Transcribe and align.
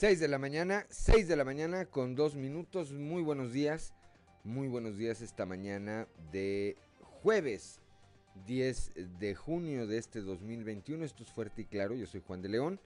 6 0.00 0.18
de 0.18 0.28
la 0.28 0.38
mañana, 0.38 0.86
6 0.88 1.28
de 1.28 1.36
la 1.36 1.44
mañana 1.44 1.84
con 1.84 2.14
dos 2.14 2.34
minutos. 2.34 2.90
Muy 2.90 3.22
buenos 3.22 3.52
días, 3.52 3.92
muy 4.44 4.66
buenos 4.66 4.96
días 4.96 5.20
esta 5.20 5.44
mañana 5.44 6.08
de 6.32 6.78
jueves 7.02 7.82
10 8.46 8.92
de 9.18 9.34
junio 9.34 9.86
de 9.86 9.98
este 9.98 10.22
2021. 10.22 11.04
Esto 11.04 11.22
es 11.22 11.30
fuerte 11.30 11.60
y 11.60 11.64
claro, 11.66 11.94
yo 11.94 12.06
soy 12.06 12.22
Juan 12.26 12.40
de 12.40 12.48
León 12.48 12.80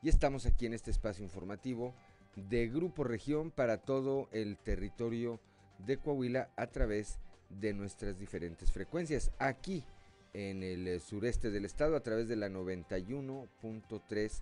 y 0.00 0.08
estamos 0.08 0.46
aquí 0.46 0.64
en 0.64 0.72
este 0.72 0.90
espacio 0.90 1.22
informativo 1.22 1.94
de 2.36 2.68
Grupo 2.68 3.04
Región 3.04 3.50
para 3.50 3.76
todo 3.76 4.30
el 4.32 4.56
territorio 4.56 5.38
de 5.84 5.98
Coahuila 5.98 6.48
a 6.56 6.68
través 6.68 7.18
de 7.50 7.74
nuestras 7.74 8.18
diferentes 8.18 8.72
frecuencias. 8.72 9.30
Aquí 9.38 9.84
en 10.32 10.62
el 10.62 11.02
sureste 11.02 11.50
del 11.50 11.66
estado 11.66 11.96
a 11.96 12.02
través 12.02 12.28
de 12.28 12.36
la 12.36 12.48
91.3 12.48 14.40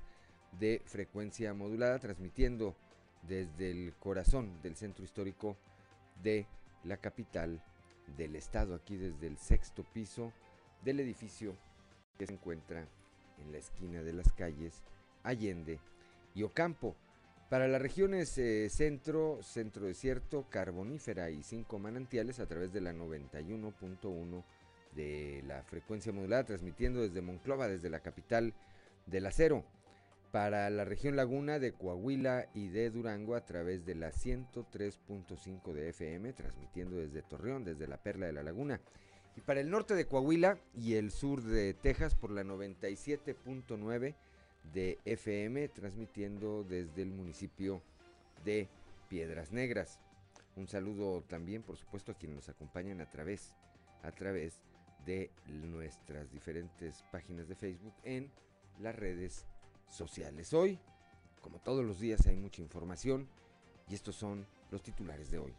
de 0.58 0.82
frecuencia 0.86 1.54
modulada, 1.54 1.98
transmitiendo 1.98 2.74
desde 3.22 3.70
el 3.70 3.94
corazón 3.94 4.60
del 4.62 4.76
centro 4.76 5.04
histórico 5.04 5.56
de 6.22 6.46
la 6.84 6.96
capital 6.96 7.62
del 8.16 8.36
estado, 8.36 8.74
aquí 8.74 8.96
desde 8.96 9.26
el 9.26 9.38
sexto 9.38 9.82
piso 9.82 10.32
del 10.84 11.00
edificio 11.00 11.56
que 12.18 12.26
se 12.26 12.34
encuentra 12.34 12.86
en 13.38 13.52
la 13.52 13.58
esquina 13.58 14.02
de 14.02 14.12
las 14.12 14.30
calles 14.32 14.82
Allende 15.22 15.80
y 16.34 16.42
Ocampo. 16.42 16.94
Para 17.48 17.68
las 17.68 17.80
regiones 17.80 18.36
eh, 18.38 18.68
centro, 18.68 19.38
centro 19.42 19.86
desierto, 19.86 20.46
carbonífera 20.50 21.30
y 21.30 21.42
cinco 21.42 21.78
manantiales 21.78 22.40
a 22.40 22.46
través 22.46 22.72
de 22.72 22.80
la 22.80 22.92
91.1 22.92 24.44
de 24.94 25.42
la 25.46 25.62
frecuencia 25.64 26.12
modulada, 26.12 26.44
transmitiendo 26.44 27.00
desde 27.00 27.20
Monclova, 27.20 27.68
desde 27.68 27.90
la 27.90 28.00
capital 28.00 28.54
del 29.06 29.26
acero 29.26 29.64
para 30.34 30.68
la 30.68 30.84
región 30.84 31.14
Laguna 31.14 31.60
de 31.60 31.74
Coahuila 31.74 32.48
y 32.54 32.66
de 32.66 32.90
Durango 32.90 33.36
a 33.36 33.44
través 33.44 33.86
de 33.86 33.94
la 33.94 34.10
103.5 34.10 35.72
de 35.72 35.90
FM, 35.90 36.32
transmitiendo 36.32 36.96
desde 36.96 37.22
Torreón, 37.22 37.62
desde 37.62 37.86
la 37.86 37.98
Perla 37.98 38.26
de 38.26 38.32
la 38.32 38.42
Laguna. 38.42 38.80
Y 39.36 39.42
para 39.42 39.60
el 39.60 39.70
norte 39.70 39.94
de 39.94 40.08
Coahuila 40.08 40.58
y 40.74 40.94
el 40.94 41.12
sur 41.12 41.40
de 41.40 41.72
Texas 41.72 42.16
por 42.16 42.32
la 42.32 42.42
97.9 42.42 44.16
de 44.72 44.98
FM, 45.04 45.68
transmitiendo 45.68 46.64
desde 46.64 47.02
el 47.02 47.12
municipio 47.12 47.80
de 48.44 48.68
Piedras 49.08 49.52
Negras. 49.52 50.00
Un 50.56 50.66
saludo 50.66 51.22
también, 51.22 51.62
por 51.62 51.76
supuesto, 51.76 52.10
a 52.10 52.16
quienes 52.16 52.34
nos 52.34 52.48
acompañan 52.48 53.00
a 53.00 53.08
través, 53.08 53.54
a 54.02 54.10
través 54.10 54.58
de 55.06 55.30
nuestras 55.46 56.28
diferentes 56.32 57.04
páginas 57.12 57.46
de 57.46 57.54
Facebook 57.54 57.94
en 58.02 58.32
las 58.80 58.96
redes 58.96 59.46
sociales. 59.88 60.52
Hoy, 60.52 60.78
como 61.40 61.58
todos 61.58 61.84
los 61.84 62.00
días, 62.00 62.26
hay 62.26 62.36
mucha 62.36 62.62
información 62.62 63.28
y 63.88 63.94
estos 63.94 64.16
son 64.16 64.46
los 64.70 64.82
titulares 64.82 65.30
de 65.30 65.38
hoy. 65.38 65.54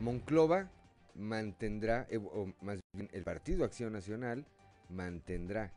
Monclova 0.00 0.70
mantendrá, 1.14 2.06
eh, 2.10 2.18
o 2.18 2.52
más 2.60 2.80
bien 2.92 3.08
el 3.12 3.24
Partido 3.24 3.64
Acción 3.64 3.92
Nacional 3.92 4.46
mantendrá 4.88 5.72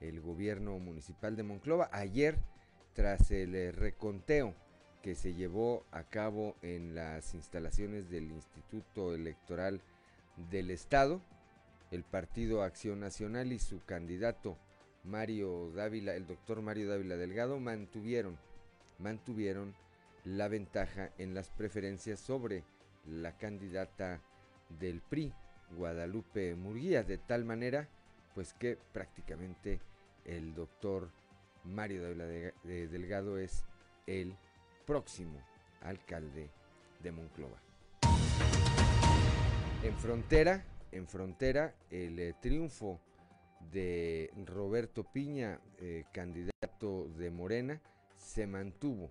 el 0.00 0.20
gobierno 0.20 0.78
municipal 0.78 1.36
de 1.36 1.42
Monclova. 1.42 1.88
Ayer, 1.92 2.38
tras 2.94 3.30
el 3.30 3.54
eh, 3.54 3.72
reconteo 3.72 4.54
que 5.02 5.14
se 5.14 5.34
llevó 5.34 5.84
a 5.90 6.04
cabo 6.04 6.56
en 6.62 6.94
las 6.94 7.34
instalaciones 7.34 8.10
del 8.10 8.30
Instituto 8.30 9.14
Electoral 9.14 9.80
del 10.50 10.70
Estado, 10.70 11.20
el 11.90 12.04
Partido 12.04 12.62
Acción 12.62 13.00
Nacional 13.00 13.52
y 13.52 13.58
su 13.58 13.84
candidato 13.84 14.58
Mario 15.04 15.70
Dávila, 15.74 16.14
el 16.14 16.26
doctor 16.26 16.60
Mario 16.60 16.88
Dávila 16.90 17.16
Delgado, 17.16 17.58
mantuvieron, 17.60 18.38
mantuvieron 18.98 19.74
la 20.24 20.48
ventaja 20.48 21.10
en 21.18 21.34
las 21.34 21.50
preferencias 21.50 22.20
sobre 22.20 22.64
la 23.06 23.36
candidata 23.38 24.20
del 24.80 25.00
PRI, 25.00 25.32
Guadalupe 25.76 26.54
Murguía, 26.54 27.02
de 27.02 27.18
tal 27.18 27.44
manera 27.44 27.88
pues 28.34 28.52
que 28.52 28.78
prácticamente 28.92 29.80
el 30.24 30.54
doctor 30.54 31.10
Mario 31.64 32.02
Dávila 32.02 32.52
Delgado 32.64 33.38
es 33.38 33.64
el 34.06 34.36
próximo 34.86 35.42
alcalde 35.80 36.50
de 37.02 37.12
Monclova. 37.12 37.58
En 39.82 39.96
frontera, 39.96 40.64
en 40.92 41.06
frontera 41.06 41.74
el 41.90 42.18
eh, 42.18 42.34
triunfo 42.40 43.00
de 43.72 44.30
Roberto 44.46 45.04
Piña, 45.04 45.60
eh, 45.80 46.04
candidato 46.12 47.08
de 47.18 47.30
Morena, 47.30 47.80
se 48.14 48.46
mantuvo, 48.46 49.10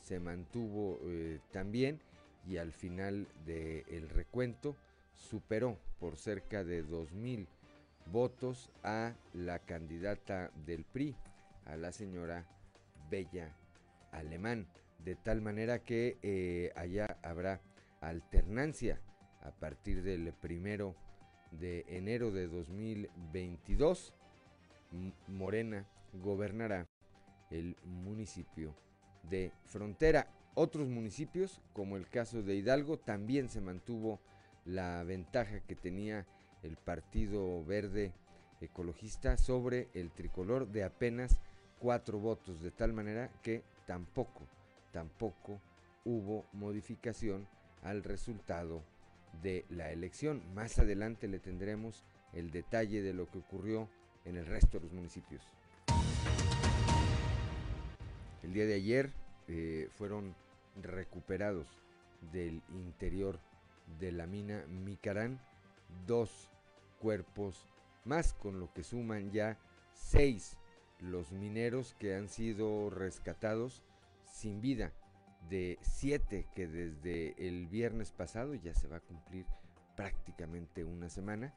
se 0.00 0.20
mantuvo 0.20 0.98
eh, 1.04 1.40
también 1.52 2.00
y 2.46 2.56
al 2.56 2.72
final 2.72 3.26
del 3.44 4.08
recuento 4.08 4.76
superó 5.14 5.78
por 5.98 6.16
cerca 6.16 6.64
de 6.64 6.84
2.000 6.84 7.46
votos 8.06 8.70
a 8.82 9.14
la 9.34 9.58
candidata 9.58 10.50
del 10.64 10.84
PRI, 10.84 11.14
a 11.66 11.76
la 11.76 11.92
señora 11.92 12.46
Bella 13.10 13.54
Alemán, 14.12 14.66
de 15.04 15.16
tal 15.16 15.42
manera 15.42 15.80
que 15.80 16.72
allá 16.74 17.18
habrá 17.22 17.60
alternancia 18.00 19.00
a 19.42 19.50
partir 19.50 20.02
del 20.02 20.32
primero 20.32 20.94
de 21.52 21.84
enero 21.88 22.30
de 22.30 22.48
2022, 22.48 24.12
Morena 25.26 25.86
gobernará 26.22 26.86
el 27.50 27.76
municipio 27.84 28.74
de 29.22 29.52
Frontera. 29.64 30.28
Otros 30.54 30.88
municipios, 30.88 31.60
como 31.72 31.96
el 31.96 32.08
caso 32.08 32.42
de 32.42 32.56
Hidalgo, 32.56 32.98
también 32.98 33.48
se 33.48 33.60
mantuvo 33.60 34.20
la 34.64 35.02
ventaja 35.04 35.60
que 35.60 35.76
tenía 35.76 36.26
el 36.62 36.76
Partido 36.76 37.64
Verde 37.64 38.12
Ecologista 38.60 39.36
sobre 39.36 39.88
el 39.94 40.10
tricolor 40.10 40.66
de 40.68 40.82
apenas 40.82 41.38
cuatro 41.78 42.18
votos, 42.18 42.60
de 42.60 42.72
tal 42.72 42.92
manera 42.92 43.30
que 43.42 43.62
tampoco, 43.86 44.42
tampoco 44.92 45.60
hubo 46.04 46.44
modificación 46.52 47.46
al 47.82 48.02
resultado 48.02 48.82
de 49.42 49.64
la 49.68 49.90
elección. 49.90 50.42
Más 50.54 50.78
adelante 50.78 51.28
le 51.28 51.38
tendremos 51.38 52.04
el 52.32 52.50
detalle 52.50 53.02
de 53.02 53.14
lo 53.14 53.30
que 53.30 53.38
ocurrió 53.38 53.88
en 54.24 54.36
el 54.36 54.46
resto 54.46 54.78
de 54.78 54.84
los 54.84 54.92
municipios. 54.92 55.42
El 58.42 58.52
día 58.52 58.66
de 58.66 58.74
ayer 58.74 59.12
eh, 59.48 59.88
fueron 59.96 60.34
recuperados 60.82 61.66
del 62.32 62.62
interior 62.70 63.40
de 64.00 64.12
la 64.12 64.26
mina 64.26 64.64
Micarán 64.66 65.40
dos 66.06 66.50
cuerpos 67.00 67.66
más, 68.04 68.32
con 68.32 68.60
lo 68.60 68.72
que 68.72 68.82
suman 68.82 69.30
ya 69.30 69.58
seis 69.92 70.56
los 71.00 71.32
mineros 71.32 71.94
que 71.98 72.14
han 72.14 72.28
sido 72.28 72.90
rescatados 72.90 73.82
sin 74.24 74.60
vida 74.60 74.92
de 75.48 75.78
siete 75.82 76.46
que 76.54 76.66
desde 76.66 77.34
el 77.46 77.66
viernes 77.66 78.12
pasado, 78.12 78.54
ya 78.54 78.74
se 78.74 78.88
va 78.88 78.96
a 78.96 79.00
cumplir 79.00 79.46
prácticamente 79.96 80.84
una 80.84 81.08
semana, 81.08 81.54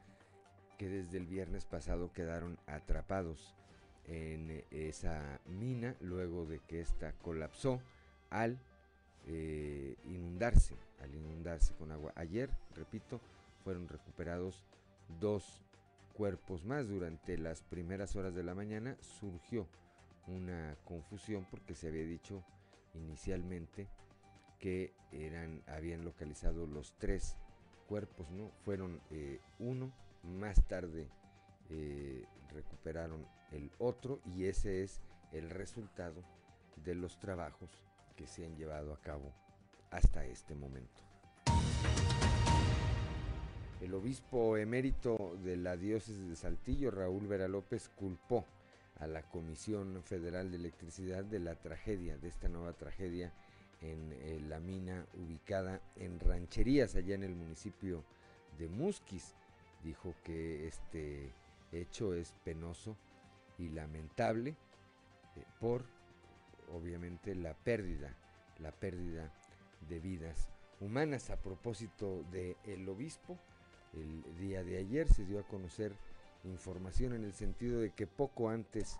que 0.78 0.88
desde 0.88 1.18
el 1.18 1.26
viernes 1.26 1.64
pasado 1.64 2.12
quedaron 2.12 2.58
atrapados 2.66 3.54
en 4.06 4.64
esa 4.70 5.40
mina 5.46 5.94
luego 6.00 6.44
de 6.44 6.58
que 6.58 6.80
ésta 6.80 7.12
colapsó 7.22 7.80
al 8.30 8.58
eh, 9.26 9.94
inundarse, 10.06 10.74
al 11.00 11.14
inundarse 11.14 11.74
con 11.74 11.92
agua. 11.92 12.12
Ayer, 12.16 12.50
repito, 12.74 13.20
fueron 13.62 13.88
recuperados 13.88 14.64
dos 15.20 15.62
cuerpos 16.14 16.64
más. 16.64 16.88
Durante 16.88 17.38
las 17.38 17.62
primeras 17.62 18.16
horas 18.16 18.34
de 18.34 18.42
la 18.42 18.54
mañana 18.54 18.96
surgió 19.00 19.68
una 20.26 20.76
confusión 20.84 21.46
porque 21.50 21.74
se 21.74 21.88
había 21.88 22.04
dicho 22.04 22.44
inicialmente 22.94 23.88
que 24.58 24.94
eran, 25.10 25.62
habían 25.66 26.04
localizado 26.04 26.66
los 26.66 26.94
tres 26.98 27.36
cuerpos, 27.88 28.30
¿no? 28.30 28.50
Fueron 28.64 29.00
eh, 29.10 29.40
uno, 29.58 29.92
más 30.22 30.64
tarde 30.68 31.08
eh, 31.70 32.24
recuperaron 32.52 33.26
el 33.50 33.70
otro 33.78 34.20
y 34.24 34.44
ese 34.44 34.82
es 34.82 35.00
el 35.32 35.50
resultado 35.50 36.22
de 36.84 36.94
los 36.94 37.18
trabajos 37.18 37.70
que 38.16 38.26
se 38.26 38.44
han 38.46 38.56
llevado 38.56 38.92
a 38.92 39.00
cabo 39.00 39.32
hasta 39.90 40.24
este 40.24 40.54
momento. 40.54 41.02
El 43.80 43.94
obispo 43.94 44.56
emérito 44.56 45.36
de 45.42 45.56
la 45.56 45.76
diócesis 45.76 46.28
de 46.28 46.36
Saltillo, 46.36 46.90
Raúl 46.92 47.26
Vera 47.26 47.48
López, 47.48 47.88
culpó 47.88 48.46
a 48.98 49.06
la 49.06 49.22
Comisión 49.22 50.02
Federal 50.04 50.50
de 50.50 50.56
Electricidad 50.56 51.24
de 51.24 51.40
la 51.40 51.54
tragedia, 51.56 52.16
de 52.16 52.28
esta 52.28 52.48
nueva 52.48 52.72
tragedia 52.72 53.32
en 53.80 54.12
eh, 54.12 54.40
la 54.48 54.60
mina 54.60 55.06
ubicada 55.14 55.80
en 55.96 56.20
Rancherías, 56.20 56.94
allá 56.94 57.14
en 57.14 57.24
el 57.24 57.34
municipio 57.34 58.04
de 58.58 58.68
Musquis. 58.68 59.34
Dijo 59.82 60.14
que 60.22 60.68
este 60.68 61.32
hecho 61.72 62.14
es 62.14 62.32
penoso 62.44 62.96
y 63.58 63.70
lamentable 63.70 64.50
eh, 64.50 65.44
por 65.58 65.84
obviamente 66.72 67.34
la 67.34 67.54
pérdida, 67.54 68.14
la 68.60 68.72
pérdida 68.72 69.32
de 69.88 70.00
vidas 70.00 70.48
humanas. 70.80 71.30
A 71.30 71.36
propósito 71.36 72.22
del 72.30 72.56
el 72.64 72.88
obispo, 72.88 73.38
el 73.94 74.38
día 74.38 74.62
de 74.62 74.78
ayer 74.78 75.08
se 75.08 75.24
dio 75.24 75.40
a 75.40 75.46
conocer 75.48 75.92
información 76.44 77.12
en 77.14 77.24
el 77.24 77.32
sentido 77.32 77.80
de 77.80 77.90
que 77.90 78.06
poco 78.06 78.48
antes 78.48 78.98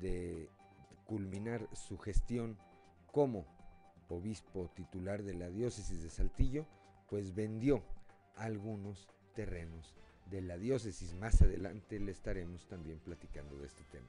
de 0.00 0.48
culminar 1.06 1.68
su 1.74 1.98
gestión 1.98 2.56
como 3.12 3.46
obispo 4.08 4.70
titular 4.74 5.22
de 5.22 5.34
la 5.34 5.48
diócesis 5.48 6.02
de 6.02 6.10
Saltillo, 6.10 6.66
pues 7.08 7.34
vendió 7.34 7.82
algunos 8.36 9.08
terrenos 9.34 9.94
de 10.30 10.42
la 10.42 10.58
diócesis. 10.58 11.14
Más 11.14 11.40
adelante 11.42 11.98
le 11.98 12.12
estaremos 12.12 12.66
también 12.68 12.98
platicando 12.98 13.58
de 13.58 13.66
este 13.66 13.84
tema. 13.84 14.08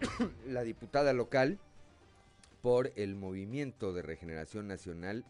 la 0.46 0.62
diputada 0.62 1.12
local 1.12 1.58
por 2.62 2.92
el 2.96 3.14
Movimiento 3.14 3.92
de 3.92 4.02
Regeneración 4.02 4.68
Nacional, 4.68 5.24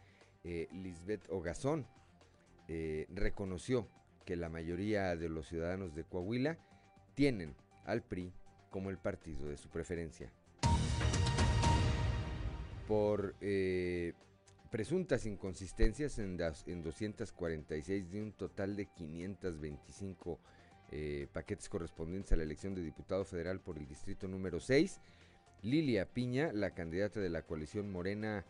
eh, 0.44 0.69
Lisbeth 0.72 1.28
Ogazón, 1.31 1.86
eh, 2.69 3.06
reconoció 3.10 3.86
que 4.31 4.37
la 4.37 4.49
mayoría 4.49 5.17
de 5.17 5.29
los 5.29 5.49
ciudadanos 5.49 5.93
de 5.93 6.05
Coahuila 6.05 6.56
tienen 7.17 7.56
al 7.85 8.00
PRI 8.00 8.32
como 8.71 8.88
el 8.88 8.97
partido 8.97 9.49
de 9.49 9.56
su 9.56 9.69
preferencia. 9.71 10.31
Por 12.87 13.35
eh, 13.41 14.12
presuntas 14.71 15.27
inconsistencias 15.27 16.21
en, 16.21 16.38
en, 16.67 16.82
246 16.85 18.12
de 18.12 18.23
un 18.23 18.31
total 18.31 18.77
de 18.77 18.87
525 18.87 20.38
eh, 20.93 21.27
paquetes 21.32 21.69
correspondientes 21.69 22.31
a 22.31 22.37
la 22.37 22.44
elección 22.44 22.77
de 22.77 22.82
diputado 22.82 23.25
federal 23.25 23.59
por 23.59 23.79
el 23.79 23.88
distrito 23.88 24.29
número 24.29 24.61
6. 24.61 25.00
Lilia 25.62 26.06
Piña, 26.06 26.53
la 26.53 26.71
candidata 26.71 27.19
de 27.19 27.31
la 27.31 27.43
coalición 27.43 27.91
Morena, 27.91 28.44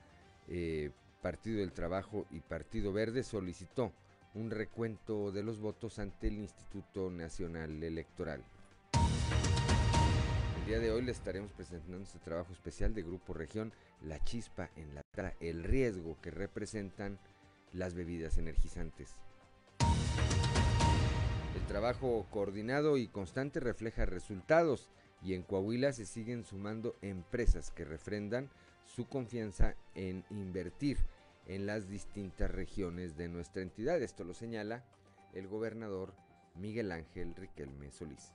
eh, 0.47 0.91
Partido 1.23 1.61
del 1.61 1.73
Trabajo 1.73 2.27
y 2.31 2.41
Partido 2.41 2.93
Verde, 2.93 3.23
solicitó 3.23 3.95
un 4.35 4.51
recuento 4.51 5.33
de 5.33 5.43
los 5.43 5.61
votos 5.61 5.99
ante 5.99 6.29
el 6.29 6.39
Instituto 6.39 7.11
Nacional 7.11 7.83
Electoral. 7.83 8.45
El 10.61 10.67
día 10.67 10.79
de 10.79 10.93
hoy 10.93 11.03
le 11.03 11.11
estaremos 11.11 11.53
presentando 11.53 11.99
este 11.99 12.21
trabajo 12.21 12.53
especial 12.53 12.95
de 12.95 13.03
Grupo 13.03 13.35
Región 13.35 13.73
La 14.03 14.23
Chispa 14.23 14.71
en 14.77 14.95
la 14.95 15.03
el 15.41 15.65
riesgo 15.65 16.17
que 16.23 16.31
representan 16.31 17.19
las 17.73 17.95
bebidas 17.95 18.39
energizantes. 18.39 19.17
El 21.57 21.67
trabajo 21.67 22.27
coordinado 22.31 22.97
y 22.97 23.09
constante 23.09 23.59
refleja 23.59 24.07
resultados 24.07 24.89
y 25.23 25.35
en 25.35 25.43
Coahuila 25.43 25.93
se 25.93 26.07
siguen 26.07 26.45
sumando 26.45 26.95
empresas 27.03 27.71
que 27.71 27.85
refrendan 27.85 28.49
su 28.87 29.09
confianza 29.09 29.75
en 29.95 30.25
invertir 30.31 30.99
en 31.47 31.67
las 31.67 31.89
distintas 31.89 32.51
regiones 32.51 33.17
de 33.17 33.29
nuestra 33.29 33.63
entidad. 33.63 34.01
Esto 34.03 34.25
lo 34.25 34.35
señala 34.35 34.85
el 35.33 35.49
gobernador 35.49 36.15
Miguel 36.55 36.93
Ángel 36.93 37.35
Riquelme 37.35 37.91
Solís. 37.91 38.33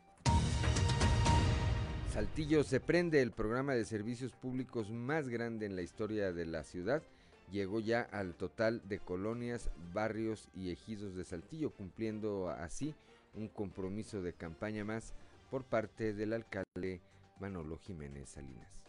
Saltillo 2.12 2.64
se 2.64 2.80
prende 2.80 3.22
el 3.22 3.32
programa 3.32 3.74
de 3.74 3.84
servicios 3.84 4.32
públicos 4.32 4.90
más 4.90 5.28
grande 5.28 5.66
en 5.66 5.76
la 5.76 5.82
historia 5.82 6.32
de 6.32 6.46
la 6.46 6.64
ciudad. 6.64 7.04
Llegó 7.52 7.82
ya 7.82 8.02
al 8.02 8.36
total 8.36 8.82
de 8.88 9.00
colonias, 9.00 9.70
barrios 9.94 10.48
y 10.56 10.72
ejidos 10.72 11.16
de 11.16 11.26
Saltillo, 11.26 11.72
cumpliendo 11.72 12.50
así 12.50 12.96
un 13.34 13.50
compromiso 13.50 14.22
de 14.22 14.34
campaña 14.34 14.86
más 14.86 15.14
por 15.52 15.66
parte 15.66 16.14
del 16.14 16.34
alcalde 16.34 17.02
Manolo 17.40 17.78
Jiménez 17.80 18.30
Salinas. 18.30 18.85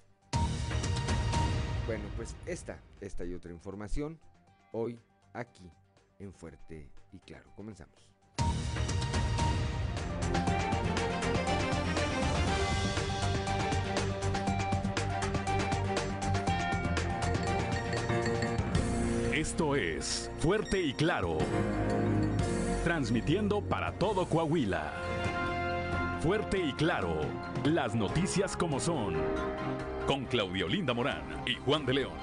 Bueno, 1.86 2.02
pues 2.16 2.34
esta, 2.46 2.80
esta 3.00 3.24
y 3.24 3.32
otra 3.32 3.52
información 3.52 4.18
hoy 4.72 4.98
aquí 5.32 5.70
en 6.18 6.32
Fuerte 6.32 6.90
y 7.12 7.18
Claro. 7.20 7.52
Comenzamos. 7.54 8.08
Esto 19.32 19.76
es 19.76 20.28
Fuerte 20.40 20.80
y 20.80 20.92
Claro. 20.92 21.38
Transmitiendo 22.82 23.60
para 23.60 23.92
todo 23.92 24.28
Coahuila. 24.28 24.92
Fuerte 26.20 26.58
y 26.58 26.72
Claro. 26.72 27.20
Las 27.64 27.94
noticias 27.94 28.56
como 28.56 28.80
son 28.80 29.14
con 30.06 30.24
Claudio 30.26 30.68
Linda 30.68 30.94
Morán 30.94 31.42
y 31.46 31.54
Juan 31.56 31.84
de 31.84 31.94
León. 31.94 32.14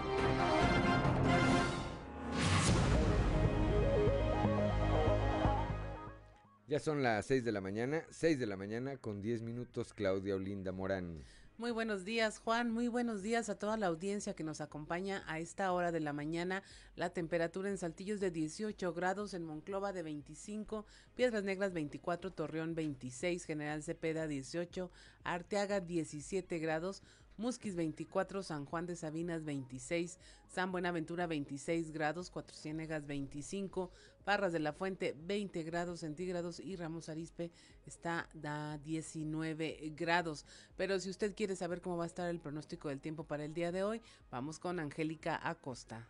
Ya 6.67 6.79
son 6.79 7.03
las 7.03 7.25
6 7.25 7.43
de 7.43 7.51
la 7.51 7.59
mañana, 7.59 8.03
6 8.09 8.39
de 8.39 8.45
la 8.47 8.55
mañana 8.55 8.97
con 8.97 9.21
10 9.21 9.41
minutos 9.41 9.93
Claudia 9.93 10.35
Olinda 10.35 10.71
Morán. 10.71 11.23
Muy 11.59 11.69
buenos 11.69 12.03
días, 12.03 12.39
Juan. 12.39 12.71
Muy 12.71 12.87
buenos 12.87 13.21
días 13.21 13.47
a 13.47 13.59
toda 13.59 13.77
la 13.77 13.85
audiencia 13.85 14.33
que 14.33 14.43
nos 14.43 14.59
acompaña 14.59 15.23
a 15.27 15.37
esta 15.37 15.71
hora 15.71 15.91
de 15.91 15.99
la 15.99 16.11
mañana. 16.11 16.63
La 16.95 17.11
temperatura 17.11 17.69
en 17.69 17.77
Saltillo 17.77 18.15
es 18.15 18.19
de 18.19 18.31
18 18.31 18.91
grados, 18.91 19.35
en 19.35 19.43
Monclova 19.43 19.93
de 19.93 20.01
25, 20.01 20.85
Piedras 21.15 21.43
Negras 21.43 21.71
24, 21.71 22.33
Torreón 22.33 22.73
26, 22.73 23.45
General 23.45 23.83
Cepeda 23.83 24.25
18, 24.25 24.89
Arteaga 25.23 25.79
17 25.79 26.57
grados. 26.57 27.03
Musquis 27.37 27.75
24, 27.75 28.43
San 28.43 28.65
Juan 28.65 28.85
de 28.85 28.95
Sabinas 28.95 29.43
26, 29.43 30.19
San 30.47 30.71
Buenaventura 30.71 31.27
26 31.27 31.91
grados, 31.91 32.29
Cuatro 32.29 32.55
Ciénegas 32.55 33.05
25, 33.05 33.91
Parras 34.23 34.53
de 34.53 34.59
la 34.59 34.73
Fuente 34.73 35.15
20 35.25 35.63
grados 35.63 36.01
centígrados 36.01 36.59
y 36.59 36.75
Ramos 36.75 37.09
Arispe 37.09 37.51
está 37.85 38.29
a 38.43 38.77
19 38.83 39.93
grados. 39.95 40.45
Pero 40.77 40.99
si 40.99 41.09
usted 41.09 41.35
quiere 41.35 41.55
saber 41.55 41.81
cómo 41.81 41.97
va 41.97 42.03
a 42.03 42.07
estar 42.07 42.29
el 42.29 42.39
pronóstico 42.39 42.89
del 42.89 43.01
tiempo 43.01 43.23
para 43.25 43.45
el 43.45 43.53
día 43.53 43.71
de 43.71 43.83
hoy, 43.83 44.01
vamos 44.31 44.59
con 44.59 44.79
Angélica 44.79 45.39
Acosta. 45.43 46.07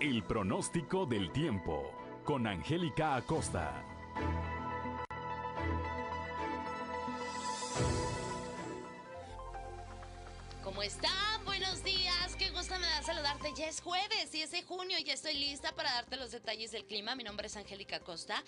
El 0.00 0.22
pronóstico 0.24 1.06
del 1.06 1.30
tiempo 1.32 1.92
con 2.24 2.46
Angélica 2.46 3.16
Acosta. 3.16 3.84
Días. 10.82 11.31
Saludarte. 13.02 13.52
Ya 13.56 13.66
es 13.66 13.80
jueves 13.80 14.32
y 14.32 14.42
es 14.42 14.52
de 14.52 14.62
junio 14.62 14.96
y 14.96 15.02
ya 15.02 15.14
estoy 15.14 15.34
lista 15.34 15.72
para 15.72 15.92
darte 15.92 16.16
los 16.16 16.30
detalles 16.30 16.70
del 16.70 16.84
clima. 16.84 17.16
Mi 17.16 17.24
nombre 17.24 17.48
es 17.48 17.56
Angélica 17.56 17.98
Costa. 17.98 18.44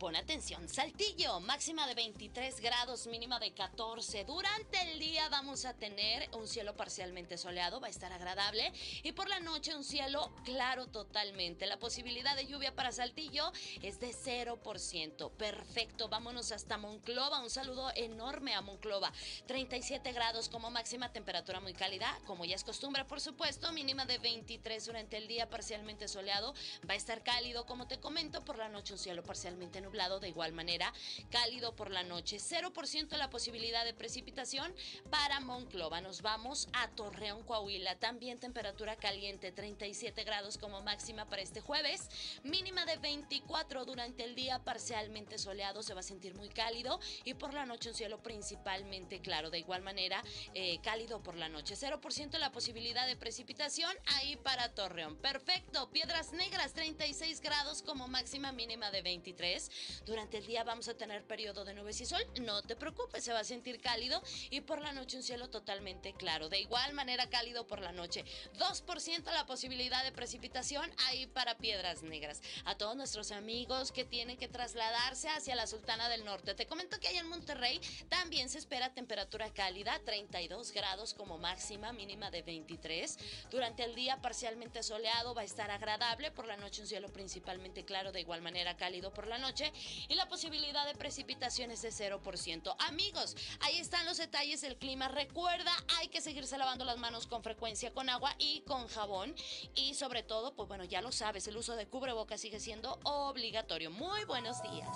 Pon 0.00 0.16
atención. 0.16 0.68
Saltillo, 0.68 1.38
máxima 1.38 1.86
de 1.86 1.94
23 1.94 2.60
grados, 2.60 3.06
mínima 3.06 3.38
de 3.38 3.52
14. 3.52 4.24
Durante 4.24 4.82
el 4.90 4.98
día 4.98 5.28
vamos 5.28 5.64
a 5.64 5.74
tener 5.74 6.28
un 6.36 6.48
cielo 6.48 6.74
parcialmente 6.74 7.38
soleado, 7.38 7.80
va 7.80 7.86
a 7.86 7.90
estar 7.90 8.12
agradable. 8.12 8.72
Y 9.04 9.12
por 9.12 9.28
la 9.28 9.38
noche 9.38 9.76
un 9.76 9.84
cielo 9.84 10.34
claro 10.44 10.88
totalmente. 10.88 11.66
La 11.66 11.78
posibilidad 11.78 12.34
de 12.34 12.46
lluvia 12.46 12.74
para 12.74 12.90
Saltillo 12.90 13.52
es 13.82 14.00
de 14.00 14.10
0%. 14.10 15.30
Perfecto. 15.30 16.08
Vámonos 16.08 16.50
hasta 16.50 16.76
Monclova. 16.76 17.40
Un 17.40 17.50
saludo 17.50 17.92
enorme 17.94 18.54
a 18.54 18.62
Monclova. 18.62 19.12
37 19.46 20.10
grados 20.10 20.48
como 20.48 20.70
máxima 20.70 21.12
temperatura 21.12 21.60
muy 21.60 21.72
cálida, 21.72 22.18
como 22.26 22.44
ya 22.44 22.56
es 22.56 22.64
costumbre, 22.64 23.04
por 23.04 23.20
supuesto, 23.20 23.70
mínima 23.70 23.91
de 23.92 24.16
23 24.18 24.86
durante 24.86 25.18
el 25.18 25.28
día, 25.28 25.50
parcialmente 25.50 26.08
soleado, 26.08 26.54
va 26.88 26.94
a 26.94 26.96
estar 26.96 27.22
cálido, 27.22 27.66
como 27.66 27.86
te 27.86 28.00
comento, 28.00 28.42
por 28.42 28.56
la 28.56 28.70
noche 28.70 28.94
un 28.94 28.98
cielo 28.98 29.22
parcialmente 29.22 29.82
nublado, 29.82 30.18
de 30.18 30.30
igual 30.30 30.52
manera, 30.52 30.94
cálido 31.30 31.76
por 31.76 31.90
la 31.90 32.02
noche, 32.02 32.38
0% 32.38 33.16
la 33.18 33.28
posibilidad 33.28 33.84
de 33.84 33.92
precipitación 33.92 34.74
para 35.10 35.40
Monclova. 35.40 36.00
Nos 36.00 36.22
vamos 36.22 36.68
a 36.72 36.88
Torreón, 36.88 37.44
Coahuila, 37.44 37.96
también 37.98 38.40
temperatura 38.40 38.96
caliente, 38.96 39.52
37 39.52 40.24
grados 40.24 40.56
como 40.56 40.80
máxima 40.80 41.26
para 41.26 41.42
este 41.42 41.60
jueves, 41.60 42.08
mínima 42.44 42.86
de 42.86 42.96
24 42.96 43.84
durante 43.84 44.24
el 44.24 44.34
día, 44.34 44.58
parcialmente 44.58 45.36
soleado, 45.36 45.82
se 45.82 45.92
va 45.92 46.00
a 46.00 46.02
sentir 46.02 46.34
muy 46.34 46.48
cálido. 46.48 46.98
Y 47.24 47.34
por 47.34 47.52
la 47.52 47.66
noche 47.66 47.90
un 47.90 47.94
cielo 47.94 48.22
principalmente 48.22 49.20
claro, 49.20 49.50
de 49.50 49.58
igual 49.58 49.82
manera, 49.82 50.24
eh, 50.54 50.80
cálido 50.82 51.22
por 51.22 51.36
la 51.36 51.50
noche. 51.50 51.74
0% 51.76 52.38
la 52.38 52.50
posibilidad 52.50 53.06
de 53.06 53.16
precipitación 53.16 53.81
ahí 54.06 54.36
para 54.36 54.74
Torreón. 54.74 55.16
Perfecto. 55.16 55.90
Piedras 55.90 56.32
Negras, 56.32 56.72
36 56.72 57.40
grados 57.40 57.82
como 57.82 58.08
máxima 58.08 58.52
mínima 58.52 58.90
de 58.90 59.02
23. 59.02 59.70
Durante 60.06 60.38
el 60.38 60.46
día 60.46 60.64
vamos 60.64 60.88
a 60.88 60.94
tener 60.94 61.24
periodo 61.24 61.64
de 61.64 61.74
nubes 61.74 62.00
y 62.00 62.06
sol. 62.06 62.22
No 62.40 62.62
te 62.62 62.76
preocupes, 62.76 63.24
se 63.24 63.32
va 63.32 63.40
a 63.40 63.44
sentir 63.44 63.80
cálido 63.80 64.22
y 64.50 64.60
por 64.60 64.80
la 64.80 64.92
noche 64.92 65.16
un 65.16 65.22
cielo 65.22 65.48
totalmente 65.50 66.12
claro. 66.12 66.48
De 66.48 66.60
igual 66.60 66.92
manera 66.92 67.28
cálido 67.28 67.66
por 67.66 67.80
la 67.80 67.92
noche. 67.92 68.24
2% 68.58 69.24
la 69.32 69.46
posibilidad 69.46 70.04
de 70.04 70.12
precipitación 70.12 70.90
ahí 71.06 71.26
para 71.26 71.56
Piedras 71.56 72.02
Negras. 72.02 72.40
A 72.64 72.76
todos 72.76 72.96
nuestros 72.96 73.32
amigos 73.32 73.92
que 73.92 74.04
tienen 74.04 74.36
que 74.36 74.48
trasladarse 74.48 75.28
hacia 75.28 75.56
la 75.56 75.66
Sultana 75.66 76.08
del 76.08 76.24
Norte. 76.24 76.54
Te 76.54 76.66
comento 76.66 76.98
que 77.00 77.08
allá 77.08 77.20
en 77.20 77.28
Monterrey 77.28 77.80
también 78.08 78.48
se 78.48 78.58
espera 78.58 78.94
temperatura 78.94 79.52
cálida, 79.52 79.98
32 80.04 80.72
grados 80.72 81.14
como 81.14 81.38
máxima, 81.38 81.92
mínima 81.92 82.30
de 82.30 82.42
23. 82.42 83.18
Durante 83.50 83.71
el 83.78 83.94
día 83.94 84.20
parcialmente 84.20 84.82
soleado 84.82 85.34
va 85.34 85.42
a 85.42 85.44
estar 85.44 85.70
agradable, 85.70 86.30
por 86.30 86.46
la 86.46 86.56
noche 86.56 86.82
un 86.82 86.86
cielo 86.86 87.08
principalmente 87.08 87.84
claro, 87.84 88.12
de 88.12 88.20
igual 88.20 88.42
manera 88.42 88.76
cálido 88.76 89.12
por 89.12 89.26
la 89.26 89.38
noche 89.38 89.72
y 90.08 90.14
la 90.14 90.28
posibilidad 90.28 90.86
de 90.86 90.94
precipitaciones 90.94 91.82
de 91.82 91.90
0%. 91.90 92.74
Amigos, 92.80 93.36
ahí 93.60 93.78
están 93.78 94.04
los 94.04 94.18
detalles 94.18 94.60
del 94.60 94.76
clima. 94.76 95.08
Recuerda, 95.08 95.72
hay 95.98 96.08
que 96.08 96.20
seguirse 96.20 96.58
lavando 96.58 96.84
las 96.84 96.98
manos 96.98 97.26
con 97.26 97.42
frecuencia 97.42 97.92
con 97.92 98.08
agua 98.08 98.34
y 98.38 98.60
con 98.62 98.88
jabón 98.88 99.34
y 99.74 99.94
sobre 99.94 100.22
todo, 100.22 100.54
pues 100.54 100.68
bueno, 100.68 100.84
ya 100.84 101.00
lo 101.00 101.12
sabes, 101.12 101.46
el 101.48 101.56
uso 101.56 101.76
de 101.76 101.86
cubrebocas 101.86 102.40
sigue 102.40 102.60
siendo 102.60 102.98
obligatorio. 103.04 103.90
Muy 103.90 104.24
buenos 104.24 104.62
días. 104.62 104.88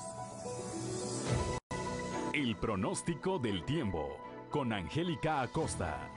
El 2.33 2.57
pronóstico 2.57 3.39
del 3.39 3.65
tiempo 3.65 4.19
con 4.51 4.73
Angélica 4.73 5.41
Acosta. 5.41 6.11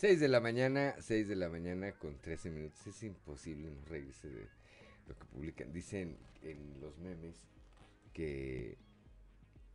Seis 0.00 0.18
de 0.18 0.28
la 0.28 0.40
mañana, 0.40 0.94
6 0.98 1.28
de 1.28 1.36
la 1.36 1.50
mañana 1.50 1.92
con 1.92 2.18
13 2.18 2.48
minutos. 2.48 2.86
Es 2.86 3.02
imposible 3.02 3.70
no 3.70 3.84
reírse 3.84 4.30
de 4.30 4.48
lo 5.06 5.14
que 5.14 5.26
publican. 5.26 5.74
Dicen 5.74 6.16
en 6.40 6.80
los 6.80 6.96
memes 6.96 7.36
que 8.14 8.78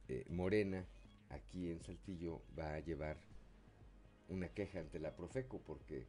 eh, 0.08 0.25
Morena 0.29 0.84
aquí 1.29 1.70
en 1.70 1.79
Saltillo 1.84 2.41
va 2.58 2.74
a 2.74 2.79
llevar 2.79 3.17
una 4.27 4.48
queja 4.48 4.79
ante 4.79 4.98
la 4.98 5.15
Profeco 5.15 5.62
porque 5.63 6.08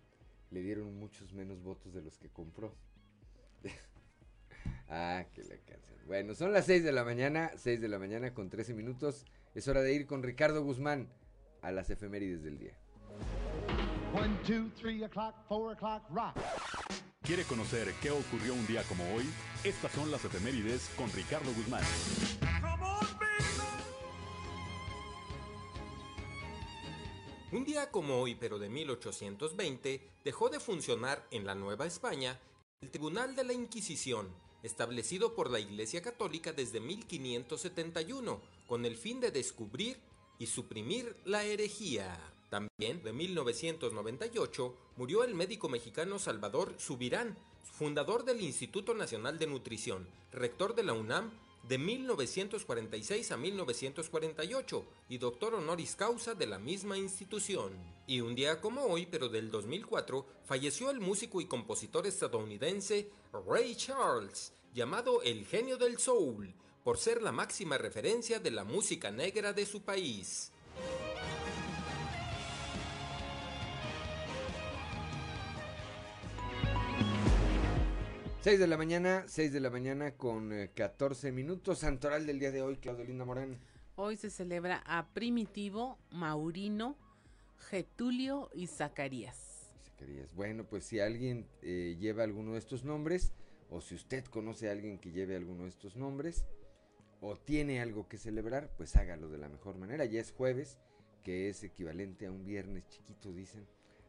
le 0.50 0.62
dieron 0.62 0.98
muchos 0.98 1.34
menos 1.34 1.62
votos 1.62 1.92
de 1.92 2.00
los 2.00 2.16
que 2.16 2.30
compró. 2.30 2.74
ah, 4.88 5.26
que 5.34 5.44
la 5.44 5.58
canción. 5.58 5.98
Bueno, 6.06 6.34
son 6.34 6.54
las 6.54 6.64
6 6.64 6.84
de 6.84 6.92
la 6.92 7.04
mañana, 7.04 7.50
6 7.58 7.82
de 7.82 7.88
la 7.88 7.98
mañana 7.98 8.32
con 8.32 8.48
13 8.48 8.72
minutos. 8.72 9.26
Es 9.54 9.68
hora 9.68 9.82
de 9.82 9.92
ir 9.92 10.06
con 10.06 10.22
Ricardo 10.22 10.64
Guzmán 10.64 11.10
a 11.60 11.70
las 11.70 11.90
efemérides 11.90 12.42
del 12.42 12.58
día. 12.58 12.78
¿Quiere 17.22 17.44
conocer 17.44 17.92
qué 18.00 18.10
ocurrió 18.10 18.54
un 18.54 18.66
día 18.66 18.82
como 18.84 19.04
hoy? 19.14 19.24
Estas 19.64 19.90
son 19.92 20.10
las 20.10 20.24
efemérides 20.24 20.90
con 20.96 21.10
Ricardo 21.12 21.52
Guzmán. 21.54 21.82
Un 27.52 27.64
día 27.64 27.90
como 27.90 28.20
hoy, 28.20 28.34
pero 28.34 28.58
de 28.58 28.68
1820, 28.68 30.10
dejó 30.24 30.48
de 30.50 30.60
funcionar 30.60 31.26
en 31.30 31.46
la 31.46 31.54
Nueva 31.54 31.86
España 31.86 32.38
el 32.80 32.90
Tribunal 32.90 33.34
de 33.34 33.44
la 33.44 33.54
Inquisición, 33.54 34.28
establecido 34.62 35.34
por 35.34 35.50
la 35.50 35.58
Iglesia 35.58 36.02
Católica 36.02 36.52
desde 36.52 36.80
1571, 36.80 38.40
con 38.66 38.84
el 38.84 38.96
fin 38.96 39.20
de 39.20 39.30
descubrir 39.30 39.98
y 40.38 40.46
suprimir 40.46 41.16
la 41.24 41.44
herejía. 41.44 42.35
También, 42.50 43.02
de 43.02 43.12
1998, 43.12 44.74
murió 44.96 45.24
el 45.24 45.34
médico 45.34 45.68
mexicano 45.68 46.18
Salvador 46.18 46.74
Subirán, 46.78 47.36
fundador 47.62 48.24
del 48.24 48.40
Instituto 48.40 48.94
Nacional 48.94 49.38
de 49.38 49.46
Nutrición, 49.46 50.06
rector 50.32 50.74
de 50.74 50.84
la 50.84 50.92
UNAM 50.92 51.30
de 51.68 51.78
1946 51.78 53.32
a 53.32 53.36
1948 53.36 54.84
y 55.08 55.18
doctor 55.18 55.54
honoris 55.54 55.96
causa 55.96 56.34
de 56.34 56.46
la 56.46 56.58
misma 56.58 56.96
institución. 56.96 57.72
Y 58.06 58.20
un 58.20 58.36
día 58.36 58.60
como 58.60 58.82
hoy, 58.84 59.06
pero 59.06 59.28
del 59.28 59.50
2004, 59.50 60.24
falleció 60.44 60.90
el 60.90 61.00
músico 61.00 61.40
y 61.40 61.46
compositor 61.46 62.06
estadounidense 62.06 63.10
Ray 63.46 63.74
Charles, 63.74 64.52
llamado 64.72 65.22
el 65.22 65.44
genio 65.44 65.76
del 65.76 65.98
soul, 65.98 66.54
por 66.84 66.98
ser 66.98 67.20
la 67.20 67.32
máxima 67.32 67.76
referencia 67.78 68.38
de 68.38 68.52
la 68.52 68.62
música 68.62 69.10
negra 69.10 69.52
de 69.52 69.66
su 69.66 69.82
país. 69.82 70.52
6 78.46 78.60
de 78.60 78.68
la 78.68 78.76
mañana, 78.76 79.24
6 79.26 79.52
de 79.52 79.58
la 79.58 79.70
mañana 79.70 80.12
con 80.12 80.52
14 80.72 81.26
eh, 81.26 81.32
minutos. 81.32 81.80
Santoral 81.80 82.28
del 82.28 82.38
día 82.38 82.52
de 82.52 82.62
hoy, 82.62 82.76
Claudio 82.76 83.04
Linda 83.04 83.24
Morán. 83.24 83.58
Hoy 83.96 84.16
se 84.16 84.30
celebra 84.30 84.84
a 84.86 85.08
Primitivo, 85.08 85.98
Maurino, 86.12 86.96
Getulio 87.58 88.48
y 88.54 88.68
Zacarías. 88.68 89.72
Zacarías. 89.84 90.32
Bueno, 90.32 90.62
pues 90.62 90.84
si 90.84 91.00
alguien 91.00 91.48
eh, 91.60 91.96
lleva 91.98 92.22
alguno 92.22 92.52
de 92.52 92.60
estos 92.60 92.84
nombres, 92.84 93.32
o 93.68 93.80
si 93.80 93.96
usted 93.96 94.24
conoce 94.26 94.68
a 94.68 94.72
alguien 94.72 95.00
que 95.00 95.10
lleve 95.10 95.34
alguno 95.34 95.64
de 95.64 95.70
estos 95.70 95.96
nombres, 95.96 96.44
o 97.20 97.34
tiene 97.34 97.80
algo 97.80 98.06
que 98.06 98.16
celebrar, 98.16 98.70
pues 98.76 98.94
hágalo 98.94 99.28
de 99.28 99.38
la 99.38 99.48
mejor 99.48 99.76
manera. 99.76 100.04
Ya 100.04 100.20
es 100.20 100.30
jueves, 100.30 100.78
que 101.24 101.48
es 101.48 101.64
equivalente 101.64 102.26
a 102.26 102.30
un 102.30 102.44
viernes 102.44 102.86
chiquito, 102.86 103.32
dicen. 103.32 103.66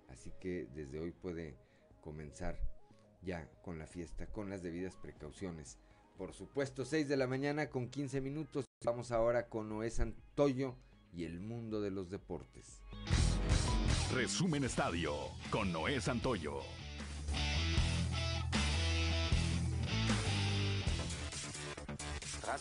Así 0.09 0.31
que 0.39 0.67
desde 0.75 0.99
hoy 0.99 1.09
puede 1.09 1.57
comenzar 2.01 2.76
ya 3.27 3.47
con 3.61 3.77
la 3.77 3.85
fiesta, 3.85 4.25
con 4.25 4.49
las 4.49 4.63
debidas 4.63 4.95
precauciones. 4.95 5.77
Por 6.17 6.33
supuesto, 6.33 6.85
6 6.85 7.07
de 7.07 7.17
la 7.17 7.27
mañana 7.27 7.69
con 7.69 7.89
15 7.89 8.21
minutos. 8.21 8.65
Vamos 8.83 9.11
ahora 9.11 9.49
con 9.49 9.69
Noé 9.69 9.91
Santoyo 9.91 10.75
y 11.13 11.25
el 11.25 11.41
mundo 11.41 11.81
de 11.81 11.91
los 11.91 12.09
deportes. 12.09 12.81
Resumen 14.13 14.63
Estadio 14.63 15.13
con 15.51 15.71
Noé 15.71 15.99
Santoyo. 15.99 16.61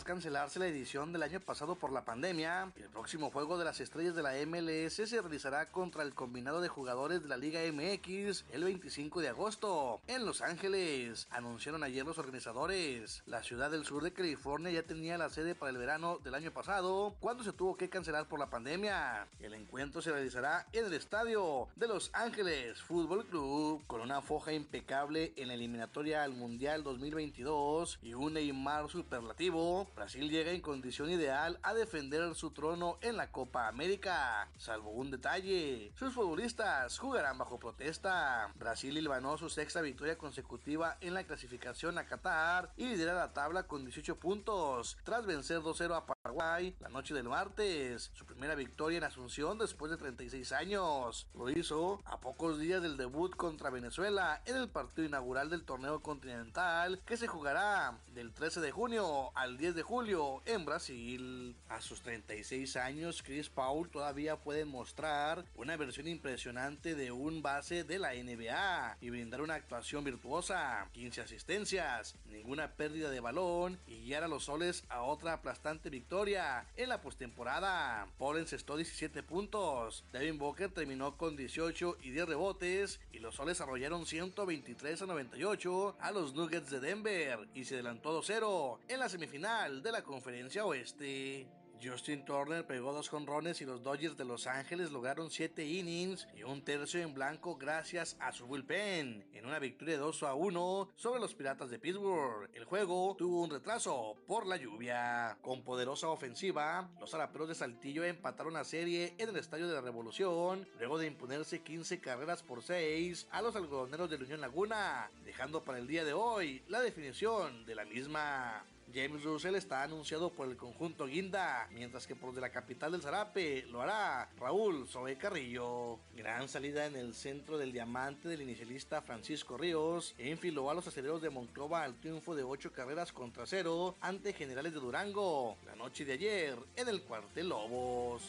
Cancelarse 0.03 0.59
la 0.59 0.67
edición 0.67 1.11
del 1.11 1.23
año 1.23 1.39
pasado 1.39 1.75
por 1.75 1.91
la 1.91 2.05
pandemia, 2.05 2.71
el 2.77 2.89
próximo 2.89 3.29
juego 3.29 3.57
de 3.57 3.65
las 3.65 3.81
estrellas 3.81 4.15
de 4.15 4.23
la 4.23 4.33
MLS 4.45 4.93
se 4.93 5.21
realizará 5.21 5.69
contra 5.69 6.03
el 6.03 6.13
combinado 6.13 6.61
de 6.61 6.69
jugadores 6.69 7.23
de 7.23 7.27
la 7.27 7.35
Liga 7.35 7.59
MX 7.71 8.45
el 8.51 8.63
25 8.63 9.19
de 9.19 9.29
agosto 9.29 9.99
en 10.07 10.25
Los 10.25 10.41
Ángeles, 10.41 11.27
anunciaron 11.31 11.83
ayer 11.83 12.05
los 12.05 12.17
organizadores. 12.17 13.23
La 13.25 13.43
ciudad 13.43 13.69
del 13.69 13.85
sur 13.85 14.01
de 14.03 14.13
California 14.13 14.71
ya 14.71 14.83
tenía 14.83 15.17
la 15.17 15.29
sede 15.29 15.55
para 15.55 15.71
el 15.71 15.77
verano 15.77 16.19
del 16.23 16.35
año 16.35 16.51
pasado, 16.51 17.15
cuando 17.19 17.43
se 17.43 17.53
tuvo 17.53 17.75
que 17.75 17.89
cancelar 17.89 18.27
por 18.27 18.39
la 18.39 18.49
pandemia. 18.49 19.27
El 19.39 19.53
encuentro 19.55 20.01
se 20.01 20.11
realizará 20.11 20.67
en 20.71 20.85
el 20.85 20.93
estadio 20.93 21.67
de 21.75 21.87
Los 21.87 22.11
Ángeles 22.13 22.81
Fútbol 22.81 23.25
Club, 23.25 23.85
con 23.87 24.01
una 24.01 24.21
foja 24.21 24.53
impecable 24.53 25.33
en 25.35 25.49
la 25.49 25.55
eliminatoria 25.55 26.23
al 26.23 26.33
Mundial 26.33 26.83
2022 26.83 27.99
y 28.03 28.13
un 28.13 28.33
Neymar 28.33 28.89
superlativo 28.89 29.86
Brasil 29.95 30.29
llega 30.29 30.51
en 30.51 30.61
condición 30.61 31.09
ideal 31.09 31.59
a 31.63 31.73
defender 31.73 32.33
su 32.35 32.51
trono 32.51 32.97
en 33.01 33.17
la 33.17 33.31
Copa 33.31 33.67
América. 33.67 34.49
Salvo 34.57 34.91
un 34.91 35.11
detalle, 35.11 35.91
sus 35.95 36.13
futbolistas 36.13 36.97
jugarán 36.99 37.37
bajo 37.37 37.59
protesta. 37.59 38.51
Brasil 38.55 38.97
ilvanó 38.97 39.37
su 39.37 39.49
sexta 39.49 39.81
victoria 39.81 40.17
consecutiva 40.17 40.97
en 41.01 41.13
la 41.13 41.23
clasificación 41.23 41.97
a 41.97 42.05
Qatar 42.05 42.71
y 42.77 42.85
lidera 42.85 43.13
la 43.13 43.33
tabla 43.33 43.63
con 43.63 43.83
18 43.83 44.17
puntos, 44.17 44.97
tras 45.03 45.25
vencer 45.25 45.59
2-0 45.59 45.95
a 45.95 46.05
Paraguay 46.05 46.75
la 46.79 46.89
noche 46.89 47.13
del 47.13 47.29
martes. 47.29 48.11
Su 48.13 48.25
primera 48.25 48.55
victoria 48.55 48.97
en 48.97 49.03
Asunción 49.03 49.57
después 49.57 49.91
de 49.91 49.97
36 49.97 50.51
años. 50.51 51.27
Lo 51.33 51.49
hizo 51.49 52.01
a 52.05 52.19
pocos 52.19 52.59
días 52.59 52.81
del 52.81 52.97
debut 52.97 53.35
contra 53.35 53.69
Venezuela 53.69 54.41
en 54.45 54.57
el 54.57 54.69
partido 54.69 55.07
inaugural 55.07 55.49
del 55.49 55.63
torneo 55.63 56.01
continental 56.01 57.01
que 57.05 57.17
se 57.17 57.27
jugará 57.27 57.99
del 58.13 58.33
13 58.33 58.61
de 58.61 58.71
junio 58.71 59.31
al 59.35 59.57
10 59.57 59.75
de 59.75 59.76
julio 59.83 60.41
en 60.45 60.65
Brasil. 60.65 61.55
A 61.69 61.81
sus 61.81 62.01
36 62.01 62.75
años, 62.77 63.21
Chris 63.23 63.49
Paul 63.49 63.89
todavía 63.89 64.37
puede 64.37 64.65
mostrar 64.65 65.45
una 65.55 65.77
versión 65.77 66.07
impresionante 66.07 66.95
de 66.95 67.11
un 67.11 67.41
base 67.41 67.83
de 67.83 67.99
la 67.99 68.13
NBA 68.13 68.97
y 69.01 69.09
brindar 69.09 69.41
una 69.41 69.55
actuación 69.55 70.03
virtuosa, 70.03 70.87
15 70.93 71.21
asistencias, 71.21 72.15
ninguna 72.25 72.73
pérdida 72.73 73.09
de 73.09 73.19
balón 73.19 73.79
y 73.87 74.05
guiar 74.05 74.23
a 74.23 74.27
los 74.27 74.45
soles 74.45 74.85
a 74.89 75.01
otra 75.01 75.33
aplastante 75.33 75.89
victoria 75.89 76.65
en 76.75 76.89
la 76.89 77.01
postemporada. 77.01 78.07
Paul 78.17 78.37
encestó 78.37 78.77
17 78.77 79.23
puntos, 79.23 80.05
Devin 80.11 80.37
Booker 80.37 80.71
terminó 80.71 81.17
con 81.17 81.35
18 81.35 81.97
y 82.01 82.11
10 82.11 82.29
rebotes 82.29 82.99
y 83.11 83.19
los 83.19 83.35
soles 83.35 83.61
arrollaron 83.61 84.05
123 84.05 85.01
a 85.01 85.05
98 85.05 85.97
a 85.99 86.11
los 86.11 86.33
Nuggets 86.33 86.69
de 86.69 86.79
Denver 86.79 87.47
y 87.53 87.65
se 87.65 87.75
adelantó 87.75 88.21
2-0 88.21 88.79
en 88.87 88.99
la 88.99 89.09
semifinal 89.09 89.66
de 89.67 89.91
la 89.91 90.01
conferencia 90.01 90.65
oeste. 90.65 91.45
Justin 91.83 92.23
Turner 92.23 92.65
pegó 92.65 92.93
dos 92.93 93.09
jonrones 93.09 93.61
y 93.61 93.65
los 93.65 93.83
Dodgers 93.83 94.17
de 94.17 94.23
Los 94.23 94.47
Ángeles 94.47 94.91
lograron 94.91 95.29
siete 95.29 95.65
innings 95.65 96.27
y 96.33 96.43
un 96.43 96.63
tercio 96.63 97.01
en 97.01 97.13
blanco 97.13 97.57
gracias 97.57 98.15
a 98.19 98.31
su 98.31 98.47
bullpen 98.47 99.27
en 99.33 99.45
una 99.45 99.59
victoria 99.59 99.97
2 99.97 100.23
a 100.23 100.33
1 100.33 100.89
sobre 100.95 101.19
los 101.19 101.35
Piratas 101.35 101.69
de 101.69 101.79
Pittsburgh. 101.79 102.49
El 102.53 102.63
juego 102.63 103.13
tuvo 103.17 103.43
un 103.43 103.51
retraso 103.51 104.15
por 104.25 104.47
la 104.47 104.55
lluvia. 104.55 105.37
Con 105.41 105.63
poderosa 105.63 106.07
ofensiva, 106.07 106.89
los 106.99 107.13
araperos 107.13 107.49
de 107.49 107.55
Saltillo 107.55 108.05
empataron 108.05 108.53
la 108.53 108.63
serie 108.63 109.13
en 109.17 109.29
el 109.29 109.35
Estadio 109.35 109.67
de 109.67 109.75
la 109.75 109.81
Revolución 109.81 110.65
luego 110.79 110.97
de 110.97 111.07
imponerse 111.07 111.61
15 111.61 111.99
carreras 111.99 112.41
por 112.41 112.63
6 112.63 113.27
a 113.31 113.41
los 113.41 113.55
algodoneros 113.55 114.09
de 114.09 114.17
la 114.17 114.23
Unión 114.23 114.41
Laguna, 114.41 115.11
dejando 115.25 115.63
para 115.63 115.77
el 115.77 115.87
día 115.87 116.05
de 116.05 116.13
hoy 116.13 116.63
la 116.69 116.81
definición 116.81 117.65
de 117.65 117.75
la 117.75 117.85
misma. 117.85 118.65
James 118.97 119.23
Russell 119.23 119.53
está 119.53 119.83
anunciado 119.83 120.31
por 120.31 120.47
el 120.47 120.57
conjunto 120.57 121.05
Guinda, 121.05 121.67
mientras 121.71 122.07
que 122.07 122.15
por 122.15 122.33
de 122.33 122.41
la 122.41 122.49
capital 122.49 122.91
del 122.91 123.03
Zarape 123.03 123.67
lo 123.69 123.79
hará 123.79 124.27
Raúl 124.39 124.87
Sobe 124.87 125.15
Carrillo. 125.19 125.99
Gran 126.15 126.49
salida 126.49 126.87
en 126.87 126.95
el 126.95 127.13
centro 127.13 127.59
del 127.59 127.71
diamante 127.71 128.27
del 128.27 128.41
inicialista 128.41 129.03
Francisco 129.03 129.55
Ríos, 129.55 130.15
enfiló 130.17 130.71
a 130.71 130.73
los 130.73 130.87
aceleros 130.87 131.21
de 131.21 131.29
Monclova 131.29 131.83
al 131.83 131.99
triunfo 131.99 132.33
de 132.33 132.41
8 132.41 132.73
carreras 132.73 133.13
contra 133.13 133.45
0 133.45 133.97
ante 134.01 134.33
Generales 134.33 134.73
de 134.73 134.79
Durango 134.79 135.57
la 135.67 135.75
noche 135.75 136.03
de 136.03 136.13
ayer 136.13 136.57
en 136.75 136.87
el 136.87 137.03
cuartel 137.03 137.49
Lobos. 137.49 138.23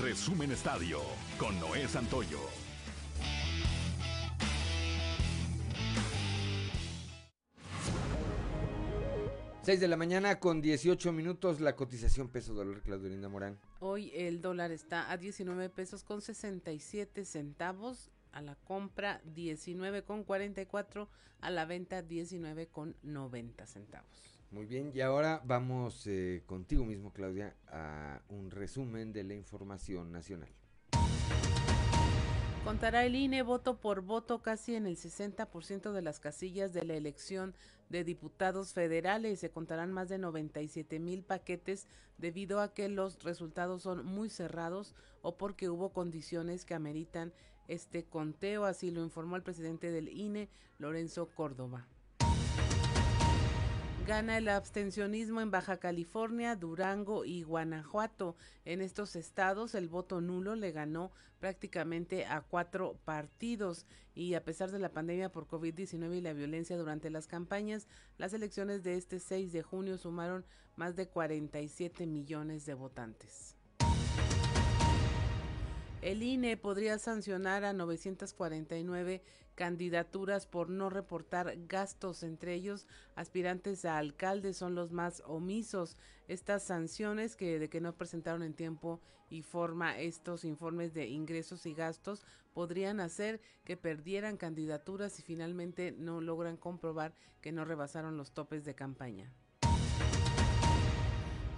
Resumen 0.00 0.50
Estadio 0.50 1.02
con 1.38 1.60
Noé 1.60 1.86
Santoyo. 1.88 2.71
6 9.62 9.78
de 9.78 9.86
la 9.86 9.96
mañana 9.96 10.40
con 10.40 10.60
18 10.60 11.12
minutos 11.12 11.60
la 11.60 11.76
cotización 11.76 12.28
peso 12.28 12.52
dólar 12.52 12.82
Claudio 12.82 13.08
Linda 13.08 13.28
Morán. 13.28 13.60
Hoy 13.78 14.10
el 14.12 14.40
dólar 14.40 14.72
está 14.72 15.08
a 15.12 15.16
19 15.16 15.68
pesos 15.68 16.02
con 16.02 16.20
67 16.20 17.24
centavos, 17.24 18.10
a 18.32 18.42
la 18.42 18.56
compra 18.56 19.20
19 19.24 20.02
con 20.02 20.24
44, 20.24 21.08
a 21.40 21.50
la 21.50 21.64
venta 21.64 22.02
19 22.02 22.66
con 22.66 22.96
90 23.04 23.64
centavos. 23.66 24.40
Muy 24.50 24.66
bien, 24.66 24.90
y 24.92 25.00
ahora 25.00 25.40
vamos 25.44 26.08
eh, 26.08 26.42
contigo 26.44 26.84
mismo 26.84 27.12
Claudia 27.12 27.54
a 27.68 28.20
un 28.30 28.50
resumen 28.50 29.12
de 29.12 29.22
la 29.22 29.34
información 29.34 30.10
nacional. 30.10 30.48
Contará 32.64 33.04
el 33.04 33.16
INE 33.16 33.42
voto 33.42 33.80
por 33.80 34.02
voto 34.02 34.40
casi 34.40 34.76
en 34.76 34.86
el 34.86 34.96
60% 34.96 35.90
de 35.90 36.00
las 36.00 36.20
casillas 36.20 36.72
de 36.72 36.84
la 36.84 36.94
elección 36.94 37.56
de 37.92 38.02
diputados 38.02 38.72
federales. 38.72 39.38
Se 39.38 39.50
contarán 39.50 39.92
más 39.92 40.08
de 40.08 40.18
97 40.18 40.98
mil 40.98 41.22
paquetes 41.22 41.86
debido 42.18 42.60
a 42.60 42.74
que 42.74 42.88
los 42.88 43.22
resultados 43.22 43.82
son 43.82 44.04
muy 44.04 44.30
cerrados 44.30 44.94
o 45.20 45.36
porque 45.36 45.68
hubo 45.68 45.92
condiciones 45.92 46.64
que 46.64 46.74
ameritan 46.74 47.32
este 47.68 48.04
conteo. 48.04 48.64
Así 48.64 48.90
lo 48.90 49.04
informó 49.04 49.36
el 49.36 49.42
presidente 49.42 49.92
del 49.92 50.08
INE, 50.08 50.48
Lorenzo 50.78 51.28
Córdoba. 51.28 51.86
Gana 54.06 54.38
el 54.38 54.48
abstencionismo 54.48 55.40
en 55.40 55.52
Baja 55.52 55.76
California, 55.76 56.56
Durango 56.56 57.24
y 57.24 57.44
Guanajuato. 57.44 58.34
En 58.64 58.80
estos 58.80 59.14
estados 59.14 59.76
el 59.76 59.88
voto 59.88 60.20
nulo 60.20 60.56
le 60.56 60.72
ganó 60.72 61.12
prácticamente 61.38 62.26
a 62.26 62.40
cuatro 62.40 62.98
partidos 63.04 63.86
y 64.12 64.34
a 64.34 64.42
pesar 64.42 64.72
de 64.72 64.80
la 64.80 64.88
pandemia 64.88 65.30
por 65.30 65.46
COVID-19 65.46 66.16
y 66.16 66.20
la 66.20 66.32
violencia 66.32 66.76
durante 66.76 67.10
las 67.10 67.28
campañas, 67.28 67.86
las 68.18 68.34
elecciones 68.34 68.82
de 68.82 68.96
este 68.96 69.20
6 69.20 69.52
de 69.52 69.62
junio 69.62 69.96
sumaron 69.96 70.44
más 70.74 70.96
de 70.96 71.06
47 71.06 72.04
millones 72.08 72.66
de 72.66 72.74
votantes. 72.74 73.56
El 76.02 76.24
INE 76.24 76.56
podría 76.56 76.98
sancionar 76.98 77.64
a 77.64 77.72
949 77.72 79.22
candidaturas 79.54 80.46
por 80.46 80.70
no 80.70 80.90
reportar 80.90 81.54
gastos, 81.66 82.22
entre 82.22 82.54
ellos 82.54 82.86
aspirantes 83.14 83.84
a 83.84 83.98
alcalde 83.98 84.54
son 84.54 84.74
los 84.74 84.92
más 84.92 85.22
omisos. 85.26 85.96
Estas 86.28 86.62
sanciones 86.62 87.36
que 87.36 87.58
de 87.58 87.68
que 87.68 87.80
no 87.80 87.94
presentaron 87.94 88.42
en 88.42 88.54
tiempo 88.54 89.00
y 89.30 89.42
forma 89.42 89.98
estos 89.98 90.44
informes 90.44 90.92
de 90.94 91.08
ingresos 91.08 91.66
y 91.66 91.74
gastos 91.74 92.24
podrían 92.52 93.00
hacer 93.00 93.40
que 93.64 93.76
perdieran 93.76 94.36
candidaturas 94.36 95.18
y 95.18 95.22
finalmente 95.22 95.92
no 95.92 96.20
logran 96.20 96.56
comprobar 96.56 97.14
que 97.40 97.52
no 97.52 97.64
rebasaron 97.64 98.16
los 98.16 98.32
topes 98.32 98.64
de 98.64 98.74
campaña. 98.74 99.32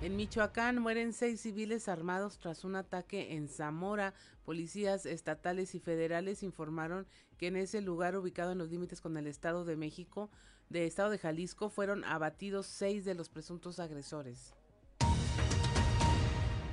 En 0.04 0.16
Michoacán 0.16 0.82
mueren 0.82 1.14
seis 1.14 1.40
civiles 1.40 1.88
armados 1.88 2.38
tras 2.38 2.64
un 2.64 2.76
ataque 2.76 3.36
en 3.36 3.48
Zamora. 3.48 4.12
Policías 4.44 5.06
estatales 5.06 5.74
y 5.74 5.80
federales 5.80 6.42
informaron 6.42 7.06
que 7.38 7.46
en 7.46 7.56
ese 7.56 7.80
lugar 7.80 8.14
ubicado 8.14 8.52
en 8.52 8.58
los 8.58 8.68
límites 8.68 9.00
con 9.00 9.16
el 9.16 9.26
Estado 9.26 9.64
de 9.64 9.76
México, 9.76 10.28
de 10.68 10.84
Estado 10.84 11.08
de 11.08 11.16
Jalisco, 11.16 11.70
fueron 11.70 12.04
abatidos 12.04 12.66
seis 12.66 13.06
de 13.06 13.14
los 13.14 13.30
presuntos 13.30 13.78
agresores. 13.78 14.52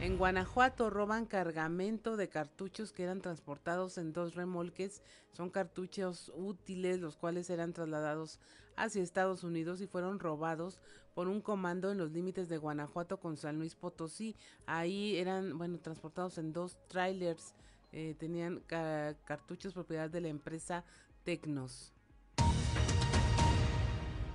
En 0.02 0.18
Guanajuato 0.18 0.90
roban 0.90 1.26
cargamento 1.26 2.18
de 2.18 2.28
cartuchos 2.28 2.92
que 2.92 3.04
eran 3.04 3.22
transportados 3.22 3.98
en 3.98 4.12
dos 4.12 4.36
remolques. 4.36 5.04
Son 5.32 5.50
cartuchos 5.50 6.34
útiles 6.36 7.00
los 7.00 7.16
cuales 7.16 7.50
eran 7.50 7.72
trasladados 7.72 8.42
hacia 8.76 9.04
Estados 9.04 9.44
Unidos 9.44 9.82
y 9.82 9.88
fueron 9.88 10.20
robados 10.20 10.80
por 11.14 11.28
un 11.28 11.42
comando 11.42 11.92
en 11.92 11.98
los 11.98 12.12
límites 12.12 12.50
de 12.50 12.58
Guanajuato 12.58 13.20
con 13.20 13.38
San 13.38 13.58
Luis 13.58 13.76
Potosí. 13.76 14.36
Ahí 14.66 15.18
eran, 15.18 15.58
bueno, 15.58 15.80
transportados 15.80 16.38
en 16.38 16.54
dos 16.54 16.78
trailers. 16.88 17.54
Eh, 17.92 18.16
tenían 18.18 18.62
cartuchos 19.26 19.74
propiedad 19.74 20.10
de 20.10 20.22
la 20.22 20.30
empresa 20.30 20.86
Tecnos. 21.24 21.94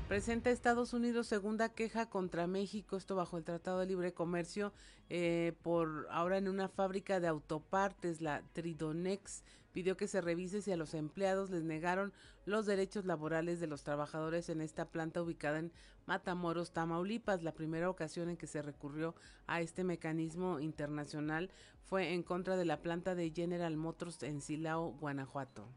Presenta 0.09 0.51
Estados 0.51 0.93
Unidos 0.93 1.27
segunda 1.27 1.69
queja 1.69 2.09
contra 2.09 2.47
México, 2.47 2.97
esto 2.97 3.17
bajo 3.17 3.39
el 3.39 3.43
Tratado 3.43 3.81
de 3.81 3.87
Libre 3.87 4.15
Comercio, 4.15 4.73
eh, 5.11 5.55
por 5.63 6.07
ahora 6.13 6.39
en 6.39 6.47
una 6.47 6.69
fábrica 6.69 7.19
de 7.19 7.27
autopartes, 7.27 8.21
la 8.21 8.45
Tridonex, 8.53 9.43
pidió 9.73 9.97
que 9.97 10.07
se 10.07 10.21
revise 10.21 10.63
si 10.63 10.71
a 10.71 10.77
los 10.77 10.95
empleados 10.95 11.51
les 11.51 11.65
negaron 11.65 12.13
los 12.45 12.67
derechos 12.67 13.05
laborales 13.05 13.59
de 13.59 13.67
los 13.67 13.83
trabajadores 13.83 14.49
en 14.49 14.61
esta 14.61 14.85
planta 14.85 15.21
ubicada 15.21 15.59
en 15.59 15.73
Matamoros, 16.07 16.71
Tamaulipas. 16.71 17.43
La 17.43 17.53
primera 17.53 17.91
ocasión 17.91 18.31
en 18.31 18.37
que 18.37 18.47
se 18.47 18.63
recurrió 18.63 19.17
a 19.49 19.61
este 19.61 19.83
mecanismo 19.83 20.61
internacional 20.61 21.51
fue 21.83 22.15
en 22.15 22.23
contra 22.23 22.57
de 22.57 22.65
la 22.65 22.81
planta 22.81 23.17
de 23.17 23.33
General 23.33 23.77
Motors 23.77 24.23
en 24.23 24.41
Silao, 24.41 24.93
Guanajuato. 24.93 25.69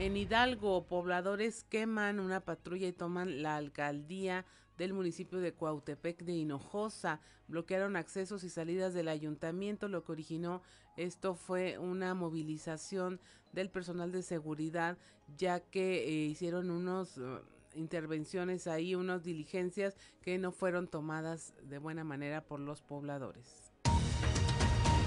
En 0.00 0.16
Hidalgo, 0.16 0.86
pobladores 0.86 1.62
queman 1.64 2.18
una 2.18 2.40
patrulla 2.40 2.88
y 2.88 2.92
toman 2.92 3.42
la 3.42 3.56
alcaldía 3.56 4.44
del 4.76 4.92
municipio 4.92 5.38
de 5.38 5.52
Cuautepec 5.52 6.24
de 6.24 6.32
Hinojosa. 6.32 7.20
Bloquearon 7.46 7.94
accesos 7.94 8.42
y 8.42 8.50
salidas 8.50 8.92
del 8.92 9.06
ayuntamiento. 9.06 9.86
Lo 9.86 10.02
que 10.02 10.10
originó 10.10 10.62
esto 10.96 11.36
fue 11.36 11.78
una 11.78 12.12
movilización 12.14 13.20
del 13.52 13.70
personal 13.70 14.10
de 14.10 14.22
seguridad, 14.22 14.98
ya 15.36 15.60
que 15.60 16.02
eh, 16.08 16.26
hicieron 16.26 16.72
unos 16.72 17.16
uh, 17.18 17.38
intervenciones 17.76 18.66
ahí, 18.66 18.96
unas 18.96 19.22
diligencias 19.22 19.96
que 20.22 20.38
no 20.38 20.50
fueron 20.50 20.88
tomadas 20.88 21.54
de 21.62 21.78
buena 21.78 22.02
manera 22.02 22.44
por 22.44 22.58
los 22.58 22.82
pobladores. 22.82 23.70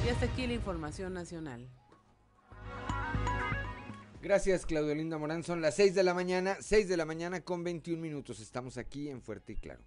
Y 0.06 0.10
hasta 0.10 0.28
aquí 0.28 0.48
la 0.48 0.54
información 0.54 1.14
nacional. 1.14 1.68
Gracias, 4.22 4.66
Claudio 4.66 4.96
Linda 4.96 5.20
Morán. 5.20 5.44
Son 5.44 5.62
las 5.62 5.76
6 5.76 5.94
de 5.94 6.04
la 6.04 6.16
mañana, 6.16 6.58
6 6.60 6.90
de 6.90 6.98
la 6.98 7.06
mañana 7.06 7.42
con 7.42 7.64
21 7.64 8.02
minutos. 8.02 8.40
Estamos 8.40 8.78
aquí 8.78 9.10
en 9.10 9.22
Fuerte 9.22 9.54
y 9.54 9.56
Claro. 9.58 9.82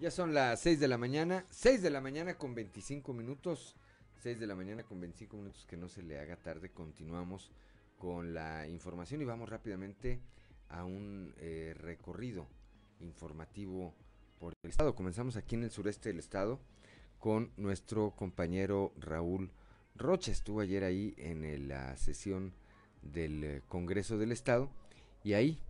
Ya 0.00 0.10
son 0.10 0.34
las 0.34 0.58
6 0.60 0.80
de 0.80 0.88
la 0.88 0.98
mañana, 0.98 1.44
6 1.50 1.80
de 1.82 1.90
la 1.90 2.00
mañana 2.00 2.36
con 2.36 2.54
25 2.54 3.12
minutos. 3.12 3.76
6 4.22 4.40
de 4.40 4.46
la 4.46 4.56
mañana 4.56 4.82
con 4.84 5.00
25 5.00 5.36
minutos, 5.36 5.66
que 5.66 5.76
no 5.76 5.88
se 5.88 6.02
le 6.02 6.18
haga 6.18 6.36
tarde. 6.36 6.70
Continuamos 6.70 7.52
con 7.98 8.32
la 8.34 8.66
información 8.66 9.20
y 9.20 9.24
vamos 9.24 9.48
rápidamente 9.48 10.18
a 10.70 10.84
un 10.84 11.34
eh, 11.36 11.74
recorrido 11.76 12.48
informativo 13.00 13.94
por 14.42 14.54
el 14.64 14.70
estado. 14.70 14.96
Comenzamos 14.96 15.36
aquí 15.36 15.54
en 15.54 15.62
el 15.62 15.70
sureste 15.70 16.08
del 16.08 16.18
estado 16.18 16.58
con 17.20 17.52
nuestro 17.56 18.10
compañero 18.10 18.92
Raúl 18.98 19.52
Rocha. 19.94 20.32
Estuvo 20.32 20.60
ayer 20.60 20.82
ahí 20.82 21.14
en 21.16 21.68
la 21.68 21.96
sesión 21.96 22.52
del 23.02 23.44
eh, 23.44 23.62
Congreso 23.68 24.18
del 24.18 24.32
Estado 24.32 24.68
y 25.22 25.34
ahí, 25.34 25.60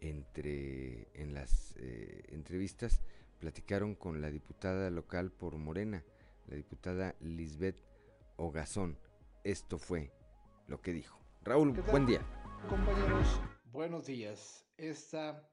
entre 0.00 1.08
en 1.12 1.34
las 1.34 1.74
eh, 1.76 2.22
entrevistas, 2.28 3.02
platicaron 3.38 3.94
con 3.94 4.22
la 4.22 4.30
diputada 4.30 4.88
local 4.88 5.30
por 5.30 5.58
Morena, 5.58 6.02
la 6.46 6.56
diputada 6.56 7.14
Lisbeth 7.20 7.82
Ogazón. 8.36 8.96
esto 9.44 9.78
fue 9.78 10.10
lo 10.68 10.80
que 10.80 10.94
dijo. 10.94 11.18
Raúl, 11.42 11.72
buen 11.90 12.06
día. 12.06 12.22
Compañeros, 12.70 13.42
buenos 13.70 14.06
días. 14.06 14.64
Esta 14.78 15.46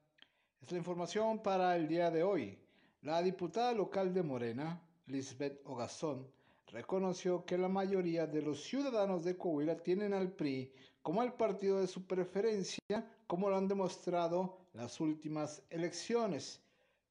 es 0.64 0.72
la 0.72 0.78
información 0.78 1.40
para 1.40 1.76
el 1.76 1.86
día 1.86 2.10
de 2.10 2.22
hoy. 2.22 2.58
La 3.02 3.20
diputada 3.20 3.72
local 3.74 4.14
de 4.14 4.22
Morena, 4.22 4.80
Lisbeth 5.08 5.60
Ogazón, 5.66 6.26
reconoció 6.68 7.44
que 7.44 7.58
la 7.58 7.68
mayoría 7.68 8.26
de 8.26 8.40
los 8.40 8.62
ciudadanos 8.64 9.24
de 9.24 9.36
Coahuila 9.36 9.76
tienen 9.76 10.14
al 10.14 10.32
PRI 10.32 10.72
como 11.02 11.22
el 11.22 11.34
partido 11.34 11.80
de 11.80 11.86
su 11.86 12.06
preferencia, 12.06 12.80
como 13.26 13.50
lo 13.50 13.56
han 13.58 13.68
demostrado 13.68 14.56
las 14.72 15.00
últimas 15.00 15.62
elecciones, 15.68 16.62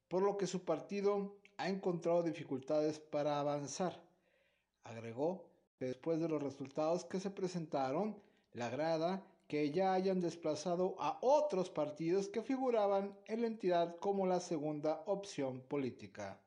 por 0.08 0.22
lo 0.22 0.36
que 0.36 0.48
su 0.48 0.64
partido 0.64 1.36
ha 1.56 1.68
encontrado 1.68 2.24
dificultades 2.24 2.98
para 2.98 3.38
avanzar. 3.38 4.02
Agregó 4.82 5.44
que 5.78 5.84
después 5.84 6.18
de 6.18 6.28
los 6.28 6.42
resultados 6.42 7.04
que 7.04 7.20
se 7.20 7.30
presentaron, 7.30 8.16
le 8.52 8.64
agrada 8.64 9.22
que 9.46 9.70
ya 9.70 9.92
hayan 9.92 10.20
desplazado 10.20 10.96
a 10.98 11.18
otros 11.20 11.70
partidos 11.70 12.28
que 12.28 12.42
figuraban 12.42 13.16
en 13.26 13.42
la 13.42 13.46
entidad 13.46 13.96
como 13.96 14.26
la 14.26 14.40
segunda 14.40 15.02
opción 15.06 15.60
política. 15.60 16.40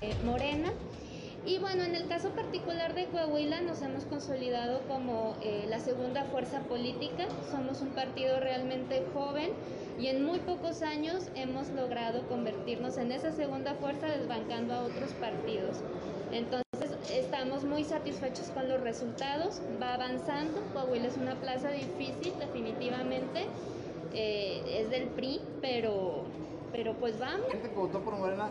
Eh, 0.00 0.14
Morena. 0.24 0.72
Y 1.46 1.58
bueno, 1.58 1.82
en 1.82 1.94
el 1.94 2.08
caso 2.08 2.30
particular 2.30 2.94
de 2.94 3.06
Coahuila 3.06 3.60
nos 3.60 3.82
hemos 3.82 4.04
consolidado 4.06 4.80
como 4.88 5.36
eh, 5.42 5.66
la 5.68 5.78
segunda 5.78 6.24
fuerza 6.24 6.60
política. 6.60 7.26
Somos 7.50 7.82
un 7.82 7.90
partido 7.90 8.40
realmente 8.40 9.04
joven 9.12 9.52
y 9.98 10.06
en 10.06 10.24
muy 10.24 10.38
pocos 10.40 10.82
años 10.82 11.28
hemos 11.34 11.68
logrado 11.68 12.26
convertirnos 12.28 12.96
en 12.96 13.12
esa 13.12 13.30
segunda 13.32 13.74
fuerza 13.74 14.06
desbancando 14.06 14.72
a 14.72 14.84
otros 14.84 15.10
partidos. 15.20 15.82
Entonces 16.32 16.63
estamos 17.12 17.64
muy 17.64 17.84
satisfechos 17.84 18.48
con 18.50 18.68
los 18.68 18.80
resultados, 18.80 19.60
va 19.82 19.94
avanzando. 19.94 20.60
Coahuila 20.72 21.08
es 21.08 21.16
una 21.16 21.34
plaza 21.36 21.70
difícil, 21.70 22.32
definitivamente. 22.38 23.46
Eh, 24.12 24.80
es 24.80 24.90
del 24.90 25.08
PRI, 25.08 25.40
pero, 25.60 26.22
pero 26.72 26.94
pues 26.94 27.18
vamos. 27.18 27.46
gente 27.50 27.68
que 27.68 27.74
votó 27.74 28.00
por 28.00 28.16
Morena 28.16 28.48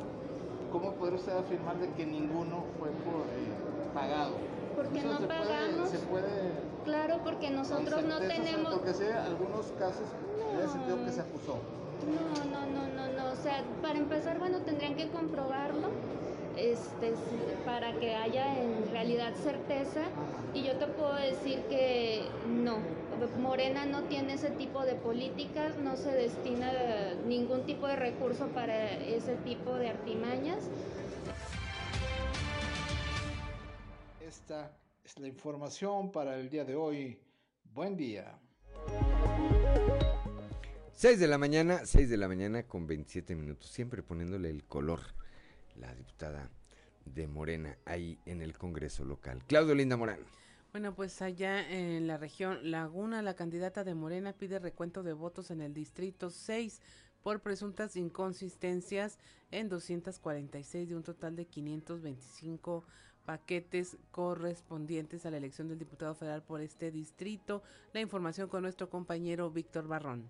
¿cómo 0.74 0.92
podría 0.94 1.20
usted 1.20 1.38
afirmar 1.38 1.78
de 1.78 1.90
que 1.92 2.06
ninguno 2.06 2.66
fue 2.80 2.90
por, 2.90 3.22
eh, 3.22 3.94
pagado? 3.94 4.34
Porque 4.76 5.02
no 5.04 5.20
pagamos. 5.20 5.90
se 5.90 6.00
puede. 6.00 6.52
Claro, 6.84 7.20
porque 7.24 7.52
nosotros 7.52 8.04
no 8.04 8.20
tenemos. 8.20 8.74
Porque 8.74 8.94
sé, 8.94 9.14
algunos 9.14 9.68
casos 9.78 10.08
no. 10.38 10.58
en 10.58 10.66
el 10.66 10.70
sentido 10.70 11.06
que 11.06 11.12
se 11.12 11.22
acusó. 11.22 11.60
No, 12.04 12.44
no, 12.50 12.66
no, 12.66 12.88
no, 12.88 13.14
no. 13.14 13.32
O 13.32 13.36
sea, 13.36 13.64
para 13.82 14.00
empezar, 14.00 14.40
bueno, 14.40 14.60
tendrían 14.62 14.96
que 14.96 15.08
comprobarlo 15.10 15.90
este, 16.58 17.14
para 17.66 17.94
que 18.00 18.16
haya 18.16 18.62
en 18.62 18.90
realidad 18.92 19.34
certeza. 19.36 20.02
Y 20.54 20.64
yo 20.64 20.78
te 20.78 20.88
puedo 20.88 21.16
decir 21.16 21.60
que 21.70 22.24
no, 22.48 22.78
Morena 23.40 23.86
no 23.86 24.04
tiene 24.04 24.34
ese 24.34 24.52
tipo 24.52 24.86
de 24.86 24.96
políticas, 24.96 25.78
no 25.78 25.96
se 25.96 26.12
destina 26.12 27.14
ningún 27.26 27.66
tipo 27.66 27.88
de 27.88 27.96
recurso 27.96 28.48
para 28.48 28.92
ese 29.00 29.36
tipo 29.38 29.76
de 29.76 29.90
artimañas. 29.90 30.70
Esta 34.22 34.76
es 35.04 35.20
la 35.20 35.28
información 35.28 36.12
para 36.12 36.38
el 36.38 36.50
día 36.50 36.66
de 36.66 36.76
hoy. 36.76 37.20
Buen 37.74 37.96
día. 37.96 38.40
6 40.94 41.20
de 41.20 41.28
la 41.28 41.38
mañana, 41.38 41.86
6 41.86 42.10
de 42.10 42.18
la 42.18 42.28
mañana 42.28 42.64
con 42.64 42.86
27 42.86 43.36
minutos, 43.36 43.70
siempre 43.70 44.04
poniéndole 44.04 44.50
el 44.50 44.64
color 44.66 45.02
la 45.76 45.94
diputada 45.96 46.50
de 47.06 47.28
Morena 47.28 47.78
ahí 47.86 48.20
en 48.26 48.42
el 48.42 48.58
Congreso 48.58 49.04
local. 49.04 49.44
Claudio 49.48 49.76
Linda 49.76 49.98
Morán. 49.98 50.20
Bueno, 50.72 50.96
pues 50.96 51.22
allá 51.22 51.70
en 51.70 52.08
la 52.08 52.18
región 52.18 52.72
Laguna, 52.72 53.22
la 53.22 53.36
candidata 53.36 53.84
de 53.84 53.94
Morena 53.94 54.34
pide 54.34 54.58
recuento 54.58 55.04
de 55.04 55.14
votos 55.14 55.52
en 55.52 55.62
el 55.62 55.74
distrito 55.74 56.32
6 56.32 56.82
por 57.22 57.42
presuntas 57.42 57.96
inconsistencias 57.96 59.20
en 59.52 59.70
246 59.70 60.90
de 60.90 60.96
un 60.96 61.04
total 61.04 61.36
de 61.36 61.46
525 61.46 62.84
paquetes 63.26 63.98
correspondientes 64.12 65.26
a 65.26 65.32
la 65.32 65.38
elección 65.38 65.68
del 65.70 65.80
diputado 65.80 66.16
federal 66.16 66.44
por 66.44 66.62
este 66.62 66.92
distrito. 66.92 67.64
La 67.94 68.02
información 68.02 68.50
con 68.50 68.64
nuestro 68.64 68.90
compañero 68.90 69.50
Víctor 69.52 69.88
Barrón. 69.88 70.28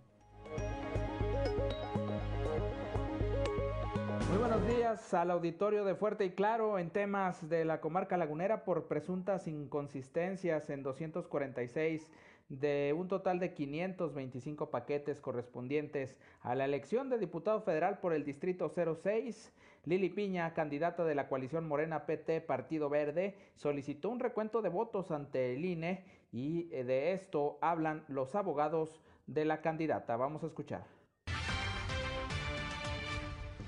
Muy 4.34 4.40
buenos 4.40 4.68
días 4.68 5.14
al 5.14 5.30
auditorio 5.30 5.86
de 5.86 5.94
Fuerte 5.94 6.26
y 6.26 6.32
Claro 6.32 6.80
en 6.80 6.90
temas 6.90 7.48
de 7.50 7.66
la 7.66 7.80
comarca 7.80 8.18
lagunera 8.18 8.66
por 8.66 8.88
presuntas 8.88 9.48
inconsistencias 9.48 10.72
en 10.72 10.82
246 10.82 12.10
de 12.50 12.96
un 12.98 13.08
total 13.08 13.38
de 13.38 13.54
525 13.54 14.72
paquetes 14.72 15.22
correspondientes 15.22 16.18
a 16.42 16.56
la 16.56 16.66
elección 16.66 17.12
de 17.12 17.20
diputado 17.20 17.62
federal 17.62 18.00
por 18.00 18.12
el 18.12 18.26
Distrito 18.26 18.70
06. 18.70 19.54
Lili 19.86 20.10
Piña, 20.10 20.56
candidata 20.56 21.06
de 21.06 21.14
la 21.14 21.28
coalición 21.28 21.68
Morena 21.68 22.08
PT 22.08 22.42
Partido 22.42 22.90
Verde, 22.90 23.36
solicitó 23.54 24.10
un 24.10 24.20
recuento 24.20 24.64
de 24.64 24.70
votos 24.70 25.12
ante 25.12 25.54
el 25.54 25.64
INE 25.64 26.06
y 26.32 26.64
de 26.70 27.14
esto 27.14 27.60
hablan 27.62 28.04
los 28.08 28.34
abogados 28.34 29.00
de 29.28 29.46
la 29.46 29.62
candidata. 29.62 30.18
Vamos 30.18 30.44
a 30.44 30.48
escuchar. 30.48 30.93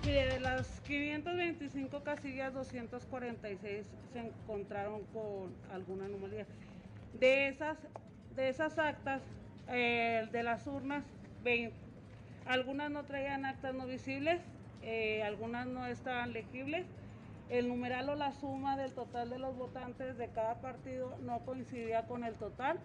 De 0.06 0.40
las 0.40 0.68
525 0.82 2.04
casillas, 2.04 2.54
246 2.54 3.88
se 4.14 4.20
encontraron 4.20 5.02
con 5.06 5.52
alguna 5.74 6.06
anomalía. 6.06 6.46
De 7.20 7.48
esas, 7.48 7.76
de 8.36 8.50
esas 8.50 8.78
actas, 8.78 9.24
de 9.68 10.42
las 10.44 10.68
urnas, 10.68 11.04
20. 11.44 11.76
Algunas 12.46 12.92
no 12.92 13.04
traían 13.06 13.46
actas 13.46 13.74
no 13.74 13.88
visibles, 13.88 14.40
eh, 14.84 15.24
algunas 15.24 15.66
no 15.66 15.88
estaban 15.88 16.34
legibles. 16.34 16.86
El 17.50 17.68
numeral 17.68 18.08
o 18.10 18.16
la 18.16 18.32
suma 18.34 18.78
del 18.78 18.92
total 18.94 19.32
de 19.32 19.40
los 19.40 19.58
votantes 19.58 20.20
de 20.20 20.28
cada 20.28 20.62
partido 20.62 21.18
no 21.24 21.40
coincidía 21.40 22.04
con 22.04 22.24
el 22.24 22.36
total, 22.36 22.78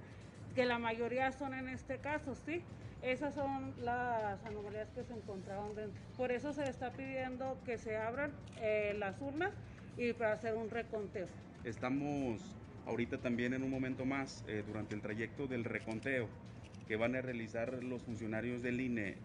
que 0.55 0.65
la 0.65 0.79
mayoría 0.79 1.33
son 1.33 1.55
en 1.55 1.69
este 1.69 1.99
caso, 1.99 2.35
¿sí? 2.35 2.63
Esas 3.03 3.35
son 3.35 3.73
las 3.83 4.45
anomalías 4.45 4.91
que 4.91 5.05
se 5.05 5.15
encontraron 5.15 5.75
dentro. 5.75 6.01
Por 6.17 6.33
eso 6.33 6.53
se 6.53 6.65
está 6.65 6.93
pidiendo 6.93 7.57
que 7.65 7.79
se 7.79 7.97
abran 7.97 8.33
eh, 8.61 8.95
las 8.99 9.21
urnas 9.21 9.53
y 9.97 10.13
para 10.13 10.33
hacer 10.33 10.55
un 10.55 10.69
reconteo. 10.69 11.27
Estamos 11.65 12.41
ahorita 12.87 13.19
también 13.19 13.55
en 13.55 13.63
un 13.63 13.71
momento 13.71 14.05
más 14.05 14.45
eh, 14.49 14.63
durante 14.67 14.95
el 14.95 15.01
trayecto 15.01 15.47
del 15.47 15.65
reconteo 15.65 16.29
que 16.89 16.97
van 16.97 17.15
a 17.15 17.21
realizar 17.21 17.85
los 17.85 18.03
funcionarios 18.03 18.63
del 18.63 18.81
INE 18.81 19.17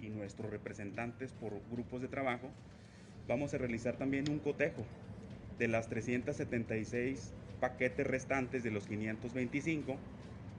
y 0.00 0.08
nuestros 0.08 0.50
representantes 0.50 1.32
por 1.32 1.52
grupos 1.70 2.00
de 2.00 2.06
trabajo. 2.06 2.48
Vamos 3.26 3.52
a 3.54 3.58
realizar 3.58 3.96
también 3.96 4.30
un 4.30 4.38
cotejo 4.38 4.84
de 5.58 5.66
las 5.66 5.88
376 5.88 7.34
paquetes 7.60 8.06
restantes 8.06 8.62
de 8.62 8.70
los 8.70 8.86
525 8.86 9.96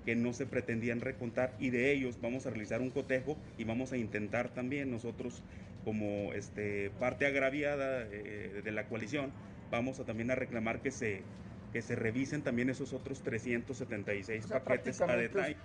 que 0.05 0.15
no 0.15 0.33
se 0.33 0.45
pretendían 0.45 1.01
recontar 1.01 1.53
y 1.59 1.69
de 1.69 1.91
ellos 1.91 2.19
vamos 2.21 2.45
a 2.45 2.49
realizar 2.49 2.81
un 2.81 2.89
cotejo 2.89 3.37
y 3.57 3.63
vamos 3.63 3.91
a 3.93 3.97
intentar 3.97 4.49
también 4.49 4.91
nosotros 4.91 5.41
como 5.83 6.33
este, 6.33 6.91
parte 6.99 7.25
agraviada 7.25 8.07
eh, 8.11 8.61
de 8.63 8.71
la 8.71 8.87
coalición, 8.87 9.31
vamos 9.69 9.99
a 9.99 10.05
también 10.05 10.31
a 10.31 10.35
reclamar 10.35 10.81
que 10.81 10.91
se, 10.91 11.21
que 11.71 11.81
se 11.81 11.95
revisen 11.95 12.41
también 12.41 12.69
esos 12.69 12.93
otros 12.93 13.21
376 13.23 14.47
paquetes 14.47 15.01
a 15.01 15.15
detalle. 15.15 15.57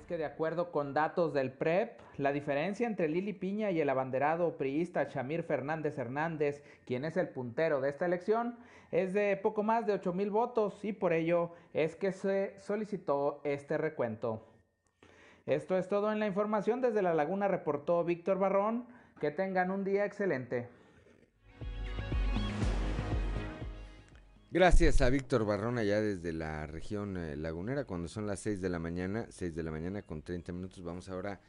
Es 0.00 0.06
que 0.06 0.16
de 0.16 0.24
acuerdo 0.24 0.72
con 0.72 0.94
datos 0.94 1.34
del 1.34 1.52
PREP, 1.52 2.00
la 2.16 2.32
diferencia 2.32 2.86
entre 2.86 3.08
Lili 3.08 3.34
Piña 3.34 3.70
y 3.70 3.80
el 3.80 3.90
abanderado 3.90 4.56
priista 4.56 5.08
Chamir 5.08 5.42
Fernández 5.42 5.98
Hernández, 5.98 6.62
quien 6.86 7.04
es 7.04 7.18
el 7.18 7.28
puntero 7.28 7.80
de 7.80 7.90
esta 7.90 8.06
elección, 8.06 8.56
es 8.90 9.12
de 9.12 9.36
poco 9.36 9.62
más 9.62 9.86
de 9.86 9.92
8 9.92 10.12
mil 10.14 10.30
votos 10.30 10.84
y 10.84 10.92
por 10.92 11.12
ello 11.12 11.52
es 11.74 11.96
que 11.96 12.12
se 12.12 12.58
solicitó 12.58 13.40
este 13.44 13.76
recuento. 13.76 14.42
Esto 15.44 15.76
es 15.76 15.88
todo 15.88 16.10
en 16.12 16.18
la 16.18 16.26
información. 16.26 16.80
Desde 16.80 17.02
La 17.02 17.14
Laguna 17.14 17.48
reportó 17.48 18.02
Víctor 18.04 18.38
Barrón. 18.38 18.86
Que 19.20 19.30
tengan 19.30 19.70
un 19.70 19.84
día 19.84 20.06
excelente. 20.06 20.70
Gracias 24.52 25.00
a 25.00 25.10
Víctor 25.10 25.44
Barrón 25.44 25.78
allá 25.78 26.00
desde 26.00 26.32
la 26.32 26.66
región 26.66 27.16
eh, 27.16 27.36
lagunera, 27.36 27.84
cuando 27.84 28.08
son 28.08 28.26
las 28.26 28.40
6 28.40 28.60
de 28.60 28.68
la 28.68 28.80
mañana, 28.80 29.26
6 29.30 29.54
de 29.54 29.62
la 29.62 29.70
mañana 29.70 30.02
con 30.02 30.22
30 30.22 30.52
minutos. 30.52 30.82
Vamos 30.82 31.08
ahora 31.08 31.40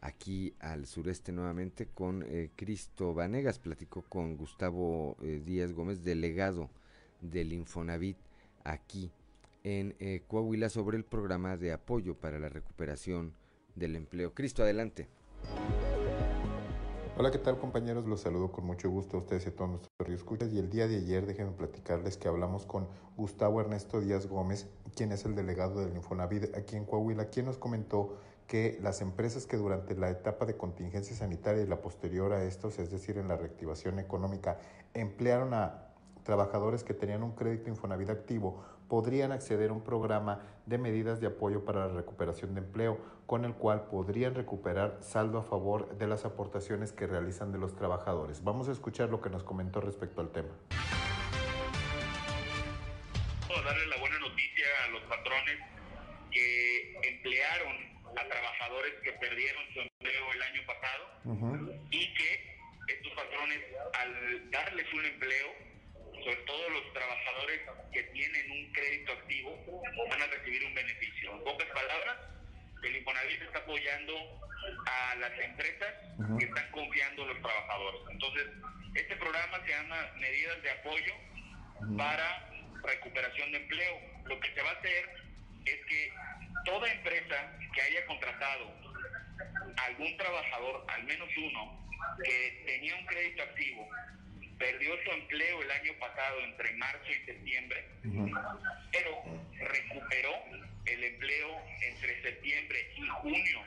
aquí 0.00 0.52
al 0.58 0.86
sureste 0.86 1.30
nuevamente 1.30 1.86
con 1.86 2.24
eh, 2.26 2.50
Cristo 2.56 3.14
Vanegas. 3.14 3.60
Platicó 3.60 4.02
con 4.02 4.36
Gustavo 4.36 5.16
eh, 5.22 5.40
Díaz 5.44 5.72
Gómez, 5.72 6.02
delegado 6.02 6.68
del 7.20 7.52
Infonavit 7.52 8.18
aquí 8.64 9.12
en 9.62 9.94
Coahuila 10.26 10.68
sobre 10.68 10.96
el 10.96 11.04
programa 11.04 11.56
de 11.56 11.72
apoyo 11.72 12.16
para 12.16 12.40
la 12.40 12.48
recuperación 12.48 13.34
del 13.76 13.94
empleo. 13.94 14.34
Cristo, 14.34 14.64
adelante. 14.64 15.06
Hola, 17.20 17.32
¿qué 17.32 17.38
tal 17.38 17.58
compañeros? 17.58 18.06
Los 18.06 18.20
saludo 18.20 18.52
con 18.52 18.64
mucho 18.64 18.88
gusto 18.88 19.16
a 19.16 19.20
ustedes 19.20 19.44
y 19.44 19.48
a 19.48 19.56
todos 19.56 19.70
nuestros 19.70 20.08
escuchas. 20.10 20.52
Y 20.52 20.60
el 20.60 20.70
día 20.70 20.86
de 20.86 20.98
ayer 20.98 21.26
déjenme 21.26 21.50
platicarles 21.50 22.16
que 22.16 22.28
hablamos 22.28 22.64
con 22.64 22.86
Gustavo 23.16 23.60
Ernesto 23.60 24.00
Díaz 24.00 24.28
Gómez, 24.28 24.68
quien 24.94 25.10
es 25.10 25.24
el 25.24 25.34
delegado 25.34 25.80
del 25.80 25.96
Infonavit 25.96 26.54
aquí 26.56 26.76
en 26.76 26.84
Coahuila, 26.84 27.24
quien 27.24 27.46
nos 27.46 27.58
comentó 27.58 28.18
que 28.46 28.78
las 28.82 29.00
empresas 29.00 29.46
que 29.46 29.56
durante 29.56 29.96
la 29.96 30.10
etapa 30.10 30.46
de 30.46 30.56
contingencia 30.56 31.16
sanitaria 31.16 31.64
y 31.64 31.66
la 31.66 31.82
posterior 31.82 32.32
a 32.32 32.44
estos, 32.44 32.78
es 32.78 32.92
decir, 32.92 33.18
en 33.18 33.26
la 33.26 33.36
reactivación 33.36 33.98
económica, 33.98 34.60
emplearon 34.94 35.54
a 35.54 35.88
trabajadores 36.22 36.84
que 36.84 36.94
tenían 36.94 37.24
un 37.24 37.32
crédito 37.32 37.68
Infonavit 37.68 38.10
activo, 38.10 38.62
podrían 38.86 39.32
acceder 39.32 39.70
a 39.70 39.72
un 39.72 39.80
programa 39.80 40.42
de 40.66 40.78
medidas 40.78 41.20
de 41.20 41.26
apoyo 41.26 41.64
para 41.64 41.88
la 41.88 41.94
recuperación 41.94 42.54
de 42.54 42.60
empleo, 42.60 42.98
con 43.28 43.44
el 43.44 43.52
cual 43.52 43.84
podrían 43.90 44.34
recuperar 44.34 44.96
saldo 45.02 45.36
a 45.36 45.42
favor 45.42 45.98
de 45.98 46.06
las 46.06 46.24
aportaciones 46.24 46.92
que 46.92 47.06
realizan 47.06 47.52
de 47.52 47.58
los 47.58 47.76
trabajadores. 47.76 48.42
Vamos 48.42 48.70
a 48.70 48.72
escuchar 48.72 49.10
lo 49.10 49.20
que 49.20 49.28
nos 49.28 49.44
comentó 49.44 49.82
respecto 49.82 50.22
al 50.22 50.32
tema. 50.32 50.48
darle 53.66 53.86
la 53.86 53.98
buena 53.98 54.18
noticia 54.20 54.64
a 54.86 54.88
los 54.92 55.02
patrones 55.02 55.58
que 56.30 56.96
emplearon 57.02 57.76
a 58.16 58.26
trabajadores 58.26 58.94
que 59.04 59.12
perdieron 59.12 59.62
su 59.74 59.80
empleo 59.80 60.32
el 60.32 60.42
año 60.42 60.62
pasado 60.66 61.04
y 61.90 62.14
que 62.14 62.56
estos 62.88 63.12
patrones 63.12 63.60
al 63.92 64.50
darles 64.50 64.86
un 64.94 65.04
empleo 65.04 65.48
sobre 66.24 66.36
todo 66.46 66.70
los 66.70 66.92
trabajadores 66.94 67.60
que 67.92 68.02
tienen 68.04 68.50
un 68.50 68.72
crédito 68.72 69.12
activo, 69.12 69.82
van 70.10 70.22
a 70.22 70.26
recibir 70.26 70.64
un 70.64 70.74
beneficio. 70.74 71.32
En 71.32 71.44
pocas 71.44 71.68
palabras, 71.68 72.37
el 72.82 72.96
Infonavit 72.96 73.42
está 73.42 73.58
apoyando 73.58 74.14
a 74.86 75.14
las 75.16 75.32
empresas 75.40 75.94
que 76.38 76.44
están 76.44 76.70
confiando 76.70 77.22
en 77.22 77.28
los 77.28 77.42
trabajadores. 77.42 78.00
Entonces, 78.10 78.46
este 78.94 79.16
programa 79.16 79.60
se 79.64 79.70
llama 79.70 79.96
Medidas 80.18 80.62
de 80.62 80.70
Apoyo 80.70 81.14
para 81.96 82.48
Recuperación 82.82 83.52
de 83.52 83.58
Empleo. 83.58 84.00
Lo 84.26 84.40
que 84.40 84.52
se 84.54 84.62
va 84.62 84.70
a 84.70 84.74
hacer 84.74 85.10
es 85.64 85.86
que 85.86 86.12
toda 86.64 86.92
empresa 86.92 87.58
que 87.72 87.82
haya 87.82 88.06
contratado 88.06 88.72
algún 89.76 90.16
trabajador, 90.16 90.84
al 90.88 91.04
menos 91.04 91.28
uno, 91.36 91.88
que 92.24 92.62
tenía 92.66 92.96
un 92.96 93.06
crédito 93.06 93.42
activo 93.42 93.88
perdió 94.58 94.92
su 95.04 95.10
empleo 95.12 95.62
el 95.62 95.70
año 95.70 95.92
pasado 96.00 96.40
entre 96.40 96.72
marzo 96.74 97.10
y 97.10 97.24
septiembre, 97.24 97.86
pero 98.90 99.22
recuperó 99.56 100.34
el 100.90 101.04
empleo 101.04 101.48
entre 101.82 102.22
septiembre 102.22 102.92
y 102.96 103.06
junio 103.08 103.60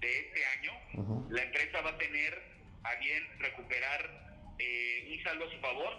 de 0.00 0.20
este 0.20 0.44
año, 0.46 1.26
la 1.30 1.42
empresa 1.42 1.80
va 1.80 1.90
a 1.90 1.98
tener 1.98 2.42
a 2.84 2.94
bien 3.00 3.22
recuperar 3.38 4.54
eh, 4.58 5.12
un 5.12 5.24
saldo 5.24 5.44
a 5.46 5.50
su 5.50 5.58
favor 5.58 5.92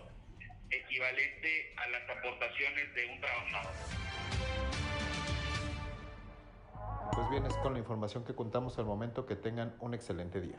equivalente 0.70 1.74
a 1.78 1.88
las 1.90 2.10
aportaciones 2.10 2.94
de 2.94 3.06
un 3.08 3.20
trabajador. 3.20 3.74
Pues 7.14 7.30
bien, 7.32 7.46
es 7.46 7.54
con 7.58 7.74
la 7.74 7.80
información 7.80 8.24
que 8.24 8.36
contamos 8.36 8.78
al 8.78 8.86
momento. 8.86 9.26
Que 9.26 9.36
tengan 9.36 9.76
un 9.80 9.94
excelente 9.94 10.40
día. 10.42 10.58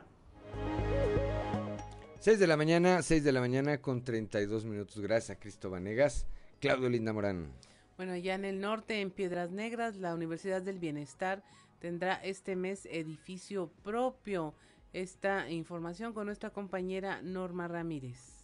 6 2.21 2.39
de 2.39 2.47
la 2.47 2.57
mañana, 2.57 3.03
6 3.03 3.23
de 3.23 3.33
la 3.33 3.41
mañana 3.41 3.81
con 3.81 4.03
32 4.03 4.65
minutos. 4.65 5.01
Gracias 5.01 5.37
a 5.37 5.41
Cristo 5.41 5.71
Vanegas. 5.71 6.27
Claudio 6.61 6.89
Linda 6.89 7.13
Morán. 7.13 7.53
Bueno, 7.99 8.17
ya 8.17 8.37
en 8.37 8.45
el 8.45 8.61
norte, 8.61 9.01
en 9.01 9.11
Piedras 9.11 9.51
Negras, 9.51 9.97
la 9.97 10.15
Universidad 10.15 10.63
del 10.63 10.79
Bienestar 10.79 11.43
tendrá 11.81 12.15
este 12.15 12.55
mes 12.55 12.87
edificio 12.87 13.73
propio. 13.83 14.55
Esta 14.93 15.51
información 15.51 16.13
con 16.13 16.27
nuestra 16.27 16.51
compañera 16.51 17.21
Norma 17.23 17.67
Ramírez. 17.67 18.38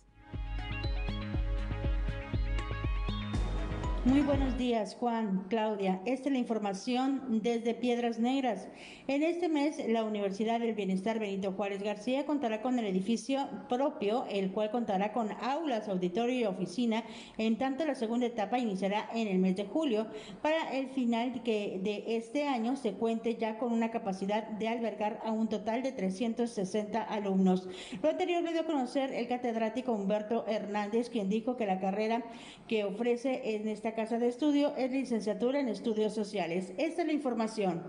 Muy 4.06 4.20
buenos 4.20 4.58
días, 4.58 4.96
Juan, 5.00 5.46
Claudia. 5.48 6.02
Esta 6.04 6.28
es 6.28 6.32
la 6.34 6.38
información 6.38 7.40
desde 7.42 7.72
Piedras 7.72 8.18
Negras. 8.18 8.68
En 9.08 9.22
este 9.22 9.48
mes, 9.48 9.82
la 9.88 10.04
Universidad 10.04 10.60
del 10.60 10.74
Bienestar 10.74 11.18
Benito 11.18 11.52
Juárez 11.52 11.82
García 11.82 12.26
contará 12.26 12.60
con 12.60 12.78
el 12.78 12.84
edificio 12.84 13.48
propio, 13.66 14.26
el 14.28 14.52
cual 14.52 14.70
contará 14.70 15.14
con 15.14 15.30
aulas, 15.40 15.88
auditorio 15.88 16.38
y 16.38 16.44
oficina. 16.44 17.02
En 17.38 17.56
tanto, 17.56 17.86
la 17.86 17.94
segunda 17.94 18.26
etapa 18.26 18.58
iniciará 18.58 19.08
en 19.14 19.26
el 19.26 19.38
mes 19.38 19.56
de 19.56 19.64
julio, 19.64 20.06
para 20.42 20.76
el 20.76 20.88
final 20.88 21.42
que 21.42 21.80
de 21.82 22.04
este 22.18 22.46
año 22.46 22.76
se 22.76 22.92
cuente 22.92 23.36
ya 23.36 23.56
con 23.56 23.72
una 23.72 23.90
capacidad 23.90 24.46
de 24.46 24.68
albergar 24.68 25.22
a 25.24 25.32
un 25.32 25.48
total 25.48 25.82
de 25.82 25.92
360 25.92 27.02
alumnos. 27.02 27.70
Lo 28.02 28.10
anterior 28.10 28.42
le 28.42 28.52
dio 28.52 28.60
a 28.60 28.66
conocer 28.66 29.14
el 29.14 29.28
catedrático 29.28 29.92
Humberto 29.92 30.44
Hernández, 30.46 31.08
quien 31.08 31.30
dijo 31.30 31.56
que 31.56 31.64
la 31.64 31.80
carrera 31.80 32.22
que 32.68 32.84
ofrece 32.84 33.54
en 33.54 33.66
esta 33.66 33.93
casa 33.94 34.18
de 34.18 34.28
estudio 34.28 34.74
es 34.76 34.90
licenciatura 34.90 35.60
en 35.60 35.68
estudios 35.68 36.14
sociales. 36.14 36.72
Esta 36.78 37.02
es 37.02 37.06
la 37.06 37.12
información. 37.12 37.82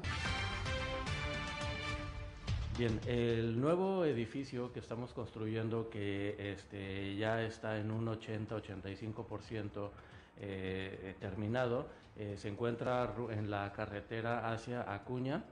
Bien, 2.77 2.99
el 3.07 3.59
nuevo 3.59 4.03
edificio 4.05 4.73
que 4.73 4.79
estamos 4.79 5.13
construyendo, 5.13 5.89
que 5.89 6.35
este, 6.51 7.15
ya 7.15 7.41
está 7.41 7.77
en 7.79 7.89
un 7.89 8.05
80-85% 8.05 9.89
eh, 10.41 11.15
terminado, 11.19 11.87
eh, 12.17 12.35
se 12.37 12.49
encuentra 12.49 13.13
en 13.31 13.49
la 13.49 13.71
carretera 13.71 14.51
hacia 14.51 14.93
Acuña, 14.93 15.43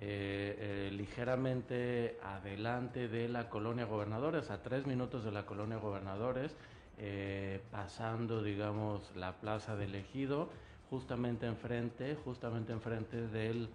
eh, 0.00 0.88
ligeramente 0.92 2.18
adelante 2.22 3.08
de 3.08 3.28
la 3.28 3.50
colonia 3.50 3.84
Gobernadores, 3.84 4.50
a 4.50 4.62
tres 4.62 4.86
minutos 4.86 5.22
de 5.24 5.32
la 5.32 5.44
colonia 5.44 5.76
Gobernadores. 5.76 6.56
Eh, 7.02 7.62
pasando, 7.70 8.42
digamos, 8.42 9.00
la 9.16 9.32
plaza 9.32 9.74
del 9.74 9.94
Ejido, 9.94 10.50
justamente 10.90 11.46
enfrente, 11.46 12.14
justamente 12.26 12.74
enfrente 12.74 13.26
del, 13.28 13.70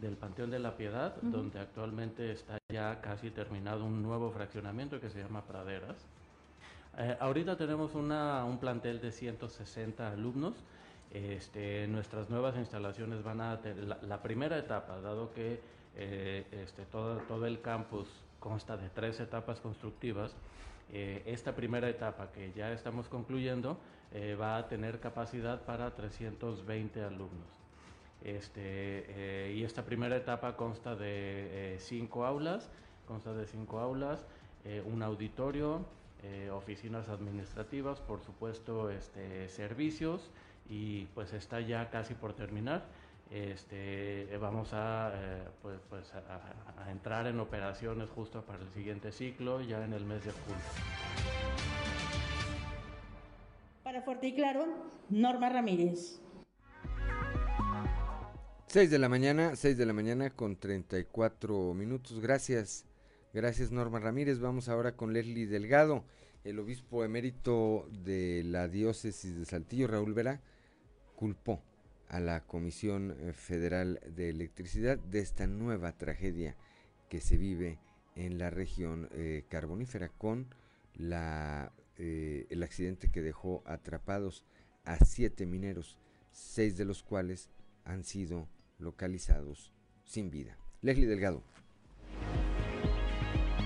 del 0.00 0.16
Panteón 0.16 0.50
de 0.50 0.60
la 0.60 0.76
Piedad, 0.76 1.16
donde 1.20 1.58
actualmente 1.58 2.30
está 2.30 2.56
ya 2.68 3.00
casi 3.00 3.32
terminado 3.32 3.84
un 3.84 4.00
nuevo 4.00 4.30
fraccionamiento 4.30 5.00
que 5.00 5.10
se 5.10 5.20
llama 5.20 5.42
Praderas. 5.42 5.96
Eh, 6.98 7.16
ahorita 7.18 7.56
tenemos 7.56 7.96
una, 7.96 8.44
un 8.44 8.58
plantel 8.58 9.00
de 9.00 9.10
160 9.10 10.12
alumnos. 10.12 10.54
Este, 11.10 11.88
nuestras 11.88 12.30
nuevas 12.30 12.56
instalaciones 12.56 13.24
van 13.24 13.40
a 13.40 13.60
tener 13.60 13.84
la, 14.02 14.22
primera 14.22 14.56
etapa, 14.56 15.00
dado 15.00 15.32
que 15.32 15.60
eh, 15.96 16.46
este, 16.52 16.84
todo, 16.84 17.16
todo 17.26 17.44
el 17.46 17.60
campus 17.60 18.08
consta 18.38 18.76
de 18.76 18.88
tres 18.90 19.18
etapas 19.18 19.58
constructivas, 19.58 20.32
eh, 20.92 21.22
esta 21.26 21.54
primera 21.54 21.88
etapa 21.88 22.32
que 22.32 22.52
ya 22.52 22.72
estamos 22.72 23.08
concluyendo 23.08 23.78
eh, 24.12 24.36
va 24.40 24.56
a 24.56 24.68
tener 24.68 25.00
capacidad 25.00 25.60
para 25.62 25.94
320 25.94 27.02
alumnos. 27.02 27.48
Este, 28.24 28.60
eh, 28.62 29.54
y 29.56 29.64
esta 29.64 29.84
primera 29.84 30.16
etapa 30.16 30.56
consta 30.56 30.96
de 30.96 31.76
cinco 31.78 32.24
aulas, 32.24 32.70
consta 33.06 33.32
de 33.34 33.46
cinco 33.46 33.78
aulas, 33.78 34.24
un 34.84 35.02
auditorio, 35.02 35.86
oficinas 36.52 37.08
administrativas, 37.08 38.00
por 38.00 38.20
supuesto, 38.20 38.90
este, 38.90 39.48
servicios 39.48 40.30
y 40.68 41.04
pues 41.14 41.32
está 41.32 41.60
ya 41.60 41.88
casi 41.90 42.14
por 42.14 42.34
terminar 42.34 42.84
este, 43.30 44.36
vamos 44.40 44.70
a, 44.72 45.12
eh, 45.14 45.48
pues, 45.60 45.78
pues 45.88 46.12
a, 46.14 46.90
entrar 46.90 47.26
en 47.26 47.38
operaciones 47.40 48.08
justo 48.10 48.42
para 48.42 48.62
el 48.62 48.70
siguiente 48.70 49.12
ciclo, 49.12 49.60
ya 49.60 49.84
en 49.84 49.92
el 49.92 50.04
mes 50.04 50.24
de 50.24 50.32
julio. 50.32 50.62
Para 53.84 54.02
Fuerte 54.02 54.28
y 54.28 54.34
Claro, 54.34 54.66
Norma 55.10 55.48
Ramírez. 55.48 56.20
6 58.68 58.90
de 58.90 58.98
la 58.98 59.08
mañana, 59.08 59.56
6 59.56 59.76
de 59.78 59.86
la 59.86 59.92
mañana 59.92 60.30
con 60.30 60.56
34 60.56 61.74
minutos. 61.74 62.20
Gracias, 62.20 62.84
gracias 63.32 63.70
Norma 63.70 63.98
Ramírez. 63.98 64.40
Vamos 64.40 64.68
ahora 64.68 64.92
con 64.92 65.12
Leslie 65.12 65.46
Delgado, 65.46 66.04
el 66.44 66.58
obispo 66.58 67.04
emérito 67.04 67.88
de 67.90 68.42
la 68.44 68.68
diócesis 68.68 69.36
de 69.36 69.44
Saltillo, 69.46 69.86
Raúl 69.88 70.12
Vera, 70.12 70.40
culpó 71.16 71.62
a 72.08 72.20
la 72.20 72.40
Comisión 72.40 73.16
eh, 73.18 73.32
Federal 73.32 74.00
de 74.06 74.30
Electricidad 74.30 74.98
de 74.98 75.20
esta 75.20 75.46
nueva 75.46 75.92
tragedia 75.92 76.56
que 77.08 77.20
se 77.20 77.36
vive 77.36 77.78
en 78.16 78.38
la 78.38 78.50
región 78.50 79.08
eh, 79.12 79.44
carbonífera 79.48 80.08
con 80.08 80.46
la, 80.94 81.72
eh, 81.96 82.46
el 82.50 82.62
accidente 82.62 83.10
que 83.10 83.22
dejó 83.22 83.62
atrapados 83.66 84.44
a 84.84 85.04
siete 85.04 85.46
mineros, 85.46 85.98
seis 86.32 86.76
de 86.76 86.84
los 86.84 87.02
cuales 87.02 87.50
han 87.84 88.04
sido 88.04 88.48
localizados 88.78 89.72
sin 90.04 90.30
vida. 90.30 90.56
Leslie 90.80 91.06
Delgado. 91.06 91.42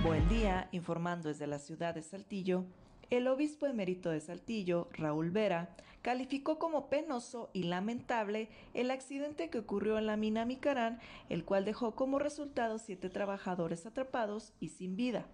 Buen 0.02 0.28
día, 0.28 0.68
informando 0.72 1.28
desde 1.28 1.46
la 1.46 1.58
ciudad 1.58 1.94
de 1.94 2.02
Saltillo. 2.02 2.64
El 3.10 3.28
obispo 3.28 3.66
emérito 3.66 4.10
de 4.10 4.20
Saltillo, 4.20 4.88
Raúl 4.94 5.30
Vera, 5.30 5.76
calificó 6.02 6.58
como 6.58 6.88
penoso 6.88 7.50
y 7.52 7.62
lamentable 7.64 8.48
el 8.74 8.90
accidente 8.90 9.48
que 9.48 9.60
ocurrió 9.60 9.98
en 9.98 10.06
la 10.06 10.16
mina 10.16 10.44
Micarán, 10.44 11.00
el 11.28 11.44
cual 11.44 11.64
dejó 11.64 11.94
como 11.94 12.18
resultado 12.18 12.78
siete 12.78 13.08
trabajadores 13.08 13.86
atrapados 13.86 14.52
y 14.60 14.68
sin 14.68 14.96
vida. 14.96 15.26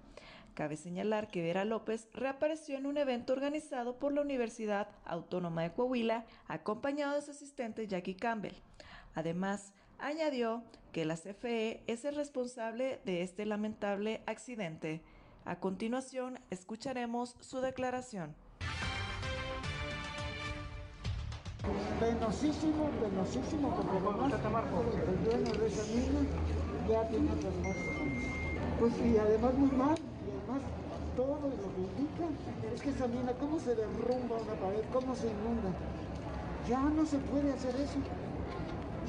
Cabe 0.54 0.76
señalar 0.76 1.30
que 1.30 1.40
Vera 1.40 1.64
López 1.64 2.08
reapareció 2.12 2.76
en 2.76 2.86
un 2.86 2.98
evento 2.98 3.32
organizado 3.32 3.98
por 3.98 4.12
la 4.12 4.22
Universidad 4.22 4.88
Autónoma 5.04 5.62
de 5.62 5.72
Coahuila, 5.72 6.26
acompañado 6.48 7.14
de 7.14 7.22
su 7.22 7.30
asistente 7.30 7.86
Jackie 7.86 8.16
Campbell. 8.16 8.56
Además, 9.14 9.72
añadió 9.98 10.64
que 10.92 11.04
la 11.04 11.16
CFE 11.16 11.82
es 11.86 12.04
el 12.04 12.16
responsable 12.16 13.00
de 13.04 13.22
este 13.22 13.46
lamentable 13.46 14.20
accidente. 14.26 15.00
A 15.44 15.60
continuación, 15.60 16.40
escucharemos 16.50 17.36
su 17.40 17.60
declaración. 17.60 18.34
Penosísimo, 22.00 22.90
penosísimo, 23.00 23.74
porque 23.74 23.96
además 23.98 24.64
el 25.08 25.24
dueño 25.24 25.52
de 25.58 25.66
esa 25.66 25.84
mina 25.94 26.20
ya 26.88 27.08
tiene 27.08 27.28
otras 27.32 27.54
Pues 28.78 28.92
y 29.04 29.18
además 29.18 29.54
muy 29.54 29.70
mal, 29.72 29.96
y 29.98 30.30
además 30.30 30.62
todo 31.16 31.38
lo 31.42 31.68
que 31.74 31.82
indica 31.82 32.26
es 32.74 32.82
que 32.82 32.90
esa 32.90 33.08
mina, 33.08 33.32
cómo 33.40 33.58
se 33.58 33.74
derrumba 33.74 34.36
una 34.36 34.54
pared, 34.60 34.84
cómo 34.92 35.14
se 35.14 35.26
inunda. 35.26 35.70
Ya 36.68 36.80
no 36.80 37.04
se 37.04 37.18
puede 37.18 37.52
hacer 37.52 37.74
eso. 37.76 37.98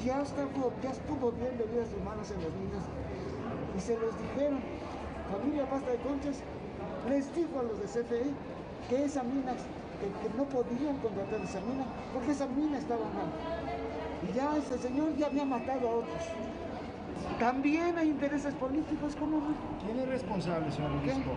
Ya, 0.04 0.22
está, 0.22 0.42
ya 0.82 0.90
estuvo 0.90 1.30
bien 1.32 1.56
de 1.58 1.64
vidas 1.64 1.88
humanas 1.94 2.30
en 2.30 2.42
las 2.42 2.52
minas. 2.58 2.84
Y 3.76 3.80
se 3.80 3.98
los 3.98 4.10
dijeron, 4.18 4.60
familia 5.30 5.68
Pasta 5.68 5.90
de 5.90 5.98
Conchas 5.98 6.42
les 7.08 7.34
dijo 7.34 7.60
a 7.60 7.62
los 7.62 7.78
de 7.78 7.86
CFE 7.86 8.32
que 8.88 9.04
esa 9.04 9.22
mina 9.22 9.54
que, 10.00 10.36
no 10.36 10.44
podían 10.44 10.96
contratar 10.98 11.40
esa 11.40 11.60
mina, 11.60 11.84
porque 12.12 12.32
esa 12.32 12.46
mina 12.46 12.78
estaba 12.78 13.04
mal. 13.04 13.30
Y 14.28 14.34
ya 14.34 14.56
ese 14.56 14.78
señor 14.78 15.16
ya 15.16 15.26
había 15.26 15.44
matado 15.44 15.88
a 15.88 15.92
otros. 15.96 16.22
También 17.38 17.96
hay 17.98 18.08
intereses 18.08 18.54
políticos, 18.54 19.14
¿cómo 19.18 19.38
no? 19.38 19.54
¿Quién 19.84 19.98
es 20.00 20.08
responsable, 20.08 20.70
señor 20.70 20.92
obispo? 20.92 21.32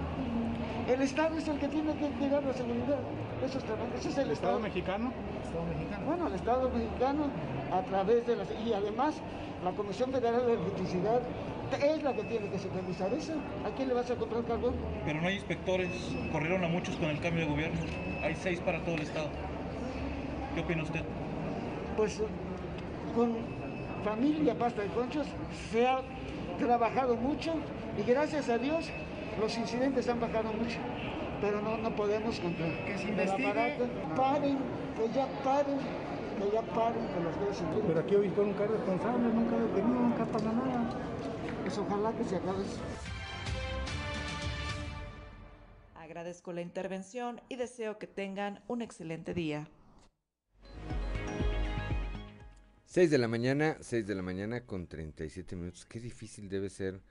El 0.87 1.01
Estado 1.01 1.37
es 1.37 1.47
el 1.47 1.59
que 1.59 1.67
tiene 1.67 1.93
que 1.95 2.07
cuidar 2.09 2.43
la 2.43 2.53
seguridad 2.53 2.99
esos 3.45 3.63
trabajadores. 3.63 4.05
es 4.05 4.17
el, 4.17 4.31
Estado, 4.31 4.59
mexicano? 4.59 5.11
Estado 5.43 5.65
mexicano? 5.65 6.05
Bueno, 6.05 6.27
el 6.27 6.33
Estado 6.33 6.69
mexicano 6.69 7.23
a 7.71 7.81
través 7.81 8.25
de 8.25 8.35
las... 8.35 8.47
Y 8.65 8.73
además, 8.73 9.15
la 9.63 9.71
Comisión 9.71 10.11
Federal 10.11 10.45
de 10.45 10.53
Electricidad 10.53 11.21
es 11.81 12.03
la 12.03 12.13
que 12.13 12.23
tiene 12.23 12.49
que 12.49 12.59
supervisar 12.59 13.13
eso. 13.13 13.33
¿A 13.65 13.75
quién 13.75 13.87
le 13.89 13.93
vas 13.93 14.09
a 14.11 14.15
comprar 14.15 14.43
carbón? 14.43 14.75
Pero 15.05 15.21
no 15.21 15.27
hay 15.27 15.35
inspectores, 15.35 15.89
corrieron 16.31 16.63
a 16.63 16.67
muchos 16.67 16.95
con 16.97 17.09
el 17.09 17.19
cambio 17.19 17.45
de 17.45 17.51
gobierno. 17.51 18.12
Hay 18.23 18.35
seis 18.35 18.59
para 18.61 18.79
todo 18.79 18.95
el 18.95 19.01
estado. 19.01 19.27
¿Qué 20.55 20.61
opina 20.61 20.83
usted? 20.83 21.01
Pues 21.97 22.21
con 23.13 23.35
familia 24.05 24.57
Pasta 24.57 24.81
de 24.81 24.87
Conchos 24.89 25.27
se 25.71 25.85
ha 25.85 25.99
trabajado 26.57 27.17
mucho 27.17 27.53
y 27.97 28.09
gracias 28.09 28.47
a 28.47 28.57
Dios 28.57 28.89
los 29.41 29.57
incidentes 29.57 30.07
han 30.07 30.21
bajado 30.21 30.53
mucho. 30.53 30.77
Pero 31.41 31.61
no, 31.61 31.77
no 31.77 31.93
podemos 31.97 32.39
contra 32.39 32.65
que 32.85 32.97
se 32.97 33.09
investigue. 33.09 33.75
Paren, 34.15 34.57
que 34.95 35.13
ya 35.13 35.27
paren, 35.43 35.77
que 36.39 36.55
ya 36.55 36.61
paren 36.61 37.05
con 37.13 37.23
los 37.25 37.39
dedos 37.41 37.63
Pero 37.85 37.99
aquí 37.99 38.15
hoy 38.15 38.29
con 38.29 38.45
un 38.47 38.53
cargo 38.53 38.75
responsable, 38.75 39.33
nunca 39.33 39.57
detenido, 39.57 39.99
nunca 39.99 40.25
pasa 40.25 40.45
nada. 40.45 40.89
Pues 41.63 41.77
ojalá 41.77 42.11
que 42.13 42.23
se 42.23 42.37
acabe 42.37 42.63
Agradezco 46.23 46.53
la 46.53 46.61
intervención 46.61 47.41
y 47.49 47.57
deseo 47.57 47.99
que 47.99 48.07
tengan 48.07 48.63
un 48.69 48.81
excelente 48.81 49.33
día. 49.33 49.67
6 52.85 53.11
de 53.11 53.17
la 53.17 53.27
mañana, 53.27 53.75
6 53.81 54.07
de 54.07 54.15
la 54.15 54.21
mañana 54.21 54.65
con 54.65 54.87
37 54.87 55.57
minutos. 55.57 55.85
Qué 55.85 55.99
difícil 55.99 56.47
debe 56.47 56.69
ser 56.69 57.01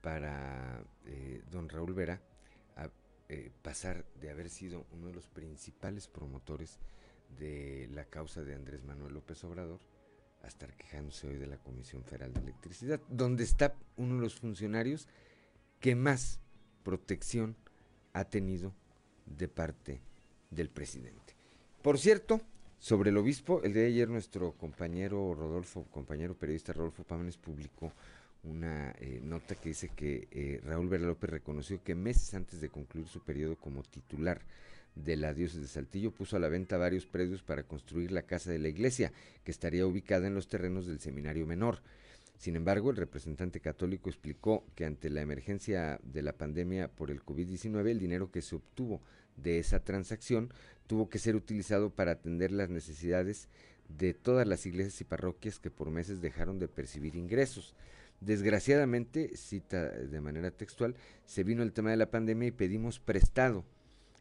para 0.00 0.82
eh, 1.04 1.42
don 1.50 1.68
Raúl 1.68 1.92
Vera 1.92 2.22
eh, 3.28 3.50
pasar 3.60 4.06
de 4.18 4.30
haber 4.30 4.48
sido 4.48 4.86
uno 4.92 5.08
de 5.08 5.12
los 5.12 5.28
principales 5.28 6.08
promotores 6.08 6.78
de 7.38 7.86
la 7.92 8.06
causa 8.06 8.44
de 8.44 8.54
Andrés 8.54 8.82
Manuel 8.82 9.12
López 9.12 9.44
Obrador 9.44 9.80
a 10.42 10.46
estar 10.46 10.74
quejándose 10.74 11.28
hoy 11.28 11.36
de 11.36 11.48
la 11.48 11.58
Comisión 11.58 12.02
Federal 12.02 12.32
de 12.32 12.40
Electricidad, 12.40 12.98
donde 13.10 13.44
está 13.44 13.74
uno 13.98 14.14
de 14.14 14.22
los 14.22 14.36
funcionarios 14.36 15.06
que 15.80 15.94
más 15.94 16.40
protección 16.82 17.56
ha 18.14 18.24
tenido 18.24 18.72
de 19.26 19.48
parte 19.48 20.00
del 20.50 20.70
presidente. 20.70 21.34
Por 21.82 21.98
cierto, 21.98 22.40
sobre 22.78 23.10
el 23.10 23.16
obispo, 23.16 23.62
el 23.62 23.72
día 23.72 23.82
de 23.82 23.88
ayer 23.88 24.08
nuestro 24.08 24.52
compañero 24.52 25.34
Rodolfo, 25.34 25.84
compañero 25.90 26.34
periodista 26.34 26.72
Rodolfo 26.72 27.04
Pámenes 27.04 27.36
publicó 27.36 27.92
una 28.44 28.90
eh, 28.98 29.20
nota 29.22 29.54
que 29.54 29.70
dice 29.70 29.90
que 29.94 30.28
eh, 30.30 30.60
Raúl 30.64 30.88
Vera 30.88 31.06
López 31.06 31.30
reconoció 31.30 31.82
que 31.82 31.94
meses 31.94 32.34
antes 32.34 32.60
de 32.60 32.68
concluir 32.68 33.06
su 33.08 33.20
periodo 33.20 33.56
como 33.56 33.82
titular 33.82 34.40
de 34.94 35.16
la 35.16 35.34
diócesis 35.34 35.62
de 35.62 35.68
Saltillo 35.68 36.12
puso 36.12 36.36
a 36.36 36.40
la 36.40 36.48
venta 36.48 36.76
varios 36.76 37.06
predios 37.06 37.42
para 37.42 37.64
construir 37.64 38.12
la 38.12 38.22
casa 38.22 38.50
de 38.50 38.58
la 38.58 38.68
iglesia, 38.68 39.12
que 39.44 39.50
estaría 39.50 39.86
ubicada 39.86 40.26
en 40.26 40.34
los 40.34 40.48
terrenos 40.48 40.86
del 40.86 41.00
seminario 41.00 41.46
menor. 41.46 41.80
Sin 42.44 42.56
embargo, 42.56 42.90
el 42.90 42.98
representante 42.98 43.58
católico 43.58 44.10
explicó 44.10 44.66
que 44.74 44.84
ante 44.84 45.08
la 45.08 45.22
emergencia 45.22 45.98
de 46.02 46.20
la 46.20 46.34
pandemia 46.34 46.88
por 46.88 47.10
el 47.10 47.24
COVID-19, 47.24 47.88
el 47.88 47.98
dinero 47.98 48.30
que 48.30 48.42
se 48.42 48.54
obtuvo 48.54 49.00
de 49.38 49.58
esa 49.58 49.82
transacción 49.82 50.52
tuvo 50.86 51.08
que 51.08 51.18
ser 51.18 51.36
utilizado 51.36 51.88
para 51.88 52.12
atender 52.12 52.52
las 52.52 52.68
necesidades 52.68 53.48
de 53.88 54.12
todas 54.12 54.46
las 54.46 54.66
iglesias 54.66 55.00
y 55.00 55.04
parroquias 55.04 55.58
que 55.58 55.70
por 55.70 55.88
meses 55.88 56.20
dejaron 56.20 56.58
de 56.58 56.68
percibir 56.68 57.16
ingresos. 57.16 57.74
Desgraciadamente, 58.20 59.38
cita 59.38 59.88
de 59.88 60.20
manera 60.20 60.50
textual, 60.50 60.96
se 61.24 61.44
vino 61.44 61.62
el 61.62 61.72
tema 61.72 61.92
de 61.92 61.96
la 61.96 62.10
pandemia 62.10 62.48
y 62.48 62.52
pedimos 62.52 63.00
prestado 63.00 63.64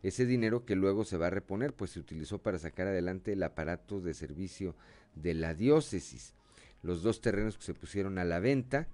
ese 0.02 0.26
dinero 0.26 0.64
que 0.64 0.78
luego 0.78 1.04
se 1.04 1.18
va 1.18 1.28
a 1.28 1.30
reponer, 1.30 1.74
pues 1.74 1.92
se 1.92 2.00
utilizó 2.00 2.42
para 2.42 2.58
sacar 2.58 2.88
adelante 2.88 3.34
el 3.34 3.44
aparato 3.44 4.00
de 4.00 4.14
servicio 4.14 4.78
de 5.14 5.34
la 5.34 5.54
diócesis. 5.54 6.34
Los 6.84 7.02
dos 7.02 7.22
terrenos 7.22 7.58
que 7.58 7.64
se 7.64 7.74
pusieron 7.74 8.18
a 8.20 8.26
la 8.26 8.40
venta 8.40 8.88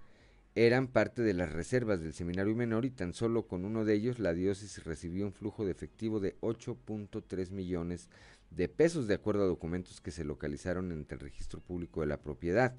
eran 0.56 0.88
parte 0.88 1.21
de 1.21 1.34
las 1.34 1.52
reservas 1.52 2.02
del 2.02 2.13
seminario 2.13 2.56
menor 2.56 2.86
y 2.86 2.91
tan 2.91 3.13
solo 3.13 3.47
con 3.47 3.65
uno 3.65 3.86
de 3.86 3.93
ellos 3.95 4.19
la 4.19 4.34
diócesis 4.34 4.84
recibió 4.84 5.25
un 5.25 5.34
flujo 5.34 5.65
de 5.65 5.71
efectivo 5.71 6.19
de 6.19 6.39
8.3 6.41 7.52
millones 7.52 8.10
de 8.52 8.67
pesos 8.67 9.08
de 9.08 9.15
acuerdo 9.15 9.43
a 9.43 9.47
documentos 9.47 10.02
que 10.02 10.12
se 10.12 10.23
localizaron 10.23 10.91
en 10.91 11.06
el 11.10 11.19
registro 11.19 11.62
público 11.62 12.02
de 12.02 12.08
la 12.08 12.21
propiedad. 12.21 12.75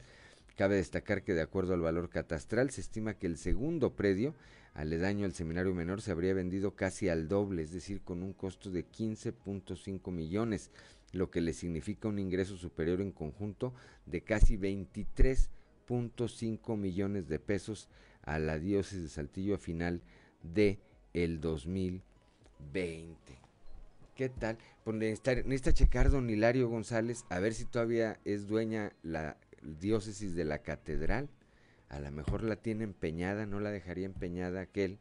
Cabe 0.57 0.77
destacar 0.77 1.23
que 1.23 1.35
de 1.35 1.43
acuerdo 1.43 1.75
al 1.75 1.81
valor 1.81 2.11
catastral 2.11 2.71
se 2.71 2.81
estima 2.81 3.15
que 3.15 3.27
el 3.27 3.37
segundo 3.37 3.95
predio 3.95 4.35
aledaño 4.75 5.25
al 5.25 5.35
seminario 5.35 5.75
menor 5.75 6.03
se 6.03 6.13
habría 6.13 6.35
vendido 6.35 6.75
casi 6.75 7.09
al 7.09 7.29
doble, 7.29 7.63
es 7.63 7.73
decir, 7.73 8.03
con 8.03 8.23
un 8.23 8.33
costo 8.33 8.71
de 8.71 8.87
15.5 8.87 10.13
millones, 10.13 10.71
lo 11.13 11.31
que 11.31 11.41
le 11.41 11.53
significa 11.53 12.09
un 12.09 12.19
ingreso 12.19 12.57
superior 12.57 13.01
en 13.01 13.13
conjunto 13.13 13.73
de 14.07 14.23
casi 14.23 14.57
23.5 14.57 16.77
millones 16.77 17.29
de 17.29 17.39
pesos 17.39 17.89
a 18.23 18.39
la 18.39 18.59
diócesis 18.59 19.03
de 19.03 19.09
Saltillo 19.09 19.55
a 19.55 19.59
final 19.59 20.03
de 20.43 20.79
el 21.15 21.41
2020. 21.41 23.17
¿Qué 24.15 24.29
tal? 24.29 24.59
Pues 24.85 24.97
necesita, 24.97 25.35
necesita 25.37 25.73
checar 25.73 26.11
don 26.11 26.29
Hilario 26.29 26.69
González 26.69 27.25
a 27.31 27.41
ver 27.41 27.55
si 27.55 27.65
todavía 27.65 28.21
es 28.25 28.47
dueña 28.47 28.93
la 29.03 29.39
diócesis 29.63 30.35
de 30.35 30.45
la 30.45 30.59
catedral 30.59 31.31
a 31.91 31.99
lo 31.99 32.11
mejor 32.13 32.45
la 32.45 32.57
tiene 32.57 32.85
empeñada, 32.85 33.47
no 33.47 33.59
la 33.59 33.71
dejaría 33.71 34.07
empeñada 34.07 34.61
aquel, 34.61 34.99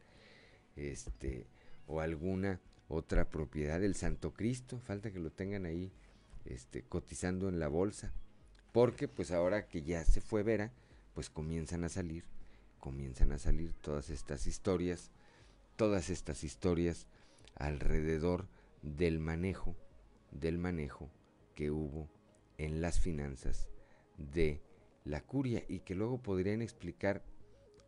este, 0.76 1.46
o 1.88 2.02
alguna 2.02 2.60
otra 2.90 3.30
propiedad 3.30 3.80
del 3.80 3.96
Santo 3.96 4.34
Cristo, 4.34 4.80
falta 4.80 5.12
que 5.12 5.20
lo 5.20 5.30
tengan 5.30 5.66
ahí, 5.66 5.92
este, 6.46 6.82
cotizando 6.82 7.48
en 7.48 7.60
la 7.60 7.68
bolsa, 7.68 8.12
porque 8.74 9.08
pues 9.08 9.32
ahora 9.32 9.68
que 9.68 9.84
ya 9.84 10.04
se 10.04 10.22
fue 10.22 10.44
Vera, 10.44 10.72
pues 11.14 11.30
comienzan 11.30 11.84
a 11.84 11.90
salir, 11.90 12.24
comienzan 12.80 13.32
a 13.32 13.38
salir 13.38 13.74
todas 13.74 14.10
estas 14.10 14.48
historias, 14.48 15.12
todas 15.76 16.10
estas 16.10 16.44
historias 16.44 17.06
alrededor 17.56 18.48
del 18.82 19.20
manejo, 19.20 19.76
del 20.32 20.58
manejo 20.58 21.10
que 21.56 21.70
hubo 21.70 22.10
en 22.58 22.82
las 22.82 23.00
finanzas 23.00 23.68
de 24.18 24.62
la 25.06 25.22
curia 25.22 25.64
y 25.68 25.80
que 25.80 25.96
luego 25.96 26.18
podrían 26.18 26.62
explicar 26.62 27.24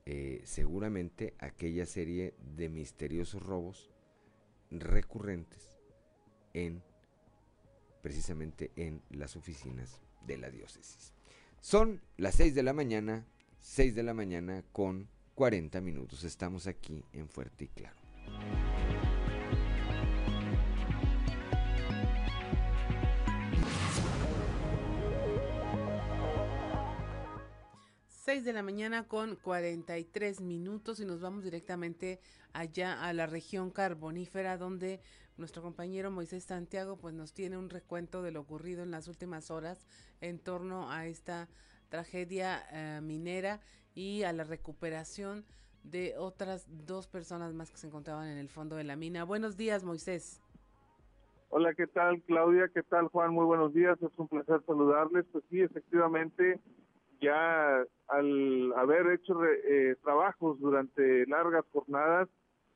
eh, 0.05 0.41
seguramente 0.45 1.33
aquella 1.39 1.85
serie 1.85 2.33
de 2.55 2.69
misteriosos 2.69 3.41
robos 3.41 3.89
recurrentes 4.71 5.77
en 6.53 6.81
precisamente 8.01 8.71
en 8.75 9.01
las 9.09 9.35
oficinas 9.35 10.01
de 10.25 10.37
la 10.37 10.49
diócesis. 10.49 11.13
Son 11.59 12.01
las 12.17 12.35
6 12.35 12.55
de 12.55 12.63
la 12.63 12.73
mañana, 12.73 13.25
6 13.59 13.93
de 13.93 14.03
la 14.03 14.13
mañana 14.13 14.63
con 14.71 15.07
40 15.35 15.81
minutos. 15.81 16.23
Estamos 16.23 16.67
aquí 16.67 17.05
en 17.13 17.29
Fuerte 17.29 17.65
y 17.65 17.67
Claro. 17.67 17.95
6 28.21 28.35
6 28.35 28.45
de 28.45 28.53
la 28.53 28.61
mañana 28.61 29.07
con 29.07 29.35
43 29.35 30.41
minutos 30.41 30.99
y 30.99 31.05
nos 31.05 31.21
vamos 31.21 31.43
directamente 31.43 32.19
allá 32.53 33.03
a 33.03 33.13
la 33.13 33.25
región 33.25 33.71
carbonífera 33.71 34.59
donde 34.59 34.99
nuestro 35.37 35.63
compañero 35.63 36.11
Moisés 36.11 36.43
Santiago 36.43 36.97
pues 36.97 37.15
nos 37.15 37.33
tiene 37.33 37.57
un 37.57 37.71
recuento 37.71 38.21
de 38.21 38.31
lo 38.31 38.41
ocurrido 38.41 38.83
en 38.83 38.91
las 38.91 39.07
últimas 39.07 39.49
horas 39.49 39.87
en 40.21 40.37
torno 40.37 40.91
a 40.91 41.07
esta 41.07 41.49
tragedia 41.89 42.61
eh, 42.71 43.01
minera 43.01 43.59
y 43.95 44.21
a 44.21 44.33
la 44.33 44.43
recuperación 44.43 45.43
de 45.83 46.13
otras 46.19 46.67
dos 46.85 47.07
personas 47.07 47.55
más 47.55 47.71
que 47.71 47.77
se 47.77 47.87
encontraban 47.87 48.27
en 48.27 48.37
el 48.37 48.49
fondo 48.49 48.75
de 48.75 48.83
la 48.83 48.95
mina. 48.95 49.23
Buenos 49.23 49.57
días, 49.57 49.83
Moisés. 49.83 50.43
Hola, 51.49 51.73
¿qué 51.73 51.87
tal 51.87 52.21
Claudia? 52.21 52.69
¿Qué 52.71 52.83
tal 52.83 53.07
Juan? 53.07 53.33
Muy 53.33 53.45
buenos 53.45 53.73
días, 53.73 53.99
es 53.99 54.11
un 54.17 54.27
placer 54.27 54.61
saludarles. 54.67 55.25
Pues 55.31 55.43
sí, 55.49 55.59
efectivamente, 55.61 56.61
ya 57.21 57.83
al 58.07 58.73
haber 58.75 59.07
hecho 59.11 59.45
eh, 59.45 59.95
trabajos 60.03 60.59
durante 60.59 61.25
largas 61.27 61.63
jornadas, 61.71 62.27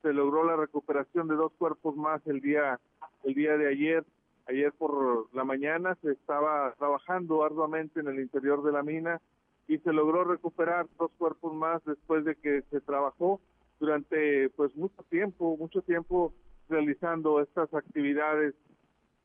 se 0.02 0.14
logró 0.14 0.46
la 0.46 0.56
recuperación 0.56 1.28
de 1.28 1.36
dos 1.36 1.52
cuerpos 1.58 1.96
más 1.96 2.26
el 2.28 2.40
día 2.40 2.80
el 3.24 3.34
día 3.34 3.58
de 3.58 3.68
ayer. 3.68 4.06
Ayer 4.48 4.72
por 4.72 5.34
la 5.34 5.44
mañana 5.44 5.98
se 6.04 6.12
estaba 6.12 6.74
trabajando 6.78 7.44
arduamente 7.44 8.00
en 8.00 8.08
el 8.08 8.20
interior 8.20 8.64
de 8.64 8.72
la 8.72 8.84
mina 8.84 9.20
y 9.68 9.80
se 9.80 9.92
logró 9.92 10.24
recuperar 10.24 10.86
dos 11.00 11.12
cuerpos 11.18 11.54
más 11.56 11.84
después 11.86 12.24
de 12.24 12.36
que 12.36 12.62
se 12.70 12.82
trabajó 12.82 13.42
durante 13.80 14.50
pues 14.50 14.76
mucho 14.76 15.02
tiempo, 15.10 15.58
mucho 15.58 15.82
tiempo 15.82 16.32
realizando 16.70 17.42
estas 17.42 17.74
actividades. 17.74 18.54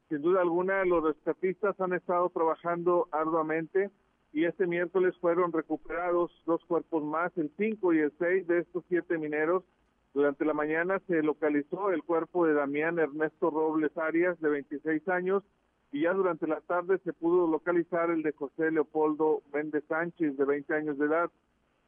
Sin 0.09 0.23
duda 0.23 0.41
alguna 0.41 0.85
los 0.87 1.05
rescatistas 1.05 1.79
han 1.79 1.93
estado 1.93 2.31
trabajando 2.31 3.07
arduamente 3.13 3.91
y 4.33 4.45
este 4.45 4.67
miércoles 4.67 5.15
fueron 5.21 5.53
recuperados 5.53 6.31
dos 6.47 6.65
cuerpos 6.67 7.03
más, 7.03 7.37
el 7.37 7.51
5 7.57 7.93
y 7.95 7.99
el 7.99 8.13
6 8.19 8.47
de 8.47 8.61
estos 8.61 8.85
siete 8.89 9.19
mineros 9.19 9.65
durante 10.13 10.45
la 10.45 10.55
mañana 10.55 11.01
se 11.07 11.23
localizó 11.23 11.93
el 11.93 12.03
cuerpo 12.03 12.47
de 12.47 12.55
Damián 12.55 12.99
Ernesto 12.99 13.51
Robles 13.51 13.97
Arias, 13.97 14.41
de 14.41 14.49
26 14.49 15.09
años, 15.09 15.45
y 15.93 16.03
ya 16.03 16.13
durante 16.13 16.49
la 16.49 16.61
tarde 16.61 16.99
se 17.05 17.13
pudo 17.13 17.47
localizar 17.47 18.11
el 18.11 18.23
de 18.23 18.33
José 18.33 18.73
Leopoldo 18.73 19.43
Méndez 19.53 19.85
Sánchez, 19.89 20.37
de 20.37 20.45
20 20.45 20.75
años 20.75 20.99
de 20.99 21.07
edad. 21.07 21.31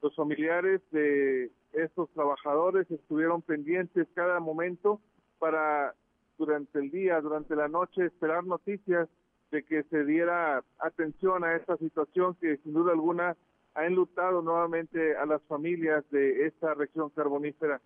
Los 0.03 0.15
familiares 0.15 0.81
de 0.93 1.51
estos 1.73 2.11
trabajadores 2.11 2.89
estuvieron 2.91 3.43
pendientes 3.43 4.07
cada 4.15 4.39
momento 4.39 5.01
para 5.39 5.95
durante 6.39 6.79
el 6.79 6.91
día, 6.91 7.21
durante 7.21 7.57
la 7.57 7.69
noche, 7.69 8.07
esperar 8.07 8.45
noticias 8.45 9.09
de 9.53 9.63
que 9.63 9.85
se 9.85 10.05
diera 10.05 10.65
atención 10.81 11.45
a 11.45 11.55
esta 11.55 11.77
situación 11.77 12.35
que 12.41 12.57
sin 12.59 12.73
duda 12.73 12.93
alguna 12.93 13.37
ha 13.75 13.87
enlutado 13.87 14.43
nuevamente 14.43 15.17
a 15.17 15.27
las 15.27 15.43
familias 15.43 16.05
de 16.11 16.47
esta 16.47 16.75
región 16.75 17.11
carbonífera. 17.11 17.81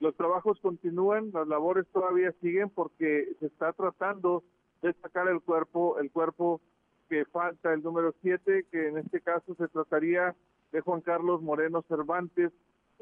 Los 0.00 0.14
trabajos 0.14 0.58
continúan, 0.60 1.30
las 1.32 1.48
labores 1.48 1.86
todavía 1.92 2.32
siguen 2.40 2.70
porque 2.70 3.34
se 3.40 3.46
está 3.46 3.72
tratando 3.72 4.44
de 4.80 4.92
sacar 4.94 5.26
el 5.28 5.40
cuerpo, 5.40 5.98
el 5.98 6.10
cuerpo 6.10 6.60
que 7.08 7.24
falta, 7.24 7.72
el 7.72 7.82
número 7.82 8.14
7, 8.22 8.66
que 8.70 8.88
en 8.88 8.98
este 8.98 9.20
caso 9.20 9.56
se 9.56 9.66
trataría 9.68 10.36
de 10.70 10.80
Juan 10.80 11.00
Carlos 11.00 11.42
Moreno 11.42 11.82
Cervantes, 11.88 12.52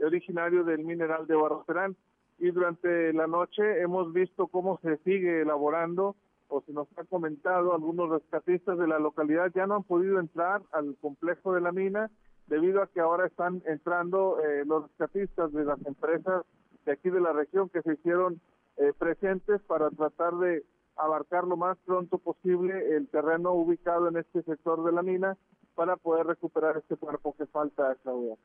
originario 0.02 0.64
del 0.64 0.84
mineral 0.84 1.26
de 1.26 1.34
Barroterán. 1.34 1.96
Y 2.38 2.50
durante 2.50 3.12
la 3.12 3.26
noche 3.26 3.80
hemos 3.80 4.12
visto 4.12 4.46
cómo 4.46 4.78
se 4.82 4.96
sigue 4.98 5.42
elaborando 5.42 6.16
o 6.48 6.60
se 6.62 6.72
nos 6.72 6.88
ha 6.96 7.04
comentado, 7.04 7.74
algunos 7.74 8.10
rescatistas 8.10 8.78
de 8.78 8.86
la 8.86 8.98
localidad 8.98 9.50
ya 9.54 9.66
no 9.66 9.76
han 9.76 9.82
podido 9.82 10.20
entrar 10.20 10.62
al 10.72 10.96
complejo 11.00 11.54
de 11.54 11.60
la 11.60 11.72
mina 11.72 12.10
debido 12.46 12.82
a 12.82 12.86
que 12.86 13.00
ahora 13.00 13.26
están 13.26 13.62
entrando 13.66 14.38
eh, 14.40 14.64
los 14.64 14.84
rescatistas 14.84 15.52
de 15.52 15.64
las 15.64 15.84
empresas 15.84 16.44
de 16.84 16.92
aquí 16.92 17.10
de 17.10 17.20
la 17.20 17.32
región 17.32 17.68
que 17.68 17.82
se 17.82 17.94
hicieron 17.94 18.40
eh, 18.76 18.92
presentes 18.96 19.60
para 19.62 19.90
tratar 19.90 20.36
de 20.36 20.64
abarcar 20.96 21.44
lo 21.44 21.56
más 21.56 21.76
pronto 21.84 22.18
posible 22.18 22.96
el 22.96 23.08
terreno 23.08 23.52
ubicado 23.52 24.08
en 24.08 24.16
este 24.16 24.42
sector 24.42 24.84
de 24.84 24.92
la 24.92 25.02
mina 25.02 25.36
para 25.74 25.96
poder 25.96 26.26
recuperar 26.26 26.76
este 26.78 26.96
cuerpo 26.96 27.34
que 27.36 27.46
falta, 27.46 27.96
Claudia. 28.02 28.36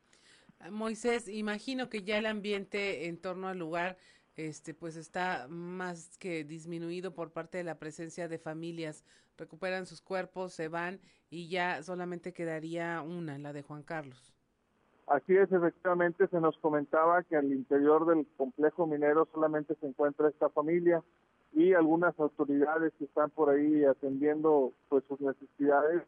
Moisés, 0.70 1.28
imagino 1.28 1.90
que 1.90 2.04
ya 2.04 2.18
el 2.18 2.26
ambiente 2.26 3.08
en 3.08 3.18
torno 3.18 3.48
al 3.48 3.58
lugar 3.58 3.98
este 4.48 4.74
pues 4.74 4.96
está 4.96 5.48
más 5.50 6.18
que 6.18 6.44
disminuido 6.44 7.14
por 7.14 7.32
parte 7.32 7.58
de 7.58 7.64
la 7.64 7.80
presencia 7.80 8.28
de 8.28 8.38
familias. 8.38 9.06
Recuperan 9.38 9.86
sus 9.86 10.02
cuerpos, 10.02 10.54
se 10.54 10.68
van 10.68 11.00
y 11.30 11.50
ya 11.50 11.82
solamente 11.84 12.34
quedaría 12.34 13.02
una, 13.02 13.38
la 13.38 13.54
de 13.54 13.64
Juan 13.64 13.84
Carlos. 13.84 14.34
Así 15.08 15.36
es, 15.36 15.52
efectivamente 15.52 16.28
se 16.28 16.40
nos 16.40 16.58
comentaba 16.60 17.24
que 17.24 17.36
al 17.36 17.52
interior 17.52 18.06
del 18.06 18.26
complejo 18.38 18.88
minero 18.88 19.28
solamente 19.34 19.76
se 19.76 19.88
encuentra 19.88 20.30
esta 20.30 20.50
familia 20.50 21.04
y 21.54 21.74
algunas 21.74 22.18
autoridades 22.20 22.94
que 22.98 23.06
están 23.06 23.30
por 23.30 23.50
ahí 23.50 23.84
atendiendo 23.84 24.72
pues 24.88 25.04
sus 25.10 25.20
necesidades 25.20 26.04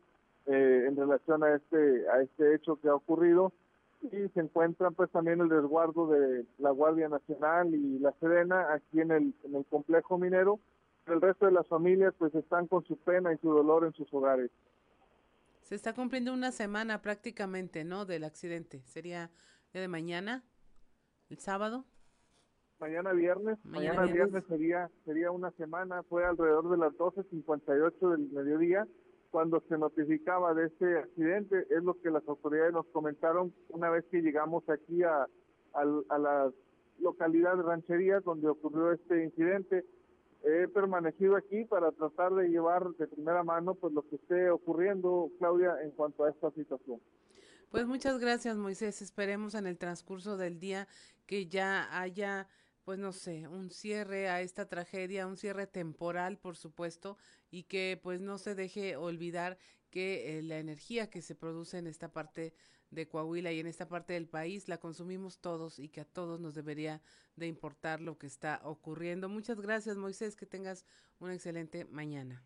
eh, 0.46 0.86
en 0.88 0.96
relación 0.96 1.44
a 1.44 1.56
este 1.56 2.10
a 2.10 2.22
este 2.22 2.56
hecho 2.56 2.78
que 2.78 2.88
ha 2.88 2.96
ocurrido 2.96 3.52
y 4.12 4.30
se 4.30 4.40
encuentran 4.40 4.94
pues 4.94 5.10
también 5.12 5.40
el 5.40 5.50
resguardo 5.50 6.08
de 6.08 6.46
la 6.58 6.72
Guardia 6.72 7.08
Nacional 7.10 7.74
y 7.74 8.00
la 8.00 8.12
Serena 8.20 8.74
aquí 8.74 9.02
en 9.02 9.12
el, 9.12 9.34
en 9.44 9.56
el 9.56 9.66
complejo 9.66 10.18
minero. 10.18 10.60
El 11.06 11.22
resto 11.22 11.46
de 11.46 11.52
las 11.52 11.68
familias 11.68 12.14
pues 12.18 12.34
están 12.36 12.68
con 12.68 12.84
su 12.86 12.98
pena 12.98 13.34
y 13.34 13.38
su 13.38 13.50
dolor 13.50 13.86
en 13.86 13.94
sus 13.94 14.14
hogares. 14.14 14.52
Se 15.62 15.76
está 15.76 15.94
cumpliendo 15.94 16.34
una 16.34 16.52
semana 16.52 17.02
prácticamente, 17.02 17.84
¿no? 17.84 18.06
Del 18.06 18.26
accidente. 18.26 18.82
¿Sería 18.86 19.32
día 19.72 19.82
de 19.82 19.88
mañana? 19.88 20.44
¿El 21.30 21.40
sábado? 21.40 21.86
Mañana 22.80 23.14
viernes. 23.14 23.58
Mañana, 23.64 24.04
viernes. 24.06 24.44
sería 24.48 24.90
sería 25.06 25.32
una 25.32 25.52
semana. 25.52 26.04
Fue 26.04 26.26
alrededor 26.26 26.70
de 26.70 26.78
las 26.78 26.94
12.58 26.94 28.12
del 28.12 28.30
mediodía 28.32 28.86
cuando 29.34 29.64
se 29.68 29.80
notificaba 29.80 30.54
de 30.54 30.68
este 30.68 31.00
accidente. 31.00 31.66
Es 31.72 31.84
lo 31.84 32.00
que 32.00 32.12
las 32.12 32.22
autoridades 32.28 32.72
nos 32.72 32.86
comentaron 32.90 33.52
una 33.70 33.90
vez 33.90 34.06
que 34.12 34.22
llegamos 34.22 34.64
aquí 34.70 35.02
a, 35.02 35.28
a 35.74 36.18
la 36.20 36.52
localidad 37.00 37.58
de 37.58 37.64
Ranchería 37.64 38.20
donde 38.20 38.48
ocurrió 38.48 38.92
este 38.92 39.24
incidente 39.24 39.84
he 40.44 40.68
permanecido 40.68 41.36
aquí 41.36 41.64
para 41.66 41.92
tratar 41.94 42.34
de 42.34 42.50
llevar 42.50 42.90
de 42.98 43.08
primera 43.08 43.44
mano 43.44 43.74
pues 43.74 43.92
lo 43.94 44.08
que 44.08 44.18
esté 44.18 44.50
ocurriendo, 44.52 45.32
Claudia, 45.40 45.82
en 45.82 45.92
cuanto 45.92 46.26
a 46.26 46.30
esta 46.30 46.52
situación. 46.52 47.02
Pues 47.72 47.88
muchas 47.88 48.20
gracias, 48.20 48.56
Moisés. 48.58 49.02
Esperemos 49.02 49.56
en 49.56 49.66
el 49.66 49.78
transcurso 49.78 50.38
del 50.38 50.60
día 50.60 50.88
que 51.26 51.48
ya 51.48 51.98
haya, 51.98 52.48
pues 52.84 53.00
no 53.00 53.14
sé, 53.14 53.48
un 53.48 53.72
cierre 53.72 54.30
a 54.30 54.42
esta 54.42 54.68
tragedia, 54.68 55.26
un 55.26 55.38
cierre 55.38 55.66
temporal, 55.66 56.38
por 56.38 56.58
supuesto, 56.58 57.18
y 57.54 57.66
que 57.66 58.00
pues 58.02 58.20
no 58.20 58.40
se 58.40 58.56
deje 58.56 58.96
olvidar 58.96 59.60
que 59.92 60.40
eh, 60.40 60.42
la 60.42 60.58
energía 60.58 61.12
que 61.12 61.22
se 61.22 61.36
produce 61.36 61.78
en 61.78 61.86
esta 61.86 62.12
parte 62.12 62.56
de 62.90 63.08
Coahuila 63.08 63.52
y 63.52 63.60
en 63.60 63.68
esta 63.68 63.88
parte 63.88 64.14
del 64.14 64.28
país 64.28 64.68
la 64.68 64.80
consumimos 64.80 65.38
todos 65.38 65.78
y 65.78 65.88
que 65.88 66.02
a 66.02 66.06
todos 66.06 66.40
nos 66.40 66.56
debería 66.56 67.00
de 67.36 67.46
importar 67.46 68.02
lo 68.02 68.18
que 68.18 68.26
está 68.26 68.60
ocurriendo. 68.64 69.30
Muchas 69.30 69.62
gracias, 69.62 69.98
Moisés, 69.98 70.36
que 70.36 70.48
tengas 70.48 70.84
una 71.20 71.36
excelente 71.36 71.86
mañana. 71.86 72.42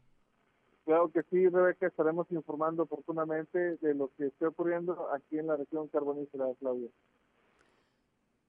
Claro 0.84 1.10
que 1.10 1.24
sí, 1.30 1.48
Rebeca, 1.48 1.88
estaremos 1.88 2.30
informando 2.30 2.84
oportunamente 2.84 3.78
de 3.78 3.94
lo 3.94 4.12
que 4.18 4.26
esté 4.26 4.46
ocurriendo 4.46 5.10
aquí 5.14 5.40
en 5.40 5.48
la 5.48 5.56
región 5.56 5.88
carbonífera, 5.88 6.48
Claudia. 6.60 6.90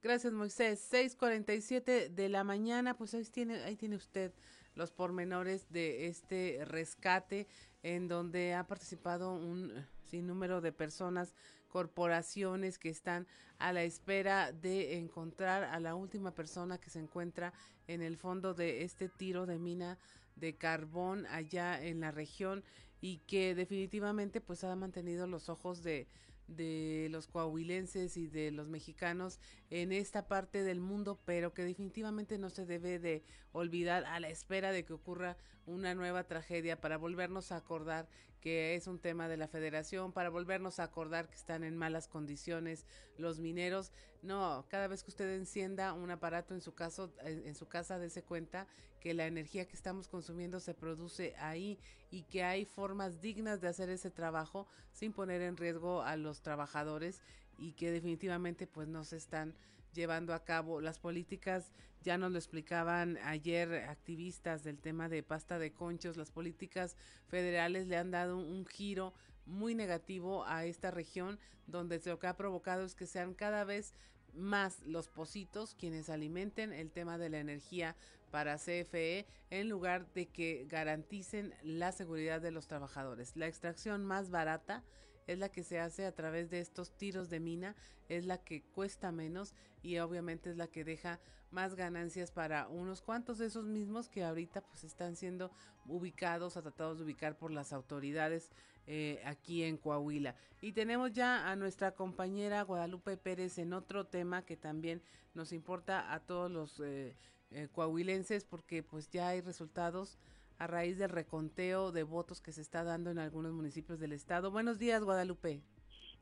Gracias, 0.03 0.33
Moisés. 0.33 0.81
6:47 0.93 2.09
de 2.09 2.29
la 2.29 2.43
mañana, 2.43 2.97
pues 2.97 3.15
ahí 3.15 3.25
tiene, 3.25 3.63
ahí 3.63 3.77
tiene 3.77 3.95
usted 3.95 4.33
los 4.79 4.93
pormenores 4.93 5.69
de 5.71 6.07
este 6.07 6.65
rescate 6.65 7.49
en 7.83 8.07
donde 8.07 8.55
ha 8.55 8.65
participado 8.69 9.35
un 9.35 9.73
sinnúmero 10.05 10.61
de 10.61 10.71
personas 10.71 11.35
corporaciones 11.67 12.79
que 12.79 12.89
están 12.89 13.27
a 13.59 13.73
la 13.73 13.83
espera 13.83 14.53
de 14.53 14.97
encontrar 14.97 15.65
a 15.65 15.81
la 15.81 15.97
última 15.97 16.31
persona 16.31 16.79
que 16.79 16.91
se 16.91 17.01
encuentra 17.01 17.53
en 17.89 18.03
el 18.03 18.17
fondo 18.17 18.55
de 18.55 18.85
este 18.85 19.09
tiro 19.09 19.47
de 19.47 19.59
mina 19.59 19.99
de 20.37 20.55
carbón 20.55 21.27
allá 21.27 21.85
en 21.85 21.99
la 21.99 22.13
región 22.13 22.63
y 23.01 23.19
que 23.27 23.57
definitivamente 23.57 24.41
pues 24.41 24.63
ha 24.63 24.77
mantenido 24.77 25.27
los 25.27 25.49
ojos 25.49 25.83
de, 25.83 26.07
de 26.49 27.09
los 27.11 27.29
coahuilenses 27.29 28.17
y 28.17 28.27
de 28.27 28.51
los 28.51 28.69
mexicanos 28.69 29.39
en 29.71 29.93
esta 29.93 30.27
parte 30.27 30.63
del 30.63 30.81
mundo, 30.81 31.21
pero 31.25 31.55
que 31.55 31.65
definitivamente 31.65 32.39
no 32.39 32.51
se 32.51 32.67
debe 32.67 32.99
de 32.99 33.23
olvidar 33.53 34.05
a 34.07 34.19
la 34.19 34.29
espera 34.29 34.73
de 34.73 34.85
que 34.85 34.95
ocurra 34.95 35.37
una 35.67 35.95
nueva 35.95 36.25
tragedia 36.25 36.81
para 36.81 36.97
volvernos 36.97 37.53
a 37.53 37.57
acordar 37.57 38.09
que 38.41 38.75
es 38.75 38.87
un 38.87 38.99
tema 38.99 39.29
de 39.29 39.37
la 39.37 39.49
federación, 39.49 40.13
para 40.13 40.31
volvernos 40.31 40.79
a 40.79 40.85
acordar 40.85 41.29
que 41.29 41.37
están 41.37 41.65
en 41.65 41.77
malas 41.77 42.09
condiciones 42.09 42.85
los 43.17 43.41
mineros. 43.41 43.93
No, 44.23 44.65
cada 44.69 44.89
vez 44.89 45.03
que 45.03 45.11
usted 45.11 45.35
encienda 45.35 45.93
un 45.93 46.11
aparato 46.11 46.55
en 46.55 46.61
su 46.61 46.75
caso, 46.75 47.13
en, 47.23 47.55
su 47.55 47.67
casa, 47.69 47.99
dése 47.99 48.23
cuenta 48.23 48.67
que 49.01 49.15
la 49.15 49.27
energía 49.27 49.67
que 49.67 49.77
estamos 49.77 50.09
consumiendo 50.09 50.61
se 50.61 50.75
produce 50.75 51.35
ahí 51.39 51.79
y 52.11 52.23
que 52.25 52.43
hay 52.43 52.65
formas 52.65 53.21
dignas 53.21 53.61
de 53.61 53.69
hacer 53.69 53.91
ese 53.91 54.11
trabajo 54.11 54.67
sin 54.93 55.13
poner 55.13 55.43
en 55.43 55.57
riesgo 55.57 56.03
a 56.03 56.17
los 56.17 56.43
trabajadores 56.43 57.23
y 57.59 57.73
que 57.73 57.91
definitivamente 57.91 58.67
pues 58.67 58.89
no 58.89 59.05
se 59.05 59.17
están 59.17 59.55
llevando 59.93 60.35
a 60.35 60.45
cabo. 60.45 60.81
Las 60.81 60.99
políticas, 60.99 61.73
ya 62.03 62.19
nos 62.19 62.33
lo 62.33 62.39
explicaban 62.39 63.19
ayer 63.25 63.73
activistas 63.89 64.63
del 64.63 64.79
tema 64.79 65.09
de 65.09 65.23
pasta 65.23 65.59
de 65.59 65.73
conchos, 65.73 66.17
las 66.17 66.31
políticas 66.31 66.97
federales 67.27 67.87
le 67.87 67.97
han 67.97 68.11
dado 68.11 68.39
un, 68.39 68.67
giro 68.67 69.15
muy 69.47 69.75
negativo 69.75 70.45
a 70.47 70.65
esta 70.65 70.91
región, 70.91 71.39
donde 71.67 72.01
lo 72.05 72.19
que 72.19 72.27
ha 72.27 72.37
provocado 72.37 72.85
es 72.85 72.95
que 72.95 73.07
sean 73.07 73.35
cada 73.35 73.65
vez 73.65 73.95
más 74.35 74.83
los 74.83 75.09
positos 75.09 75.75
quienes 75.75 76.11
alimenten 76.11 76.73
el 76.73 76.91
tema 76.91 77.19
de 77.19 77.31
la 77.31 77.39
energía 77.39 77.97
para 78.31 78.57
CFE 78.57 79.27
en 79.51 79.69
lugar 79.69 80.13
de 80.13 80.27
que 80.27 80.67
garanticen 80.69 81.55
la 81.63 81.93
seguridad 81.93 82.41
de 82.41 82.51
los 82.51 82.67
trabajadores. 82.67 83.37
La 83.37 83.47
extracción 83.47 84.05
más 84.05 84.31
barata 84.31 84.85
es 85.29 85.39
la 85.39 85.51
que 85.51 85.63
se 85.63 85.79
hace 85.79 86.07
a 86.07 86.15
través 86.15 86.51
de 86.51 86.59
estos 86.59 86.91
tiros 86.91 87.31
de 87.31 87.39
mina, 87.39 87.77
es 88.09 88.27
la 88.27 88.39
que 88.39 88.63
cuesta 88.63 89.13
menos 89.13 89.55
y 89.83 89.99
obviamente 89.99 90.51
es 90.51 90.57
la 90.57 90.67
que 90.67 90.83
deja 90.83 91.21
más 91.51 91.75
ganancias 91.75 92.33
para 92.33 92.67
unos 92.69 93.01
cuantos 93.01 93.39
de 93.39 93.47
esos 93.47 93.65
mismos 93.65 94.09
que 94.09 94.25
ahorita 94.25 94.63
pues 94.63 94.85
están 94.85 95.17
siendo 95.17 95.51
ubicados 95.87 96.57
o 96.57 96.63
tratados 96.63 96.99
de 96.99 97.05
ubicar 97.05 97.39
por 97.39 97.51
las 97.51 97.73
autoridades 97.73 98.51
eh, 98.87 99.21
aquí 99.25 99.65
en 99.65 99.77
Coahuila. 99.77 100.35
Y 100.61 100.73
tenemos 100.73 101.13
ya 101.13 101.51
a 101.51 101.57
nuestra 101.57 101.93
compañera 101.93 102.63
Guadalupe 102.63 103.17
Pérez 103.17 103.59
en 103.59 103.73
otro 103.73 104.07
tema 104.07 104.45
que 104.45 104.57
también 104.57 105.03
nos 105.35 105.53
importa 105.53 106.13
a 106.13 106.21
todos 106.21 106.51
los 106.51 106.81
eh, 106.81 107.15
eh, 107.51 107.69
coahuilenses 107.73 108.45
porque 108.45 108.83
pues 108.83 109.11
ya 109.11 109.29
hay 109.29 109.41
resultados 109.41 110.19
a 110.59 110.67
raíz 110.67 110.99
del 110.99 111.11
reconteo 111.11 111.93
de 111.93 112.03
votos 112.03 112.41
que 112.41 112.53
se 112.53 112.61
está 112.61 112.85
dando 112.85 113.11
en 113.11 113.19
algunos 113.19 113.53
municipios 113.53 114.01
del 114.01 114.13
estado. 114.13 114.51
Buenos 114.51 114.79
días, 114.79 115.03
Guadalupe. 115.03 115.63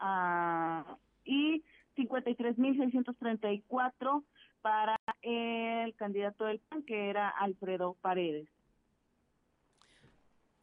uh, 0.00 0.82
y 1.24 1.62
53.634 1.96 4.24
para 4.62 4.96
el 5.22 5.94
candidato 5.94 6.44
del 6.44 6.60
PAN, 6.60 6.82
que 6.82 7.08
era 7.10 7.28
Alfredo 7.28 7.96
Paredes. 8.00 8.48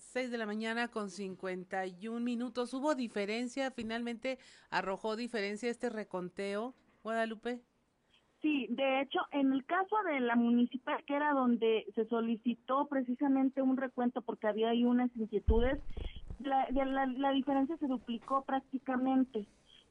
6 0.08 0.32
de 0.32 0.38
la 0.38 0.46
mañana 0.46 0.88
con 0.88 1.10
51 1.10 2.20
minutos. 2.22 2.74
¿Hubo 2.74 2.96
diferencia? 2.96 3.72
¿Finalmente 3.72 4.40
arrojó 4.70 5.16
diferencia 5.16 5.70
este 5.70 5.90
reconteo, 5.90 6.74
Guadalupe? 7.04 7.62
Sí, 8.42 8.68
de 8.70 9.02
hecho, 9.02 9.20
en 9.32 9.52
el 9.52 9.66
caso 9.66 9.96
de 10.10 10.20
la 10.22 10.36
municipal, 10.36 11.04
que 11.06 11.16
era 11.16 11.34
donde 11.34 11.86
se 11.96 12.06
solicitó 12.06 12.88
precisamente 12.88 13.62
un 13.62 13.78
recuento 13.78 14.22
porque 14.22 14.48
había 14.48 14.70
ahí 14.70 14.86
unas 14.86 15.10
inquietudes, 15.16 15.80
la, 16.40 17.32
diferencia 17.34 17.78
se 17.78 17.88
duplicó 17.88 18.44
prácticamente. 18.44 19.46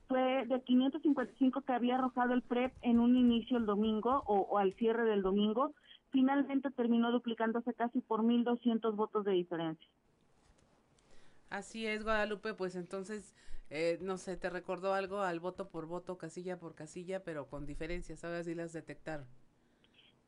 Fue 0.09 0.47
de 0.47 0.63
555 0.63 1.61
que 1.63 1.73
había 1.73 1.97
arrojado 1.97 2.33
el 2.33 2.43
PREP 2.43 2.73
en 2.83 3.01
un 3.01 3.17
inicio 3.17 3.59
el 3.59 3.67
domingo 3.67 4.23
o, 4.27 4.43
o 4.43 4.59
al 4.59 4.73
cierre 4.75 5.05
del 5.05 5.23
domingo, 5.23 5.75
finalmente 6.11 6.71
terminó 6.71 7.11
duplicándose 7.11 7.75
casi 7.75 8.01
por 8.01 8.23
1.200 8.23 8.95
votos 8.95 9.25
de 9.25 9.33
diferencia. 9.33 9.89
Así 11.51 11.87
es, 11.87 12.03
Guadalupe, 12.03 12.55
pues 12.55 12.75
entonces, 12.77 13.35
eh, 13.71 13.99
no 14.01 14.19
sé, 14.19 14.37
te 14.37 14.51
recordó 14.51 14.95
algo 14.95 15.21
al 15.21 15.41
voto 15.41 15.69
por 15.69 15.87
voto, 15.87 16.19
casilla 16.19 16.59
por 16.59 16.75
casilla, 16.75 17.23
pero 17.23 17.47
con 17.47 17.67
diferencias, 17.67 18.25
ahora 18.25 18.43
sí 18.43 18.55
las 18.55 18.73
detectaron. 18.73 19.27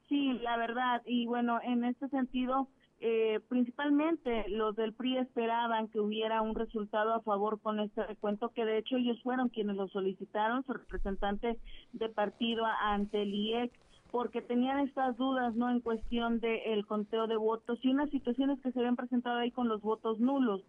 Sí, 0.08 0.32
la 0.42 0.56
verdad, 0.56 1.02
y 1.04 1.26
bueno, 1.26 1.60
en 1.62 1.84
este 1.84 2.08
sentido, 2.08 2.68
eh, 3.00 3.40
principalmente 3.48 4.48
los 4.48 4.74
del 4.74 4.94
PRI 4.94 5.18
esperaban 5.18 5.88
que 5.88 6.00
hubiera 6.00 6.40
un 6.40 6.54
resultado 6.54 7.14
a 7.14 7.20
favor 7.20 7.60
con 7.60 7.78
este 7.78 8.04
recuento, 8.04 8.48
que 8.50 8.64
de 8.64 8.78
hecho 8.78 8.96
ellos 8.96 9.20
fueron 9.22 9.50
quienes 9.50 9.76
lo 9.76 9.86
solicitaron, 9.88 10.64
su 10.64 10.72
representante 10.72 11.58
de 11.92 12.08
partido 12.08 12.64
ante 12.64 13.22
el 13.22 13.34
IEC, 13.34 13.72
porque 14.10 14.40
tenían 14.40 14.80
estas 14.80 15.16
dudas, 15.18 15.54
¿no?, 15.54 15.70
en 15.70 15.80
cuestión 15.80 16.40
del 16.40 16.86
conteo 16.86 17.26
de 17.26 17.36
votos 17.36 17.78
y 17.82 17.90
unas 17.90 18.08
situaciones 18.10 18.58
que 18.62 18.72
se 18.72 18.78
habían 18.78 18.96
presentado 18.96 19.38
ahí 19.38 19.50
con 19.50 19.68
los 19.68 19.82
votos 19.82 20.18
nulos. 20.18 20.62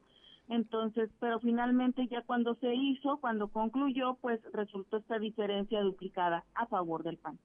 Entonces, 0.50 1.10
pero 1.20 1.40
finalmente 1.40 2.08
ya 2.10 2.24
cuando 2.24 2.56
se 2.56 2.74
hizo, 2.74 3.20
cuando 3.22 3.48
concluyó, 3.50 4.18
pues 4.20 4.40
resultó 4.52 4.98
esta 4.98 5.20
diferencia 5.20 5.80
duplicada 5.82 6.44
a 6.56 6.66
favor 6.66 7.04
del 7.04 7.18
PAN. 7.18 7.40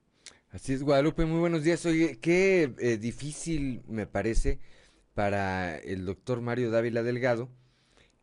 Así 0.50 0.72
es, 0.72 0.82
Guadalupe, 0.82 1.26
muy 1.26 1.38
buenos 1.38 1.64
días. 1.64 1.84
Oye, 1.84 2.18
qué 2.20 2.74
eh, 2.78 2.96
difícil 2.96 3.82
me 3.88 4.06
parece 4.06 4.58
para 5.12 5.76
el 5.76 6.06
doctor 6.06 6.40
Mario 6.40 6.70
Dávila 6.70 7.02
Delgado 7.02 7.48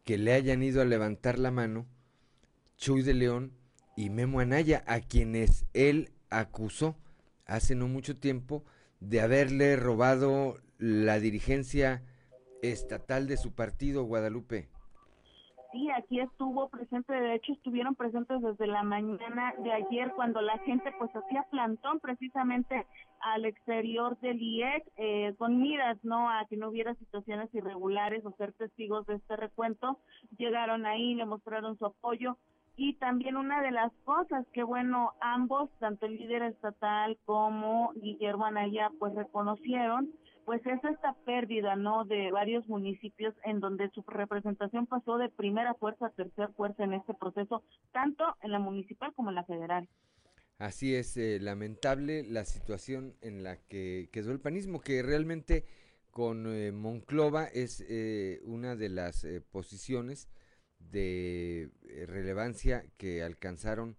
que 0.03 0.17
le 0.17 0.33
hayan 0.33 0.63
ido 0.63 0.81
a 0.81 0.85
levantar 0.85 1.37
la 1.37 1.51
mano 1.51 1.85
Chuy 2.77 3.03
de 3.03 3.13
León 3.13 3.53
y 3.95 4.09
Memo 4.09 4.39
Anaya, 4.39 4.83
a 4.87 4.99
quienes 4.99 5.65
él 5.73 6.11
acusó 6.31 6.95
hace 7.45 7.75
no 7.75 7.87
mucho 7.87 8.17
tiempo 8.17 8.63
de 8.99 9.21
haberle 9.21 9.75
robado 9.75 10.57
la 10.79 11.19
dirigencia 11.19 12.01
estatal 12.63 13.27
de 13.27 13.37
su 13.37 13.53
partido, 13.53 14.03
Guadalupe. 14.03 14.70
Sí, 15.71 15.89
aquí 15.89 16.19
estuvo 16.19 16.67
presente, 16.67 17.13
de 17.13 17.35
hecho 17.35 17.53
estuvieron 17.53 17.95
presentes 17.95 18.41
desde 18.41 18.67
la 18.67 18.83
mañana 18.83 19.53
de 19.59 19.71
ayer 19.71 20.11
cuando 20.15 20.41
la 20.41 20.57
gente 20.59 20.91
pues 20.99 21.15
hacía 21.15 21.43
plantón 21.49 22.01
precisamente 22.01 22.85
al 23.21 23.45
exterior 23.45 24.19
del 24.19 24.41
IEC 24.41 24.83
eh, 24.97 25.33
con 25.37 25.61
miras 25.61 25.97
no 26.03 26.29
a 26.29 26.45
que 26.49 26.57
no 26.57 26.67
hubiera 26.67 26.93
situaciones 26.95 27.53
irregulares 27.55 28.25
o 28.25 28.33
ser 28.33 28.51
testigos 28.51 29.05
de 29.05 29.15
este 29.15 29.37
recuento, 29.37 29.97
llegaron 30.37 30.85
ahí, 30.85 31.15
le 31.15 31.25
mostraron 31.25 31.77
su 31.77 31.85
apoyo. 31.85 32.37
Y 32.75 32.93
también 32.95 33.37
una 33.37 33.61
de 33.61 33.71
las 33.71 33.93
cosas 34.03 34.45
que 34.53 34.63
bueno 34.63 35.13
ambos, 35.21 35.69
tanto 35.79 36.05
el 36.05 36.17
líder 36.17 36.41
estatal 36.43 37.17
como 37.25 37.93
Guillermo 37.95 38.45
Anaya 38.45 38.91
pues 38.99 39.13
reconocieron 39.15 40.11
pues 40.45 40.65
es 40.65 40.83
esta 40.83 41.13
pérdida, 41.25 41.75
¿no? 41.75 42.05
De 42.05 42.31
varios 42.31 42.67
municipios 42.67 43.33
en 43.43 43.59
donde 43.59 43.89
su 43.91 44.03
representación 44.07 44.87
pasó 44.87 45.17
de 45.17 45.29
primera 45.29 45.73
fuerza 45.75 46.07
a 46.07 46.11
tercera 46.11 46.49
fuerza 46.49 46.83
en 46.83 46.93
este 46.93 47.13
proceso, 47.13 47.63
tanto 47.91 48.23
en 48.41 48.51
la 48.51 48.59
municipal 48.59 49.13
como 49.13 49.29
en 49.29 49.35
la 49.35 49.43
federal. 49.45 49.87
Así 50.57 50.93
es, 50.93 51.17
eh, 51.17 51.39
lamentable 51.39 52.23
la 52.23 52.45
situación 52.45 53.15
en 53.21 53.43
la 53.43 53.57
que 53.57 54.09
quedó 54.11 54.31
el 54.31 54.39
panismo, 54.39 54.79
que 54.79 55.01
realmente 55.01 55.65
con 56.11 56.45
eh, 56.45 56.71
Monclova 56.71 57.45
es 57.45 57.83
eh, 57.89 58.41
una 58.43 58.75
de 58.75 58.89
las 58.89 59.25
posiciones 59.51 60.29
de 60.77 61.71
relevancia 62.07 62.85
que 62.97 63.23
alcanzaron 63.23 63.97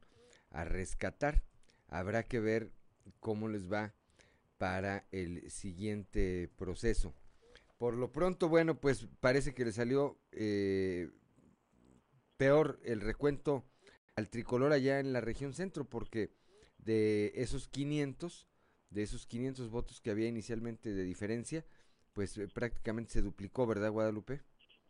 a 0.51 0.65
rescatar. 0.65 1.43
Habrá 1.89 2.23
que 2.23 2.39
ver 2.39 2.71
cómo 3.19 3.49
les 3.49 3.71
va 3.71 3.95
para 4.63 5.07
el 5.11 5.51
siguiente 5.51 6.49
proceso. 6.57 7.13
Por 7.79 7.97
lo 7.97 8.13
pronto, 8.13 8.49
bueno, 8.49 8.77
pues 8.77 9.09
parece 9.19 9.55
que 9.55 9.65
le 9.65 9.73
salió 9.73 10.21
eh, 10.31 11.11
peor 12.37 12.79
el 12.85 13.01
recuento 13.01 13.65
al 14.15 14.31
tricolor 14.31 14.73
allá 14.73 15.01
en 15.01 15.13
la 15.13 15.21
región 15.21 15.53
centro, 15.53 15.85
porque 15.85 16.31
de 16.79 17.33
esos 17.35 17.67
500, 17.67 18.47
de 18.91 19.03
esos 19.03 19.27
500 19.27 19.69
votos 19.69 20.01
que 20.01 20.13
había 20.13 20.29
inicialmente 20.29 20.93
de 20.93 21.03
diferencia, 21.03 21.65
pues 22.13 22.39
eh, 22.39 22.47
prácticamente 22.47 23.15
se 23.15 23.23
duplicó, 23.23 23.67
¿verdad, 23.67 23.91
Guadalupe? 23.91 24.43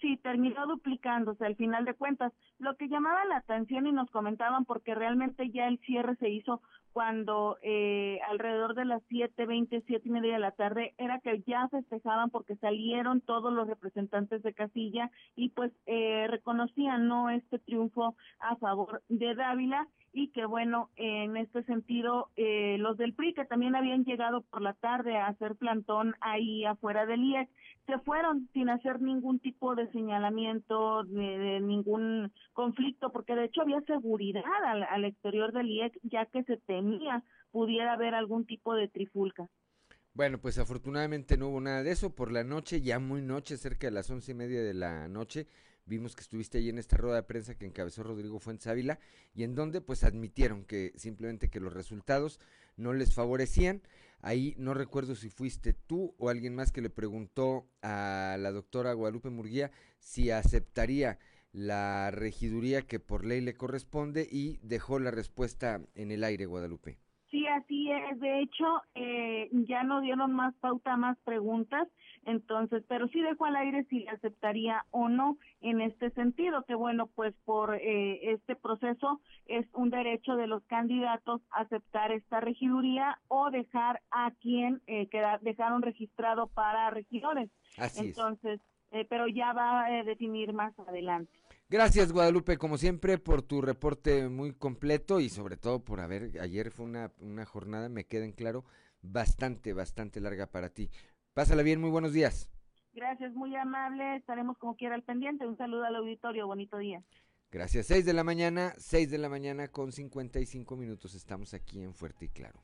Sí, 0.03 0.19
terminó 0.19 0.67
duplicándose 0.67 1.47
al 1.47 1.57
final 1.57 1.87
de 1.87 1.95
cuentas. 1.95 2.35
Lo 2.59 2.77
que 2.77 2.89
llamaba 2.89 3.25
la 3.25 3.39
atención 3.39 3.87
y 3.87 3.93
nos 3.93 4.11
comentaban, 4.11 4.67
porque 4.67 4.95
realmente 4.95 5.49
ya 5.51 5.67
el 5.67 5.79
cierre 5.79 6.15
se 6.17 6.29
hizo 6.29 6.61
cuando 6.93 7.59
eh, 7.63 8.19
alrededor 8.29 8.75
de 8.75 8.85
las 8.85 9.03
siete 9.09 9.47
veinte, 9.47 9.83
siete 9.87 10.09
y 10.09 10.13
media 10.13 10.35
de 10.35 10.39
la 10.39 10.53
tarde, 10.53 10.95
era 10.99 11.21
que 11.21 11.43
ya 11.47 11.69
festejaban 11.69 12.31
porque 12.31 12.57
salieron 12.57 13.21
todos 13.21 13.53
los 13.53 13.67
representantes 13.67 14.43
de 14.43 14.55
casilla 14.55 15.11
y 15.35 15.51
pues 15.51 15.73
eh, 15.87 16.27
reconocían 16.29 17.09
no 17.09 17.31
este 17.31 17.59
triunfo 17.59 18.15
a 18.41 18.57
favor 18.57 19.03
de 19.09 19.35
Dávila 19.35 19.89
y 20.13 20.29
que 20.29 20.45
bueno, 20.45 20.91
en 20.97 21.37
este 21.37 21.63
sentido, 21.65 22.29
eh, 22.37 22.77
los 22.79 22.97
del 22.99 23.15
PRI 23.15 23.35
que 23.35 23.45
también 23.45 23.75
habían 23.75 24.05
llegado 24.05 24.43
por 24.43 24.61
la 24.61 24.75
tarde 24.75 25.17
a 25.17 25.29
hacer 25.29 25.57
plantón 25.57 26.15
ahí 26.21 26.65
afuera 26.65 27.07
del 27.07 27.25
IEC, 27.25 27.49
se 27.87 27.99
fueron 28.01 28.49
sin 28.53 28.69
hacer 28.69 29.01
ningún 29.01 29.41
tipo 29.41 29.75
de 29.75 29.91
señalamiento, 29.91 31.05
de, 31.05 31.61
ningún 31.61 32.33
conflicto, 32.53 33.11
porque 33.11 33.35
de 33.35 33.47
hecho 33.47 33.63
había 33.63 33.81
seguridad 33.83 34.45
al, 34.65 34.83
al 34.83 35.05
exterior 35.05 35.53
del 35.53 35.71
IEC, 35.71 35.99
ya 36.03 36.27
que 36.27 36.45
se 36.45 36.59
temía 36.59 37.25
pudiera 37.51 37.93
haber 37.93 38.15
algún 38.15 38.47
tipo 38.47 38.75
de 38.75 38.89
trifulca. 38.89 39.49
Bueno, 40.15 40.39
pues 40.39 40.59
afortunadamente 40.59 41.39
no 41.39 41.49
hubo 41.49 41.61
nada 41.61 41.83
de 41.83 41.91
eso. 41.93 42.15
Por 42.15 42.33
la 42.33 42.45
noche, 42.45 42.83
ya 42.83 42.99
muy 42.99 43.23
noche, 43.23 43.57
cerca 43.57 43.87
de 43.87 43.93
las 43.93 44.11
once 44.11 44.33
y 44.33 44.35
media 44.35 44.63
de 44.63 44.75
la 44.75 45.09
noche, 45.09 45.47
Vimos 45.85 46.15
que 46.15 46.23
estuviste 46.23 46.59
ahí 46.59 46.69
en 46.69 46.79
esta 46.79 46.97
rueda 46.97 47.17
de 47.17 47.23
prensa 47.25 47.57
que 47.57 47.67
encabezó 47.67 48.03
Rodrigo 48.03 48.39
Fuentes 48.39 48.67
Ávila 48.67 48.99
y 49.35 49.43
en 49.43 49.55
donde 49.55 49.81
pues 49.81 50.05
admitieron 50.05 50.65
que 50.65 50.93
simplemente 50.97 51.51
que 51.51 51.61
los 51.61 51.73
resultados 51.73 52.39
no 52.77 52.93
les 52.93 53.15
favorecían. 53.15 53.83
Ahí 54.21 54.55
no 54.59 54.75
recuerdo 54.75 55.17
si 55.17 55.29
fuiste 55.29 55.73
tú 55.73 56.15
o 56.19 56.29
alguien 56.29 56.55
más 56.55 56.71
que 56.71 56.81
le 56.81 56.91
preguntó 56.91 57.69
a 57.83 58.37
la 58.39 58.53
doctora 58.53 58.93
Guadalupe 58.93 59.31
Murguía 59.31 59.73
si 59.99 60.31
aceptaría 60.31 61.19
la 61.53 62.11
regiduría 62.11 62.83
que 62.83 63.01
por 63.01 63.25
ley 63.25 63.41
le 63.41 63.55
corresponde 63.55 64.27
y 64.31 64.59
dejó 64.63 64.99
la 64.99 65.11
respuesta 65.11 65.83
en 65.95 66.11
el 66.11 66.25
aire, 66.25 66.47
Guadalupe. 66.47 66.99
Sí, 67.33 67.47
así 67.47 67.91
es. 67.91 68.21
De 68.21 68.41
hecho, 68.41 68.83
eh, 68.95 69.49
ya 69.53 69.85
no 69.85 70.03
dieron 70.03 70.35
más 70.35 70.55
pauta, 70.57 70.99
más 70.99 71.19
preguntas. 71.25 71.89
Entonces, 72.27 72.85
pero 72.87 73.09
sí 73.09 73.23
dejó 73.23 73.47
al 73.47 73.57
aire 73.57 73.85
si 73.85 74.07
aceptaría 74.07 74.85
o 74.91 75.09
no 75.09 75.39
en 75.63 75.81
este 75.81 76.11
sentido, 76.11 76.63
que 76.65 76.75
bueno, 76.75 77.07
pues 77.07 77.35
por 77.47 77.75
eh, 77.75 78.33
este 78.33 78.55
proceso 78.55 79.21
es 79.47 79.67
un 79.73 79.89
derecho 79.89 80.37
de 80.37 80.47
los 80.47 80.63
candidatos 80.65 81.41
aceptar 81.51 82.13
esta 82.13 82.41
regiduría 82.41 83.19
o 83.29 83.51
dejar 83.51 84.03
a 84.11 84.31
quien 84.33 84.83
eh, 84.87 85.09
dejaron 85.41 85.81
registrado 85.81 86.49
para 86.49 86.91
regidores. 86.91 87.51
Así 87.79 88.09
Entonces, 88.09 88.61
eh, 88.91 89.07
pero 89.09 89.27
ya 89.27 89.55
va 89.55 89.87
a 89.87 90.05
definir 90.05 90.53
más 90.53 90.79
adelante. 90.81 91.33
Gracias 91.73 92.13
Guadalupe, 92.13 92.59
como 92.59 92.77
siempre, 92.77 93.17
por 93.17 93.41
tu 93.41 93.63
reporte 93.63 94.29
muy 94.29 94.53
completo 94.53 95.21
y 95.21 95.31
sobre 95.31 95.57
todo 95.57 95.83
por 95.83 96.01
haber, 96.01 96.39
ayer 96.39 96.71
fue 96.71 96.85
una, 96.85 97.13
una 97.19 97.47
jornada, 97.47 97.89
me 97.89 98.05
queda 98.05 98.27
en 98.27 98.33
claro, 98.33 98.67
bastante, 99.01 99.73
bastante 99.73 100.21
larga 100.21 100.49
para 100.49 100.69
ti. 100.69 100.91
Pásala 101.33 101.63
bien, 101.63 101.81
muy 101.81 101.89
buenos 101.89 102.13
días. 102.13 102.51
Gracias, 102.93 103.33
muy 103.33 103.57
amable, 103.57 104.17
estaremos 104.17 104.59
como 104.59 104.77
quiera 104.77 104.95
al 104.97 105.03
pendiente. 105.03 105.47
Un 105.47 105.57
saludo 105.57 105.85
al 105.85 105.97
auditorio, 105.97 106.47
bonito 106.47 106.77
día. 106.77 107.03
Gracias, 107.51 107.87
6 107.87 108.05
de 108.05 108.13
la 108.13 108.23
mañana, 108.23 108.75
6 108.77 109.11
de 109.11 109.17
la 109.17 109.31
mañana 109.31 109.69
con 109.69 109.93
55 109.93 110.77
minutos, 110.77 111.15
estamos 111.15 111.55
aquí 111.55 111.83
en 111.83 111.95
Fuerte 111.95 112.27
y 112.27 112.29
Claro. 112.29 112.61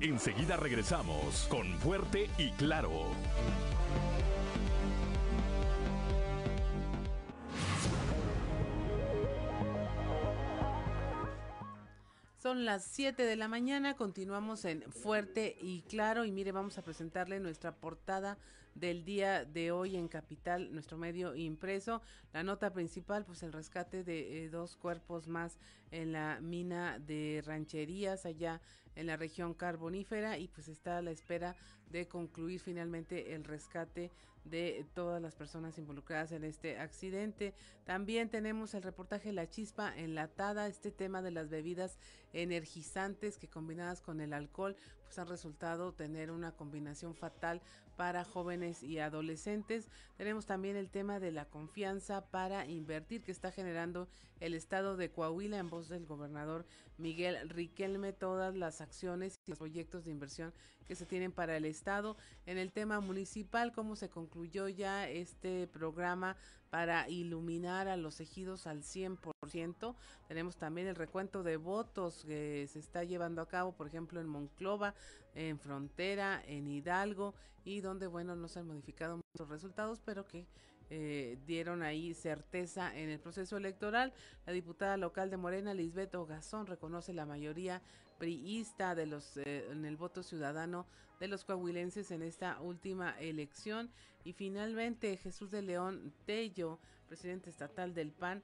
Enseguida 0.00 0.56
regresamos 0.56 1.48
con 1.50 1.66
Fuerte 1.80 2.30
y 2.38 2.50
Claro. 2.52 2.92
Son 12.46 12.64
las 12.64 12.84
7 12.84 13.24
de 13.24 13.34
la 13.34 13.48
mañana, 13.48 13.96
continuamos 13.96 14.64
en 14.66 14.82
Fuerte 14.92 15.56
y 15.60 15.80
Claro 15.80 16.24
y 16.24 16.30
mire, 16.30 16.52
vamos 16.52 16.78
a 16.78 16.82
presentarle 16.82 17.40
nuestra 17.40 17.74
portada 17.74 18.38
del 18.76 19.04
día 19.04 19.44
de 19.44 19.72
hoy 19.72 19.96
en 19.96 20.06
Capital, 20.06 20.72
nuestro 20.72 20.96
medio 20.96 21.34
impreso. 21.34 22.02
La 22.32 22.44
nota 22.44 22.72
principal, 22.72 23.24
pues 23.24 23.42
el 23.42 23.52
rescate 23.52 24.04
de 24.04 24.44
eh, 24.44 24.48
dos 24.48 24.76
cuerpos 24.76 25.26
más 25.26 25.58
en 25.90 26.12
la 26.12 26.38
mina 26.40 27.00
de 27.00 27.42
rancherías 27.44 28.26
allá 28.26 28.60
en 28.94 29.08
la 29.08 29.16
región 29.16 29.52
carbonífera 29.52 30.38
y 30.38 30.46
pues 30.46 30.68
está 30.68 30.98
a 30.98 31.02
la 31.02 31.10
espera 31.10 31.56
de 31.90 32.06
concluir 32.06 32.60
finalmente 32.60 33.34
el 33.34 33.42
rescate 33.42 34.12
de 34.50 34.86
todas 34.94 35.20
las 35.20 35.34
personas 35.34 35.78
involucradas 35.78 36.32
en 36.32 36.44
este 36.44 36.78
accidente. 36.78 37.54
También 37.84 38.28
tenemos 38.28 38.74
el 38.74 38.82
reportaje 38.82 39.32
La 39.32 39.48
Chispa 39.48 39.96
enlatada, 39.96 40.66
este 40.66 40.90
tema 40.90 41.22
de 41.22 41.30
las 41.30 41.48
bebidas 41.48 41.98
energizantes 42.32 43.38
que 43.38 43.48
combinadas 43.48 44.00
con 44.00 44.20
el 44.20 44.32
alcohol 44.32 44.76
pues 45.04 45.18
han 45.18 45.28
resultado 45.28 45.92
tener 45.92 46.30
una 46.30 46.52
combinación 46.52 47.14
fatal 47.14 47.62
para 47.96 48.24
jóvenes 48.24 48.82
y 48.82 48.98
adolescentes. 48.98 49.88
Tenemos 50.16 50.46
también 50.46 50.76
el 50.76 50.90
tema 50.90 51.18
de 51.18 51.32
la 51.32 51.46
confianza 51.46 52.26
para 52.30 52.66
invertir 52.66 53.22
que 53.22 53.32
está 53.32 53.52
generando 53.52 54.08
el 54.40 54.54
estado 54.54 54.96
de 54.96 55.10
Coahuila 55.10 55.58
en 55.58 55.70
voz 55.70 55.88
del 55.88 56.06
gobernador 56.06 56.66
Miguel 56.98 57.48
Riquelme 57.48 58.12
todas 58.12 58.54
las 58.54 58.80
acciones 58.80 59.35
los 59.46 59.58
proyectos 59.58 60.04
de 60.04 60.10
inversión 60.10 60.52
que 60.86 60.96
se 60.96 61.06
tienen 61.06 61.32
para 61.32 61.56
el 61.56 61.64
estado. 61.64 62.16
En 62.46 62.58
el 62.58 62.72
tema 62.72 63.00
municipal, 63.00 63.72
cómo 63.72 63.94
se 63.96 64.08
concluyó 64.08 64.68
ya 64.68 65.08
este 65.08 65.68
programa 65.68 66.36
para 66.70 67.08
iluminar 67.08 67.86
a 67.86 67.96
los 67.96 68.20
ejidos 68.20 68.66
al 68.66 68.82
100%. 68.82 69.94
Tenemos 70.26 70.56
también 70.56 70.88
el 70.88 70.96
recuento 70.96 71.42
de 71.42 71.56
votos 71.56 72.24
que 72.26 72.66
se 72.68 72.80
está 72.80 73.04
llevando 73.04 73.40
a 73.40 73.48
cabo, 73.48 73.72
por 73.72 73.86
ejemplo, 73.86 74.20
en 74.20 74.26
Monclova, 74.26 74.94
en 75.34 75.58
Frontera, 75.58 76.42
en 76.46 76.66
Hidalgo, 76.66 77.34
y 77.64 77.80
donde, 77.80 78.06
bueno, 78.06 78.34
no 78.36 78.48
se 78.48 78.60
han 78.60 78.66
modificado 78.66 79.20
muchos 79.32 79.48
resultados, 79.48 80.00
pero 80.04 80.26
que 80.26 80.46
eh, 80.88 81.38
dieron 81.46 81.82
ahí 81.82 82.14
certeza 82.14 82.96
en 82.96 83.10
el 83.10 83.18
proceso 83.18 83.56
electoral. 83.56 84.12
La 84.44 84.52
diputada 84.52 84.96
local 84.96 85.30
de 85.30 85.36
Morena, 85.36 85.74
Lisbeth 85.74 86.14
Ogazón, 86.14 86.66
reconoce 86.66 87.12
la 87.12 87.26
mayoría 87.26 87.82
priista 88.18 88.94
de 88.94 89.06
los 89.06 89.36
eh, 89.36 89.66
en 89.70 89.84
el 89.84 89.96
voto 89.96 90.22
ciudadano 90.22 90.86
de 91.20 91.28
los 91.28 91.44
coahuilenses 91.44 92.10
en 92.10 92.22
esta 92.22 92.60
última 92.60 93.18
elección 93.18 93.90
y 94.24 94.32
finalmente 94.32 95.16
Jesús 95.16 95.50
de 95.50 95.62
León 95.62 96.12
Tello, 96.26 96.78
presidente 97.06 97.50
estatal 97.50 97.94
del 97.94 98.12
PAN, 98.12 98.42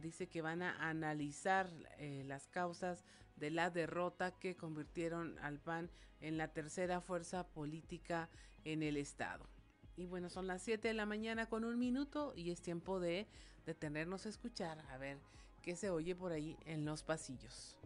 dice 0.00 0.28
que 0.28 0.40
van 0.40 0.62
a 0.62 0.88
analizar 0.88 1.68
eh, 1.98 2.24
las 2.26 2.46
causas 2.46 3.04
de 3.36 3.50
la 3.50 3.70
derrota 3.70 4.30
que 4.30 4.56
convirtieron 4.56 5.38
al 5.40 5.58
PAN 5.58 5.90
en 6.20 6.38
la 6.38 6.48
tercera 6.48 7.00
fuerza 7.00 7.46
política 7.46 8.30
en 8.64 8.82
el 8.82 8.96
estado. 8.96 9.46
Y 9.96 10.06
bueno, 10.06 10.30
son 10.30 10.46
las 10.46 10.62
7 10.62 10.88
de 10.88 10.94
la 10.94 11.06
mañana 11.06 11.46
con 11.46 11.64
un 11.64 11.78
minuto 11.78 12.32
y 12.36 12.50
es 12.50 12.62
tiempo 12.62 13.00
de 13.00 13.26
detenernos 13.66 14.26
a 14.26 14.28
escuchar, 14.28 14.78
a 14.90 14.98
ver 14.98 15.18
qué 15.66 15.74
se 15.74 15.90
oye 15.90 16.14
por 16.14 16.30
ahí 16.30 16.56
en 16.64 16.84
los 16.84 17.02
pasillos. 17.02 17.76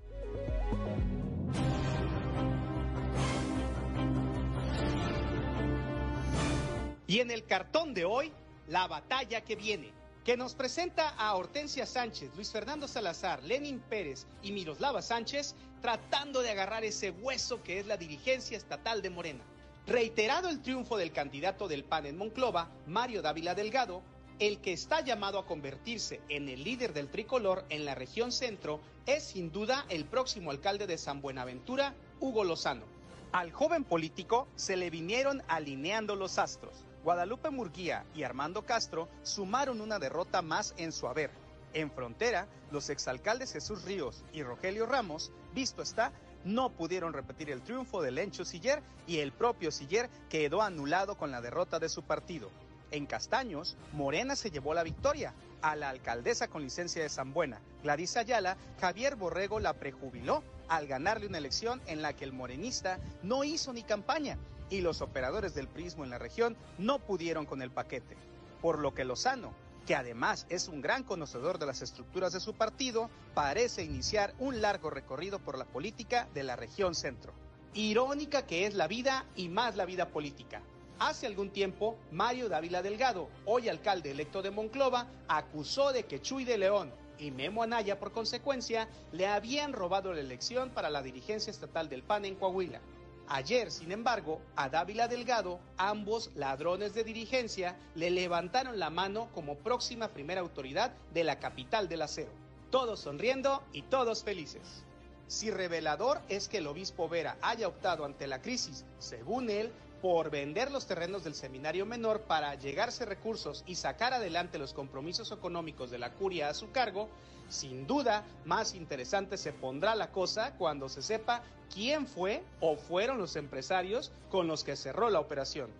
Y 7.06 7.20
en 7.20 7.30
el 7.30 7.46
cartón 7.46 7.94
de 7.94 8.04
hoy, 8.04 8.32
la 8.68 8.86
batalla 8.86 9.40
que 9.40 9.56
viene, 9.56 9.92
que 10.26 10.36
nos 10.36 10.54
presenta 10.54 11.08
a 11.08 11.34
Hortensia 11.34 11.86
Sánchez, 11.86 12.30
Luis 12.36 12.52
Fernando 12.52 12.86
Salazar, 12.86 13.42
Lenin 13.44 13.80
Pérez 13.80 14.26
y 14.42 14.52
Miroslava 14.52 15.00
Sánchez 15.00 15.54
tratando 15.80 16.42
de 16.42 16.50
agarrar 16.50 16.84
ese 16.84 17.12
hueso 17.12 17.62
que 17.62 17.80
es 17.80 17.86
la 17.86 17.96
dirigencia 17.96 18.58
estatal 18.58 19.00
de 19.00 19.08
Morena. 19.08 19.42
Reiterado 19.86 20.50
el 20.50 20.60
triunfo 20.60 20.98
del 20.98 21.12
candidato 21.12 21.66
del 21.66 21.84
PAN 21.84 22.04
en 22.04 22.18
Monclova, 22.18 22.68
Mario 22.86 23.22
Dávila 23.22 23.54
Delgado, 23.54 24.02
el 24.40 24.58
que 24.62 24.72
está 24.72 25.02
llamado 25.02 25.38
a 25.38 25.44
convertirse 25.44 26.22
en 26.30 26.48
el 26.48 26.64
líder 26.64 26.94
del 26.94 27.10
tricolor 27.10 27.66
en 27.68 27.84
la 27.84 27.94
región 27.94 28.32
centro 28.32 28.80
es 29.04 29.22
sin 29.22 29.52
duda 29.52 29.84
el 29.90 30.06
próximo 30.06 30.50
alcalde 30.50 30.86
de 30.86 30.96
San 30.96 31.20
Buenaventura, 31.20 31.94
Hugo 32.20 32.42
Lozano. 32.42 32.86
Al 33.32 33.52
joven 33.52 33.84
político 33.84 34.48
se 34.56 34.78
le 34.78 34.88
vinieron 34.88 35.42
alineando 35.46 36.16
los 36.16 36.38
astros. 36.38 36.72
Guadalupe 37.04 37.50
Murguía 37.50 38.06
y 38.14 38.22
Armando 38.22 38.64
Castro 38.64 39.10
sumaron 39.22 39.82
una 39.82 39.98
derrota 39.98 40.40
más 40.40 40.74
en 40.78 40.92
su 40.92 41.06
haber. 41.06 41.30
En 41.74 41.90
frontera, 41.90 42.48
los 42.70 42.88
exalcaldes 42.88 43.52
Jesús 43.52 43.84
Ríos 43.84 44.24
y 44.32 44.42
Rogelio 44.42 44.86
Ramos, 44.86 45.32
visto 45.52 45.82
está, 45.82 46.12
no 46.44 46.70
pudieron 46.70 47.12
repetir 47.12 47.50
el 47.50 47.60
triunfo 47.60 48.00
de 48.00 48.10
Lencho 48.10 48.46
Siller 48.46 48.82
y 49.06 49.18
el 49.18 49.32
propio 49.32 49.70
Siller 49.70 50.08
quedó 50.30 50.62
anulado 50.62 51.18
con 51.18 51.30
la 51.30 51.42
derrota 51.42 51.78
de 51.78 51.90
su 51.90 52.02
partido. 52.02 52.50
En 52.90 53.06
Castaños, 53.06 53.76
Morena 53.92 54.36
se 54.36 54.50
llevó 54.50 54.74
la 54.74 54.82
victoria. 54.82 55.34
A 55.62 55.76
la 55.76 55.90
alcaldesa 55.90 56.48
con 56.48 56.62
licencia 56.62 57.02
de 57.02 57.08
San 57.10 57.34
Buena, 57.34 57.60
Gladys 57.82 58.16
Ayala, 58.16 58.56
Javier 58.80 59.16
Borrego 59.16 59.60
la 59.60 59.74
prejubiló 59.74 60.42
al 60.68 60.86
ganarle 60.86 61.26
una 61.26 61.38
elección 61.38 61.82
en 61.86 62.00
la 62.00 62.14
que 62.14 62.24
el 62.24 62.32
morenista 62.32 62.98
no 63.22 63.44
hizo 63.44 63.72
ni 63.72 63.82
campaña 63.82 64.38
y 64.70 64.80
los 64.80 65.02
operadores 65.02 65.54
del 65.54 65.68
prismo 65.68 66.04
en 66.04 66.10
la 66.10 66.18
región 66.18 66.56
no 66.78 66.98
pudieron 66.98 67.44
con 67.44 67.60
el 67.60 67.70
paquete, 67.70 68.16
por 68.62 68.78
lo 68.78 68.94
que 68.94 69.04
Lozano, 69.04 69.52
que 69.86 69.94
además 69.94 70.46
es 70.48 70.68
un 70.68 70.80
gran 70.80 71.02
conocedor 71.02 71.58
de 71.58 71.66
las 71.66 71.82
estructuras 71.82 72.32
de 72.32 72.40
su 72.40 72.54
partido, 72.54 73.10
parece 73.34 73.82
iniciar 73.82 74.32
un 74.38 74.62
largo 74.62 74.88
recorrido 74.88 75.40
por 75.40 75.58
la 75.58 75.64
política 75.64 76.28
de 76.32 76.44
la 76.44 76.56
región 76.56 76.94
centro. 76.94 77.32
Irónica 77.74 78.46
que 78.46 78.66
es 78.66 78.74
la 78.74 78.86
vida 78.86 79.26
y 79.36 79.48
más 79.48 79.76
la 79.76 79.84
vida 79.84 80.08
política. 80.08 80.62
Hace 81.00 81.26
algún 81.26 81.48
tiempo, 81.48 81.96
Mario 82.12 82.50
Dávila 82.50 82.82
Delgado, 82.82 83.30
hoy 83.46 83.70
alcalde 83.70 84.10
electo 84.10 84.42
de 84.42 84.50
Monclova, 84.50 85.06
acusó 85.28 85.94
de 85.94 86.04
que 86.04 86.20
Chuy 86.20 86.44
de 86.44 86.58
León 86.58 86.92
y 87.18 87.30
Memo 87.30 87.62
Anaya, 87.62 87.98
por 87.98 88.12
consecuencia, 88.12 88.86
le 89.10 89.26
habían 89.26 89.72
robado 89.72 90.12
la 90.12 90.20
elección 90.20 90.68
para 90.68 90.90
la 90.90 91.00
dirigencia 91.00 91.50
estatal 91.50 91.88
del 91.88 92.02
PAN 92.02 92.26
en 92.26 92.34
Coahuila. 92.34 92.82
Ayer, 93.28 93.70
sin 93.70 93.92
embargo, 93.92 94.42
a 94.56 94.68
Dávila 94.68 95.08
Delgado, 95.08 95.58
ambos 95.78 96.30
ladrones 96.34 96.92
de 96.92 97.02
dirigencia, 97.02 97.78
le 97.94 98.10
levantaron 98.10 98.78
la 98.78 98.90
mano 98.90 99.30
como 99.34 99.56
próxima 99.56 100.08
primera 100.08 100.42
autoridad 100.42 100.92
de 101.14 101.24
la 101.24 101.38
capital 101.38 101.88
del 101.88 102.02
acero. 102.02 102.30
Todos 102.70 103.00
sonriendo 103.00 103.62
y 103.72 103.80
todos 103.82 104.22
felices. 104.22 104.84
Si 105.28 105.50
revelador 105.50 106.20
es 106.28 106.46
que 106.46 106.58
el 106.58 106.66
obispo 106.66 107.08
Vera 107.08 107.38
haya 107.40 107.68
optado 107.68 108.04
ante 108.04 108.26
la 108.26 108.42
crisis, 108.42 108.84
según 108.98 109.48
él, 109.48 109.72
por 110.00 110.30
vender 110.30 110.70
los 110.70 110.86
terrenos 110.86 111.24
del 111.24 111.34
seminario 111.34 111.84
menor 111.84 112.22
para 112.22 112.54
llegarse 112.54 113.04
recursos 113.04 113.64
y 113.66 113.74
sacar 113.74 114.14
adelante 114.14 114.58
los 114.58 114.72
compromisos 114.72 115.30
económicos 115.32 115.90
de 115.90 115.98
la 115.98 116.12
curia 116.12 116.48
a 116.48 116.54
su 116.54 116.70
cargo, 116.70 117.08
sin 117.48 117.86
duda 117.86 118.24
más 118.44 118.74
interesante 118.74 119.36
se 119.36 119.52
pondrá 119.52 119.94
la 119.94 120.10
cosa 120.10 120.56
cuando 120.56 120.88
se 120.88 121.02
sepa 121.02 121.42
quién 121.72 122.06
fue 122.06 122.42
o 122.60 122.76
fueron 122.76 123.18
los 123.18 123.36
empresarios 123.36 124.10
con 124.30 124.46
los 124.46 124.64
que 124.64 124.76
cerró 124.76 125.10
la 125.10 125.20
operación. 125.20 125.70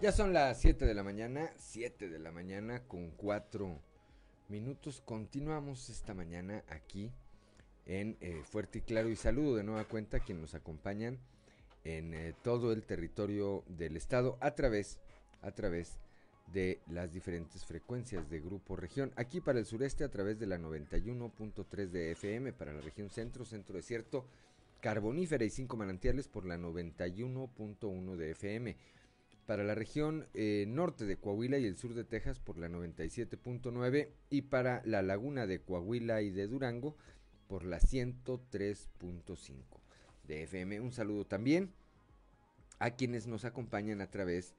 Ya 0.00 0.12
son 0.12 0.32
las 0.32 0.60
7 0.60 0.86
de 0.86 0.94
la 0.94 1.02
mañana, 1.02 1.50
7 1.56 2.08
de 2.08 2.20
la 2.20 2.30
mañana 2.30 2.84
con 2.86 3.10
4 3.10 3.80
minutos. 4.46 5.02
Continuamos 5.04 5.88
esta 5.90 6.14
mañana 6.14 6.62
aquí 6.68 7.12
en 7.88 8.16
eh, 8.20 8.42
Fuerte 8.44 8.78
y 8.78 8.82
Claro 8.82 9.08
y 9.08 9.16
saludo 9.16 9.56
de 9.56 9.64
nueva 9.64 9.84
cuenta 9.84 10.18
a 10.18 10.20
quienes 10.20 10.42
nos 10.42 10.54
acompañan 10.54 11.18
en 11.84 12.14
eh, 12.14 12.34
todo 12.42 12.72
el 12.72 12.84
territorio 12.84 13.64
del 13.66 13.96
estado 13.96 14.36
a 14.40 14.52
través, 14.52 15.00
a 15.40 15.50
través 15.52 15.98
de 16.52 16.80
las 16.90 17.12
diferentes 17.12 17.64
frecuencias 17.64 18.28
de 18.30 18.40
Grupo 18.40 18.76
Región. 18.76 19.10
Aquí 19.16 19.40
para 19.40 19.58
el 19.58 19.66
sureste 19.66 20.04
a 20.04 20.10
través 20.10 20.38
de 20.38 20.46
la 20.46 20.58
91.3 20.58 21.88
de 21.88 22.12
FM, 22.12 22.52
para 22.52 22.74
la 22.74 22.80
región 22.82 23.10
centro, 23.10 23.44
centro 23.44 23.76
desierto, 23.76 24.26
carbonífera 24.80 25.44
y 25.44 25.50
cinco 25.50 25.76
manantiales 25.76 26.28
por 26.28 26.44
la 26.44 26.58
91.1 26.58 28.16
de 28.16 28.30
FM. 28.32 28.76
Para 29.46 29.64
la 29.64 29.74
región 29.74 30.26
eh, 30.34 30.66
norte 30.68 31.06
de 31.06 31.16
Coahuila 31.16 31.56
y 31.56 31.64
el 31.64 31.78
sur 31.78 31.94
de 31.94 32.04
Texas 32.04 32.38
por 32.38 32.58
la 32.58 32.68
97.9 32.68 34.08
y 34.28 34.42
para 34.42 34.82
la 34.84 35.00
laguna 35.00 35.46
de 35.46 35.60
Coahuila 35.60 36.20
y 36.20 36.30
de 36.30 36.46
Durango 36.46 36.96
por 37.48 37.64
la 37.64 37.80
103.5 37.80 39.54
de 40.24 40.42
FM. 40.44 40.80
Un 40.80 40.92
saludo 40.92 41.26
también 41.26 41.72
a 42.78 42.90
quienes 42.90 43.26
nos 43.26 43.44
acompañan 43.44 44.00
a 44.00 44.10
través 44.10 44.54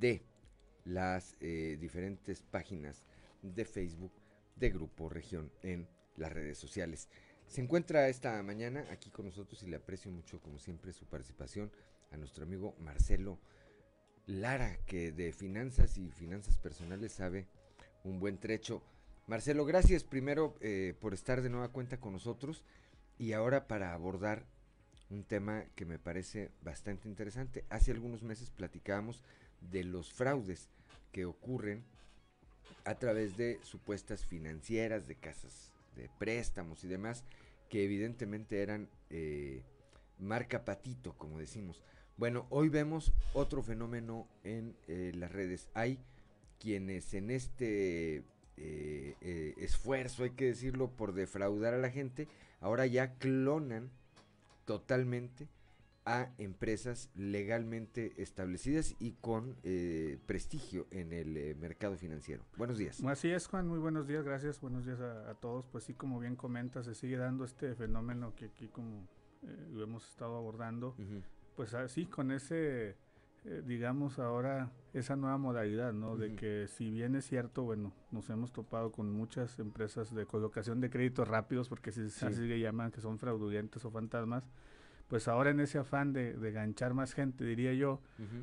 de 0.00 0.22
las 0.84 1.36
eh, 1.40 1.76
diferentes 1.80 2.42
páginas 2.42 3.04
de 3.42 3.64
Facebook 3.64 4.12
de 4.56 4.70
Grupo 4.70 5.08
Región 5.08 5.52
en 5.62 5.86
las 6.16 6.32
redes 6.32 6.58
sociales. 6.58 7.08
Se 7.46 7.60
encuentra 7.60 8.08
esta 8.08 8.42
mañana 8.42 8.86
aquí 8.90 9.10
con 9.10 9.26
nosotros 9.26 9.62
y 9.62 9.66
le 9.66 9.76
aprecio 9.76 10.10
mucho, 10.10 10.40
como 10.40 10.58
siempre, 10.58 10.92
su 10.92 11.04
participación 11.06 11.70
a 12.10 12.16
nuestro 12.16 12.44
amigo 12.44 12.74
Marcelo 12.78 13.38
Lara, 14.26 14.78
que 14.86 15.12
de 15.12 15.32
finanzas 15.32 15.98
y 15.98 16.10
finanzas 16.10 16.56
personales 16.56 17.12
sabe 17.12 17.46
un 18.04 18.20
buen 18.20 18.38
trecho. 18.38 18.82
Marcelo, 19.26 19.64
gracias 19.64 20.02
primero 20.02 20.56
eh, 20.60 20.94
por 21.00 21.14
estar 21.14 21.42
de 21.42 21.48
nueva 21.48 21.68
cuenta 21.68 22.00
con 22.00 22.12
nosotros 22.12 22.64
y 23.18 23.32
ahora 23.32 23.68
para 23.68 23.94
abordar 23.94 24.44
un 25.10 25.22
tema 25.22 25.64
que 25.76 25.84
me 25.84 25.98
parece 25.98 26.50
bastante 26.62 27.08
interesante. 27.08 27.64
Hace 27.70 27.92
algunos 27.92 28.22
meses 28.22 28.50
platicábamos 28.50 29.22
de 29.60 29.84
los 29.84 30.12
fraudes 30.12 30.70
que 31.12 31.24
ocurren 31.24 31.84
a 32.84 32.96
través 32.96 33.36
de 33.36 33.60
supuestas 33.62 34.24
financieras, 34.24 35.06
de 35.06 35.14
casas 35.14 35.72
de 35.94 36.08
préstamos 36.18 36.82
y 36.82 36.88
demás, 36.88 37.24
que 37.68 37.84
evidentemente 37.84 38.60
eran 38.60 38.88
eh, 39.10 39.62
marca 40.18 40.64
patito, 40.64 41.16
como 41.16 41.38
decimos. 41.38 41.82
Bueno, 42.16 42.46
hoy 42.50 42.70
vemos 42.70 43.12
otro 43.34 43.62
fenómeno 43.62 44.26
en 44.42 44.76
eh, 44.88 45.12
las 45.14 45.30
redes. 45.30 45.68
Hay 45.74 46.00
quienes 46.58 47.14
en 47.14 47.30
este 47.30 48.24
eh, 48.56 49.16
eh, 49.20 49.54
esfuerzo, 49.58 50.24
hay 50.24 50.30
que 50.30 50.46
decirlo, 50.46 50.90
por 50.90 51.14
defraudar 51.14 51.74
a 51.74 51.78
la 51.78 51.90
gente, 51.90 52.28
ahora 52.60 52.86
ya 52.86 53.14
clonan 53.14 53.90
totalmente 54.64 55.48
a 56.04 56.30
empresas 56.38 57.10
legalmente 57.14 58.12
establecidas 58.16 58.96
y 58.98 59.12
con 59.12 59.56
eh, 59.62 60.18
prestigio 60.26 60.86
en 60.90 61.12
el 61.12 61.56
mercado 61.56 61.96
financiero. 61.96 62.44
Buenos 62.56 62.76
días. 62.76 63.02
Así 63.04 63.30
es, 63.30 63.46
Juan, 63.46 63.68
muy 63.68 63.78
buenos 63.78 64.08
días, 64.08 64.24
gracias, 64.24 64.60
buenos 64.60 64.84
días 64.84 65.00
a, 65.00 65.34
todos. 65.34 65.66
Pues 65.66 65.84
sí, 65.84 65.94
como 65.94 66.18
bien 66.18 66.34
comenta, 66.34 66.82
se 66.82 66.94
sigue 66.94 67.16
dando 67.16 67.44
este 67.44 67.74
fenómeno 67.74 68.34
que 68.34 68.46
aquí 68.46 68.68
como 68.68 69.08
lo 69.72 69.82
hemos 69.82 70.08
estado 70.08 70.36
abordando, 70.36 70.96
pues 71.56 71.74
así, 71.74 72.06
con 72.06 72.32
ese 72.32 72.96
eh, 73.44 73.62
digamos, 73.66 74.18
ahora 74.18 74.70
esa 74.92 75.16
nueva 75.16 75.36
modalidad, 75.38 75.92
¿no? 75.92 76.16
De 76.16 76.34
que 76.34 76.68
si 76.68 76.90
bien 76.90 77.16
es 77.16 77.26
cierto, 77.26 77.62
bueno, 77.64 77.92
nos 78.10 78.30
hemos 78.30 78.52
topado 78.52 78.92
con 78.92 79.10
muchas 79.10 79.58
empresas 79.58 80.14
de 80.14 80.26
colocación 80.26 80.80
de 80.80 80.90
créditos 80.90 81.26
rápidos, 81.26 81.68
porque 81.68 81.90
si, 81.90 82.02
así 82.02 82.40
le 82.42 82.60
llaman, 82.60 82.92
que 82.92 83.00
son 83.00 83.18
fraudulentos 83.18 83.84
o 83.84 83.90
fantasmas, 83.90 84.44
pues 85.08 85.28
ahora 85.28 85.50
en 85.50 85.60
ese 85.60 85.78
afán 85.78 86.12
de, 86.12 86.34
de 86.34 86.52
ganchar 86.52 86.94
más 86.94 87.14
gente, 87.14 87.44
diría 87.44 87.74
yo, 87.74 88.00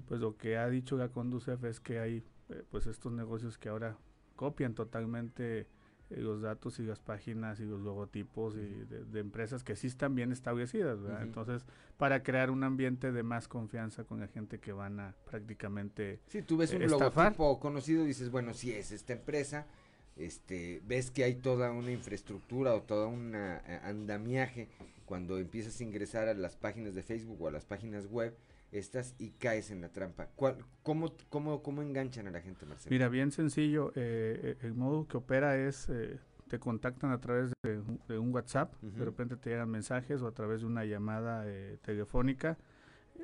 pues 0.08 0.20
lo 0.20 0.38
que 0.38 0.58
ha 0.58 0.68
dicho 0.70 0.98
la 0.98 1.10
Conducef 1.10 1.64
es 1.64 1.80
que 1.80 2.00
hay, 2.00 2.24
eh, 2.50 2.64
pues 2.70 2.86
estos 2.86 3.12
negocios 3.12 3.58
que 3.58 3.70
ahora 3.70 3.98
copian 4.36 4.74
totalmente 4.74 5.68
eh, 6.10 6.22
los 6.22 6.42
datos 6.42 6.80
y 6.80 6.84
las 6.84 7.00
páginas 7.00 7.60
y 7.60 7.66
los 7.66 7.82
logotipos 7.82 8.56
y 8.56 8.86
de, 8.86 9.20
empresas 9.20 9.64
que 9.64 9.76
sí 9.76 9.88
están 9.88 10.16
bien 10.16 10.32
establecidas, 10.32 11.00
Entonces, 11.22 11.66
para 11.98 12.24
crear 12.24 12.50
un 12.50 12.64
ambiente 12.64 13.12
de 13.12 13.24
más 13.24 13.48
confianza 13.48 14.04
con 14.04 14.20
la 14.20 14.28
gente 14.28 14.60
que 14.60 14.72
van 14.72 15.00
a 15.00 15.16
prácticamente 15.30 16.20
Si 16.28 16.42
tú 16.42 16.58
ves 16.58 16.74
un 16.74 16.88
logotipo 16.88 17.60
conocido 17.60 18.04
y 18.04 18.08
dices, 18.08 18.32
bueno, 18.32 18.54
si 18.54 18.72
es 18.72 18.92
esta 18.92 19.14
empresa, 19.14 19.68
este, 20.16 20.82
ves 20.86 21.12
que 21.12 21.24
hay 21.24 21.36
toda 21.36 21.72
una 21.72 21.92
infraestructura 21.92 22.74
o 22.74 22.82
toda 22.82 23.08
un 23.08 23.34
eh, 23.36 23.80
andamiaje 23.84 24.68
cuando 25.06 25.38
empiezas 25.38 25.80
a 25.80 25.84
ingresar 25.84 26.28
a 26.28 26.34
las 26.34 26.56
páginas 26.56 26.94
de 26.94 27.04
Facebook 27.04 27.42
o 27.42 27.48
a 27.48 27.52
las 27.52 27.66
páginas 27.66 28.06
web, 28.08 28.36
estás 28.72 29.16
y 29.18 29.32
caes 29.32 29.72
en 29.72 29.82
la 29.82 29.90
trampa. 29.90 30.28
¿Cuál, 30.36 30.58
cómo, 30.84 31.14
cómo, 31.30 31.64
¿Cómo 31.64 31.82
enganchan 31.82 32.28
a 32.28 32.32
la 32.32 32.42
gente, 32.42 32.66
Marcelo? 32.66 32.92
Mira, 32.92 33.10
bien 33.10 33.32
sencillo. 33.32 33.92
Eh, 33.96 34.40
eh, 34.44 34.58
el 34.62 34.74
modo 34.74 35.08
que 35.08 35.18
opera 35.18 35.58
es, 35.58 35.90
eh, 35.90 36.20
te 36.48 36.60
contactan 36.60 37.12
a 37.12 37.20
través 37.20 37.52
de, 37.64 38.18
un 38.18 38.34
WhatsApp, 38.34 38.74
de 38.82 39.06
repente 39.06 39.38
te 39.38 39.52
llegan 39.52 39.70
mensajes 39.70 40.22
o 40.22 40.28
a 40.28 40.32
través 40.32 40.62
de 40.62 40.68
una 40.68 40.84
llamada 40.84 41.46
telefónica. 41.84 42.58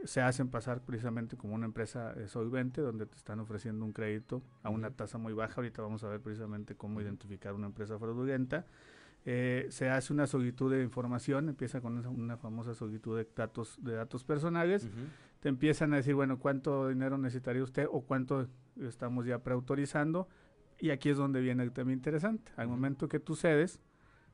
Se 0.04 0.22
hacen 0.22 0.50
pasar 0.50 0.82
precisamente 0.82 1.36
como 1.36 1.56
una 1.56 1.66
empresa 1.66 2.14
solvente 2.28 2.82
donde 2.82 3.08
te 3.08 3.16
están 3.16 3.40
ofreciendo 3.40 3.84
un 3.84 3.94
crédito 3.94 4.44
a 4.62 4.70
una 4.70 4.92
tasa 4.92 5.18
muy 5.18 5.34
baja. 5.34 5.56
Ahorita 5.56 5.82
vamos 5.82 6.04
a 6.04 6.10
ver 6.10 6.22
precisamente 6.22 6.76
cómo 6.76 7.02
identificar 7.02 7.56
una 7.56 7.66
empresa 7.66 7.98
fraudulenta. 7.98 8.68
se 9.24 9.90
hace 9.90 10.14
una 10.14 10.28
solicitud 10.28 10.72
de 10.72 10.84
información, 10.84 11.50
empieza 11.50 11.82
con 11.82 12.06
una, 12.06 12.38
famosa 12.38 12.76
solicitud 12.76 13.18
de 13.18 13.28
datos, 13.36 13.80
de 13.82 13.94
datos 13.94 14.24
personales 14.24 14.88
te 15.46 15.50
empiezan 15.50 15.94
a 15.94 15.98
decir, 15.98 16.16
bueno, 16.16 16.40
¿cuánto 16.40 16.88
dinero 16.88 17.20
necesitaría 17.20 17.62
usted 17.62 17.86
o 17.92 18.02
cuánto 18.02 18.48
estamos 18.82 19.28
ya 19.28 19.44
preautorizando? 19.44 20.28
Y 20.80 20.90
aquí 20.90 21.10
es 21.10 21.18
donde 21.18 21.40
viene 21.40 21.62
el 21.62 21.72
tema 21.72 21.94
interesante. 21.94 22.52
Al 22.56 22.68
momento 22.68 23.08
que 23.08 23.20
tú 23.20 23.36
cedes, 23.36 23.80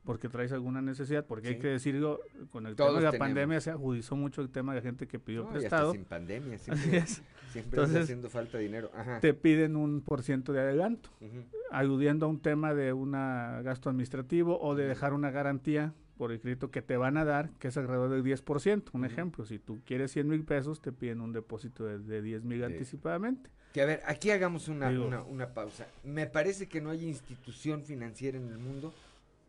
porque 0.05 0.30
traes 0.30 0.53
alguna 0.53 0.82
necesidad, 0.82 1.26
porque 1.26 1.49
hay 1.49 1.59
que 1.59 1.68
decirlo, 1.68 2.22
con 2.49 2.66
el 2.66 2.78
tema 2.78 2.93
de 2.93 3.01
la 3.01 3.12
pandemia 3.12 3.59
se 3.59 3.72
agudizó 3.72 4.16
mucho 4.16 4.41
el 4.41 4.51
tema 4.51 4.74
de 4.74 4.80
la 4.80 4.84
gente 4.84 5.05
que 5.05 5.20
pidió 5.20 5.49
prestado. 5.49 5.91
sin 5.91 6.05
pandemia, 6.05 6.57
siempre, 6.59 7.05
siempre 7.05 7.82
Entonces, 7.82 8.03
haciendo 8.03 8.30
falta 8.30 8.57
dinero. 8.57 8.89
Te 9.20 9.34
piden 9.34 9.76
un 9.76 9.99
por 9.99 10.24
ciento 10.24 10.53
de 10.53 10.62
adelanto, 10.62 11.09
aludiendo 11.72 12.26
a 12.26 12.30
un 12.30 12.39
tema 12.39 12.74
de 12.74 12.93
un 12.93 13.12
gasto 13.12 13.89
administrativo 13.89 14.62
o 14.62 14.76
de 14.76 14.88
dejar 14.88 15.12
una 15.12 15.30
garantía 15.30 15.93
por 16.22 16.32
escrito 16.32 16.69
que 16.69 16.84
te 16.84 16.97
van 16.97 17.17
a 17.17 17.26
dar, 17.26 17.49
que 17.57 17.69
es 17.69 17.78
alrededor 17.78 18.11
del 18.11 18.24
10%. 18.24 18.91
Un 18.93 19.05
ejemplo, 19.05 19.43
si 19.43 19.57
tú 19.57 19.82
quieres 19.88 20.11
100 20.11 20.28
mil 20.28 20.45
pesos, 20.45 20.80
te 20.80 20.91
piden 20.91 21.19
un 21.19 21.34
depósito 21.34 21.84
de, 21.84 21.97
de 21.97 22.22
10 22.22 22.43
mil 22.43 22.63
anticipadamente. 22.63 23.49
Que 23.74 23.82
a 23.82 23.86
ver, 23.88 24.03
aquí 24.05 24.30
hagamos 24.30 24.67
una, 24.67 24.91
una, 25.24 25.55
pausa. 25.55 25.88
Me 26.03 26.28
parece 26.28 26.67
que 26.67 26.80
no 26.80 26.91
hay 26.91 27.07
institución 27.07 27.84
financiera 27.86 28.38
en 28.38 28.49
el 28.49 28.59
mundo, 28.59 28.93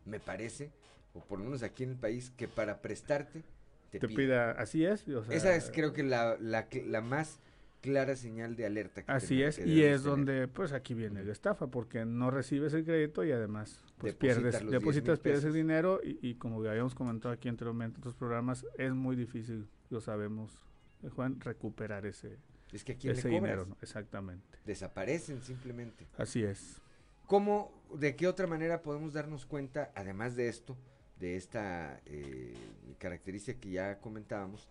me 0.05 0.19
parece, 0.19 0.71
o 1.13 1.19
por 1.19 1.37
lo 1.37 1.45
menos 1.45 1.61
aquí 1.61 1.83
en 1.83 1.91
el 1.91 1.95
país, 1.95 2.31
que 2.35 2.47
para 2.47 2.81
prestarte 2.81 3.43
te, 3.91 3.99
te 3.99 4.07
pida. 4.07 4.53
Así 4.53 4.83
es. 4.83 5.05
Esa 5.29 5.55
es 5.55 5.69
creo 5.71 5.93
que 5.93 6.01
la, 6.01 6.37
la, 6.39 6.67
la 6.87 7.01
más 7.01 7.37
clara 7.83 8.15
señal 8.15 8.55
de 8.55 8.65
alerta. 8.65 9.03
Así 9.07 9.43
es, 9.43 9.59
y 9.59 9.83
es 9.83 10.03
donde 10.03 10.47
pues 10.47 10.71
aquí 10.71 10.93
viene 10.93 11.21
la 11.21 11.33
estafa, 11.33 11.67
porque 11.67 12.05
no 12.05 12.31
recibes 12.31 12.73
el 12.73 12.85
crédito 12.85 13.25
y 13.25 13.31
además 13.33 13.83
pues 13.97 14.15
pierdes, 14.15 14.65
depositas, 14.65 15.19
pierdes 15.19 15.43
el 15.43 15.53
dinero 15.53 15.99
y, 16.01 16.17
y, 16.21 16.35
como 16.35 16.63
habíamos 16.65 16.95
comentado 16.95 17.33
aquí 17.33 17.49
anteriormente 17.49 17.97
en 17.97 17.99
otros 17.99 18.15
programas, 18.15 18.65
es 18.77 18.93
muy 18.93 19.17
difícil, 19.17 19.67
lo 19.89 19.99
sabemos, 19.99 20.65
eh, 21.03 21.09
Juan, 21.09 21.41
recuperar 21.41 22.05
ese, 22.05 22.39
es 22.71 22.85
que 22.85 22.93
aquí 22.93 23.09
ese 23.09 23.27
dinero. 23.27 23.67
Exactamente. 23.81 24.59
Desaparecen 24.65 25.41
simplemente. 25.41 26.07
Así 26.17 26.41
es. 26.41 26.81
¿Cómo, 27.27 27.83
de 27.93 28.15
qué 28.15 28.27
otra 28.27 28.47
manera 28.47 28.81
podemos 28.81 29.11
darnos 29.11 29.45
cuenta, 29.45 29.91
además 29.93 30.37
de 30.37 30.47
esto, 30.47 30.77
de 31.19 31.35
esta 31.35 31.99
eh, 32.05 32.53
característica 32.97 33.59
que 33.59 33.71
ya 33.71 33.99
comentábamos, 33.99 34.69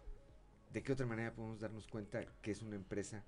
¿de 0.73 0.83
qué 0.83 0.93
otra 0.93 1.07
manera 1.07 1.33
podemos 1.33 1.61
darnos 1.61 1.87
cuenta 1.87 2.25
que 2.41 2.51
es 2.51 2.63
una 2.63 2.77
empresa 2.77 3.23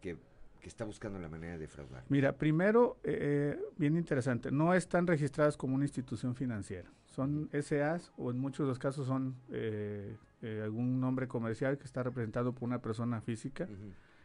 que, 0.00 0.16
está 0.62 0.84
buscando 0.84 1.18
la 1.18 1.30
manera 1.30 1.54
de 1.54 1.60
defraudar? 1.60 2.04
Mira, 2.10 2.36
primero, 2.36 2.98
eh, 3.02 3.56
eh, 3.56 3.64
bien 3.78 3.96
interesante, 3.96 4.50
no 4.50 4.74
están 4.74 5.06
registradas 5.06 5.56
como 5.56 5.74
una 5.74 5.84
institución 5.84 6.34
financiera. 6.34 6.90
Son 7.06 7.48
SAs 7.52 8.12
o 8.18 8.30
en 8.30 8.38
muchos 8.38 8.66
de 8.66 8.68
los 8.68 8.78
casos 8.78 9.06
son 9.06 9.34
eh, 9.50 10.14
algún 10.62 11.00
nombre 11.00 11.26
comercial 11.26 11.78
que 11.78 11.84
está 11.84 12.02
representado 12.02 12.52
por 12.52 12.64
una 12.64 12.82
persona 12.82 13.22
física 13.22 13.66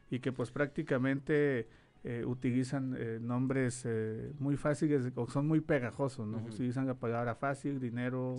y 0.09 0.19
que 0.19 0.33
pues 0.33 0.51
prácticamente 0.51 1.69
utilizan 2.25 3.25
nombres 3.25 3.87
muy 4.37 4.57
fáciles 4.57 5.13
o 5.15 5.29
son 5.29 5.47
muy 5.47 5.61
pegajosos, 5.61 6.27
¿no? 6.27 6.39
Utilizan 6.39 6.85
la 6.85 6.95
palabra 6.95 7.35
fácil, 7.35 7.79
dinero, 7.79 8.35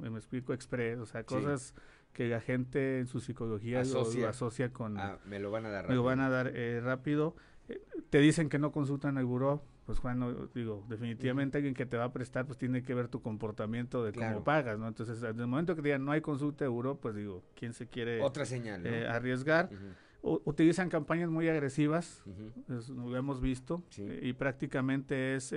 me 0.00 0.08
explico, 0.08 0.52
express, 0.52 0.98
o 0.98 1.06
sea, 1.06 1.22
cosas 1.22 1.74
que 2.12 2.28
la 2.28 2.40
gente 2.40 2.98
en 2.98 3.06
su 3.06 3.20
psicología 3.20 3.82
lo, 3.84 4.28
asocia 4.28 4.72
con... 4.72 4.98
Ah, 4.98 5.18
me 5.24 5.38
lo 5.38 5.50
van 5.50 5.66
a 5.66 5.70
dar 5.70 5.84
rápido. 5.84 5.90
Me 5.90 5.96
lo 5.96 6.02
van 6.02 6.20
a 6.20 6.28
dar 6.28 6.52
eh, 6.54 6.80
rápido. 6.80 7.36
Eh, 7.68 7.80
te 8.10 8.18
dicen 8.18 8.48
que 8.48 8.58
no 8.58 8.72
consultan 8.72 9.18
el 9.18 9.24
buró, 9.24 9.62
pues 9.86 9.98
Juan, 10.00 10.48
digo, 10.54 10.84
definitivamente 10.88 11.58
alguien 11.58 11.74
que 11.74 11.86
te 11.86 11.96
va 11.96 12.04
a 12.04 12.12
prestar, 12.12 12.44
pues 12.46 12.58
tiene 12.58 12.82
que 12.82 12.94
ver 12.94 13.08
tu 13.08 13.22
comportamiento 13.22 14.04
de 14.04 14.12
cómo 14.12 14.44
pagas, 14.44 14.78
¿no? 14.78 14.88
Entonces, 14.88 15.22
en 15.22 15.38
el 15.38 15.46
momento 15.46 15.76
que 15.76 15.82
digan 15.82 16.04
no 16.04 16.12
hay 16.12 16.20
consulta 16.20 16.64
de 16.64 16.68
buró, 16.68 16.96
pues 16.96 17.14
digo, 17.14 17.42
¿quién 17.54 17.72
se 17.72 17.86
quiere 17.86 18.20
Otra 18.20 18.44
señal, 18.44 18.86
eh, 18.86 19.06
arriesgar? 19.06 19.70
utilizan 20.20 20.90
campañas 20.90 21.30
muy 21.30 21.48
agresivas, 21.48 22.24
lo 22.66 23.16
hemos 23.16 23.40
visto, 23.40 23.84
y 23.96 24.32
prácticamente 24.32 25.36
es 25.36 25.54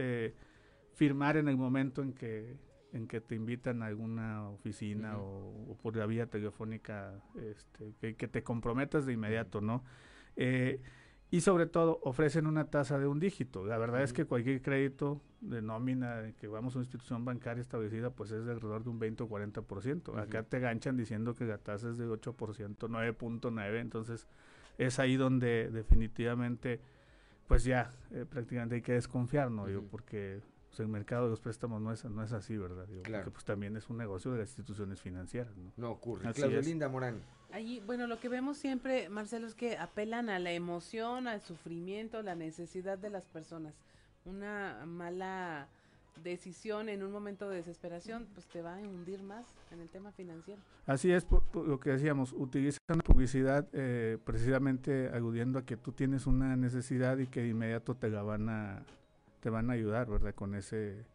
firmar 0.93 1.37
en 1.37 1.47
el 1.47 1.57
momento 1.57 2.03
en 2.03 2.13
que 2.13 2.55
en 2.93 3.07
que 3.07 3.21
te 3.21 3.35
invitan 3.35 3.83
a 3.83 3.87
alguna 3.87 4.49
oficina 4.49 5.17
o, 5.17 5.77
por 5.81 5.95
la 5.95 6.05
vía 6.05 6.27
telefónica, 6.27 7.13
este, 7.35 8.13
que, 8.13 8.27
te 8.27 8.43
comprometas 8.43 9.05
de 9.05 9.13
inmediato, 9.13 9.61
¿no? 9.61 9.83
Eh, 10.35 10.81
y 11.29 11.41
sobre 11.41 11.65
todo 11.65 12.01
ofrecen 12.03 12.45
una 12.45 12.65
tasa 12.65 12.99
de 12.99 13.07
un 13.07 13.21
dígito. 13.21 13.65
La 13.65 13.77
verdad 13.77 14.03
es 14.03 14.11
que 14.11 14.25
cualquier 14.25 14.61
crédito 14.61 15.21
de 15.39 15.61
nómina 15.61 16.33
que 16.37 16.47
vamos 16.47 16.75
a 16.75 16.79
una 16.79 16.83
institución 16.83 17.23
bancaria 17.23 17.61
establecida, 17.61 18.09
pues 18.09 18.31
es 18.31 18.45
de 18.45 18.51
alrededor 18.51 18.83
de 18.83 18.89
un 18.89 18.99
20 18.99 19.23
o 19.23 19.29
40%. 19.29 20.19
Acá 20.19 20.43
te 20.43 20.59
ganchan 20.59 20.97
diciendo 20.97 21.33
que 21.33 21.45
la 21.45 21.57
tasa 21.57 21.89
es 21.89 21.97
de 21.97 22.05
8%, 22.05 22.35
9.9%, 22.35 23.79
entonces 23.79 24.27
es 24.77 24.99
ahí 24.99 25.15
donde 25.15 25.69
definitivamente, 25.71 26.81
pues 27.47 27.63
ya 27.63 27.91
eh, 28.11 28.25
prácticamente 28.29 28.75
hay 28.75 28.81
que 28.81 28.93
desconfiar, 28.93 29.51
¿no? 29.51 29.67
porque 29.89 30.41
pues 30.71 30.79
el 30.79 30.87
mercado 30.87 31.25
de 31.25 31.31
los 31.31 31.41
préstamos 31.41 31.81
no 31.81 31.91
es, 31.91 32.05
no 32.05 32.23
es 32.23 32.31
así, 32.31 32.55
¿verdad? 32.55 32.85
claro. 33.03 33.25
Porque 33.25 33.31
pues 33.31 33.43
también 33.43 33.75
es 33.75 33.89
un 33.89 33.97
negocio 33.97 34.31
de 34.31 34.39
las 34.39 34.47
instituciones 34.47 35.01
financieras, 35.01 35.57
¿no? 35.57 35.69
No 35.75 35.91
ocurre. 35.91 36.31
Claudia 36.31 36.61
Linda 36.61 36.87
Morán. 36.87 37.21
Allí, 37.51 37.81
bueno, 37.85 38.07
lo 38.07 38.21
que 38.21 38.29
vemos 38.29 38.57
siempre, 38.57 39.09
Marcelo, 39.09 39.47
es 39.47 39.53
que 39.53 39.77
apelan 39.77 40.29
a 40.29 40.39
la 40.39 40.53
emoción, 40.53 41.27
al 41.27 41.41
sufrimiento, 41.41 42.21
la 42.21 42.35
necesidad 42.35 42.97
de 42.97 43.09
las 43.09 43.25
personas. 43.25 43.73
Una 44.23 44.85
mala 44.85 45.67
decisión 46.23 46.87
en 46.87 47.03
un 47.03 47.11
momento 47.11 47.49
de 47.49 47.57
desesperación, 47.57 48.25
pues 48.33 48.45
te 48.45 48.61
va 48.61 48.77
a 48.77 48.79
hundir 48.79 49.21
más 49.23 49.45
en 49.71 49.81
el 49.81 49.89
tema 49.89 50.13
financiero. 50.13 50.61
Así 50.85 51.11
es, 51.11 51.27
lo 51.53 51.81
que 51.81 51.89
decíamos, 51.89 52.31
utilizan 52.31 52.79
la 52.87 53.03
publicidad 53.03 53.67
eh, 53.73 54.17
precisamente 54.23 55.09
aludiendo 55.09 55.59
a 55.59 55.65
que 55.65 55.75
tú 55.75 55.91
tienes 55.91 56.27
una 56.27 56.55
necesidad 56.55 57.17
y 57.17 57.27
que 57.27 57.41
de 57.41 57.49
inmediato 57.49 57.95
te 57.95 58.09
la 58.09 58.21
van 58.21 58.47
a 58.47 58.85
te 59.41 59.49
van 59.49 59.69
a 59.69 59.73
ayudar, 59.73 60.09
¿verdad? 60.09 60.33
Con 60.33 60.55
ese, 60.55 61.05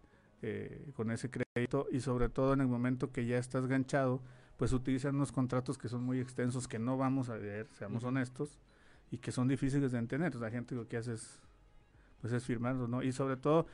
eh, 0.42 0.92
con 0.94 1.10
ese 1.10 1.30
crédito 1.30 1.86
y 1.90 2.00
sobre 2.00 2.28
todo 2.28 2.52
en 2.52 2.60
el 2.60 2.66
momento 2.66 3.10
que 3.10 3.24
ya 3.24 3.38
estás 3.38 3.66
ganchado, 3.66 4.20
pues 4.58 4.72
utilizan 4.72 5.14
unos 5.14 5.32
contratos 5.32 5.78
que 5.78 5.88
son 5.88 6.02
muy 6.02 6.20
extensos 6.20 6.68
que 6.68 6.78
no 6.78 6.98
vamos 6.98 7.28
a 7.30 7.36
leer, 7.36 7.66
seamos 7.72 8.04
honestos, 8.04 8.58
y 9.10 9.18
que 9.18 9.32
son 9.32 9.48
difíciles 9.48 9.92
de 9.92 9.98
entender. 9.98 10.34
la 10.34 10.50
gente 10.50 10.74
lo 10.74 10.88
que 10.88 10.96
hace 10.96 11.14
es, 11.14 11.40
pues 12.20 12.32
es 12.32 12.44
firmarlos, 12.44 12.88
¿no? 12.88 13.02
Y 13.02 13.12
sobre 13.12 13.36
todo 13.36 13.66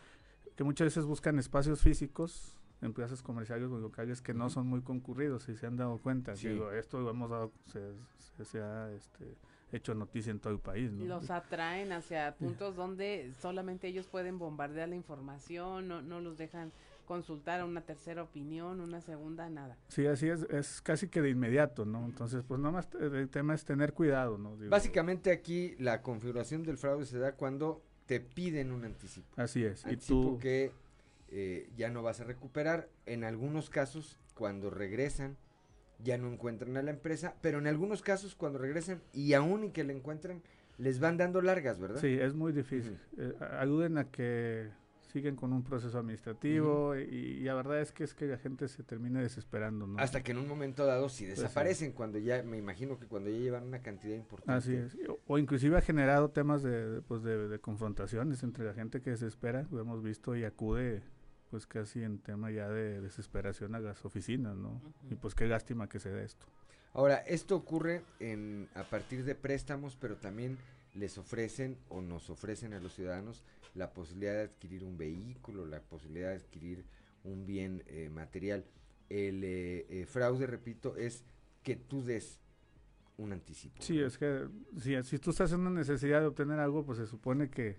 que 0.57 0.65
muchas 0.65 0.87
veces 0.87 1.05
buscan 1.05 1.39
espacios 1.39 1.81
físicos 1.81 2.59
en 2.83 2.93
plazas 2.93 3.23
comerciales 3.23 3.71
o 3.71 3.79
locales 3.79 4.21
que 4.21 4.35
no 4.35 4.51
son 4.51 4.67
muy 4.67 4.83
concurridos, 4.83 5.45
si 5.45 5.57
se 5.57 5.67
han 5.67 5.77
dado 5.77 5.99
cuenta. 5.99 6.35
Digo, 6.35 6.73
esto 6.73 7.01
lo 7.01 7.11
hemos 7.11 7.31
dado, 7.31 7.53
se, 7.67 7.93
se 8.45 8.61
ha 8.61 8.91
este, 8.93 9.37
hecho 9.73 9.95
noticia 9.95 10.31
en 10.31 10.39
todo 10.39 10.53
el 10.53 10.61
país. 10.61 10.93
¿no? 10.93 11.05
Los 11.05 11.31
atraen 11.31 11.93
hacia 11.93 12.35
puntos 12.37 12.77
donde 12.77 13.33
solamente 13.41 13.89
ellos 13.89 14.07
pueden 14.07 14.39
bombardear 14.39 14.89
la 14.89 14.97
información, 14.97 15.89
no, 15.89 16.03
no 16.03 16.21
los 16.21 16.39
dejan 16.39 16.73
consultar 17.07 17.65
una 17.65 17.81
tercera 17.83 18.23
opinión, 18.23 18.81
una 18.81 19.01
segunda, 19.01 19.49
nada. 19.51 19.77
Sí, 19.89 20.07
así 20.07 20.29
es, 20.29 20.43
es 20.45 20.81
casi 20.81 21.09
que 21.09 21.21
de 21.21 21.31
inmediato, 21.31 21.85
¿no? 21.85 22.05
Entonces, 22.05 22.45
pues 22.47 22.61
nada 22.61 22.73
más 22.73 22.89
el 23.01 23.29
tema 23.29 23.55
es 23.55 23.65
tener 23.65 23.93
cuidado, 23.93 24.39
¿no? 24.39 24.57
Básicamente 24.69 25.31
aquí 25.31 25.75
la 25.79 26.03
configuración 26.03 26.63
del 26.63 26.79
fraude 26.79 27.05
se 27.05 27.19
da 27.19 27.33
cuando 27.33 27.83
te 28.07 28.21
piden 28.21 28.73
un 28.73 28.85
anticipo. 28.85 29.29
Así 29.37 29.65
es. 29.65 29.85
y 29.87 29.97
tú... 29.97 30.39
que 30.39 30.73
eh, 31.29 31.71
ya 31.77 31.91
no 31.91 32.03
vas 32.03 32.21
a 32.21 32.25
recuperar. 32.25 32.89
En 33.07 33.25
algunos 33.25 33.71
casos, 33.71 34.19
cuando 34.35 34.71
regresan, 34.71 35.37
ya 36.03 36.19
no 36.19 36.33
encuentran 36.33 36.77
a 36.77 36.83
la 36.83 36.91
empresa, 36.91 37.35
pero 37.41 37.59
en 37.59 37.67
algunos 37.67 38.03
casos 38.03 38.35
cuando 38.35 38.59
regresan 38.59 39.01
y 39.13 39.35
aún 39.35 39.65
y 39.65 39.71
que 39.71 39.85
la 39.85 39.93
encuentren, 39.93 40.43
les 40.79 41.01
van 41.01 41.17
dando 41.17 41.41
largas, 41.43 41.79
¿verdad? 41.79 42.01
Sí, 42.01 42.19
es 42.21 42.35
muy 42.35 42.53
difícil. 42.53 42.99
Eh, 43.17 43.35
ayuden 43.59 43.99
a 43.99 44.11
que 44.11 44.71
siguen 45.13 45.37
con 45.37 45.53
un 45.53 45.63
proceso 45.63 45.99
administrativo 45.99 46.97
y, 46.97 47.41
la 47.41 47.55
verdad 47.55 47.81
es 47.81 47.93
que 47.93 48.03
es 48.03 48.15
que 48.15 48.27
la 48.27 48.39
gente 48.39 48.67
se 48.69 48.83
termina 48.83 49.21
desesperando, 49.21 49.87
¿no? 49.87 49.99
Hasta 49.99 50.23
que 50.23 50.33
en 50.33 50.39
un 50.39 50.49
momento 50.49 50.87
dado 50.87 51.11
sí 51.11 51.27
pues 51.27 51.39
desaparecen 51.39 51.93
cuando 51.93 52.19
ya, 52.19 52.43
me 52.43 52.57
imagino 52.57 52.99
que 52.99 53.07
cuando 53.07 53.29
ya 53.29 53.37
llevan 53.37 53.65
una 53.65 53.83
cantidad 53.83 54.17
importante. 54.17 54.53
Así 54.53 54.75
es, 54.75 54.97
o, 55.27 55.39
inclusive 55.39 55.77
ha 55.77 55.83
generado 55.83 56.31
temas 56.31 56.63
de, 56.63 57.03
pues 57.03 57.23
de, 57.23 57.49
de, 57.49 57.59
confrontaciones 57.59 58.43
entre 58.43 58.65
la 58.65 58.73
gente 58.73 59.03
que 59.03 59.11
desespera, 59.11 59.67
lo 59.71 59.81
hemos 59.81 60.03
visto 60.03 60.35
y 60.35 60.45
acude 60.45 61.03
pues 61.53 61.67
casi 61.67 62.03
en 62.03 62.19
tema 62.19 62.51
ya 62.51 62.67
de 62.71 63.03
desesperación 63.03 63.75
a 63.75 63.79
las 63.79 64.07
oficinas, 64.07 64.57
¿no? 64.57 64.81
Y 65.11 65.17
pues 65.17 65.35
qué 65.35 65.47
lástima 65.47 65.87
que 65.87 66.01
se 66.01 66.09
dé 66.09 66.25
esto. 66.25 66.47
Ahora, 66.95 67.17
esto 67.17 67.57
ocurre 67.57 68.01
en, 68.21 68.71
a 68.75 68.85
partir 68.85 69.23
de 69.27 69.35
préstamos, 69.35 69.95
pero 70.01 70.17
también 70.17 70.57
les 70.95 71.19
ofrecen 71.19 71.77
o 71.91 72.01
nos 72.01 72.31
ofrecen 72.31 72.73
a 72.73 72.81
los 72.81 72.95
ciudadanos 72.95 73.45
la 73.75 73.93
posibilidad 73.93 74.33
de 74.33 74.41
adquirir 74.45 74.83
un 74.83 74.97
vehículo, 74.97 75.67
la 75.67 75.83
posibilidad 75.83 76.31
de 76.31 76.37
adquirir 76.37 76.87
un 77.23 77.45
bien 77.45 77.83
eh, 77.87 78.09
material. 78.09 78.65
El 79.11 79.45
eh, 79.45 79.85
eh, 79.91 80.07
fraude, 80.07 80.47
repito, 80.47 80.97
es 80.97 81.23
que 81.63 81.77
tú 81.77 82.03
des 82.03 82.41
un 83.19 83.35
anticipo. 83.35 83.83
Sí, 83.83 84.01
es 84.01 84.17
que 84.17 84.49
si, 84.81 85.03
si 85.03 85.19
tú 85.19 85.33
estás 85.33 85.53
en 85.53 85.61
una 85.61 85.71
necesidad 85.81 86.21
de 86.21 86.29
obtener 86.29 86.61
algo, 86.61 86.83
pues 86.87 86.97
se 86.97 87.07
supone 87.07 87.51
que 87.51 87.77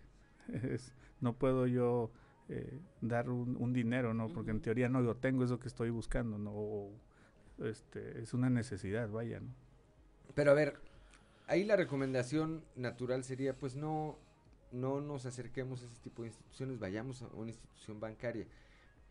es, 0.64 0.94
no 1.22 1.34
puedo 1.34 1.66
yo 1.66 2.12
eh, 2.50 2.80
dar 3.02 3.30
un, 3.30 3.74
dinero, 3.74 4.14
¿no? 4.14 4.28
Porque 4.28 4.52
en 4.52 4.62
teoría 4.62 4.90
no 4.90 5.02
lo 5.02 5.16
tengo, 5.16 5.44
es 5.44 5.50
lo 5.50 5.60
que 5.60 5.68
estoy 5.68 5.90
buscando, 5.90 6.38
¿no? 6.38 6.90
este, 7.66 8.22
es 8.22 8.34
una 8.34 8.50
necesidad, 8.50 9.10
vaya, 9.10 9.40
¿no? 9.40 9.54
Pero 10.36 10.52
a 10.52 10.54
ver, 10.54 10.80
ahí 11.48 11.64
la 11.64 11.76
recomendación 11.76 12.64
natural 12.76 13.24
sería, 13.24 13.56
pues 13.56 13.76
no, 13.76 14.18
no 14.72 15.02
nos 15.02 15.26
acerquemos 15.26 15.84
a 15.84 15.86
ese 15.86 16.02
tipo 16.02 16.24
de 16.24 16.30
instituciones, 16.30 16.80
vayamos 16.80 17.22
a 17.22 17.28
una 17.28 17.52
institución 17.52 18.00
bancaria. 18.00 18.48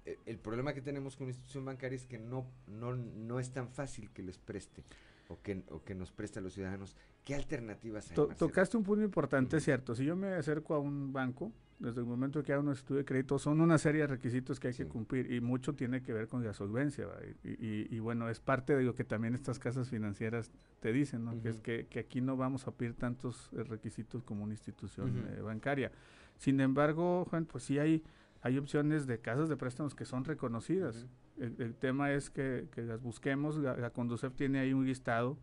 E, 0.05 0.19
el, 0.27 0.39
problema 0.39 0.75
que 0.75 0.83
tenemos 0.83 1.17
con 1.17 1.25
una 1.25 1.31
institución 1.31 1.65
bancaria 1.65 1.97
es 1.97 2.07
que 2.07 2.19
no, 2.19 2.47
no, 2.67 2.95
no 2.97 3.39
es 3.39 3.53
tan 3.53 3.69
fácil 3.69 4.11
que 4.11 4.23
les 4.23 4.39
preste 4.39 4.83
o 5.29 5.41
que, 5.41 5.63
o 5.71 5.83
que 5.85 5.95
nos 5.95 6.11
preste 6.11 6.41
a 6.41 6.43
los 6.43 6.55
ciudadanos. 6.55 6.97
¿Qué 7.25 7.35
alternativas 7.35 8.11
hay? 8.11 8.17
tocaste 8.37 8.77
un 8.77 8.83
punto 8.83 9.05
importante, 9.05 9.61
cierto. 9.61 9.95
Si 9.95 10.05
yo 10.05 10.17
me 10.17 10.35
acerco 10.35 10.75
a 10.75 10.81
un 10.81 11.13
banco, 11.13 11.53
desde 11.83 12.01
el 12.01 12.07
momento 12.07 12.43
que 12.43 12.53
hago 12.53 12.63
un 12.63 12.73
estudio 12.73 12.99
de 12.99 13.05
crédito, 13.05 13.39
son 13.39 13.61
una 13.61 13.77
serie 13.77 14.03
de 14.03 14.07
requisitos 14.07 14.61
que 14.61 14.69
hay 14.69 14.75
que 14.75 14.87
cumplir 14.87 15.33
y 15.33 15.41
mucho 15.41 15.75
tiene 15.75 16.03
que 16.03 16.13
ver 16.13 16.29
con 16.29 16.45
la 16.45 16.53
solvencia. 16.53 17.07
Y, 17.43 17.99
bueno, 17.99 18.29
es 18.29 18.41
parte 18.41 18.77
de 18.77 18.85
lo 18.85 18.95
que 18.95 19.05
también 19.05 19.35
estas 19.35 19.59
casas 19.59 19.91
financieras 19.91 20.53
te 20.81 20.93
dicen, 20.93 21.25
¿no? 21.25 21.41
que 21.43 21.49
es 21.49 21.59
que, 21.59 21.99
aquí 21.99 22.21
no 22.21 22.37
vamos 22.37 22.67
a 22.69 22.71
pedir 22.73 22.95
tantos 22.95 23.51
eh, 23.53 23.65
requisitos 23.65 24.23
como 24.23 24.45
una 24.45 24.53
institución 24.53 25.25
eh, 25.29 25.41
bancaria. 25.41 25.91
Sin 26.37 26.61
embargo, 26.61 27.27
Juan, 27.29 27.47
pues 27.47 27.65
sí 27.65 27.79
hay 27.79 28.03
hay 28.43 28.59
opciones 28.59 29.07
de 29.07 29.21
casas 29.21 29.49
de 29.49 29.57
préstamos 29.57 29.95
que 29.95 30.05
son 30.05 30.25
reconocidas. 30.25 31.07
el, 31.39 31.75
tema 31.77 32.13
es 32.13 32.29
que, 32.29 32.69
las 32.77 33.01
busquemos. 33.01 33.57
La, 33.57 33.91
Conducef 33.91 34.35
tiene 34.35 34.59
ahí 34.59 34.73
un 34.73 34.85
listado. 34.85 35.39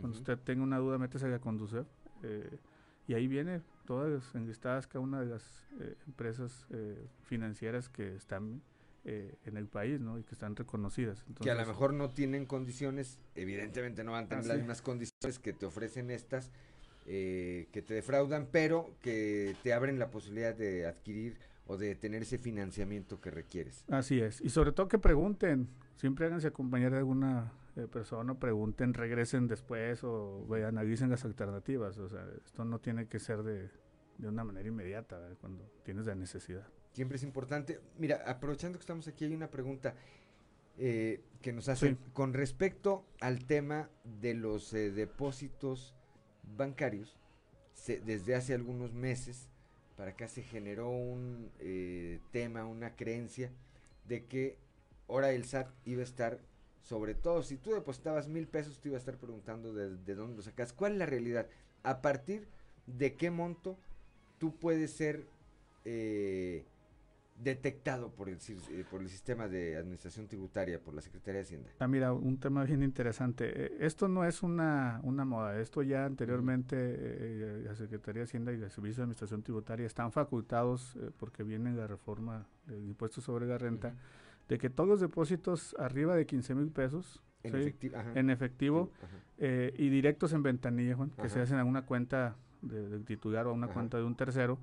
Cuando 0.00 0.18
usted 0.18 0.36
tenga 0.38 0.62
una 0.62 0.78
duda, 0.78 0.98
métese 0.98 1.32
a 1.32 1.38
Conducef. 1.38 1.86
Eh, 2.24 2.58
y 3.06 3.14
ahí 3.14 3.28
viene 3.28 3.62
todas 3.90 4.36
enlistadas 4.36 4.86
cada 4.86 5.00
una 5.00 5.18
de 5.18 5.26
las 5.26 5.42
eh, 5.80 5.96
empresas 6.06 6.64
eh, 6.70 7.08
financieras 7.24 7.88
que 7.88 8.14
están 8.14 8.62
eh, 9.04 9.34
en 9.46 9.56
el 9.56 9.66
país, 9.66 10.00
¿no? 10.00 10.16
Y 10.16 10.22
que 10.22 10.32
están 10.32 10.54
reconocidas. 10.54 11.24
que 11.42 11.50
a 11.50 11.56
lo 11.56 11.66
mejor 11.66 11.92
no 11.92 12.08
tienen 12.08 12.46
condiciones, 12.46 13.18
evidentemente 13.34 14.04
no 14.04 14.12
van 14.12 14.26
a 14.26 14.28
tener 14.28 14.46
las 14.46 14.58
mismas 14.58 14.80
condiciones 14.80 15.40
que 15.40 15.52
te 15.52 15.66
ofrecen 15.66 16.12
estas, 16.12 16.52
que 17.04 17.84
te 17.84 17.94
defraudan, 17.94 18.46
pero 18.52 18.94
que 19.02 19.56
te 19.64 19.72
abren 19.72 19.98
la 19.98 20.12
posibilidad 20.12 20.54
de 20.54 20.86
adquirir 20.86 21.36
o 21.66 21.76
de 21.76 21.96
tener 21.96 22.22
ese 22.22 22.38
financiamiento 22.38 23.20
que 23.20 23.32
requieres. 23.32 23.84
Así 23.88 24.20
es, 24.20 24.40
y 24.40 24.50
sobre 24.50 24.70
todo 24.70 24.86
que 24.86 25.00
pregunten, 25.00 25.68
siempre 26.00 26.26
háganse 26.26 26.48
acompañar 26.48 26.92
de 26.92 26.98
alguna 26.98 27.52
eh, 27.76 27.86
persona, 27.86 28.34
pregunten, 28.34 28.94
regresen 28.94 29.46
después 29.46 30.02
o 30.02 30.46
analicen 30.66 31.10
las 31.10 31.26
alternativas, 31.26 31.98
o 31.98 32.08
sea, 32.08 32.26
esto 32.44 32.64
no 32.64 32.78
tiene 32.78 33.06
que 33.06 33.18
ser 33.18 33.42
de, 33.42 33.68
de 34.16 34.28
una 34.28 34.42
manera 34.42 34.66
inmediata 34.66 35.18
cuando 35.40 35.70
tienes 35.84 36.06
la 36.06 36.14
necesidad. 36.14 36.66
Siempre 36.92 37.16
es 37.16 37.22
importante. 37.22 37.80
Mira, 37.98 38.24
aprovechando 38.26 38.78
que 38.78 38.82
estamos 38.82 39.06
aquí, 39.06 39.26
hay 39.26 39.34
una 39.34 39.50
pregunta 39.50 39.94
eh, 40.78 41.20
que 41.42 41.52
nos 41.52 41.68
hacen 41.68 41.98
con 42.14 42.32
respecto 42.32 43.04
al 43.20 43.44
tema 43.44 43.90
de 44.04 44.32
los 44.32 44.72
eh, 44.72 44.90
depósitos 44.90 45.94
bancarios. 46.56 47.18
desde 47.86 48.34
hace 48.34 48.54
algunos 48.54 48.94
meses 48.94 49.50
para 49.96 50.12
acá 50.12 50.28
se 50.28 50.42
generó 50.42 50.88
un 50.88 51.50
eh, 51.58 52.20
tema, 52.30 52.64
una 52.64 52.96
creencia 52.96 53.52
de 54.06 54.24
que 54.24 54.56
ahora 55.10 55.32
el 55.32 55.44
SAT 55.44 55.68
iba 55.84 56.00
a 56.00 56.04
estar, 56.04 56.40
sobre 56.82 57.14
todo 57.14 57.42
si 57.42 57.56
tú 57.56 57.72
depositabas 57.72 58.28
mil 58.28 58.46
pesos, 58.46 58.80
te 58.80 58.88
iba 58.88 58.96
a 58.96 59.00
estar 59.00 59.16
preguntando 59.18 59.74
de, 59.74 59.96
de 59.96 60.14
dónde 60.14 60.36
lo 60.36 60.42
sacas. 60.42 60.72
¿Cuál 60.72 60.92
es 60.92 60.98
la 60.98 61.06
realidad? 61.06 61.46
¿A 61.82 62.00
partir 62.00 62.48
de 62.86 63.14
qué 63.14 63.30
monto 63.30 63.78
tú 64.38 64.56
puedes 64.56 64.92
ser 64.92 65.26
eh, 65.84 66.64
detectado 67.42 68.10
por 68.10 68.28
el, 68.28 68.36
eh, 68.36 68.84
por 68.90 69.00
el 69.00 69.08
sistema 69.08 69.48
de 69.48 69.76
administración 69.76 70.28
tributaria, 70.28 70.78
por 70.78 70.94
la 70.94 71.00
Secretaría 71.00 71.40
de 71.40 71.44
Hacienda. 71.44 71.70
Ah, 71.78 71.88
mira, 71.88 72.12
un 72.12 72.38
tema 72.38 72.64
bien 72.64 72.82
interesante. 72.82 73.50
Eh, 73.54 73.76
esto 73.80 74.08
no 74.08 74.24
es 74.24 74.42
una, 74.42 75.00
una 75.04 75.24
moda, 75.24 75.58
esto 75.58 75.82
ya 75.82 76.04
anteriormente 76.04 76.76
eh, 76.78 77.62
la 77.64 77.74
Secretaría 77.74 78.20
de 78.20 78.24
Hacienda 78.24 78.52
y 78.52 78.56
el 78.56 78.70
Servicio 78.70 78.98
de 78.98 79.04
Administración 79.04 79.42
Tributaria 79.42 79.86
están 79.86 80.12
facultados, 80.12 80.98
porque 81.18 81.42
viene 81.42 81.72
la 81.72 81.86
reforma 81.86 82.46
del 82.66 82.84
impuesto 82.84 83.20
sobre 83.20 83.46
la 83.46 83.56
renta, 83.58 83.94
de 84.50 84.58
que 84.58 84.68
todos 84.68 84.88
los 84.88 85.00
depósitos 85.00 85.74
arriba 85.78 86.14
de 86.14 86.26
15 86.26 86.54
mil 86.54 86.70
pesos 86.70 87.22
en, 87.42 88.28
efectivo 88.28 88.90
y 89.38 89.88
directos 89.88 90.34
en 90.34 90.42
ventanilla, 90.42 90.96
que 91.22 91.30
se 91.30 91.40
hacen 91.40 91.58
a 91.58 91.64
una 91.64 91.86
cuenta 91.86 92.36
del 92.60 93.04
titular 93.06 93.46
o 93.46 93.50
a 93.50 93.52
una 93.54 93.68
cuenta 93.68 93.96
de 93.96 94.04
un 94.04 94.16
tercero, 94.16 94.58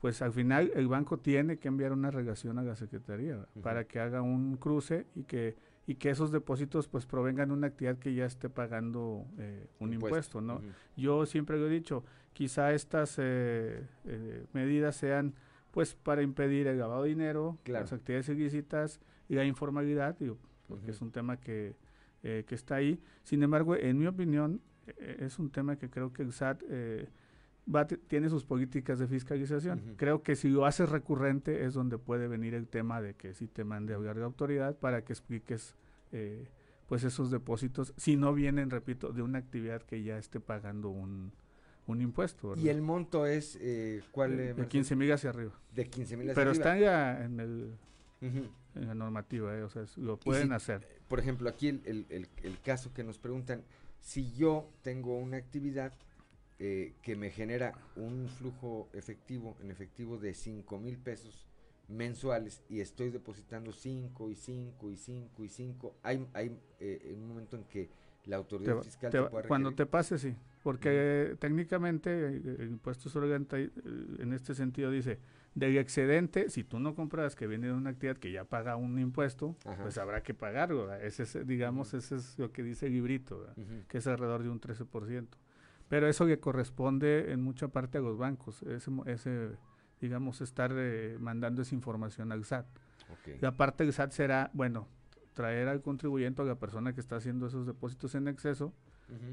pues 0.00 0.22
al 0.22 0.32
final 0.32 0.72
el 0.74 0.88
banco 0.88 1.18
tiene 1.18 1.58
que 1.58 1.68
enviar 1.68 1.92
una 1.92 2.10
relación 2.10 2.58
a 2.58 2.62
la 2.62 2.74
Secretaría 2.76 3.46
para 3.62 3.84
que 3.84 4.00
haga 4.00 4.22
un 4.22 4.56
cruce 4.56 5.06
y 5.14 5.24
que 5.24 5.56
y 5.86 5.96
que 5.96 6.10
esos 6.10 6.30
depósitos 6.30 6.86
pues 6.88 7.06
provengan 7.06 7.48
de 7.48 7.54
una 7.54 7.66
actividad 7.68 7.98
que 7.98 8.14
ya 8.14 8.24
esté 8.24 8.48
pagando 8.48 9.26
eh, 9.38 9.66
un 9.80 9.92
impuesto, 9.92 10.40
¿no? 10.40 10.62
Yo 10.96 11.26
siempre 11.26 11.58
lo 11.58 11.66
he 11.66 11.70
dicho, 11.70 12.04
quizá 12.32 12.72
estas 12.72 13.16
eh, 13.18 13.84
eh, 14.04 14.46
medidas 14.52 14.96
sean 14.96 15.34
pues 15.72 15.94
para 15.94 16.22
impedir 16.22 16.66
el 16.66 16.78
lavado 16.78 17.02
de 17.02 17.08
dinero, 17.08 17.58
las 17.64 17.92
actividades 17.92 18.28
ilícitas 18.28 19.00
y 19.32 19.34
la 19.34 19.44
informalidad, 19.46 20.16
porque 20.68 20.90
es 20.90 21.00
un 21.00 21.10
tema 21.10 21.38
que, 21.38 21.74
que 22.20 22.54
está 22.54 22.76
ahí. 22.76 23.00
Sin 23.24 23.42
embargo, 23.42 23.74
en 23.74 23.98
mi 23.98 24.06
opinión, 24.06 24.60
es 24.98 25.38
un 25.38 25.50
tema 25.50 25.76
que 25.76 25.88
creo 25.88 26.12
que 26.12 26.22
el 26.22 26.32
SAT 26.32 26.62
va, 27.72 27.86
tiene 27.86 28.28
sus 28.28 28.44
políticas 28.44 28.98
de 28.98 29.06
fiscalización. 29.06 29.94
Creo 29.96 30.22
que 30.22 30.36
si 30.36 30.48
lo 30.48 30.66
haces 30.66 30.88
recurrente 30.88 31.64
es 31.64 31.74
donde 31.74 31.98
puede 31.98 32.28
venir 32.28 32.54
el 32.54 32.68
tema 32.68 33.00
de 33.00 33.14
que 33.14 33.34
si 33.34 33.46
te 33.46 33.64
mande 33.64 33.92
a 33.92 33.96
hablar 33.96 34.16
de 34.16 34.24
autoridad 34.24 34.76
para 34.76 35.02
que 35.04 35.12
expliques 35.12 35.74
eh, 36.12 36.48
pues 36.88 37.04
esos 37.04 37.30
depósitos, 37.30 37.94
si 37.96 38.16
no 38.16 38.34
vienen, 38.34 38.70
repito, 38.70 39.12
de 39.12 39.22
una 39.22 39.38
actividad 39.38 39.82
que 39.82 40.02
ya 40.02 40.18
esté 40.18 40.40
pagando 40.40 40.90
un, 40.90 41.32
un 41.86 42.02
impuesto. 42.02 42.54
¿Y 42.56 42.68
el 42.68 42.82
monto 42.82 43.26
es 43.26 43.56
eh, 43.60 44.02
cuál? 44.10 44.36
De, 44.36 44.54
de 44.54 44.68
15 44.68 44.96
mil 44.96 45.10
hacia 45.10 45.30
arriba. 45.30 45.52
De 45.74 45.88
15 45.88 46.16
mil 46.16 46.30
hacia 46.30 46.34
Pero 46.34 46.50
arriba. 46.50 46.64
Pero 46.64 46.76
está 46.76 46.84
ya 46.84 47.24
en, 47.24 47.40
el, 47.40 47.78
en 48.22 48.86
la 48.86 48.94
normativa, 48.94 49.56
eh, 49.56 49.62
o 49.62 49.68
sea, 49.68 49.84
lo 49.96 50.18
pueden 50.18 50.52
hacer. 50.52 50.86
Por 51.08 51.18
ejemplo, 51.18 51.48
aquí 51.48 51.68
el, 51.68 52.06
el, 52.08 52.28
el 52.42 52.60
caso 52.60 52.92
que 52.94 53.04
nos 53.04 53.18
preguntan, 53.18 53.62
si 54.00 54.32
yo 54.34 54.68
tengo 54.82 55.16
una 55.16 55.36
actividad 55.36 55.92
eh, 56.64 56.94
que 57.02 57.16
me 57.16 57.30
genera 57.30 57.74
un 57.96 58.28
flujo 58.28 58.88
efectivo, 58.92 59.56
en 59.62 59.72
efectivo 59.72 60.16
de 60.16 60.32
5 60.32 60.78
mil 60.78 60.96
pesos 60.96 61.48
mensuales 61.88 62.62
y 62.68 62.78
estoy 62.78 63.10
depositando 63.10 63.72
5 63.72 64.30
y 64.30 64.36
5 64.36 64.90
y 64.92 64.96
5 64.96 65.44
y 65.44 65.48
5, 65.48 65.96
hay, 66.04 66.24
hay 66.32 66.56
eh, 66.78 67.16
un 67.16 67.26
momento 67.26 67.56
en 67.56 67.64
que 67.64 67.90
la 68.26 68.36
autoridad 68.36 68.80
fiscal 68.80 69.10
te, 69.10 69.22
puede 69.22 69.48
Cuando 69.48 69.74
te 69.74 69.86
pase, 69.86 70.18
sí, 70.18 70.36
porque 70.62 71.36
técnicamente 71.40 72.28
el 72.28 72.68
impuesto 72.68 73.10
sobre 73.10 73.34
eh, 73.34 73.70
en 74.20 74.32
este 74.32 74.54
sentido 74.54 74.92
dice, 74.92 75.18
del 75.54 75.76
excedente, 75.76 76.48
si 76.48 76.64
tú 76.64 76.78
no 76.80 76.94
compras 76.94 77.36
que 77.36 77.46
viene 77.46 77.66
de 77.66 77.72
una 77.74 77.90
actividad 77.90 78.16
que 78.16 78.32
ya 78.32 78.44
paga 78.44 78.76
un 78.76 78.98
impuesto, 78.98 79.56
pues 79.82 79.98
habrá 79.98 80.22
que 80.22 80.34
pagarlo. 80.34 80.92
Ese 80.94 81.24
es, 81.24 81.46
digamos, 81.46 81.94
ese 81.94 82.16
es 82.16 82.38
lo 82.38 82.52
que 82.52 82.62
dice 82.62 82.86
el 82.86 82.92
librito, 82.92 83.46
que 83.88 83.98
es 83.98 84.06
alrededor 84.06 84.42
de 84.42 84.48
un 84.48 84.60
13%. 84.60 85.26
Pero 85.88 86.08
eso 86.08 86.26
que 86.26 86.40
corresponde 86.40 87.32
en 87.32 87.42
mucha 87.42 87.68
parte 87.68 87.98
a 87.98 88.00
los 88.00 88.16
bancos, 88.16 88.62
ese, 88.62 88.90
ese 89.06 89.50
digamos, 90.00 90.40
estar 90.40 90.72
eh, 90.74 91.16
mandando 91.20 91.62
esa 91.62 91.74
información 91.74 92.32
al 92.32 92.44
SAT. 92.44 92.66
La 93.40 93.56
parte 93.56 93.84
del 93.84 93.92
SAT 93.92 94.12
será, 94.12 94.50
bueno, 94.54 94.88
traer 95.34 95.68
al 95.68 95.82
contribuyente 95.82 96.40
a 96.42 96.44
la 96.44 96.54
persona 96.54 96.94
que 96.94 97.00
está 97.00 97.16
haciendo 97.16 97.46
esos 97.46 97.66
depósitos 97.66 98.14
en 98.14 98.28
exceso 98.28 98.72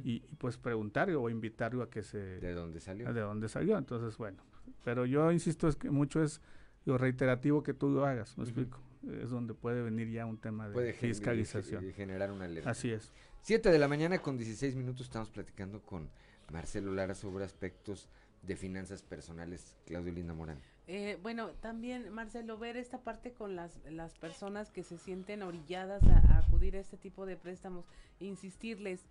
y, 0.03 0.19
pues 0.37 0.57
preguntarlo 0.57 1.21
o 1.21 1.29
invitarlo 1.29 1.83
a 1.83 1.89
que 1.89 2.03
se... 2.03 2.39
¿De 2.39 2.53
dónde 2.53 2.81
salió? 2.81 3.13
De 3.13 3.21
dónde 3.21 3.47
salió. 3.47 3.77
Entonces, 3.77 4.17
bueno, 4.17 4.43
pero 4.83 5.05
yo 5.05 5.31
insisto 5.31 5.67
es 5.67 5.75
que 5.75 5.89
mucho 5.89 6.23
es 6.23 6.41
lo 6.85 6.97
reiterativo 6.97 7.63
que 7.63 7.73
tú 7.73 7.89
lo 7.89 8.05
hagas, 8.05 8.37
me 8.37 8.43
explico. 8.43 8.79
Es 9.21 9.29
donde 9.29 9.53
puede 9.53 9.81
venir 9.81 10.09
ya 10.09 10.25
un 10.25 10.37
tema 10.37 10.67
de 10.69 10.93
fiscalización. 10.93 11.87
Y 11.87 11.93
generar 11.93 12.31
una 12.31 12.45
alerta. 12.45 12.69
Así 12.69 12.91
es. 12.91 13.11
Siete 13.41 13.71
de 13.71 13.79
la 13.79 13.87
mañana 13.87 14.19
con 14.19 14.37
16 14.37 14.75
minutos 14.75 15.05
estamos 15.05 15.29
platicando 15.29 15.81
con 15.81 16.09
Marcelo 16.51 16.91
Lara 16.91 17.15
sobre 17.15 17.45
aspectos 17.45 18.09
de 18.41 18.55
finanzas 18.55 19.01
personales. 19.01 19.77
Claudio 19.85 20.11
Linda 20.11 20.33
Morán. 20.33 20.59
Eh, 20.87 21.19
bueno, 21.21 21.51
también, 21.61 22.11
Marcelo, 22.11 22.57
ver 22.57 22.75
esta 22.75 23.03
parte 23.03 23.31
con 23.31 23.55
las, 23.55 23.79
las 23.89 24.17
personas 24.17 24.71
que 24.71 24.83
se 24.83 24.97
sienten 24.97 25.43
orilladas 25.43 26.01
a, 26.03 26.37
acudir 26.39 26.75
a 26.75 26.79
este 26.79 26.97
tipo 26.97 27.25
de 27.25 27.37
préstamos, 27.37 27.85
insistirles, 28.19 29.05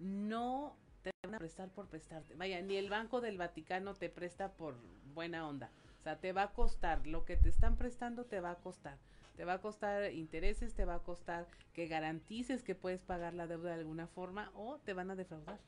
no 0.00 0.76
te 1.02 1.10
van 1.22 1.34
a 1.34 1.38
prestar 1.38 1.68
por 1.70 1.86
prestarte. 1.88 2.34
Vaya, 2.36 2.60
ni 2.62 2.76
el 2.76 2.88
Banco 2.88 3.20
del 3.20 3.38
Vaticano 3.38 3.94
te 3.94 4.08
presta 4.08 4.52
por 4.52 4.76
buena 5.14 5.46
onda. 5.46 5.70
O 6.00 6.02
sea, 6.02 6.18
te 6.18 6.32
va 6.32 6.44
a 6.44 6.52
costar, 6.52 7.06
lo 7.06 7.24
que 7.24 7.36
te 7.36 7.48
están 7.48 7.76
prestando 7.76 8.24
te 8.24 8.40
va 8.40 8.52
a 8.52 8.56
costar. 8.56 8.98
Te 9.36 9.44
va 9.44 9.54
a 9.54 9.60
costar 9.60 10.12
intereses, 10.12 10.74
te 10.74 10.84
va 10.84 10.96
a 10.96 10.98
costar 10.98 11.46
que 11.72 11.86
garantices 11.86 12.62
que 12.62 12.74
puedes 12.74 13.02
pagar 13.02 13.34
la 13.34 13.46
deuda 13.46 13.70
de 13.70 13.80
alguna 13.80 14.06
forma 14.06 14.50
o 14.54 14.78
te 14.78 14.92
van 14.92 15.10
a 15.10 15.16
defraudar. 15.16 15.58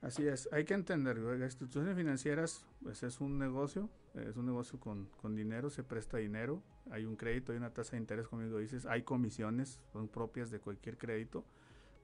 Así 0.00 0.28
es, 0.28 0.48
hay 0.52 0.64
que 0.64 0.74
entender, 0.74 1.18
las 1.18 1.54
instituciones 1.54 1.96
financieras 1.96 2.64
pues 2.82 3.02
es 3.02 3.20
un 3.20 3.36
negocio, 3.36 3.90
es 4.14 4.36
un 4.36 4.46
negocio 4.46 4.78
con, 4.78 5.06
con, 5.20 5.34
dinero, 5.34 5.70
se 5.70 5.82
presta 5.82 6.18
dinero, 6.18 6.62
hay 6.92 7.04
un 7.04 7.16
crédito, 7.16 7.50
hay 7.50 7.58
una 7.58 7.70
tasa 7.74 7.92
de 7.92 7.98
interés, 7.98 8.28
como 8.28 8.42
dices, 8.58 8.86
hay 8.86 9.02
comisiones, 9.02 9.80
son 9.92 10.06
propias 10.06 10.52
de 10.52 10.60
cualquier 10.60 10.98
crédito, 10.98 11.44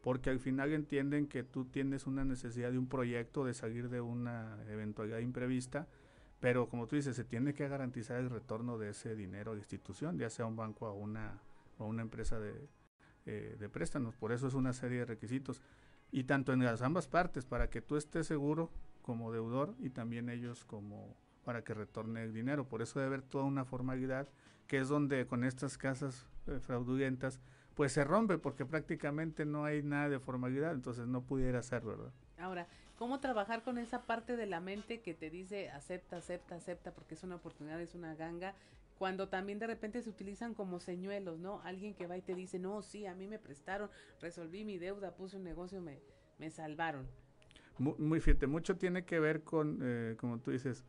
porque 0.05 0.28
al 0.28 0.38
final 0.38 0.74
entienden 0.74 1.26
que 1.26 1.44
tú 1.44 1.64
tienes 1.64 2.07
una 2.07 2.26
necesidad 2.26 2.70
de 2.70 2.76
un 2.76 2.88
proyecto, 2.88 3.42
de 3.42 3.55
salir 3.55 3.88
de 3.88 4.02
una 4.02 4.62
eventualidad 4.68 5.20
imprevista, 5.20 5.88
pero 6.40 6.68
como 6.68 6.86
tú 6.86 6.96
dices, 6.96 7.16
se 7.16 7.24
tiene 7.24 7.55
que 7.55 7.66
garantizar 7.68 8.18
el 8.18 8.28
retorno 8.28 8.76
de 8.76 8.90
ese 8.90 9.16
dinero 9.16 9.52
a 9.52 9.55
la 9.55 9.61
institución, 9.61 10.18
ya 10.18 10.28
sea 10.28 10.44
un 10.44 10.57
banco 10.57 10.86
o 10.90 10.92
una, 10.92 11.40
o 11.78 11.86
una 11.86 12.02
empresa 12.02 12.38
de, 12.38 12.68
eh, 13.24 13.57
de 13.59 13.68
préstamos, 13.70 14.14
por 14.14 14.32
eso 14.32 14.46
es 14.46 14.52
una 14.52 14.74
serie 14.74 14.98
de 14.98 15.05
requisitos 15.07 15.62
y 16.12 16.24
tanto 16.24 16.52
en 16.52 16.62
las 16.62 16.82
ambas 16.82 17.09
partes, 17.09 17.46
para 17.46 17.70
que 17.70 17.80
tú 17.80 17.96
estés 17.96 18.26
seguro 18.26 18.70
como 19.00 19.32
deudor 19.32 19.74
y 19.78 19.88
también 19.88 20.28
ellos 20.28 20.66
como 20.66 21.16
para 21.46 21.64
que 21.64 21.72
retorne 21.72 22.24
el 22.24 22.34
dinero. 22.34 22.68
Por 22.68 22.82
eso 22.82 22.98
debe 22.98 23.07
haber 23.07 23.22
toda 23.22 23.44
una 23.44 23.64
formalidad 23.64 24.28
que 24.66 24.80
es 24.80 24.88
donde 24.88 25.26
con 25.26 25.44
estas 25.44 25.78
casas 25.78 26.26
eh, 26.46 26.61
fraudulentas 26.61 27.40
pues 27.75 27.93
se 27.93 28.05
rompe 28.05 28.39
porque 28.39 28.64
prácticamente 28.64 29.45
no 29.45 29.64
hay 29.64 29.83
nada 29.83 30.09
de 30.09 30.20
formalidad, 30.20 30.72
entonces 30.72 31.07
no 31.07 31.22
pudiera 31.22 31.62
ser, 31.62 31.83
¿verdad? 31.83 32.12
Ahora, 32.39 32.66
¿cómo 32.97 33.20
trabajar 33.20 33.62
con 33.62 33.79
esa 33.79 34.03
parte 34.03 34.37
de 34.37 34.47
la 34.47 34.61
mente 34.61 35.01
que 35.01 35.14
te 35.14 35.31
dice 35.31 35.70
acepta, 35.70 36.18
acepta, 36.18 36.55
acepta 36.55 36.93
porque 36.93 37.14
es 37.14 37.22
una 37.25 37.37
oportunidad, 37.37 37.81
es 37.81 37.95
una 37.95 38.14
ganga? 38.14 38.55
cuando 38.99 39.29
también 39.29 39.59
de 39.59 39.66
repente 39.66 40.03
se 40.03 40.11
utilizan 40.11 40.55
como 40.55 40.81
señuelos, 40.81 41.39
¿no? 41.39 41.61
Alguien 41.62 41.95
que 41.95 42.07
va 42.07 42.16
y 42.16 42.22
te 42.22 42.35
dice, 42.35 42.59
no, 42.59 42.83
sí, 42.83 43.07
a 43.07 43.14
mí 43.14 43.27
me 43.27 43.39
prestaron, 43.39 43.91
resolví 44.20 44.64
mi 44.64 44.79
deuda, 44.79 45.14
puse 45.14 45.37
un 45.37 45.45
negocio, 45.45 45.81
me, 45.81 46.01
me 46.39 46.51
salvaron. 46.51 47.07
Muy, 47.79 47.95
muy 47.99 48.20
fíjate, 48.20 48.47
mucho 48.47 48.77
tiene 48.77 49.05
que 49.05 49.18
ver 49.18 49.43
con, 49.43 49.81
eh, 49.83 50.16
como 50.18 50.39
tú 50.39 50.53
dices, 50.53 50.85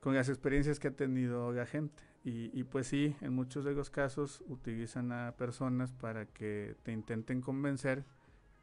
con 0.00 0.14
las 0.14 0.28
experiencias 0.28 0.78
que 0.78 0.88
ha 0.88 0.92
tenido 0.92 1.52
la 1.52 1.66
gente. 1.66 2.02
Y, 2.22 2.50
y, 2.58 2.64
pues 2.64 2.86
sí, 2.86 3.16
en 3.22 3.32
muchos 3.32 3.64
de 3.64 3.72
los 3.72 3.88
casos 3.88 4.42
utilizan 4.46 5.10
a 5.10 5.32
personas 5.38 5.92
para 5.92 6.26
que 6.26 6.76
te 6.82 6.92
intenten 6.92 7.40
convencer 7.40 8.04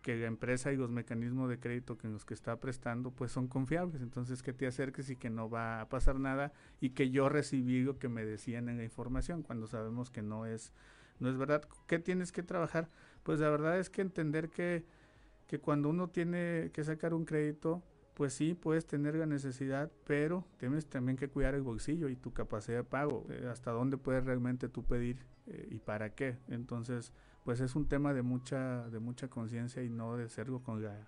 que 0.03 0.15
la 0.15 0.27
empresa 0.27 0.71
y 0.71 0.77
los 0.77 0.91
mecanismos 0.91 1.49
de 1.49 1.59
crédito 1.59 1.97
que 1.97 2.07
los 2.07 2.23
que 2.23 2.33
está 2.33 2.55
prestando 2.59 3.11
pues 3.11 3.31
son 3.31 3.47
confiables, 3.47 4.01
entonces 4.01 4.41
que 4.41 4.53
te 4.53 4.67
acerques 4.67 5.09
y 5.09 5.15
que 5.15 5.29
no 5.29 5.49
va 5.49 5.81
a 5.81 5.89
pasar 5.89 6.19
nada 6.19 6.53
y 6.79 6.91
que 6.91 7.09
yo 7.09 7.29
recibí 7.29 7.81
lo 7.81 7.97
que 7.97 8.07
me 8.07 8.23
decían 8.23 8.69
en 8.69 8.77
la 8.77 8.83
información 8.83 9.41
cuando 9.41 9.67
sabemos 9.67 10.09
que 10.09 10.21
no 10.21 10.45
es 10.45 10.71
no 11.19 11.29
es 11.29 11.37
verdad. 11.37 11.63
¿Qué 11.87 11.99
tienes 11.99 12.31
que 12.31 12.43
trabajar? 12.43 12.89
Pues 13.23 13.39
la 13.39 13.49
verdad 13.49 13.79
es 13.79 13.89
que 13.89 14.01
entender 14.01 14.49
que, 14.49 14.85
que 15.47 15.59
cuando 15.59 15.89
uno 15.89 16.09
tiene 16.09 16.71
que 16.73 16.83
sacar 16.83 17.13
un 17.13 17.25
crédito, 17.25 17.83
pues 18.17 18.33
sí, 18.33 18.55
puedes 18.55 18.87
tener 18.87 19.13
la 19.13 19.27
necesidad, 19.27 19.91
pero 20.03 20.43
tienes 20.57 20.87
también 20.87 21.17
que 21.17 21.29
cuidar 21.29 21.53
el 21.53 21.61
bolsillo 21.61 22.09
y 22.09 22.15
tu 22.15 22.33
capacidad 22.33 22.79
de 22.79 22.83
pago, 22.83 23.27
eh, 23.29 23.47
hasta 23.47 23.69
dónde 23.69 23.97
puedes 23.97 24.25
realmente 24.25 24.69
tú 24.69 24.83
pedir 24.83 25.23
eh, 25.45 25.67
y 25.69 25.77
para 25.77 26.15
qué. 26.15 26.39
Entonces, 26.47 27.13
pues 27.43 27.59
es 27.59 27.75
un 27.75 27.87
tema 27.87 28.15
de 28.15 28.23
mucha 28.23 28.89
de 28.89 28.97
mucha 28.97 29.27
conciencia 29.27 29.83
y 29.83 29.89
no 29.89 30.17
de 30.17 30.29
serlo 30.29 30.63
con 30.63 30.81
la 30.81 31.07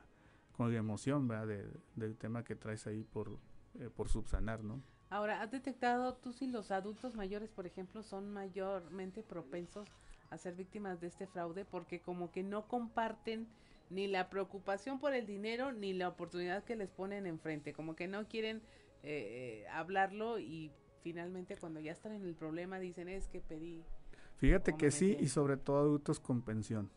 con 0.54 0.72
la 0.72 0.78
emoción 0.78 1.28
¿verdad? 1.28 1.66
del 1.96 2.16
tema 2.16 2.44
que 2.44 2.56
traes 2.56 2.86
ahí 2.86 3.04
por 3.04 3.40
eh, 3.80 3.90
por 3.94 4.08
subsanar 4.08 4.64
no 4.64 4.82
ahora 5.10 5.42
has 5.42 5.52
detectado 5.52 6.14
tú 6.14 6.32
si 6.32 6.48
los 6.48 6.72
adultos 6.72 7.14
mayores 7.16 7.50
por 7.50 7.66
ejemplo 7.66 8.04
son 8.04 8.32
mayormente 8.32 9.22
propensos 9.22 9.90
a 10.30 10.38
ser 10.38 10.56
víctimas 10.56 11.02
de 11.02 11.08
este 11.08 11.28
fraude 11.28 11.66
porque 11.66 12.00
como 12.00 12.32
que 12.32 12.42
no 12.42 12.70
comparten 12.70 13.48
ni 13.90 14.08
la 14.08 14.30
preocupación 14.30 15.00
por 15.00 15.14
el 15.14 15.26
dinero 15.26 15.72
ni 15.72 15.94
la 15.94 16.10
oportunidad 16.10 16.64
que 16.64 16.76
les 16.76 16.90
ponen 16.90 17.26
enfrente 17.26 17.74
como 17.74 17.96
que 17.96 18.08
no 18.08 18.28
quieren 18.28 18.62
eh, 19.04 19.66
hablarlo 19.72 20.40
y 20.40 20.72
finalmente 21.02 21.56
cuando 21.58 21.80
ya 21.80 21.92
están 21.92 22.14
en 22.14 22.24
el 22.24 22.36
problema 22.36 22.80
dicen 22.80 23.10
es 23.10 23.28
que 23.28 23.40
pedí 23.40 23.84
Fíjate 24.40 24.78
que 24.78 24.90
sí, 24.90 25.18
y 25.20 25.28
sobre 25.28 25.58
todo 25.58 25.80
adultos 25.80 26.22
con 26.22 26.42
pensión, 26.42 26.90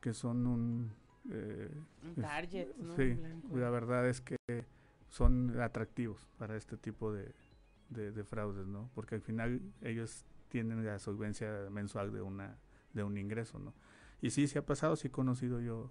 que 0.00 0.14
son 0.14 0.46
un... 0.46 0.92
Eh, 1.28 1.68
target, 2.20 2.68
¿no? 2.76 2.94
Sí, 2.94 3.18
la 3.52 3.70
verdad 3.70 4.08
es 4.08 4.20
que 4.20 4.36
son 5.08 5.60
atractivos 5.60 6.28
para 6.38 6.56
este 6.56 6.76
tipo 6.76 7.12
de, 7.12 7.34
de, 7.90 8.22
fraudes, 8.22 8.68
¿no? 8.68 8.88
Porque 8.94 9.16
al 9.16 9.20
final 9.20 9.60
ellos 9.82 10.24
tienen 10.48 10.84
la 10.84 11.00
solvencia 11.00 11.50
mensual 11.70 12.12
de 12.12 12.22
una 12.22 12.56
de 12.92 13.02
un 13.02 13.18
ingreso, 13.18 13.58
¿no? 13.58 13.74
Y 14.22 14.30
sí, 14.30 14.46
se 14.46 14.60
ha 14.60 14.64
pasado, 14.64 14.94
sí 14.94 15.08
he 15.08 15.10
conocido 15.10 15.60
yo, 15.60 15.90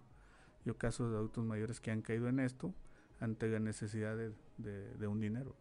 yo 0.66 0.78
casos 0.78 1.11
de 1.11 1.18
adultos 1.18 1.45
mayores 1.45 1.80
que 1.80 1.91
han 1.91 2.01
caído 2.01 2.28
en 2.28 2.39
esto 2.39 2.74
ante 3.20 3.47
la 3.47 3.59
necesidad 3.59 4.18
de, 4.18 4.34
de, 4.57 5.07
un 5.07 5.22
dinero. 5.22 5.55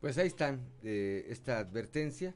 Pues 0.00 0.18
ahí 0.18 0.28
están, 0.28 0.60
eh, 0.82 1.26
esta 1.28 1.58
advertencia 1.58 2.34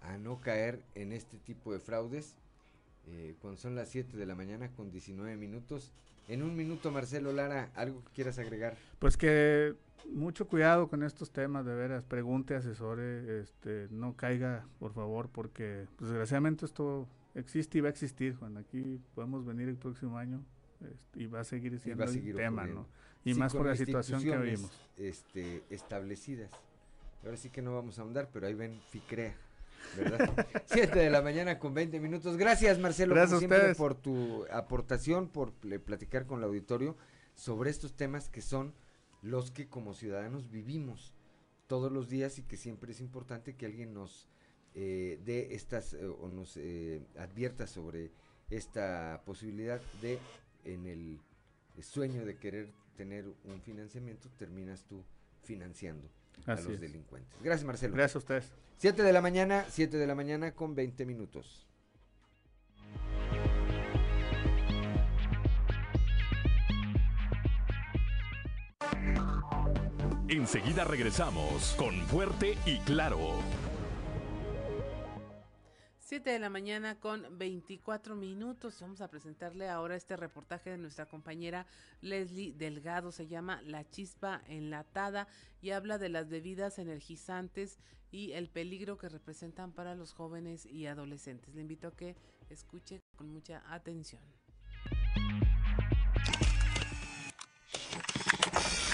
a 0.00 0.18
no 0.18 0.40
caer 0.40 0.82
en 0.94 1.12
este 1.12 1.38
tipo 1.38 1.72
de 1.72 1.80
fraudes. 1.80 2.36
Eh, 3.08 3.34
cuando 3.40 3.58
son 3.58 3.74
las 3.74 3.88
7 3.88 4.16
de 4.16 4.26
la 4.26 4.36
mañana 4.36 4.70
con 4.70 4.90
19 4.90 5.36
minutos. 5.36 5.92
En 6.28 6.42
un 6.42 6.54
minuto, 6.54 6.92
Marcelo 6.92 7.32
Lara, 7.32 7.72
¿algo 7.74 8.04
que 8.04 8.12
quieras 8.12 8.38
agregar? 8.38 8.76
Pues 9.00 9.16
que 9.16 9.74
mucho 10.08 10.46
cuidado 10.46 10.88
con 10.88 11.02
estos 11.02 11.32
temas, 11.32 11.66
de 11.66 11.74
veras, 11.74 12.04
pregunte, 12.04 12.54
asesore, 12.54 13.40
este, 13.40 13.88
no 13.90 14.16
caiga, 14.16 14.64
por 14.78 14.92
favor, 14.92 15.28
porque 15.30 15.88
pues, 15.96 16.10
desgraciadamente 16.10 16.64
esto 16.64 17.08
existe 17.34 17.78
y 17.78 17.80
va 17.80 17.88
a 17.88 17.90
existir, 17.90 18.36
Juan. 18.36 18.56
Aquí 18.56 19.00
podemos 19.16 19.44
venir 19.44 19.68
el 19.68 19.76
próximo 19.76 20.16
año 20.16 20.44
y 21.14 21.26
va 21.26 21.40
a 21.40 21.44
seguir 21.44 21.78
siendo 21.78 22.04
el 22.04 22.34
tema, 22.34 22.66
¿no? 22.66 22.86
Y 23.24 23.34
más 23.34 23.52
por 23.54 23.66
la 23.66 23.76
situación 23.76 24.22
que 24.22 24.36
vivimos. 24.36 24.70
Este, 24.96 25.62
establecidas. 25.70 26.50
Ahora 27.24 27.36
sí 27.36 27.50
que 27.50 27.62
no 27.62 27.74
vamos 27.74 27.98
a 27.98 28.02
ahondar, 28.02 28.30
pero 28.32 28.46
ahí 28.46 28.54
ven 28.54 28.80
FICREA. 28.90 29.34
¿verdad? 29.96 30.46
7 30.66 30.98
de 30.98 31.10
la 31.10 31.22
mañana 31.22 31.58
con 31.58 31.74
20 31.74 32.00
minutos. 32.00 32.36
Gracias, 32.36 32.78
Marcelo, 32.78 33.14
Gracias 33.14 33.76
por 33.76 33.94
tu 33.94 34.44
aportación, 34.50 35.28
por 35.28 35.52
platicar 35.52 36.26
con 36.26 36.38
el 36.38 36.44
auditorio 36.44 36.96
sobre 37.34 37.70
estos 37.70 37.94
temas 37.94 38.28
que 38.28 38.42
son 38.42 38.74
los 39.22 39.50
que 39.50 39.68
como 39.68 39.94
ciudadanos 39.94 40.50
vivimos 40.50 41.14
todos 41.66 41.90
los 41.90 42.08
días 42.08 42.38
y 42.38 42.42
que 42.42 42.56
siempre 42.56 42.92
es 42.92 43.00
importante 43.00 43.54
que 43.54 43.66
alguien 43.66 43.94
nos 43.94 44.28
eh, 44.74 45.20
dé 45.24 45.54
estas 45.54 45.94
eh, 45.94 46.06
o 46.06 46.28
nos 46.28 46.56
eh, 46.56 47.02
advierta 47.16 47.66
sobre 47.66 48.10
esta 48.50 49.22
posibilidad 49.24 49.80
de 50.00 50.18
en 50.64 50.86
el 50.86 51.20
sueño 51.80 52.24
de 52.24 52.36
querer 52.36 52.72
tener 52.96 53.26
un 53.44 53.60
financiamiento 53.60 54.28
terminas 54.38 54.84
tú 54.84 55.04
financiando 55.42 56.08
a 56.46 56.54
los 56.54 56.80
delincuentes. 56.80 57.32
Gracias, 57.42 57.66
Marcelo. 57.66 57.94
Gracias 57.94 58.16
a 58.16 58.18
ustedes. 58.18 58.52
7 58.78 59.02
de 59.02 59.12
la 59.12 59.20
mañana, 59.20 59.64
7 59.68 59.96
de 59.96 60.06
la 60.06 60.14
mañana 60.14 60.52
con 60.54 60.74
20 60.74 61.06
minutos. 61.06 61.66
Enseguida 70.28 70.84
regresamos 70.84 71.74
con 71.76 71.94
Fuerte 72.06 72.56
y 72.64 72.78
Claro. 72.80 73.18
7 76.12 76.28
de 76.28 76.38
la 76.38 76.50
mañana 76.50 77.00
con 77.00 77.38
24 77.38 78.14
minutos. 78.16 78.78
Vamos 78.82 79.00
a 79.00 79.08
presentarle 79.08 79.70
ahora 79.70 79.96
este 79.96 80.14
reportaje 80.14 80.68
de 80.68 80.76
nuestra 80.76 81.06
compañera 81.06 81.66
Leslie 82.02 82.52
Delgado. 82.52 83.12
Se 83.12 83.28
llama 83.28 83.62
La 83.62 83.88
chispa 83.88 84.42
enlatada 84.46 85.26
y 85.62 85.70
habla 85.70 85.96
de 85.96 86.10
las 86.10 86.28
bebidas 86.28 86.78
energizantes 86.78 87.78
y 88.10 88.32
el 88.32 88.50
peligro 88.50 88.98
que 88.98 89.08
representan 89.08 89.72
para 89.72 89.94
los 89.94 90.12
jóvenes 90.12 90.66
y 90.66 90.84
adolescentes. 90.84 91.54
Le 91.54 91.62
invito 91.62 91.88
a 91.88 91.96
que 91.96 92.14
escuche 92.50 93.00
con 93.16 93.30
mucha 93.30 93.62
atención. 93.72 94.20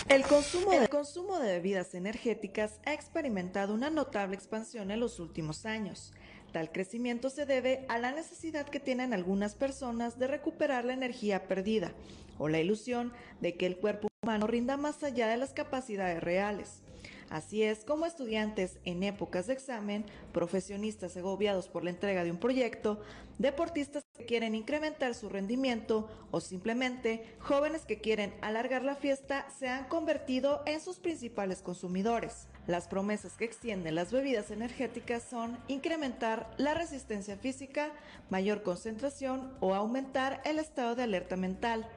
El 0.08 0.22
consumo, 0.22 0.70
de, 0.70 0.76
el 0.78 0.88
consumo 0.88 1.38
de 1.38 1.52
bebidas 1.52 1.94
energéticas 1.94 2.80
ha 2.86 2.94
experimentado 2.94 3.74
una 3.74 3.90
notable 3.90 4.36
expansión 4.36 4.92
en 4.92 5.00
los 5.00 5.18
últimos 5.18 5.66
años. 5.66 6.12
Tal 6.52 6.72
crecimiento 6.72 7.28
se 7.28 7.44
debe 7.44 7.84
a 7.88 7.98
la 7.98 8.12
necesidad 8.12 8.66
que 8.66 8.80
tienen 8.80 9.12
algunas 9.12 9.54
personas 9.54 10.18
de 10.18 10.28
recuperar 10.28 10.84
la 10.84 10.94
energía 10.94 11.46
perdida 11.46 11.92
o 12.38 12.48
la 12.48 12.60
ilusión 12.60 13.12
de 13.40 13.56
que 13.56 13.66
el 13.66 13.76
cuerpo 13.76 14.08
humano 14.22 14.46
rinda 14.46 14.76
más 14.76 15.02
allá 15.02 15.28
de 15.28 15.36
las 15.36 15.52
capacidades 15.52 16.22
reales. 16.22 16.82
Así 17.30 17.62
es 17.62 17.84
como 17.84 18.06
estudiantes 18.06 18.78
en 18.84 19.02
épocas 19.02 19.46
de 19.46 19.52
examen, 19.52 20.06
profesionistas 20.32 21.14
agobiados 21.18 21.68
por 21.68 21.84
la 21.84 21.90
entrega 21.90 22.24
de 22.24 22.30
un 22.30 22.38
proyecto, 22.38 23.02
deportistas 23.36 24.04
que 24.16 24.24
quieren 24.24 24.54
incrementar 24.54 25.14
su 25.14 25.28
rendimiento 25.28 26.08
o 26.30 26.40
simplemente 26.40 27.36
jóvenes 27.38 27.82
que 27.82 28.00
quieren 28.00 28.34
alargar 28.40 28.82
la 28.82 28.96
fiesta 28.96 29.46
se 29.58 29.68
han 29.68 29.88
convertido 29.88 30.62
en 30.64 30.80
sus 30.80 30.98
principales 30.98 31.60
consumidores. 31.60 32.48
Las 32.68 32.86
promesas 32.86 33.32
que 33.36 33.44
extienden 33.44 33.96
las 33.96 34.12
bebidas 34.12 34.52
energéticas 34.52 35.24
son 35.24 35.58
incrementar 35.66 36.54
la 36.56 36.74
resistencia 36.74 37.36
física, 37.36 37.90
mayor 38.30 38.62
concentración 38.62 39.52
o 39.58 39.74
aumentar 39.74 40.40
el 40.44 40.60
estado 40.60 40.94
de 40.94 41.02
alerta 41.02 41.36
mental 41.36 41.88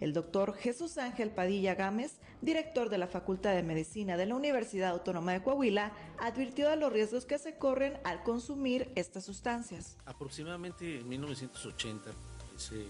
el 0.00 0.12
doctor 0.12 0.54
Jesús 0.54 0.98
Ángel 0.98 1.30
Padilla 1.30 1.74
Gámez, 1.74 2.18
director 2.42 2.90
de 2.90 2.98
la 2.98 3.06
Facultad 3.06 3.54
de 3.54 3.62
Medicina 3.62 4.16
de 4.16 4.26
la 4.26 4.34
Universidad 4.34 4.90
Autónoma 4.90 5.32
de 5.32 5.42
Coahuila, 5.42 5.92
advirtió 6.18 6.68
de 6.68 6.76
los 6.76 6.92
riesgos 6.92 7.24
que 7.24 7.38
se 7.38 7.56
corren 7.56 7.98
al 8.04 8.22
consumir 8.22 8.90
estas 8.96 9.24
sustancias. 9.24 9.96
Aproximadamente 10.04 11.00
en 11.00 11.08
1980, 11.08 12.10
ese, 12.56 12.86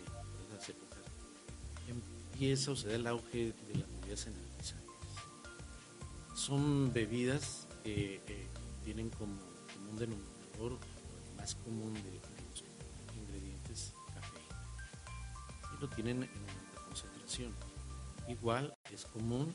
empieza 1.89 2.73
a 2.73 2.75
suceder 2.75 2.97
el 2.97 3.07
auge 3.07 3.53
de 3.53 3.75
las 3.75 3.89
bebidas 4.01 4.27
energizantes. 4.27 4.44
Son 6.35 6.93
bebidas 6.93 7.69
que 7.83 8.21
tienen 8.85 9.09
como, 9.11 9.35
un 9.91 9.97
denominador 9.97 10.79
más 11.37 11.55
común 11.55 11.95
de, 11.95 12.21
los 12.51 12.65
ingredientes 13.17 13.95
café. 14.15 14.41
Y 15.77 15.81
lo 15.81 15.89
tienen 15.89 16.23
en 16.25 16.55
Igual 18.29 18.75
es 18.93 19.05
común 19.07 19.55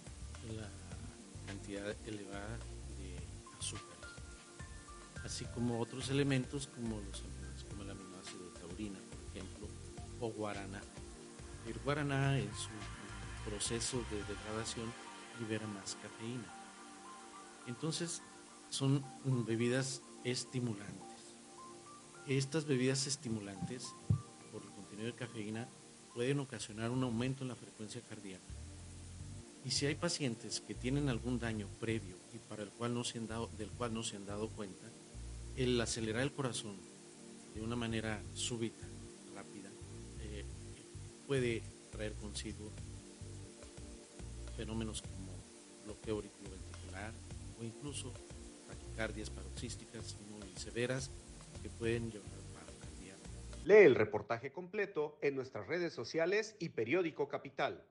la 0.56 0.70
cantidad 1.48 1.96
elevada 2.06 2.58
de 2.98 3.18
azúcares, 3.58 4.14
así 5.24 5.46
como 5.56 5.80
otros 5.80 6.10
elementos 6.10 6.68
como 6.68 7.00
los 7.00 7.24
como 7.70 7.84
el 7.84 7.92
aminoácido 7.92 8.46
taurina, 8.60 9.00
por 9.00 9.36
ejemplo, 9.36 9.68
o 10.20 10.30
guaraná. 10.32 10.82
El 11.68 11.80
guaraná 11.80 12.38
en 12.38 12.54
su 12.54 12.70
proceso 13.50 14.04
de 14.12 14.18
degradación 14.24 14.92
libera 15.40 15.66
más 15.68 15.96
cafeína. 15.96 16.59
Entonces 17.68 18.22
son 18.70 19.04
bebidas 19.46 20.02
estimulantes. 20.24 21.00
Estas 22.28 22.66
bebidas 22.66 23.08
estimulantes, 23.08 23.96
por 24.52 24.62
el 24.62 24.70
contenido 24.70 25.08
de 25.08 25.16
cafeína, 25.16 25.68
pueden 26.14 26.40
ocasionar 26.40 26.92
un 26.92 27.04
aumento 27.04 27.44
en 27.44 27.50
la 27.50 27.56
frecuencia 27.56 28.02
cardíaca. 28.02 28.44
Y 29.66 29.72
si 29.72 29.86
hay 29.86 29.96
pacientes 29.96 30.62
que 30.62 30.74
tienen 30.74 31.10
algún 31.10 31.40
daño 31.40 31.68
previo 31.80 32.16
y 32.34 32.38
para 32.38 32.64
el 32.64 32.70
cual 32.70 32.94
no 32.94 33.04
se 33.04 33.18
han 33.18 33.28
dado, 33.28 33.50
del 33.58 33.70
cual 33.72 33.94
no 33.94 34.04
se 34.04 34.16
han 34.16 34.26
dado 34.26 34.50
cuenta, 34.50 34.86
el 35.56 35.80
acelerar 35.82 36.22
el 36.24 36.32
corazón 36.32 36.78
de 37.54 37.62
una 37.62 37.76
manera 37.76 38.22
súbita, 38.34 38.86
rápida, 39.36 39.70
eh, 40.22 40.46
puede 41.28 41.62
traer 41.92 42.14
consigo 42.14 42.72
fenómenos 44.56 45.02
como 45.02 45.32
bloqueo 45.86 46.16
auriculoventricular 46.16 47.14
o 47.60 47.64
incluso 47.64 48.14
taquicardias 48.68 49.30
paroxísticas 49.30 50.18
muy 50.30 50.56
severas 50.56 51.12
que 51.62 51.70
pueden 51.70 52.12
llevar 52.12 52.28
a. 52.28 52.40
Lee 53.66 53.86
el 53.86 53.96
reportaje 53.96 54.52
completo 54.52 55.18
en 55.22 55.36
nuestras 55.36 55.68
redes 55.68 55.94
sociales 55.94 56.56
y 56.60 56.70
periódico 56.70 57.28
Capital. 57.28 57.84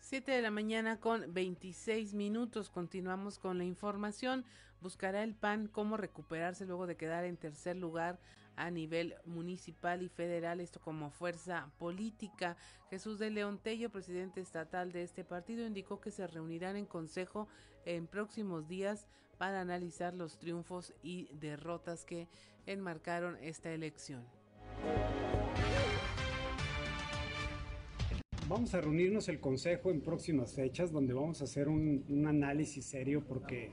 7 0.00 0.32
de 0.32 0.42
la 0.42 0.50
mañana 0.50 0.98
con 0.98 1.32
26 1.32 2.14
minutos. 2.14 2.68
Continuamos 2.68 3.38
con 3.38 3.58
la 3.58 3.64
información. 3.64 4.44
Buscará 4.80 5.22
el 5.22 5.34
PAN 5.34 5.68
cómo 5.68 5.96
recuperarse 5.96 6.66
luego 6.66 6.86
de 6.86 6.96
quedar 6.96 7.24
en 7.24 7.36
tercer 7.36 7.76
lugar 7.76 8.18
a 8.58 8.70
nivel 8.70 9.14
municipal 9.24 10.02
y 10.02 10.08
federal, 10.08 10.60
esto 10.60 10.80
como 10.80 11.10
fuerza 11.10 11.70
política. 11.78 12.56
Jesús 12.90 13.18
de 13.18 13.30
León 13.30 13.58
Tello, 13.62 13.90
presidente 13.90 14.40
estatal 14.40 14.90
de 14.92 15.04
este 15.04 15.24
partido, 15.24 15.66
indicó 15.66 16.00
que 16.00 16.10
se 16.10 16.26
reunirán 16.26 16.76
en 16.76 16.86
consejo 16.86 17.48
en 17.84 18.06
próximos 18.06 18.66
días 18.68 19.06
para 19.38 19.60
analizar 19.60 20.12
los 20.14 20.38
triunfos 20.38 20.92
y 21.02 21.28
derrotas 21.34 22.04
que 22.04 22.28
enmarcaron 22.66 23.36
esta 23.40 23.72
elección. 23.72 24.26
Vamos 28.48 28.74
a 28.74 28.80
reunirnos 28.80 29.28
el 29.28 29.40
Consejo 29.40 29.90
en 29.90 30.00
próximas 30.00 30.54
fechas 30.54 30.90
donde 30.90 31.12
vamos 31.14 31.42
a 31.42 31.44
hacer 31.44 31.68
un, 31.68 32.04
un 32.08 32.26
análisis 32.26 32.86
serio 32.86 33.22
porque 33.28 33.70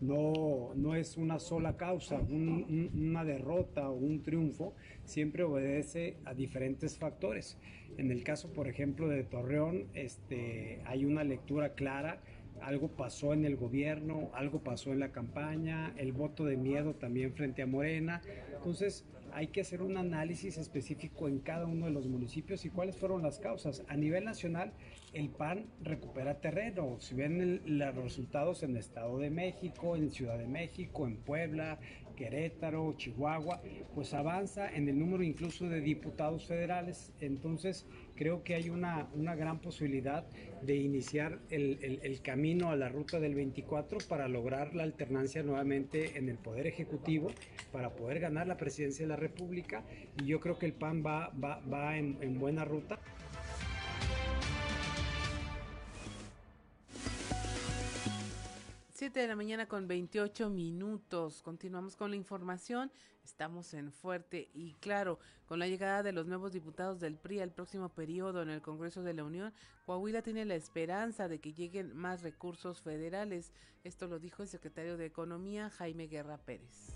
no, 0.00 0.72
no 0.74 0.94
es 0.94 1.16
una 1.16 1.38
sola 1.38 1.76
causa, 1.76 2.18
un, 2.18 2.90
un, 2.94 3.08
una 3.08 3.24
derrota 3.24 3.90
o 3.90 3.94
un 3.94 4.22
triunfo 4.22 4.74
siempre 5.04 5.42
obedece 5.42 6.16
a 6.24 6.34
diferentes 6.34 6.98
factores. 6.98 7.58
En 7.98 8.10
el 8.10 8.22
caso, 8.22 8.52
por 8.52 8.68
ejemplo, 8.68 9.08
de 9.08 9.24
Torreón, 9.24 9.86
este, 9.94 10.80
hay 10.86 11.04
una 11.04 11.24
lectura 11.24 11.74
clara 11.74 12.20
algo 12.62 12.88
pasó 12.88 13.32
en 13.32 13.44
el 13.44 13.56
gobierno, 13.56 14.30
algo 14.34 14.60
pasó 14.60 14.92
en 14.92 15.00
la 15.00 15.12
campaña, 15.12 15.94
el 15.96 16.12
voto 16.12 16.44
de 16.44 16.56
miedo 16.56 16.94
también 16.94 17.32
frente 17.32 17.62
a 17.62 17.66
Morena. 17.66 18.20
Entonces, 18.54 19.04
hay 19.32 19.48
que 19.48 19.60
hacer 19.60 19.82
un 19.82 19.96
análisis 19.96 20.58
específico 20.58 21.28
en 21.28 21.38
cada 21.38 21.66
uno 21.66 21.86
de 21.86 21.92
los 21.92 22.06
municipios 22.06 22.64
y 22.64 22.70
cuáles 22.70 22.96
fueron 22.96 23.22
las 23.22 23.38
causas. 23.38 23.82
A 23.88 23.96
nivel 23.96 24.24
nacional, 24.24 24.72
el 25.12 25.28
PAN 25.30 25.66
recupera 25.82 26.40
terreno. 26.40 26.96
Si 27.00 27.14
ven 27.14 27.62
los 27.64 27.94
resultados 27.96 28.62
en 28.62 28.70
el 28.70 28.76
Estado 28.78 29.18
de 29.18 29.30
México, 29.30 29.96
en 29.96 30.10
Ciudad 30.10 30.38
de 30.38 30.46
México, 30.46 31.06
en 31.06 31.16
Puebla, 31.16 31.78
Querétaro, 32.16 32.94
Chihuahua, 32.98 33.62
pues 33.94 34.12
avanza 34.12 34.70
en 34.70 34.88
el 34.88 34.98
número 34.98 35.22
incluso 35.22 35.68
de 35.68 35.80
diputados 35.80 36.46
federales. 36.46 37.12
Entonces, 37.20 37.86
creo 38.14 38.44
que 38.44 38.54
hay 38.54 38.68
una, 38.68 39.08
una 39.14 39.34
gran 39.34 39.58
posibilidad 39.60 40.26
de 40.60 40.76
iniciar 40.76 41.38
el, 41.48 41.98
el, 42.02 42.20
camino 42.20 42.70
a 42.70 42.76
la 42.76 42.90
ruta 42.90 43.18
del 43.20 43.34
24 43.34 44.00
para 44.06 44.28
lograr 44.28 44.74
la 44.74 44.82
alternancia 44.82 45.42
nuevamente 45.42 46.18
en 46.18 46.28
el 46.28 46.36
Poder 46.36 46.66
Ejecutivo, 46.66 47.30
para 47.72 47.90
poder 47.96 48.20
ganar 48.20 48.46
la 48.46 48.58
presidencia 48.58 49.04
de 49.04 49.08
la 49.08 49.16
República. 49.16 49.82
Y 50.22 50.26
yo 50.26 50.40
creo 50.40 50.58
que 50.58 50.66
el 50.66 50.74
PAN 50.74 51.02
va, 51.04 51.30
va, 51.42 51.60
va 51.72 51.96
en 51.96 52.38
buena 52.38 52.66
ruta. 52.66 52.98
7 59.00 59.18
de 59.18 59.28
la 59.28 59.34
mañana 59.34 59.66
con 59.66 59.88
28 59.88 60.50
minutos. 60.50 61.40
Continuamos 61.40 61.96
con 61.96 62.10
la 62.10 62.16
información. 62.16 62.92
Estamos 63.24 63.72
en 63.72 63.92
fuerte 63.92 64.50
y 64.52 64.74
claro, 64.74 65.18
con 65.46 65.58
la 65.58 65.68
llegada 65.68 66.02
de 66.02 66.12
los 66.12 66.26
nuevos 66.26 66.52
diputados 66.52 67.00
del 67.00 67.16
PRI 67.16 67.40
al 67.40 67.50
próximo 67.50 67.88
periodo 67.88 68.42
en 68.42 68.50
el 68.50 68.60
Congreso 68.60 69.02
de 69.02 69.14
la 69.14 69.24
Unión, 69.24 69.54
Coahuila 69.86 70.20
tiene 70.20 70.44
la 70.44 70.54
esperanza 70.54 71.28
de 71.28 71.40
que 71.40 71.54
lleguen 71.54 71.96
más 71.96 72.20
recursos 72.20 72.82
federales. 72.82 73.54
Esto 73.84 74.06
lo 74.06 74.18
dijo 74.18 74.42
el 74.42 74.50
secretario 74.50 74.98
de 74.98 75.06
Economía, 75.06 75.70
Jaime 75.70 76.06
Guerra 76.06 76.36
Pérez 76.36 76.90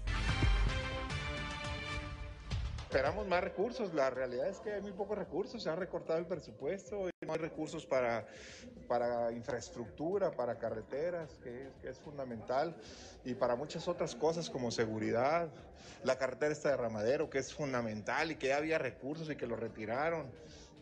esperamos 2.94 3.26
más 3.26 3.42
recursos. 3.42 3.92
La 3.92 4.08
realidad 4.08 4.46
es 4.46 4.60
que 4.60 4.72
hay 4.72 4.80
muy 4.80 4.92
pocos 4.92 5.18
recursos. 5.18 5.60
Se 5.60 5.68
ha 5.68 5.74
recortado 5.74 6.20
el 6.20 6.26
presupuesto. 6.26 7.08
No 7.24 7.32
hay 7.32 7.38
recursos 7.38 7.86
para, 7.86 8.26
para 8.88 9.32
infraestructura, 9.32 10.30
para 10.30 10.56
carreteras, 10.58 11.38
que 11.42 11.64
es, 11.64 11.68
que 11.80 11.88
es, 11.88 11.98
fundamental, 11.98 12.74
y 13.24 13.34
para 13.34 13.56
muchas 13.56 13.88
otras 13.88 14.14
cosas 14.14 14.50
como 14.50 14.70
seguridad. 14.70 15.48
La 16.02 16.18
carretera 16.18 16.52
está 16.52 16.70
de 16.70 16.76
Ramadero, 16.76 17.30
que 17.30 17.38
es 17.38 17.52
fundamental 17.52 18.30
y 18.30 18.36
que 18.36 18.48
ya 18.48 18.58
había 18.58 18.78
recursos 18.78 19.30
y 19.30 19.36
que 19.36 19.46
lo 19.46 19.56
retiraron. 19.56 20.30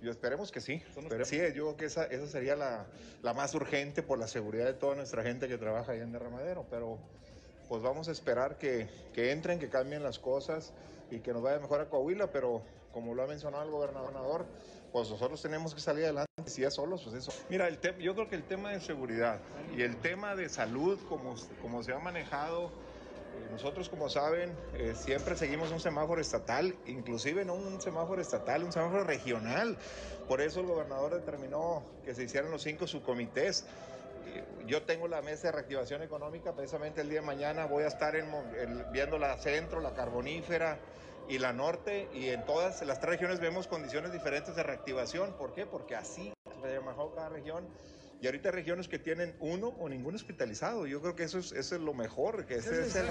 Yo 0.03 0.11
esperemos 0.11 0.51
que 0.51 0.61
sí. 0.61 0.83
Pero 1.09 1.25
sí, 1.25 1.37
yo 1.37 1.53
creo 1.53 1.77
que 1.77 1.85
esa, 1.85 2.05
esa 2.07 2.27
sería 2.27 2.57
la, 2.57 2.87
la, 3.23 3.35
más 3.35 3.55
urgente 3.55 4.03
por 4.03 4.19
la 4.19 4.27
seguridad 4.27 4.65
de 4.65 4.75
toda 4.75 4.97
nuestra 4.97 5.23
gente 5.23 5.47
que 5.47 5.59
trabaja 5.59 5.93
allá 5.93 6.03
en 6.03 6.11
Derramadero. 6.11 6.67
Pero 6.69 6.99
pues 7.69 7.83
vamos 7.83 8.09
a 8.09 8.13
esperar 8.13 8.59
que, 8.59 8.89
que 9.15 9.31
entren, 9.31 9.61
que 9.61 9.69
cambien 9.69 10.03
las 10.03 10.19
cosas 10.19 10.73
y 11.11 11.21
que 11.21 11.33
nos 11.33 11.41
vaya 11.41 11.61
mejor 11.61 11.81
a 11.81 11.89
Coahuila, 11.89 12.33
pero 12.33 12.63
como 12.93 13.15
lo 13.15 13.23
ha 13.23 13.27
mencionado 13.27 13.65
el 13.65 13.71
gobernador, 13.71 14.45
pues 14.93 15.11
nosotros 15.11 15.41
tenemos 15.41 15.75
que 15.75 15.81
salir 15.81 16.05
adelante, 16.05 16.31
si 16.47 16.65
es 16.65 16.75
solos, 16.75 17.03
pues 17.03 17.17
eso. 17.17 17.33
Mira, 17.49 17.67
el 17.67 17.79
yo 17.99 18.15
creo 18.15 18.29
que 18.29 18.37
el 18.37 18.45
tema 18.45 18.71
de 18.71 18.81
seguridad 18.81 19.41
y 19.77 19.83
el 19.83 19.97
tema 19.97 20.37
de 20.37 20.49
salud, 20.49 20.99
como, 21.09 21.35
como 21.63 21.83
se 21.83 21.93
ha 21.93 21.99
manejado, 21.99 22.67
eh, 22.67 23.49
nosotros 23.51 23.89
como 23.89 24.11
saben, 24.11 24.53
eh, 24.75 24.95
siempre 24.95 25.37
seguimos 25.37 25.73
un 25.73 25.81
semáforo 25.81 26.21
estatal, 26.21 26.75
inclusive 26.87 27.45
no 27.45 27.55
un 27.55 27.81
semáforo 27.81 28.21
estatal, 28.21 28.65
un 28.65 28.73
semáforo 28.73 29.05
regional. 29.05 29.79
Por 30.29 30.43
eso 30.43 30.61
el 30.61 30.67
gobernador 30.67 31.15
determinó 31.15 31.83
que 32.05 32.15
se 32.15 32.25
hicieran 32.25 32.51
los 32.51 32.63
cinco 32.63 32.87
subcomités 32.87 33.65
yo 34.67 34.83
tengo 34.83 35.09
la 35.09 35.23
mesa 35.23 35.49
de 35.49 35.53
reactivación 35.53 36.03
económica, 36.03 36.53
precisamente 36.53 37.01
el 37.01 37.09
día 37.09 37.21
de 37.21 37.27
mañana 37.27 37.67
voy 37.67 37.85
a 37.85 37.89
estar 37.89 38.15
en, 38.17 38.27
en, 38.59 38.85
viendo 38.93 39.19
la 39.19 39.37
centro, 39.39 39.81
la 39.81 39.93
carbonífera 39.95 40.79
y 41.33 41.39
la 41.39 41.55
norte, 41.55 42.11
y 42.13 42.29
en 42.29 42.45
todas 42.45 42.83
las 42.83 43.01
tres 43.01 43.13
regiones 43.13 43.41
vemos 43.41 43.67
condiciones 43.67 44.13
diferentes 44.13 44.55
de 44.55 44.63
reactivación. 44.63 45.33
¿Por 45.39 45.55
qué? 45.55 45.65
Porque 45.65 45.97
así 45.97 46.31
se 46.45 46.81
mejor 46.81 47.15
cada 47.15 47.31
región. 47.31 47.67
Y 48.21 48.27
ahorita 48.27 48.51
hay 48.51 48.55
regiones 48.55 48.87
que 48.87 48.99
tienen 48.99 49.35
uno 49.41 49.69
o 49.69 49.89
ningún 49.89 50.15
hospitalizado. 50.15 50.87
Yo 50.87 51.01
creo 51.01 51.17
que 51.17 51.23
eso 51.23 51.39
es, 51.39 51.53
eso 51.53 51.77
es 51.77 51.81
lo 51.81 51.95
mejor, 51.95 52.45
que 52.45 52.57
ese 52.57 52.83
es 52.83 52.97
el... 52.97 53.07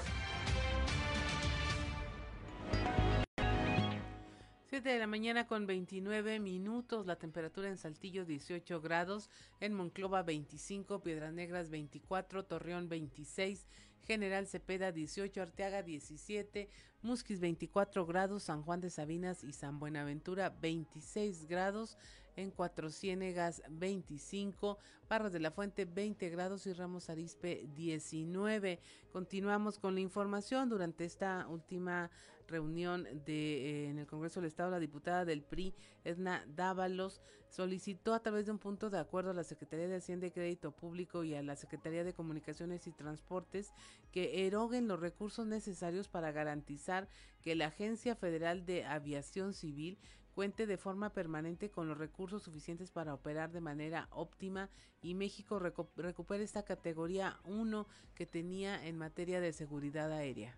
7 4.68 4.88
de 4.88 4.98
la 5.00 5.08
mañana 5.08 5.48
con 5.48 5.66
29 5.66 6.38
minutos, 6.38 7.06
la 7.06 7.16
temperatura 7.16 7.68
en 7.68 7.76
Saltillo 7.76 8.24
18 8.24 8.80
grados, 8.80 9.30
en 9.58 9.74
Monclova 9.74 10.22
25, 10.22 11.02
Piedras 11.02 11.32
Negras 11.32 11.70
24, 11.70 12.44
Torreón 12.44 12.88
26, 12.88 13.66
General 14.06 14.46
Cepeda 14.46 14.92
18, 14.92 15.40
Arteaga 15.40 15.82
17, 15.82 16.68
Musquis 17.02 17.40
24 17.40 18.06
grados, 18.06 18.44
San 18.44 18.62
Juan 18.62 18.80
de 18.80 18.90
Sabinas 18.90 19.44
y 19.44 19.52
San 19.52 19.78
Buenaventura 19.78 20.50
26 20.60 21.46
grados, 21.46 21.96
en 22.36 22.50
Cuatro 22.50 22.90
Ciénegas 22.90 23.62
25, 23.68 24.78
Barras 25.08 25.32
de 25.32 25.40
la 25.40 25.50
Fuente 25.50 25.84
20 25.84 26.30
grados 26.30 26.66
y 26.66 26.72
Ramos 26.72 27.10
Arispe 27.10 27.66
19. 27.74 28.80
Continuamos 29.12 29.78
con 29.78 29.94
la 29.94 30.00
información 30.00 30.68
durante 30.68 31.04
esta 31.04 31.46
última 31.48 32.10
reunión 32.46 33.04
de, 33.24 33.84
eh, 33.84 33.88
en 33.90 33.98
el 33.98 34.06
Congreso 34.06 34.40
del 34.40 34.48
Estado, 34.48 34.70
la 34.70 34.78
diputada 34.78 35.24
del 35.24 35.42
PRI, 35.42 35.74
Edna 36.04 36.44
Dávalos, 36.48 37.20
solicitó 37.48 38.14
a 38.14 38.22
través 38.22 38.46
de 38.46 38.52
un 38.52 38.58
punto 38.58 38.88
de 38.88 38.98
acuerdo 38.98 39.30
a 39.30 39.34
la 39.34 39.44
Secretaría 39.44 39.86
de 39.86 39.96
Hacienda 39.96 40.26
y 40.26 40.30
Crédito 40.30 40.72
Público 40.72 41.22
y 41.22 41.34
a 41.34 41.42
la 41.42 41.54
Secretaría 41.54 42.02
de 42.02 42.14
Comunicaciones 42.14 42.86
y 42.86 42.92
Transportes 42.92 43.72
que 44.10 44.46
eroguen 44.46 44.88
los 44.88 45.00
recursos 45.00 45.46
necesarios 45.46 46.08
para 46.08 46.32
garantizar 46.32 47.08
que 47.42 47.54
la 47.54 47.66
Agencia 47.66 48.16
Federal 48.16 48.64
de 48.64 48.84
Aviación 48.84 49.52
Civil 49.52 49.98
cuente 50.34 50.66
de 50.66 50.78
forma 50.78 51.10
permanente 51.10 51.70
con 51.70 51.88
los 51.88 51.98
recursos 51.98 52.42
suficientes 52.42 52.90
para 52.90 53.14
operar 53.14 53.52
de 53.52 53.60
manera 53.60 54.08
óptima 54.10 54.70
y 55.02 55.14
México 55.14 55.58
recu 55.58 55.88
recupere 55.96 56.42
esta 56.42 56.64
categoría 56.64 57.38
1 57.44 57.86
que 58.14 58.26
tenía 58.26 58.84
en 58.86 58.96
materia 58.96 59.40
de 59.40 59.52
seguridad 59.52 60.10
aérea. 60.10 60.56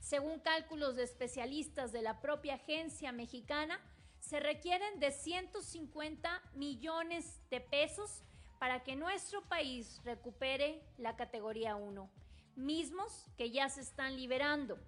Según 0.00 0.38
cálculos 0.38 0.94
de 0.94 1.02
especialistas 1.02 1.90
de 1.90 2.02
la 2.02 2.20
propia 2.20 2.54
agencia 2.54 3.10
mexicana, 3.10 3.80
se 4.20 4.38
requieren 4.38 5.00
de 5.00 5.10
150 5.10 6.42
millones 6.54 7.40
de 7.50 7.60
pesos 7.60 8.22
para 8.58 8.82
que 8.82 8.96
nuestro 8.96 9.42
país 9.42 10.00
recupere 10.04 10.80
la 10.98 11.16
categoría 11.16 11.76
1, 11.76 12.08
mismos 12.56 13.26
que 13.36 13.50
ya 13.50 13.68
se 13.68 13.80
están 13.80 14.16
liberando. 14.16 14.78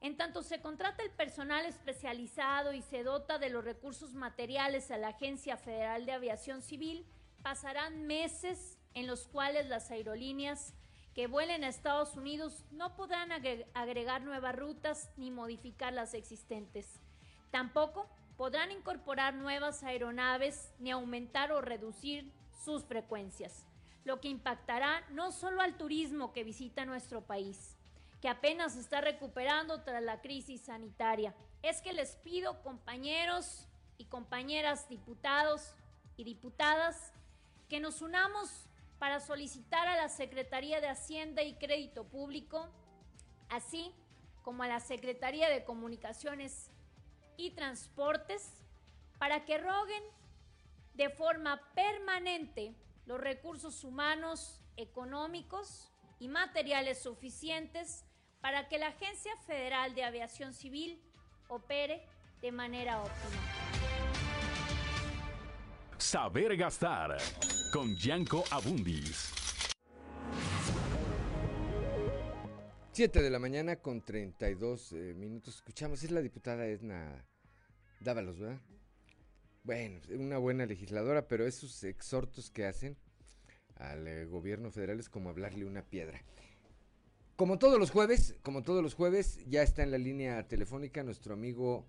En 0.00 0.16
tanto 0.16 0.42
se 0.42 0.60
contrata 0.60 1.02
el 1.02 1.10
personal 1.10 1.66
especializado 1.66 2.72
y 2.72 2.82
se 2.82 3.02
dota 3.02 3.38
de 3.38 3.50
los 3.50 3.64
recursos 3.64 4.14
materiales 4.14 4.90
a 4.90 4.96
la 4.96 5.08
Agencia 5.08 5.56
Federal 5.56 6.06
de 6.06 6.12
Aviación 6.12 6.62
Civil, 6.62 7.04
pasarán 7.42 8.06
meses 8.06 8.75
en 8.96 9.06
los 9.06 9.28
cuales 9.28 9.68
las 9.68 9.90
aerolíneas 9.90 10.72
que 11.14 11.26
vuelen 11.26 11.64
a 11.64 11.68
Estados 11.68 12.16
Unidos 12.16 12.64
no 12.72 12.96
podrán 12.96 13.30
agregar 13.30 14.22
nuevas 14.22 14.56
rutas 14.56 15.10
ni 15.18 15.30
modificar 15.30 15.92
las 15.92 16.14
existentes. 16.14 16.88
Tampoco 17.50 18.08
podrán 18.38 18.72
incorporar 18.72 19.34
nuevas 19.34 19.82
aeronaves 19.82 20.72
ni 20.78 20.90
aumentar 20.90 21.52
o 21.52 21.60
reducir 21.60 22.32
sus 22.64 22.84
frecuencias, 22.84 23.66
lo 24.04 24.18
que 24.20 24.28
impactará 24.28 25.04
no 25.10 25.30
solo 25.30 25.60
al 25.60 25.76
turismo 25.76 26.32
que 26.32 26.42
visita 26.42 26.86
nuestro 26.86 27.20
país, 27.20 27.76
que 28.22 28.30
apenas 28.30 28.76
está 28.76 29.02
recuperando 29.02 29.82
tras 29.82 30.02
la 30.02 30.22
crisis 30.22 30.62
sanitaria. 30.62 31.34
Es 31.62 31.82
que 31.82 31.92
les 31.92 32.16
pido, 32.16 32.62
compañeros 32.62 33.68
y 33.98 34.06
compañeras 34.06 34.88
diputados 34.88 35.74
y 36.16 36.24
diputadas, 36.24 37.12
que 37.68 37.78
nos 37.80 38.00
unamos 38.00 38.65
para 38.98 39.20
solicitar 39.20 39.86
a 39.88 39.96
la 39.96 40.08
Secretaría 40.08 40.80
de 40.80 40.88
Hacienda 40.88 41.42
y 41.42 41.54
Crédito 41.54 42.04
Público, 42.04 42.68
así 43.48 43.92
como 44.42 44.62
a 44.62 44.68
la 44.68 44.80
Secretaría 44.80 45.48
de 45.48 45.64
Comunicaciones 45.64 46.70
y 47.36 47.50
Transportes, 47.50 48.62
para 49.18 49.44
que 49.44 49.58
roguen 49.58 50.02
de 50.94 51.10
forma 51.10 51.60
permanente 51.74 52.74
los 53.06 53.20
recursos 53.20 53.84
humanos, 53.84 54.60
económicos 54.76 55.90
y 56.18 56.28
materiales 56.28 57.02
suficientes 57.02 58.04
para 58.40 58.68
que 58.68 58.78
la 58.78 58.88
Agencia 58.88 59.36
Federal 59.46 59.94
de 59.94 60.04
Aviación 60.04 60.54
Civil 60.54 61.02
opere 61.48 62.06
de 62.40 62.52
manera 62.52 63.02
óptima. 63.02 63.65
Saber 65.98 66.58
gastar 66.58 67.16
con 67.72 67.96
Gianco 67.96 68.44
Abundis. 68.50 69.32
7 72.92 73.22
de 73.22 73.30
la 73.30 73.38
mañana 73.38 73.76
con 73.76 74.02
32 74.02 74.92
eh, 74.92 75.14
minutos. 75.16 75.56
Escuchamos, 75.56 76.02
es 76.02 76.10
la 76.10 76.20
diputada 76.20 76.66
Edna 76.66 77.24
Dávalos, 78.00 78.38
¿verdad? 78.38 78.60
Bueno, 79.64 80.00
una 80.10 80.36
buena 80.36 80.66
legisladora, 80.66 81.28
pero 81.28 81.46
esos 81.46 81.82
exhortos 81.82 82.50
que 82.50 82.66
hacen 82.66 82.98
al 83.76 84.06
eh, 84.06 84.26
gobierno 84.26 84.70
federal 84.70 85.00
es 85.00 85.08
como 85.08 85.30
hablarle 85.30 85.64
una 85.64 85.82
piedra. 85.82 86.22
Como 87.36 87.58
todos 87.58 87.78
los 87.78 87.90
jueves, 87.90 88.36
como 88.42 88.62
todos 88.62 88.82
los 88.82 88.94
jueves, 88.94 89.38
ya 89.46 89.62
está 89.62 89.82
en 89.82 89.90
la 89.90 89.98
línea 89.98 90.46
telefónica 90.46 91.02
nuestro 91.02 91.32
amigo 91.32 91.86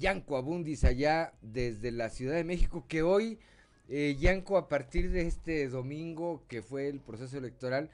Yanko 0.00 0.36
Abundis 0.36 0.84
allá 0.84 1.32
desde 1.42 1.92
la 1.92 2.08
Ciudad 2.08 2.34
de 2.34 2.44
México, 2.44 2.86
que 2.88 3.02
hoy, 3.02 3.38
eh, 3.88 4.16
Yanko, 4.18 4.56
a 4.56 4.68
partir 4.68 5.10
de 5.10 5.26
este 5.26 5.68
domingo 5.68 6.42
que 6.48 6.62
fue 6.62 6.88
el 6.88 7.00
proceso 7.00 7.38
electoral, 7.38 7.90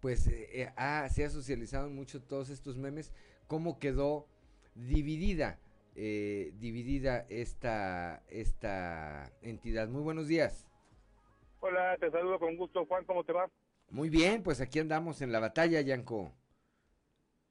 pues 0.00 0.28
eh, 0.28 0.72
se 1.10 1.24
ha 1.24 1.30
socializado 1.30 1.90
mucho 1.90 2.22
todos 2.22 2.48
estos 2.48 2.76
memes, 2.76 3.12
cómo 3.48 3.78
quedó 3.78 4.26
dividida 4.74 5.58
eh, 6.00 6.52
dividida 6.60 7.26
esta, 7.28 8.22
esta 8.28 9.32
entidad. 9.42 9.88
Muy 9.88 10.02
buenos 10.02 10.28
días. 10.28 10.64
Hola, 11.58 11.96
te 11.98 12.08
saludo 12.12 12.38
con 12.38 12.56
gusto, 12.56 12.86
Juan, 12.86 13.04
¿cómo 13.04 13.24
te 13.24 13.32
va? 13.32 13.50
Muy 13.90 14.08
bien, 14.08 14.44
pues 14.44 14.60
aquí 14.60 14.78
andamos 14.78 15.22
en 15.22 15.32
la 15.32 15.40
batalla, 15.40 15.80
Yanko. 15.80 16.32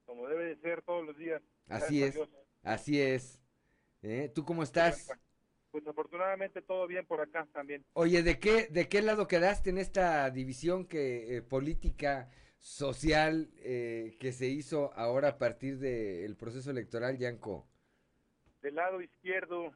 Como 0.06 0.30
debe 0.30 0.46
de 0.46 0.56
ser 0.62 0.82
todos 0.84 1.06
los 1.06 1.18
días. 1.18 1.42
Así 1.68 2.02
es, 2.02 2.18
así 2.64 3.02
es. 3.02 3.42
¿Eh? 4.02 4.32
¿Tú 4.34 4.46
cómo 4.46 4.64
estás? 4.64 5.10
Pues 5.72 5.86
afortunadamente 5.86 6.62
todo 6.62 6.88
bien 6.88 7.06
por 7.06 7.22
acá 7.22 7.48
también. 7.54 7.86
Oye, 7.94 8.24
¿de 8.24 8.40
qué, 8.40 8.68
de 8.68 8.88
qué 8.88 9.02
lado 9.02 9.28
quedaste 9.28 9.70
en 9.70 9.78
esta 9.78 10.30
división 10.32 10.86
que 10.86 11.38
eh, 11.38 11.42
política 11.42 12.30
social 12.60 13.52
que 13.54 14.32
se 14.34 14.48
hizo 14.48 14.92
ahora 14.96 15.30
a 15.30 15.38
partir 15.38 15.78
del 15.78 16.36
proceso 16.36 16.72
electoral, 16.72 17.18
Yanko? 17.18 17.68
Del 18.62 18.76
lado 18.76 19.00
izquierdo. 19.02 19.72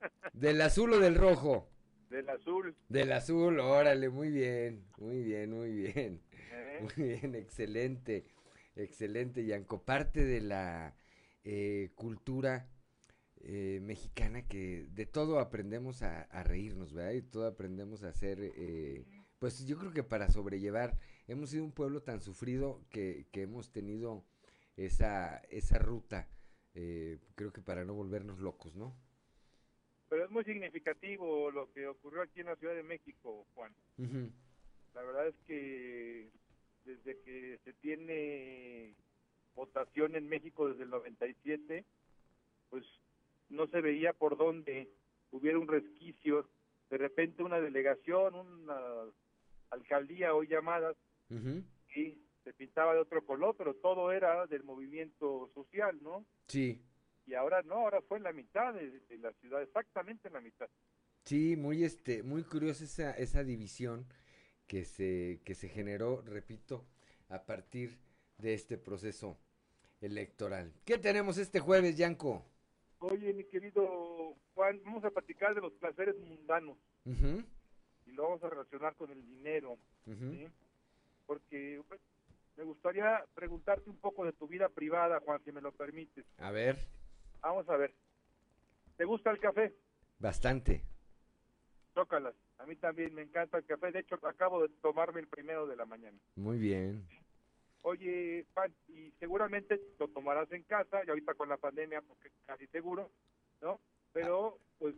¿Del 0.32 0.60
azul 0.60 0.92
o 0.92 0.98
del 0.98 1.16
rojo? 1.16 1.68
Del 2.10 2.28
azul. 2.30 2.74
Del 2.88 3.12
azul, 3.12 3.60
órale, 3.60 4.08
muy 4.08 4.30
bien, 4.30 4.86
muy 4.96 5.22
bien, 5.22 5.52
muy 5.52 5.72
bien. 5.72 6.22
¿Eh? 6.32 6.78
Muy 6.80 7.06
bien, 7.06 7.34
excelente, 7.34 8.24
excelente, 8.76 9.44
Yanko. 9.44 9.82
Parte 9.82 10.24
de 10.24 10.40
la 10.40 10.94
eh, 11.44 11.90
cultura 11.94 12.66
eh, 13.48 13.80
mexicana 13.82 14.46
que 14.46 14.86
de 14.90 15.06
todo 15.06 15.40
aprendemos 15.40 16.02
a, 16.02 16.26
reírnos, 16.44 16.92
¿verdad? 16.92 17.12
Y 17.12 17.22
todo 17.22 17.46
aprendemos 17.46 18.04
a 18.04 18.10
hacer, 18.10 18.52
pues 19.40 19.66
yo 19.66 19.76
creo 19.78 19.92
que 19.92 20.04
para 20.04 20.30
sobrellevar, 20.30 20.96
hemos 21.26 21.50
sido 21.50 21.64
un 21.64 21.72
pueblo 21.72 22.02
tan 22.02 22.20
sufrido 22.20 22.84
que, 22.90 23.26
que 23.32 23.42
hemos 23.42 23.72
tenido 23.72 24.24
esa, 24.76 25.38
esa 25.50 25.78
ruta 25.78 26.28
eh, 26.80 27.18
creo 27.34 27.52
que 27.52 27.60
para 27.60 27.84
no 27.84 27.94
volvernos 27.94 28.38
locos, 28.38 28.76
¿no? 28.76 28.94
Pero 30.08 30.24
es 30.24 30.30
muy 30.30 30.44
significativo 30.44 31.50
lo 31.50 31.72
que 31.72 31.88
ocurrió 31.88 32.22
aquí 32.22 32.38
en 32.38 32.46
la 32.46 32.54
Ciudad 32.54 32.74
de 32.74 32.84
México, 32.84 33.46
Juan. 33.54 33.74
La 34.94 35.02
verdad 35.02 35.26
es 35.26 35.34
que 35.48 36.30
desde 36.84 37.18
que 37.22 37.58
se 37.64 37.72
tiene 37.74 38.94
votación 39.56 40.14
en 40.14 40.28
México 40.28 40.68
desde 40.68 40.84
el 40.84 40.90
97, 40.90 41.84
pues 42.70 42.84
no 43.48 43.66
se 43.68 43.80
veía 43.80 44.12
por 44.12 44.36
dónde 44.36 44.90
hubiera 45.30 45.58
un 45.58 45.68
resquicio. 45.68 46.48
De 46.90 46.98
repente 46.98 47.42
una 47.42 47.60
delegación, 47.60 48.34
una 48.34 48.78
alcaldía 49.70 50.34
hoy 50.34 50.48
llamadas, 50.48 50.96
y 51.94 52.16
se 52.44 52.52
pintaba 52.54 52.94
de 52.94 53.00
otro 53.00 53.24
color, 53.24 53.54
pero 53.58 53.74
todo 53.74 54.10
era 54.12 54.46
del 54.46 54.64
movimiento 54.64 55.50
social, 55.54 55.98
¿no? 56.02 56.24
Sí. 56.46 56.82
Y 57.26 57.34
ahora 57.34 57.62
no, 57.62 57.74
ahora 57.74 58.00
fue 58.00 58.16
en 58.16 58.24
la 58.24 58.32
mitad 58.32 58.72
de, 58.72 59.02
la 59.18 59.32
ciudad, 59.34 59.62
exactamente 59.62 60.28
en 60.28 60.34
la 60.34 60.40
mitad. 60.40 60.68
Sí, 61.24 61.56
muy 61.56 61.84
este, 61.84 62.22
muy 62.22 62.42
curiosa 62.42 62.84
esa, 62.84 63.12
esa 63.12 63.44
división 63.44 64.06
que 64.66 64.84
se, 64.84 65.40
que 65.44 65.54
se 65.54 65.68
generó, 65.68 66.22
repito, 66.22 66.86
a 67.28 67.44
partir 67.44 67.98
de 68.38 68.54
este 68.54 68.78
proceso 68.78 69.38
electoral. 70.00 70.72
¿Qué 70.86 70.96
tenemos 70.96 71.36
este 71.36 71.60
jueves, 71.60 71.98
Yanko? 71.98 72.46
Oye, 73.00 73.32
mi 73.32 73.44
querido 73.44 74.34
Juan, 74.54 74.80
vamos 74.84 75.04
a 75.04 75.10
platicar 75.10 75.54
de 75.54 75.60
los 75.60 75.72
placeres 75.74 76.16
mundanos. 76.18 76.76
Y 77.04 78.12
lo 78.12 78.24
vamos 78.24 78.42
a 78.42 78.50
relacionar 78.50 78.94
con 78.96 79.10
el 79.10 79.24
dinero. 79.24 79.78
Porque 81.26 81.82
pues, 81.88 82.00
me 82.56 82.64
gustaría 82.64 83.24
preguntarte 83.34 83.88
un 83.88 83.98
poco 83.98 84.24
de 84.24 84.32
tu 84.32 84.48
vida 84.48 84.68
privada, 84.68 85.20
Juan, 85.20 85.40
si 85.44 85.52
me 85.52 85.60
lo 85.60 85.72
permites. 85.72 86.24
A 86.38 86.50
ver. 86.50 86.76
Vamos 87.40 87.68
a 87.68 87.76
ver. 87.76 87.94
¿Te 88.96 89.04
gusta 89.04 89.30
el 89.30 89.38
café? 89.38 89.74
Bastante. 90.18 90.82
Tócalas. 91.94 92.34
A 92.58 92.66
mí 92.66 92.74
también 92.76 93.14
me 93.14 93.22
encanta 93.22 93.58
el 93.58 93.64
café. 93.64 93.92
De 93.92 94.00
hecho, 94.00 94.18
acabo 94.26 94.62
de 94.62 94.68
tomarme 94.80 95.20
el 95.20 95.28
primero 95.28 95.66
de 95.66 95.76
la 95.76 95.84
mañana. 95.84 96.18
Muy 96.34 96.58
bien. 96.58 97.06
Oye, 97.82 98.46
y 98.88 99.10
seguramente 99.18 99.80
lo 99.98 100.08
tomarás 100.08 100.50
en 100.52 100.62
casa, 100.64 101.00
y 101.06 101.10
ahorita 101.10 101.34
con 101.34 101.48
la 101.48 101.56
pandemia, 101.56 102.02
porque 102.02 102.30
casi 102.46 102.66
seguro, 102.68 103.10
¿no? 103.60 103.80
Pero, 104.12 104.58
pues, 104.78 104.94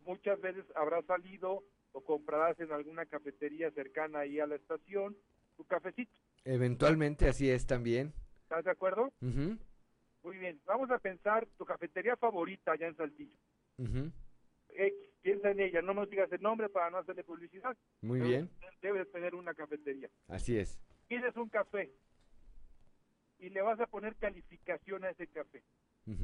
muchas 0.00 0.40
veces 0.40 0.64
habrás 0.74 1.04
salido 1.04 1.64
o 1.92 2.00
comprarás 2.02 2.58
en 2.60 2.72
alguna 2.72 3.06
cafetería 3.06 3.70
cercana 3.72 4.20
ahí 4.20 4.40
a 4.40 4.46
la 4.46 4.56
estación 4.56 5.16
tu 5.56 5.64
cafecito. 5.64 6.12
Eventualmente 6.44 7.28
así 7.28 7.50
es 7.50 7.66
también. 7.66 8.14
¿Estás 8.42 8.64
de 8.64 8.70
acuerdo? 8.70 9.12
Muy 9.20 10.38
bien, 10.38 10.60
vamos 10.64 10.90
a 10.90 10.98
pensar 10.98 11.46
tu 11.58 11.64
cafetería 11.64 12.16
favorita 12.16 12.72
allá 12.72 12.86
en 12.86 12.96
Saltillo. 12.96 13.36
piensa 15.20 15.50
en 15.50 15.60
ella, 15.60 15.82
no 15.82 15.92
nos 15.94 16.08
digas 16.08 16.30
el 16.32 16.40
nombre 16.40 16.68
para 16.68 16.90
no 16.90 16.98
hacerle 16.98 17.24
publicidad. 17.24 17.76
Muy 18.00 18.20
bien. 18.20 18.50
Debes 18.80 19.10
tener 19.10 19.34
una 19.34 19.52
cafetería. 19.52 20.08
Así 20.28 20.56
es. 20.56 20.80
Pides 21.08 21.36
un 21.36 21.48
café 21.48 21.90
y 23.38 23.50
le 23.50 23.62
vas 23.62 23.80
a 23.80 23.86
poner 23.86 24.14
calificación 24.16 25.04
a 25.04 25.10
ese 25.10 25.26
café. 25.26 25.62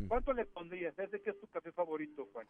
¿Cuánto 0.08 0.32
le 0.32 0.46
pondrías? 0.46 0.98
¿Ese 0.98 1.20
que 1.20 1.30
es 1.30 1.40
tu 1.40 1.46
café 1.48 1.72
favorito, 1.72 2.28
Juan? 2.32 2.46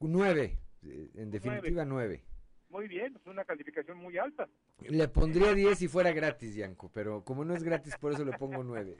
Nueve, 0.00 0.58
en 0.82 1.30
definitiva 1.30 1.84
nueve. 1.84 2.22
Muy 2.68 2.88
bien, 2.88 3.14
es 3.14 3.26
una 3.26 3.44
calificación 3.44 3.98
muy 3.98 4.18
alta. 4.18 4.48
Le 4.80 5.06
pondría 5.08 5.54
10 5.54 5.78
si 5.78 5.88
fuera 5.88 6.12
gratis, 6.12 6.56
Yanko, 6.56 6.90
pero 6.92 7.22
como 7.22 7.44
no 7.44 7.54
es 7.54 7.62
gratis, 7.62 7.96
por 7.96 8.12
eso 8.12 8.24
le 8.24 8.36
pongo 8.36 8.64
9. 8.64 8.96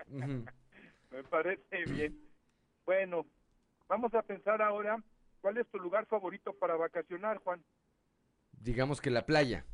Me 1.10 1.24
parece 1.24 1.84
bien. 1.90 2.16
Bueno, 2.86 3.26
vamos 3.88 4.14
a 4.14 4.22
pensar 4.22 4.62
ahora, 4.62 5.02
¿cuál 5.40 5.58
es 5.58 5.66
tu 5.68 5.78
lugar 5.78 6.06
favorito 6.06 6.52
para 6.54 6.76
vacacionar, 6.76 7.38
Juan? 7.38 7.64
Digamos 8.52 9.00
que 9.00 9.10
la 9.10 9.26
playa. 9.26 9.66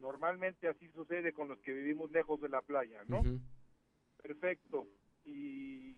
Normalmente 0.00 0.68
así 0.68 0.88
sucede 0.88 1.32
con 1.32 1.48
los 1.48 1.58
que 1.60 1.72
vivimos 1.72 2.10
lejos 2.10 2.40
de 2.40 2.48
la 2.48 2.62
playa, 2.62 3.02
¿no? 3.06 3.22
Perfecto. 4.22 4.86
Y 5.24 5.96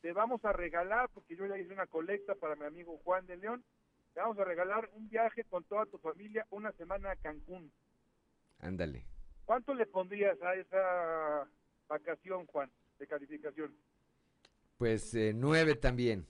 te 0.00 0.12
vamos 0.12 0.44
a 0.44 0.52
regalar, 0.52 1.08
porque 1.12 1.36
yo 1.36 1.46
ya 1.46 1.58
hice 1.58 1.72
una 1.72 1.86
colecta 1.86 2.34
para 2.34 2.56
mi 2.56 2.64
amigo 2.64 2.98
Juan 3.04 3.26
de 3.26 3.36
León, 3.36 3.64
te 4.14 4.20
vamos 4.20 4.38
a 4.38 4.44
regalar 4.44 4.88
un 4.94 5.08
viaje 5.08 5.44
con 5.44 5.64
toda 5.64 5.86
tu 5.86 5.98
familia 5.98 6.46
una 6.50 6.72
semana 6.72 7.10
a 7.10 7.16
Cancún. 7.16 7.70
Ándale. 8.60 9.04
¿Cuánto 9.44 9.74
le 9.74 9.86
pondrías 9.86 10.40
a 10.42 10.54
esa 10.54 11.48
vacación, 11.88 12.46
Juan, 12.46 12.70
de 12.98 13.06
calificación? 13.06 13.76
Pues 14.78 15.14
eh, 15.14 15.32
nueve 15.34 15.74
también. 15.74 16.26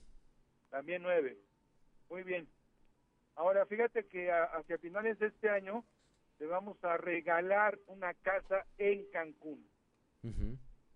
También 0.69 1.01
nueve. 1.01 1.37
Muy 2.09 2.23
bien. 2.23 2.47
Ahora, 3.35 3.65
fíjate 3.65 4.05
que 4.07 4.31
hacia 4.31 4.77
finales 4.79 5.19
de 5.19 5.27
este 5.27 5.49
año 5.49 5.85
te 6.37 6.45
vamos 6.45 6.81
a 6.83 6.97
regalar 6.97 7.79
una 7.87 8.13
casa 8.13 8.65
en 8.77 9.09
Cancún. 9.11 9.67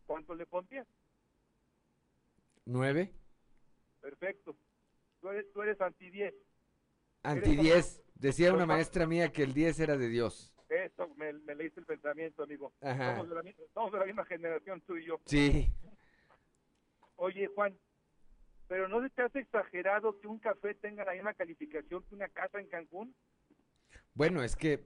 ¿Cuánto 0.05 0.35
le 0.35 0.45
pondrías? 0.45 0.87
¿Nueve? 2.65 3.11
Perfecto. 4.01 4.55
Tú 5.19 5.29
eres, 5.29 5.51
tú 5.53 5.61
eres 5.61 5.79
anti 5.79 6.09
10. 6.09 6.33
Anti 7.23 7.55
10. 7.55 8.03
Decía 8.15 8.53
una 8.53 8.65
maestra 8.65 9.07
mía 9.07 9.31
que 9.31 9.43
el 9.43 9.53
10 9.53 9.79
era 9.79 9.97
de 9.97 10.09
Dios. 10.09 10.53
Eso, 10.69 11.07
me, 11.15 11.33
me 11.33 11.55
leíste 11.55 11.79
el 11.79 11.85
pensamiento, 11.85 12.43
amigo. 12.43 12.73
Somos 12.81 13.29
de, 13.29 13.35
la, 13.35 13.43
somos 13.73 13.91
de 13.91 13.99
la 13.99 14.05
misma 14.05 14.25
generación, 14.25 14.81
tú 14.81 14.95
y 14.95 15.05
yo. 15.05 15.19
Sí. 15.25 15.73
Oye, 17.15 17.47
Juan, 17.47 17.77
pero 18.67 18.87
¿no 18.87 19.07
te 19.09 19.21
hace 19.21 19.39
exagerado 19.39 20.19
que 20.19 20.27
un 20.27 20.39
café 20.39 20.73
tenga 20.75 21.03
la 21.03 21.13
misma 21.13 21.33
calificación 21.33 22.03
que 22.03 22.15
una 22.15 22.29
casa 22.29 22.59
en 22.59 22.67
Cancún? 22.67 23.13
Bueno, 24.13 24.43
es 24.43 24.55
que 24.55 24.85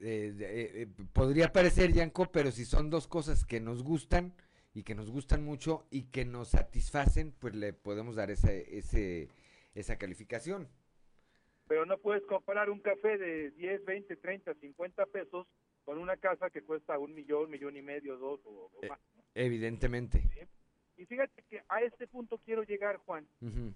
eh, 0.00 0.34
eh, 0.38 0.72
eh, 0.82 0.86
podría 1.12 1.52
parecer, 1.52 1.92
Yanko, 1.92 2.30
pero 2.32 2.50
si 2.50 2.64
son 2.64 2.90
dos 2.90 3.06
cosas 3.06 3.44
que 3.44 3.60
nos 3.60 3.82
gustan 3.82 4.34
y 4.74 4.82
que 4.82 4.94
nos 4.94 5.10
gustan 5.10 5.44
mucho 5.44 5.86
y 5.90 6.04
que 6.10 6.24
nos 6.24 6.48
satisfacen, 6.48 7.32
pues 7.32 7.54
le 7.54 7.72
podemos 7.72 8.16
dar 8.16 8.30
ese, 8.30 8.76
ese, 8.76 9.28
esa 9.74 9.96
calificación. 9.96 10.68
Pero 11.68 11.86
no 11.86 11.98
puedes 11.98 12.24
comparar 12.26 12.70
un 12.70 12.80
café 12.80 13.16
de 13.16 13.50
10, 13.52 13.84
20, 13.84 14.16
30, 14.16 14.54
50 14.54 15.06
pesos 15.06 15.46
con 15.84 15.98
una 15.98 16.16
casa 16.16 16.50
que 16.50 16.62
cuesta 16.62 16.98
un 16.98 17.14
millón, 17.14 17.50
millón 17.50 17.76
y 17.76 17.82
medio, 17.82 18.16
dos 18.16 18.40
o, 18.44 18.70
más. 18.88 19.00
Evidentemente. 19.34 20.48
Y 20.96 21.06
fíjate 21.06 21.42
que 21.50 21.62
a 21.68 21.80
este 21.82 22.06
punto 22.06 22.38
quiero 22.38 22.62
llegar, 22.62 22.98
Juan. 22.98 23.26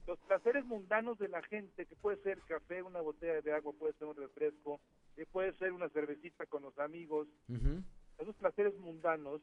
Los 0.06 0.18
placeres 0.20 0.64
mundanos 0.64 1.18
de 1.18 1.28
la 1.28 1.42
gente, 1.42 1.86
que 1.86 1.96
puede 1.96 2.16
ser 2.22 2.38
café, 2.42 2.82
una 2.82 3.00
botella 3.00 3.40
de 3.40 3.52
agua, 3.52 3.72
puede 3.72 3.92
ser 3.94 4.06
un 4.06 4.16
refresco, 4.16 4.80
que 5.16 5.26
puede 5.26 5.52
ser 5.54 5.72
una 5.72 5.88
cervecita 5.88 6.46
con 6.46 6.62
los 6.62 6.78
amigos, 6.78 7.28
esos 8.18 8.34
placeres 8.36 8.76
mundanos, 8.78 9.40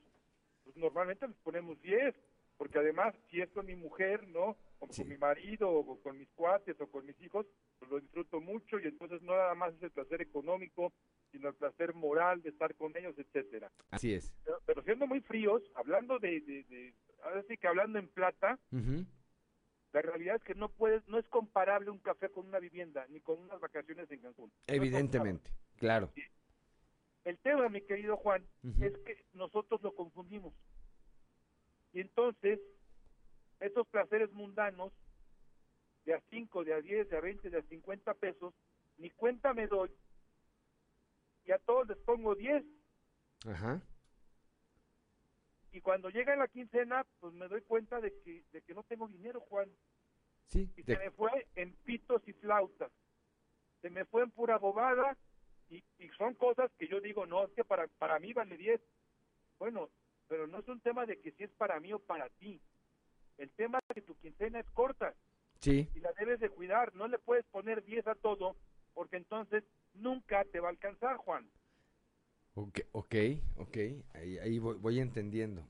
pues 0.64 0.76
normalmente 0.78 1.28
les 1.28 1.38
ponemos 1.38 1.82
10, 1.82 2.16
porque 2.58 2.80
además, 2.80 3.14
si 3.30 3.42
es 3.42 3.50
con 3.52 3.66
mi 3.66 3.76
mujer, 3.76 4.28
¿no? 4.28 4.58
O 4.80 4.88
con 4.88 5.08
mi 5.08 5.18
marido, 5.18 5.70
o 5.70 6.00
con 6.02 6.18
mis 6.18 6.30
cuates, 6.32 6.80
o 6.80 6.88
con 6.88 7.06
mis 7.06 7.20
hijos, 7.22 7.46
pues 7.80 7.92
lo 7.92 8.00
disfruto 8.00 8.40
mucho 8.40 8.80
y 8.80 8.84
entonces 8.88 9.22
no 9.22 9.34
nada 9.34 9.56
más 9.56 9.74
es 9.76 9.84
el 9.84 9.92
placer 9.92 10.22
económico, 10.22 10.94
sino 11.32 11.50
el 11.50 11.56
placer 11.56 11.94
moral 11.94 12.42
de 12.42 12.50
estar 12.50 12.76
con 12.76 12.96
ellos, 12.96 13.18
etcétera. 13.18 13.72
Así 13.92 14.14
es. 14.14 14.34
Pero, 14.66 14.82
siendo 14.84 15.08
muy 15.08 15.22
fríos, 15.22 15.62
hablando 15.76 16.20
de, 16.20 16.42
de, 16.42 16.94
ahora 17.26 17.44
sí 17.48 17.58
que 17.58 17.68
hablando 17.68 18.00
en 18.00 18.08
plata, 18.08 18.60
la 18.72 20.02
realidad 20.02 20.36
es 20.36 20.44
que 20.44 20.56
no 20.56 20.70
puedes, 20.70 21.08
no 21.08 21.18
es 21.18 21.28
comparable 21.30 21.90
un 21.90 22.00
café 22.00 22.30
con 22.30 22.48
una 22.48 22.60
vivienda, 22.60 23.06
ni 23.10 23.20
con 23.22 23.40
unas 23.40 23.60
vacaciones 23.60 24.10
en 24.12 24.20
Cancún. 24.22 24.52
Evidentemente, 24.68 25.52
claro. 25.78 26.12
El 27.24 27.38
tema, 27.40 27.70
mi 27.70 27.82
querido 27.82 28.18
Juan, 28.18 28.46
es 28.82 28.96
que 29.00 29.26
nosotros 29.34 29.82
lo 29.82 29.96
confundimos. 29.96 30.54
Y 31.94 32.02
entonces, 32.02 32.60
esos 33.60 33.88
placeres 33.88 34.32
mundanos, 34.32 34.94
de 36.06 36.14
a 36.14 36.22
5, 36.30 36.64
de 36.64 36.74
a 36.74 36.82
10, 36.82 37.10
de 37.10 37.18
a 37.18 37.22
20, 37.22 37.50
de 37.50 37.58
a 37.58 37.64
50 37.64 38.14
pesos, 38.16 38.54
ni 38.98 39.10
cuenta 39.10 39.54
me 39.54 39.66
doy, 39.66 39.90
y 41.46 41.52
a 41.52 41.58
todos 41.60 41.88
les 41.88 41.98
pongo 42.00 42.36
10. 42.36 42.64
Ajá. 43.48 43.82
Y 45.76 45.82
cuando 45.82 46.10
llega 46.10 46.38
la 46.38 46.48
quincena, 46.48 47.06
pues 47.20 47.34
me 47.34 47.50
doy 47.50 47.62
cuenta 47.64 48.00
de 48.00 48.14
que, 48.24 48.46
de 48.54 48.62
que 48.62 48.74
no 48.74 48.84
tengo 48.84 49.10
dinero, 49.10 49.42
Juan. 49.42 49.70
Sí. 50.48 50.72
Y 50.78 50.84
se 50.84 50.98
me 50.98 51.12
fue 51.12 51.48
en 51.56 51.74
pitos 51.84 52.26
y 52.30 52.32
flautas. 52.32 52.94
Se 53.82 53.90
me 53.90 54.06
fue 54.06 54.24
en 54.24 54.32
pura 54.32 54.58
bobada 54.58 55.18
y, 55.70 55.84
y 56.00 56.08
son 56.18 56.34
cosas 56.36 56.72
que 56.80 56.88
yo 56.88 57.02
digo, 57.02 57.26
no, 57.26 57.44
es 57.44 57.52
que 57.52 57.66
para, 57.66 57.90
para 58.00 58.20
mí 58.20 58.32
vale 58.32 58.56
10. 58.56 58.80
Bueno, 59.60 59.90
pero 60.30 60.48
no 60.48 60.60
es 60.60 60.68
un 60.70 60.80
tema 60.80 61.06
de 61.06 61.20
que 61.20 61.34
si 61.34 61.44
es 61.44 61.52
para 61.52 61.78
mí 61.82 61.92
o 61.92 62.00
para 62.00 62.30
ti. 62.30 62.62
El 63.38 63.52
tema 63.52 63.80
es 63.90 63.96
que 63.96 64.02
tu 64.02 64.16
quincena 64.16 64.62
es 64.62 64.70
corta. 64.70 65.14
Sí. 65.60 65.90
Y 65.94 66.00
la 66.00 66.14
debes 66.14 66.40
de 66.40 66.52
cuidar. 66.52 66.96
No 66.96 67.10
le 67.10 67.20
puedes 67.20 67.46
poner 67.48 67.84
10 67.84 68.08
a 68.08 68.16
todo 68.16 68.56
porque 68.94 69.18
entonces 69.18 69.66
nunca 69.94 70.46
te 70.46 70.62
va 70.62 70.70
a 70.70 70.72
alcanzar, 70.72 71.18
Juan. 71.18 71.50
Ok, 72.58 72.80
ok, 72.94 73.16
ok. 73.58 73.78
Ahí, 74.14 74.38
ahí 74.38 74.60
voy, 74.60 75.00
entendiendo. 75.00 75.62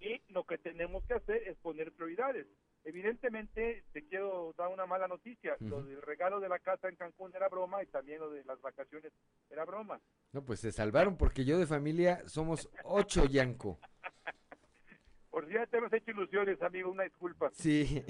Y 0.00 0.20
lo 0.32 0.44
que 0.44 0.56
tenemos 0.58 1.04
que 1.04 1.14
hacer 1.14 1.46
es 1.46 1.56
poner 1.58 1.92
prioridades. 1.92 2.46
Evidentemente, 2.84 3.84
te 3.92 4.02
quiero 4.06 4.54
dar 4.56 4.68
una 4.68 4.86
mala 4.86 5.06
noticia. 5.06 5.54
Lo 5.60 5.82
del 5.82 6.00
regalo 6.00 6.40
de 6.40 6.48
la 6.48 6.58
casa 6.58 6.88
en 6.88 6.96
Cancún 6.96 7.30
era 7.34 7.48
broma 7.48 7.82
y 7.82 7.86
también 7.86 8.20
lo 8.20 8.30
de 8.30 8.42
las 8.44 8.60
vacaciones 8.62 9.12
era 9.50 9.64
broma. 9.66 10.00
No, 10.32 10.42
pues 10.42 10.60
se 10.60 10.72
salvaron 10.72 11.16
porque 11.16 11.44
yo 11.44 11.58
de 11.58 11.66
familia 11.66 12.26
somos 12.26 12.70
ocho, 12.84 13.26
Yanko. 13.26 13.78
Por 15.30 15.46
si 15.46 15.52
ya 15.52 15.66
te 15.66 15.76
hemos 15.76 15.92
hecho 15.92 16.10
ilusiones, 16.10 16.60
amigo, 16.62 16.90
una 16.90 17.04
disculpa. 17.04 17.50
Sí. 17.52 18.02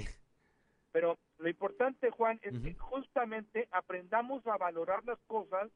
Pero 0.93 1.19
lo 1.39 1.49
importante, 1.49 2.11
Juan, 2.11 2.39
es 2.43 2.59
que 2.61 2.75
justamente 2.75 3.67
aprendamos 3.73 4.47
a 4.47 4.57
valorar 4.57 5.05
las 5.05 5.19
cosas 5.27 5.69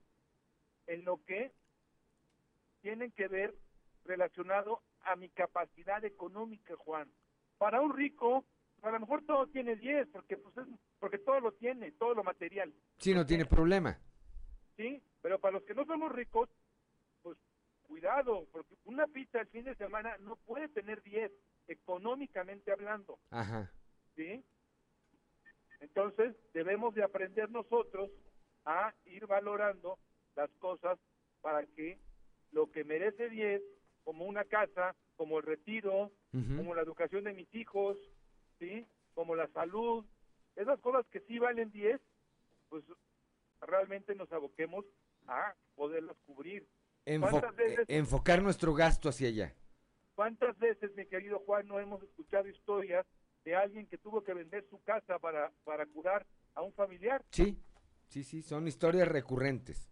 en 0.86 1.04
lo 1.04 1.20
que 1.24 1.52
tienen 2.86 3.10
que 3.10 3.26
ver 3.26 3.52
relacionado 4.04 4.80
a 5.00 5.16
mi 5.16 5.28
capacidad 5.30 6.04
económica, 6.04 6.76
Juan. 6.76 7.10
Para 7.58 7.80
un 7.80 7.96
rico, 7.96 8.44
a 8.82 8.92
lo 8.92 9.00
mejor 9.00 9.24
todo 9.26 9.48
tiene 9.48 9.74
10, 9.74 10.06
porque 10.12 10.36
pues 10.36 10.54
porque 11.00 11.18
todo 11.18 11.40
lo 11.40 11.50
tiene, 11.50 11.90
todo 11.90 12.14
lo 12.14 12.22
material. 12.22 12.72
Sí, 12.98 13.12
no 13.12 13.26
tiene 13.26 13.44
problema. 13.44 13.98
Sí, 14.76 15.02
pero 15.20 15.40
para 15.40 15.54
los 15.54 15.64
que 15.64 15.74
no 15.74 15.84
somos 15.84 16.12
ricos, 16.12 16.48
pues 17.22 17.36
cuidado, 17.82 18.46
porque 18.52 18.76
una 18.84 19.08
pizza 19.08 19.40
el 19.40 19.48
fin 19.48 19.64
de 19.64 19.74
semana 19.74 20.16
no 20.18 20.36
puede 20.36 20.68
tener 20.68 21.02
10, 21.02 21.32
económicamente 21.66 22.70
hablando. 22.70 23.18
Ajá. 23.30 23.68
¿Sí? 24.14 24.44
Entonces, 25.80 26.36
debemos 26.54 26.94
de 26.94 27.02
aprender 27.02 27.50
nosotros 27.50 28.12
a 28.64 28.94
ir 29.06 29.26
valorando 29.26 29.98
las 30.36 30.50
cosas 30.60 31.00
para 31.40 31.66
que 31.66 31.98
lo 32.52 32.70
que 32.70 32.84
merece 32.84 33.28
10, 33.28 33.62
como 34.04 34.24
una 34.24 34.44
casa, 34.44 34.94
como 35.16 35.38
el 35.38 35.44
retiro, 35.44 36.12
como 36.30 36.74
la 36.74 36.82
educación 36.82 37.24
de 37.24 37.32
mis 37.32 37.52
hijos, 37.54 37.96
¿sí? 38.58 38.86
Como 39.14 39.34
la 39.34 39.48
salud, 39.48 40.04
esas 40.54 40.78
cosas 40.80 41.06
que 41.10 41.20
sí 41.20 41.38
valen 41.38 41.70
10, 41.70 42.00
pues 42.68 42.84
realmente 43.60 44.14
nos 44.14 44.30
aboquemos 44.32 44.84
a 45.26 45.54
poderlas 45.74 46.16
cubrir. 46.26 46.66
enfocar 47.88 48.42
nuestro 48.42 48.74
gasto 48.74 49.08
hacia 49.08 49.28
allá. 49.28 49.54
¿Cuántas 50.14 50.58
veces, 50.58 50.94
mi 50.94 51.06
querido 51.06 51.40
Juan, 51.40 51.66
no 51.66 51.78
hemos 51.78 52.02
escuchado 52.02 52.48
historias 52.48 53.06
de 53.44 53.54
alguien 53.54 53.86
que 53.86 53.98
tuvo 53.98 54.24
que 54.24 54.34
vender 54.34 54.66
su 54.70 54.82
casa 54.82 55.18
para, 55.18 55.52
para 55.64 55.86
curar 55.86 56.26
a 56.54 56.62
un 56.62 56.72
familiar? 56.72 57.22
Sí, 57.30 57.58
sí, 58.06 58.24
sí, 58.24 58.42
son 58.42 58.66
historias 58.66 59.08
recurrentes. 59.08 59.90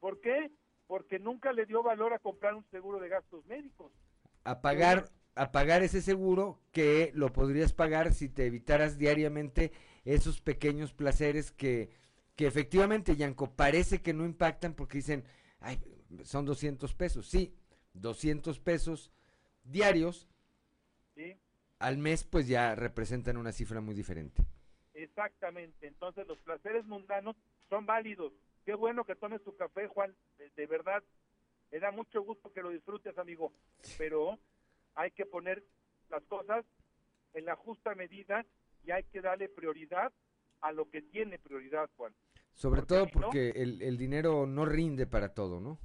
¿Por 0.00 0.20
qué? 0.20 0.50
Porque 0.90 1.20
nunca 1.20 1.52
le 1.52 1.66
dio 1.66 1.84
valor 1.84 2.12
a 2.14 2.18
comprar 2.18 2.52
un 2.52 2.64
seguro 2.72 2.98
de 2.98 3.08
gastos 3.08 3.46
médicos. 3.46 3.92
A 4.42 4.60
pagar, 4.60 5.08
a 5.36 5.52
pagar 5.52 5.84
ese 5.84 6.02
seguro 6.02 6.58
que 6.72 7.12
lo 7.14 7.32
podrías 7.32 7.72
pagar 7.72 8.12
si 8.12 8.28
te 8.28 8.46
evitaras 8.46 8.98
diariamente 8.98 9.70
esos 10.04 10.40
pequeños 10.40 10.92
placeres 10.92 11.52
que, 11.52 11.90
que 12.34 12.48
efectivamente, 12.48 13.14
Yanko, 13.14 13.54
parece 13.54 14.02
que 14.02 14.12
no 14.12 14.24
impactan 14.24 14.74
porque 14.74 14.98
dicen, 14.98 15.22
ay, 15.60 15.80
son 16.24 16.44
200 16.44 16.92
pesos. 16.96 17.28
Sí, 17.28 17.54
200 17.94 18.58
pesos 18.58 19.12
diarios 19.62 20.26
al 21.78 21.98
mes 21.98 22.24
pues 22.24 22.48
ya 22.48 22.74
representan 22.74 23.36
una 23.36 23.52
cifra 23.52 23.80
muy 23.80 23.94
diferente. 23.94 24.42
Exactamente, 24.94 25.86
entonces 25.86 26.26
los 26.26 26.38
placeres 26.40 26.84
mundanos 26.86 27.36
son 27.68 27.86
válidos. 27.86 28.32
Qué 28.70 28.76
bueno 28.76 29.02
que 29.02 29.16
tomes 29.16 29.42
tu 29.42 29.56
café, 29.56 29.88
Juan, 29.88 30.14
de, 30.54 30.66
verdad, 30.68 31.02
me 31.72 31.80
da 31.80 31.90
mucho 31.90 32.22
gusto 32.22 32.52
que 32.52 32.62
lo 32.62 32.70
disfrutes, 32.70 33.18
amigo, 33.18 33.52
pero 33.98 34.38
hay 34.94 35.10
que 35.10 35.26
poner 35.26 35.64
las 36.08 36.22
cosas 36.26 36.64
en 37.34 37.46
la 37.46 37.56
justa 37.56 37.96
medida 37.96 38.46
y 38.84 38.92
hay 38.92 39.02
que 39.02 39.22
darle 39.22 39.48
prioridad 39.48 40.12
a 40.60 40.70
lo 40.70 40.88
que 40.88 41.02
tiene 41.02 41.36
prioridad, 41.40 41.90
Juan. 41.96 42.14
Sobre 42.52 42.82
todo 42.82 43.08
porque 43.12 43.50
el, 43.56 43.82
el, 43.82 43.98
dinero 43.98 44.46
no 44.46 44.64
rinde 44.66 45.04
para 45.08 45.34
todo, 45.34 45.58
¿no? 45.58 45.80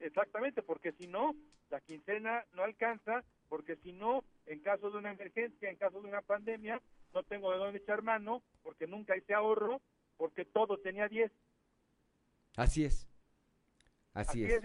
exactamente, 0.00 0.60
porque 0.60 0.92
si 0.92 1.06
no, 1.06 1.34
la 1.70 1.80
quincena 1.80 2.44
no 2.52 2.62
alcanza, 2.62 3.24
porque 3.48 3.76
si 3.76 3.92
no, 3.92 4.22
en 4.44 4.60
caso 4.60 4.90
de 4.90 4.98
una 4.98 5.12
emergencia, 5.12 5.70
en 5.70 5.76
caso 5.76 6.02
de 6.02 6.08
una 6.08 6.20
pandemia, 6.20 6.82
no 7.14 7.22
tengo 7.22 7.50
de 7.52 7.56
dónde 7.56 7.78
echar 7.78 8.02
mano, 8.02 8.42
porque 8.62 8.86
nunca 8.86 9.16
hice 9.16 9.32
ahorro, 9.32 9.80
porque 10.18 10.44
todo 10.44 10.76
tenía 10.76 11.08
10. 11.08 11.32
Así 12.58 12.84
es. 12.84 13.06
Así, 14.14 14.44
Así 14.44 14.52
es. 14.52 14.62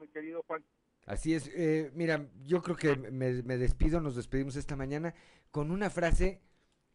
mi 0.00 0.08
querido 0.08 0.42
Juan. 0.46 0.64
Así 1.04 1.34
es. 1.34 1.50
Eh, 1.54 1.90
mira, 1.94 2.30
yo 2.44 2.62
creo 2.62 2.76
que 2.76 2.96
me, 2.96 3.42
me 3.42 3.58
despido, 3.58 4.00
nos 4.00 4.16
despedimos 4.16 4.56
esta 4.56 4.74
mañana 4.74 5.14
con 5.50 5.70
una 5.70 5.90
frase 5.90 6.40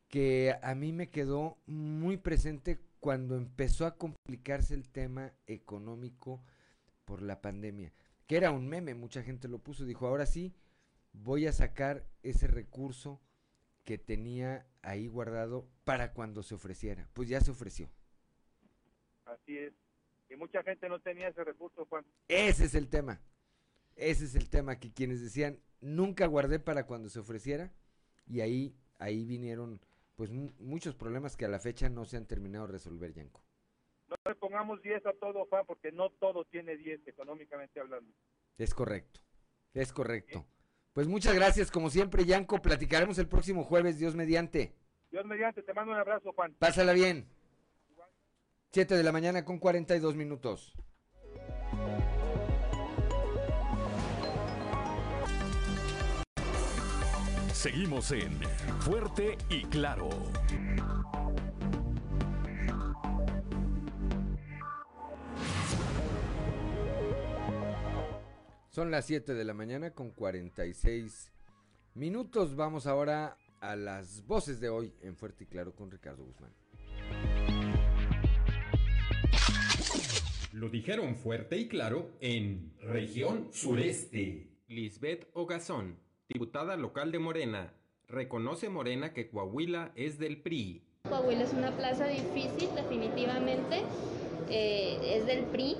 que 0.07 0.55
a 0.63 0.73
mí 0.73 0.93
me 0.93 1.11
quedó 1.11 1.59
muy 1.67 2.17
presente 2.17 2.79
cuando 2.99 3.35
empezó 3.35 3.85
a 3.85 3.97
complicarse 3.97 4.73
el 4.73 4.89
tema 4.89 5.31
económico 5.45 6.43
por 7.05 7.21
la 7.21 7.39
pandemia, 7.39 7.93
que 8.25 8.37
era 8.37 8.49
un 8.49 8.67
meme, 8.67 8.95
mucha 8.95 9.21
gente 9.21 9.47
lo 9.47 9.59
puso, 9.59 9.85
dijo, 9.85 10.07
ahora 10.07 10.25
sí, 10.25 10.55
voy 11.13 11.45
a 11.45 11.53
sacar 11.53 12.03
ese 12.23 12.47
recurso 12.47 13.21
que 13.83 13.99
tenía 13.99 14.65
ahí 14.81 15.05
guardado 15.07 15.67
para 15.83 16.13
cuando 16.13 16.41
se 16.41 16.55
ofreciera. 16.55 17.07
Pues 17.13 17.29
ya 17.29 17.41
se 17.41 17.51
ofreció. 17.51 17.91
Así 19.25 19.55
es. 19.55 19.84
Y 20.29 20.35
mucha 20.35 20.63
gente 20.63 20.89
no 20.89 20.99
tenía 20.99 21.27
ese 21.27 21.43
recurso, 21.43 21.85
Juan. 21.85 22.05
Ese 22.27 22.65
es 22.65 22.75
el 22.75 22.89
tema. 22.89 23.21
Ese 23.95 24.25
es 24.25 24.35
el 24.35 24.49
tema 24.49 24.79
que 24.79 24.91
quienes 24.91 25.21
decían, 25.21 25.59
nunca 25.79 26.25
guardé 26.25 26.59
para 26.59 26.85
cuando 26.85 27.09
se 27.09 27.19
ofreciera. 27.19 27.71
Y 28.27 28.41
ahí, 28.41 28.75
ahí 28.97 29.25
vinieron 29.25 29.79
pues 30.15 30.31
muchos 30.31 30.95
problemas 30.95 31.35
que 31.35 31.45
a 31.45 31.49
la 31.49 31.59
fecha 31.59 31.89
no 31.89 32.05
se 32.05 32.17
han 32.17 32.25
terminado 32.25 32.67
de 32.67 32.73
resolver, 32.73 33.13
Yanko. 33.13 33.41
No 34.07 34.15
le 34.25 34.35
pongamos 34.35 34.81
10 34.81 35.05
a 35.05 35.13
todo, 35.13 35.45
Juan, 35.45 35.65
porque 35.65 35.91
no 35.91 36.09
todo 36.11 36.45
tiene 36.45 36.77
10 36.77 37.07
económicamente 37.07 37.79
hablando. 37.79 38.11
Es 38.57 38.73
correcto, 38.73 39.19
es 39.73 39.91
correcto. 39.91 40.45
Pues 40.93 41.07
muchas 41.07 41.35
gracias, 41.35 41.71
como 41.71 41.89
siempre, 41.89 42.23
Yanko. 42.23 42.61
Platicaremos 42.61 43.17
el 43.17 43.27
próximo 43.27 43.63
jueves, 43.63 43.99
Dios 43.99 44.15
mediante. 44.15 44.73
Dios 45.11 45.25
mediante, 45.25 45.61
te 45.61 45.73
mando 45.73 45.91
un 45.91 45.97
abrazo, 45.97 46.31
Juan. 46.33 46.53
Pásala 46.57 46.93
bien. 46.93 47.27
7 48.75 48.97
de 48.97 49.03
la 49.03 49.13
mañana 49.13 49.45
con 49.45 49.57
42 49.57 50.17
minutos. 50.17 50.75
Seguimos 57.53 58.11
en 58.11 58.37
Fuerte 58.81 59.37
y 59.49 59.63
Claro. 59.63 60.09
Son 68.71 68.91
las 68.91 69.05
7 69.05 69.35
de 69.35 69.45
la 69.45 69.53
mañana 69.53 69.91
con 69.91 70.11
46 70.11 71.31
minutos. 71.93 72.57
Vamos 72.57 72.87
ahora 72.87 73.37
a 73.61 73.77
las 73.77 74.27
voces 74.27 74.59
de 74.59 74.67
hoy 74.67 74.93
en 75.01 75.15
Fuerte 75.15 75.45
y 75.45 75.47
Claro 75.47 75.73
con 75.73 75.89
Ricardo 75.89 76.25
Guzmán. 76.25 76.64
Lo 80.55 80.69
dijeron 80.69 81.17
fuerte 81.17 81.57
y 81.57 81.67
claro 81.67 82.11
en 82.21 82.71
Región 82.79 83.49
Sureste. 83.51 84.47
Lisbeth 84.69 85.27
Ogazón, 85.33 85.99
diputada 86.29 86.77
local 86.77 87.11
de 87.11 87.19
Morena, 87.19 87.73
reconoce 88.07 88.69
Morena 88.69 89.11
que 89.11 89.27
Coahuila 89.27 89.91
es 89.95 90.17
del 90.17 90.37
PRI. 90.37 90.81
Coahuila 91.09 91.43
es 91.43 91.51
una 91.51 91.75
plaza 91.75 92.07
difícil, 92.07 92.69
definitivamente. 92.73 93.81
Eh, 94.49 95.17
es 95.17 95.25
del 95.25 95.43
PRI. 95.43 95.75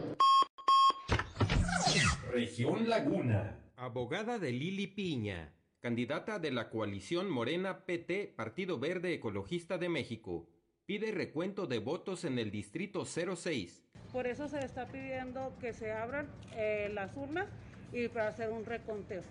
Región 2.33 2.89
Laguna. 2.89 3.57
Abogada 3.77 4.39
de 4.39 4.51
Lili 4.51 4.87
Piña, 4.87 5.53
candidata 5.79 6.37
de 6.37 6.51
la 6.51 6.69
coalición 6.69 7.29
Morena 7.29 7.85
PT 7.85 8.33
Partido 8.35 8.77
Verde 8.77 9.13
Ecologista 9.13 9.77
de 9.77 9.87
México, 9.87 10.49
pide 10.85 11.13
recuento 11.13 11.65
de 11.65 11.79
votos 11.79 12.25
en 12.25 12.39
el 12.39 12.51
distrito 12.51 13.05
06. 13.05 13.84
Por 14.15 14.27
eso 14.27 14.47
se 14.47 14.59
está 14.59 14.87
pidiendo 14.87 15.51
que 15.59 15.73
se 15.73 15.91
abran 15.91 16.29
eh, 16.55 16.89
las 16.93 17.17
urnas 17.17 17.49
y 17.91 18.07
para 18.07 18.29
hacer 18.29 18.49
un 18.49 18.63
reconteo. 18.63 19.21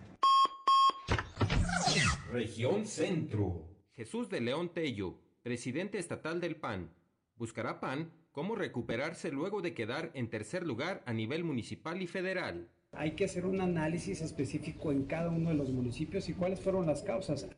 Región 2.31 2.85
Centro. 2.85 3.65
Jesús 3.95 4.29
de 4.29 4.43
León 4.43 4.75
Tello, 4.75 5.15
presidente 5.43 5.97
estatal 5.97 6.39
del 6.39 6.57
PAN, 6.57 6.91
buscará 7.37 7.81
PAN 7.81 8.13
cómo 8.31 8.57
recuperarse 8.57 9.33
luego 9.33 9.63
de 9.63 9.73
quedar 9.73 10.11
en 10.13 10.29
tercer 10.29 10.67
lugar 10.67 11.03
a 11.07 11.15
nivel 11.15 11.45
municipal 11.45 12.03
y 12.03 12.07
federal. 12.07 12.69
Hay 12.93 13.13
que 13.13 13.25
hacer 13.25 13.47
un 13.47 13.63
análisis 13.63 14.21
específico 14.21 14.93
en 14.93 15.07
cada 15.07 15.31
uno 15.31 15.49
de 15.49 15.57
los 15.57 15.71
municipios 15.71 16.29
y 16.29 16.35
cuáles 16.35 16.61
fueron 16.61 16.85
las 16.85 17.03
causas. 17.03 17.49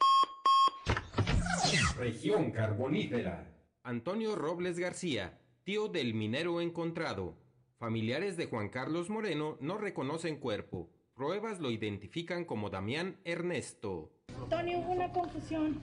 Región 1.98 2.52
Carbonífera. 2.52 3.52
Antonio 3.82 4.36
Robles 4.36 4.78
García, 4.78 5.36
tío 5.66 5.88
del 5.88 6.14
minero 6.14 6.60
encontrado. 6.60 7.34
Familiares 7.80 8.36
de 8.36 8.46
Juan 8.46 8.68
Carlos 8.68 9.10
Moreno 9.10 9.58
no 9.60 9.76
reconocen 9.78 10.38
cuerpo. 10.38 10.88
Pruebas 11.12 11.58
lo 11.58 11.72
identifican 11.72 12.44
como 12.44 12.70
Damián 12.70 13.16
Ernesto. 13.24 14.12
Tony, 14.48 14.76
hubo 14.76 14.92
una 14.92 15.10
confusión. 15.10 15.80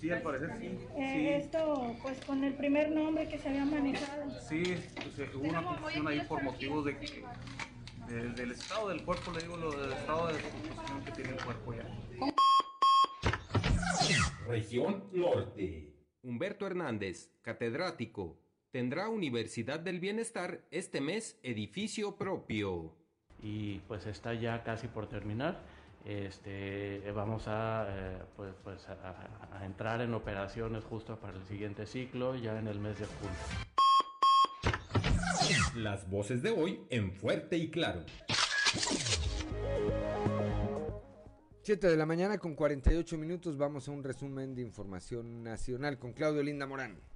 Sí, 0.00 0.10
al 0.10 0.20
parecer 0.20 0.50
sí. 0.58 0.76
Eh, 0.96 1.36
esto, 1.36 1.94
pues 2.02 2.18
con 2.24 2.42
el 2.42 2.54
primer 2.54 2.90
nombre 2.90 3.28
que 3.28 3.38
se 3.38 3.50
había 3.50 3.64
manejado. 3.64 4.32
Sí, 4.40 4.64
pues, 4.96 5.16
eh, 5.20 5.30
hubo 5.32 5.48
una 5.48 5.62
confusión 5.62 6.08
ahí 6.08 6.20
por 6.28 6.42
motivos 6.42 6.84
de 6.84 6.98
que 6.98 7.24
del 8.08 8.50
estado 8.50 8.88
del 8.88 9.04
cuerpo, 9.04 9.30
le 9.30 9.42
digo, 9.42 9.56
lo 9.56 9.70
del 9.80 9.92
estado 9.92 10.26
de 10.26 10.32
descomposición 10.32 11.04
que 11.04 11.12
tiene 11.12 11.30
el 11.30 11.44
cuerpo 11.44 11.72
ya. 11.72 11.86
Región 14.48 15.04
Norte. 15.12 15.94
Humberto 16.22 16.66
Hernández, 16.66 17.30
catedrático, 17.42 18.43
tendrá 18.74 19.08
Universidad 19.08 19.78
del 19.78 20.00
Bienestar 20.00 20.60
este 20.72 21.00
mes 21.00 21.38
edificio 21.44 22.16
propio. 22.16 22.92
Y 23.40 23.78
pues 23.86 24.04
está 24.04 24.34
ya 24.34 24.64
casi 24.64 24.88
por 24.88 25.08
terminar. 25.08 25.60
Este, 26.04 27.00
vamos 27.12 27.44
a, 27.46 27.86
eh, 27.88 28.18
pues, 28.34 28.52
pues 28.64 28.88
a, 28.88 29.60
a 29.60 29.64
entrar 29.64 30.00
en 30.00 30.12
operaciones 30.12 30.82
justo 30.82 31.20
para 31.20 31.38
el 31.38 31.44
siguiente 31.44 31.86
ciclo, 31.86 32.34
ya 32.34 32.58
en 32.58 32.66
el 32.66 32.80
mes 32.80 32.98
de 32.98 33.06
julio. 33.06 33.36
Las 35.76 36.10
voces 36.10 36.42
de 36.42 36.50
hoy 36.50 36.80
en 36.90 37.12
Fuerte 37.12 37.56
y 37.56 37.70
Claro. 37.70 38.04
7 41.62 41.86
de 41.86 41.96
la 41.96 42.06
mañana 42.06 42.38
con 42.38 42.56
48 42.56 43.16
minutos 43.18 43.56
vamos 43.56 43.86
a 43.86 43.92
un 43.92 44.02
resumen 44.02 44.56
de 44.56 44.62
información 44.62 45.44
nacional 45.44 45.96
con 45.96 46.12
Claudio 46.12 46.42
Linda 46.42 46.66
Morán. 46.66 47.13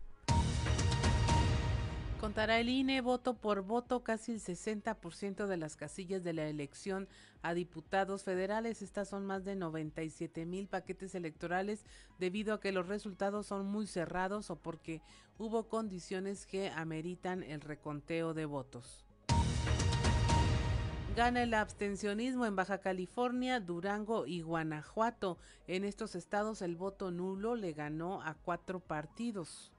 Contará 2.20 2.58
el 2.58 2.68
INE 2.68 3.00
voto 3.00 3.34
por 3.34 3.62
voto 3.62 4.02
casi 4.02 4.32
el 4.32 4.40
60% 4.40 5.46
de 5.46 5.56
las 5.56 5.76
casillas 5.76 6.24
de 6.24 6.32
la 6.32 6.48
elección 6.48 7.06
a 7.42 7.54
diputados 7.54 8.24
federales. 8.24 8.82
Estas 8.82 9.08
son 9.08 9.24
más 9.24 9.44
de 9.44 9.54
97 9.54 10.44
mil 10.44 10.66
paquetes 10.66 11.14
electorales 11.14 11.84
debido 12.18 12.54
a 12.54 12.60
que 12.60 12.72
los 12.72 12.88
resultados 12.88 13.46
son 13.46 13.66
muy 13.66 13.86
cerrados 13.86 14.50
o 14.50 14.56
porque 14.56 15.00
hubo 15.38 15.68
condiciones 15.68 16.44
que 16.44 16.70
ameritan 16.70 17.44
el 17.44 17.60
reconteo 17.60 18.34
de 18.34 18.46
votos. 18.46 19.04
Gana 21.14 21.44
el 21.44 21.54
abstencionismo 21.54 22.46
en 22.46 22.56
Baja 22.56 22.78
California, 22.78 23.60
Durango 23.60 24.26
y 24.26 24.40
Guanajuato. 24.40 25.38
En 25.68 25.84
estos 25.84 26.16
estados 26.16 26.62
el 26.62 26.74
voto 26.74 27.12
nulo 27.12 27.54
le 27.54 27.72
ganó 27.74 28.22
a 28.22 28.34
cuatro 28.34 28.80
partidos. 28.80 29.70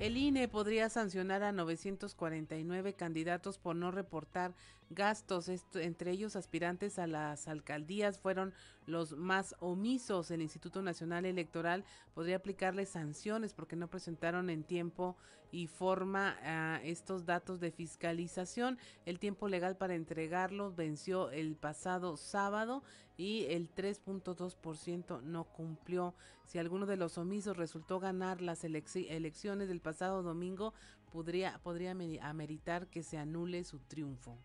El 0.00 0.16
INE 0.16 0.48
podría 0.48 0.88
sancionar 0.88 1.42
a 1.42 1.52
949 1.52 2.94
candidatos 2.94 3.58
por 3.58 3.76
no 3.76 3.90
reportar 3.90 4.54
gastos, 4.90 5.48
entre 5.74 6.10
ellos 6.10 6.36
aspirantes 6.36 6.98
a 6.98 7.06
las 7.06 7.48
alcaldías 7.48 8.18
fueron 8.18 8.52
los 8.86 9.16
más 9.16 9.54
omisos. 9.60 10.30
El 10.30 10.42
Instituto 10.42 10.82
Nacional 10.82 11.24
Electoral 11.24 11.84
podría 12.14 12.36
aplicarles 12.36 12.90
sanciones 12.90 13.54
porque 13.54 13.76
no 13.76 13.88
presentaron 13.88 14.50
en 14.50 14.64
tiempo 14.64 15.16
y 15.52 15.66
forma 15.66 16.36
a 16.42 16.80
estos 16.82 17.24
datos 17.24 17.60
de 17.60 17.70
fiscalización. 17.70 18.78
El 19.06 19.18
tiempo 19.18 19.48
legal 19.48 19.76
para 19.76 19.94
entregarlos 19.94 20.76
venció 20.76 21.30
el 21.30 21.56
pasado 21.56 22.16
sábado 22.16 22.82
y 23.16 23.46
el 23.46 23.72
3.2% 23.74 25.22
no 25.22 25.44
cumplió. 25.44 26.14
Si 26.46 26.58
alguno 26.58 26.86
de 26.86 26.96
los 26.96 27.18
omisos 27.18 27.56
resultó 27.56 28.00
ganar 28.00 28.40
las 28.40 28.64
elecciones 28.64 29.68
del 29.68 29.80
pasado 29.80 30.22
domingo, 30.22 30.74
podría, 31.12 31.58
podría 31.62 31.94
ameritar 32.22 32.88
que 32.88 33.02
se 33.02 33.18
anule 33.18 33.64
su 33.64 33.78
triunfo. 33.78 34.38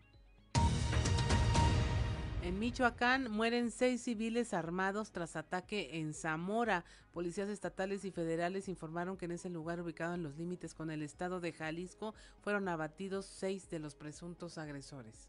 En 2.46 2.60
Michoacán 2.60 3.28
mueren 3.32 3.72
seis 3.72 4.02
civiles 4.02 4.54
armados 4.54 5.10
tras 5.10 5.34
ataque 5.34 5.98
en 5.98 6.14
Zamora. 6.14 6.84
Policías 7.12 7.48
estatales 7.48 8.04
y 8.04 8.12
federales 8.12 8.68
informaron 8.68 9.16
que 9.16 9.24
en 9.24 9.32
ese 9.32 9.50
lugar 9.50 9.80
ubicado 9.80 10.14
en 10.14 10.22
los 10.22 10.36
límites 10.36 10.72
con 10.72 10.92
el 10.92 11.02
estado 11.02 11.40
de 11.40 11.52
Jalisco 11.52 12.14
fueron 12.42 12.68
abatidos 12.68 13.26
seis 13.26 13.68
de 13.68 13.80
los 13.80 13.96
presuntos 13.96 14.58
agresores. 14.58 15.28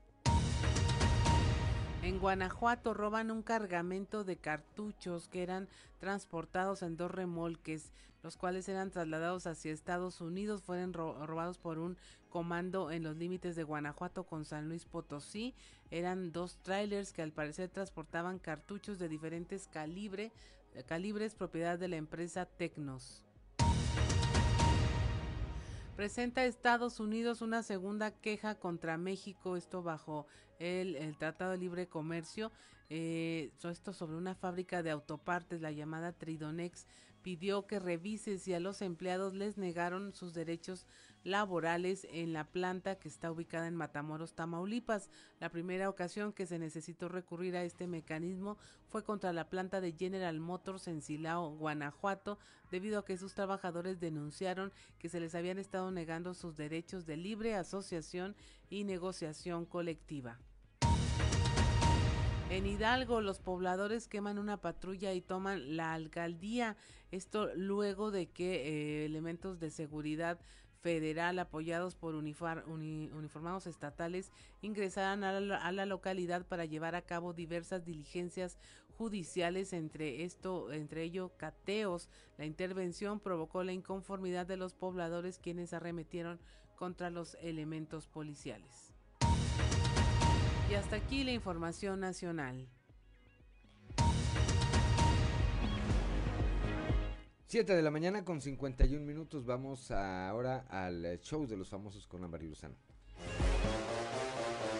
En 2.04 2.20
Guanajuato 2.20 2.94
roban 2.94 3.32
un 3.32 3.42
cargamento 3.42 4.24
de 4.24 4.38
cartuchos 4.38 5.28
que 5.28 5.44
eran 5.44 5.68
transportados 6.00 6.82
en 6.82 6.96
dos 6.96 7.12
remolques, 7.12 7.92
los 8.24 8.38
cuales 8.38 8.70
eran 8.70 8.92
trasladados 8.92 9.48
hacia 9.48 9.72
Estados 9.72 10.22
Unidos, 10.22 10.64
fueron 10.64 10.94
robados 10.94 11.58
por 11.58 11.80
un 11.80 11.98
comando 12.30 12.92
en 12.92 13.04
los 13.04 13.18
límites 13.18 13.56
de 13.56 13.64
Guanajuato 13.64 14.24
con 14.24 14.46
San 14.46 14.70
Luis 14.70 14.86
Potosí. 14.86 15.54
Eran 15.92 16.32
dos 16.32 16.58
trailers 16.64 17.14
que 17.14 17.22
al 17.22 17.32
parecer 17.32 17.70
transportaban 17.70 18.40
cartuchos 18.40 19.00
de 19.00 19.10
diferentes 19.10 19.68
calibre, 19.68 20.32
calibres, 20.86 21.36
propiedad 21.36 21.80
de 21.80 21.88
la 21.88 21.96
empresa 21.98 22.46
Tecnos 22.46 23.24
presenta 25.98 26.46
Estados 26.46 27.00
Unidos 27.00 27.42
una 27.42 27.64
segunda 27.64 28.12
queja 28.12 28.54
contra 28.54 29.00
México, 29.00 29.58
esto 29.58 29.82
bajo 29.82 30.28
el, 30.60 31.16
Tratado 31.18 31.52
de 31.52 31.58
Libre 31.58 31.88
Comercio, 31.88 32.52
eh, 32.90 33.52
esto 33.64 33.94
sobre 33.94 34.18
una 34.18 34.36
fábrica 34.36 34.84
de 34.84 34.92
autopartes, 34.92 35.62
la 35.62 35.72
llamada 35.72 36.14
Tridonex, 36.14 36.88
pidió 37.22 37.68
que 37.68 37.80
revise 37.80 38.40
si 38.40 38.54
a 38.54 38.60
los 38.60 38.82
empleados 38.82 39.34
les 39.34 39.58
negaron 39.58 40.14
sus 40.14 40.34
derechos 40.34 40.86
laborales 41.28 42.08
en 42.12 42.32
la 42.32 42.46
planta 42.46 42.96
que 42.96 43.10
está 43.10 43.32
ubicada 43.32 43.68
en 43.68 43.76
Matamoros, 43.76 44.34
Tamaulipas. 44.34 45.10
La 45.40 45.50
primera 45.50 45.90
ocasión 45.90 46.32
que 46.32 46.46
se 46.46 46.58
necesitó 46.58 47.10
recurrir 47.10 47.58
a 47.58 47.64
este 47.64 47.86
mecanismo 47.86 48.58
fue 48.88 49.04
contra 49.04 49.34
la 49.34 49.50
planta 49.50 49.82
de 49.82 49.92
General 49.92 50.40
Motors 50.40 50.88
en 50.88 51.02
Silao, 51.02 51.56
Guanajuato, 51.58 52.40
debido 52.72 53.00
a 53.00 53.06
que 53.06 53.18
sus 53.18 53.34
trabajadores 53.34 54.00
denunciaron 54.00 54.72
que 55.00 55.10
se 55.10 55.20
les 55.20 55.36
habían 55.36 55.60
estado 55.60 55.92
negando 55.92 56.34
sus 56.34 56.56
derechos 56.56 57.06
de 57.06 57.18
libre 57.18 57.56
asociación 57.56 58.36
y 58.70 58.86
negociación 58.86 59.66
colectiva. 59.66 60.40
En 62.50 62.66
Hidalgo, 62.66 63.20
los 63.20 63.40
pobladores 63.40 64.08
queman 64.08 64.40
una 64.40 64.62
patrulla 64.62 65.14
y 65.14 65.20
toman 65.20 65.76
la 65.76 65.94
alcaldía. 65.94 66.78
Esto 67.12 67.54
luego 67.56 68.10
de 68.10 68.30
que 68.30 69.02
eh, 69.02 69.06
elementos 69.06 69.60
de 69.60 69.70
seguridad 69.70 70.40
federal 70.82 71.40
apoyados 71.40 71.96
por 71.96 72.16
uniformados 72.16 73.68
estatales 73.68 74.32
ingresaran 74.62 75.24
a 75.24 75.40
la, 75.40 75.58
a 75.58 75.72
la, 75.72 75.86
localidad 75.86 76.46
para 76.46 76.66
llevar 76.66 76.96
a 76.96 77.02
cabo 77.02 77.34
diversas 77.34 77.86
diligencias 77.86 78.58
judiciales 78.98 79.74
entre 79.74 80.24
esto 80.24 80.72
entre 80.72 81.04
ello 81.04 81.32
cateos 81.38 82.10
la 82.38 82.46
intervención 82.46 83.20
provocó 83.20 83.64
la 83.64 83.74
inconformidad 83.74 84.46
de 84.46 84.58
los 84.58 84.74
pobladores 84.74 85.40
quienes 85.40 85.74
arremetieron 85.74 86.40
contra 86.76 87.10
los 87.10 87.36
elementos 87.42 88.08
policiales 88.08 88.94
y 90.70 90.74
hasta 90.76 90.98
aquí 90.98 91.24
la 91.24 91.32
información 91.32 92.02
nacional. 92.02 92.68
7 97.48 97.78
de 97.78 97.82
la 97.82 97.92
mañana 97.92 98.26
con 98.26 98.42
51 98.42 99.06
minutos. 99.06 99.46
Vamos 99.46 99.90
ahora 99.92 100.66
al 100.70 101.18
show 101.22 101.48
de 101.48 101.56
los 101.56 101.70
famosos 101.70 102.06
con 102.06 102.22
Amberly 102.22 102.50
Lozano. 102.50 102.76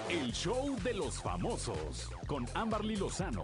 El 0.10 0.34
show 0.34 0.76
de 0.84 0.94
los 0.94 1.22
famosos 1.22 2.10
con 2.28 2.46
Amberly 2.54 2.98
Lozano. 2.98 3.44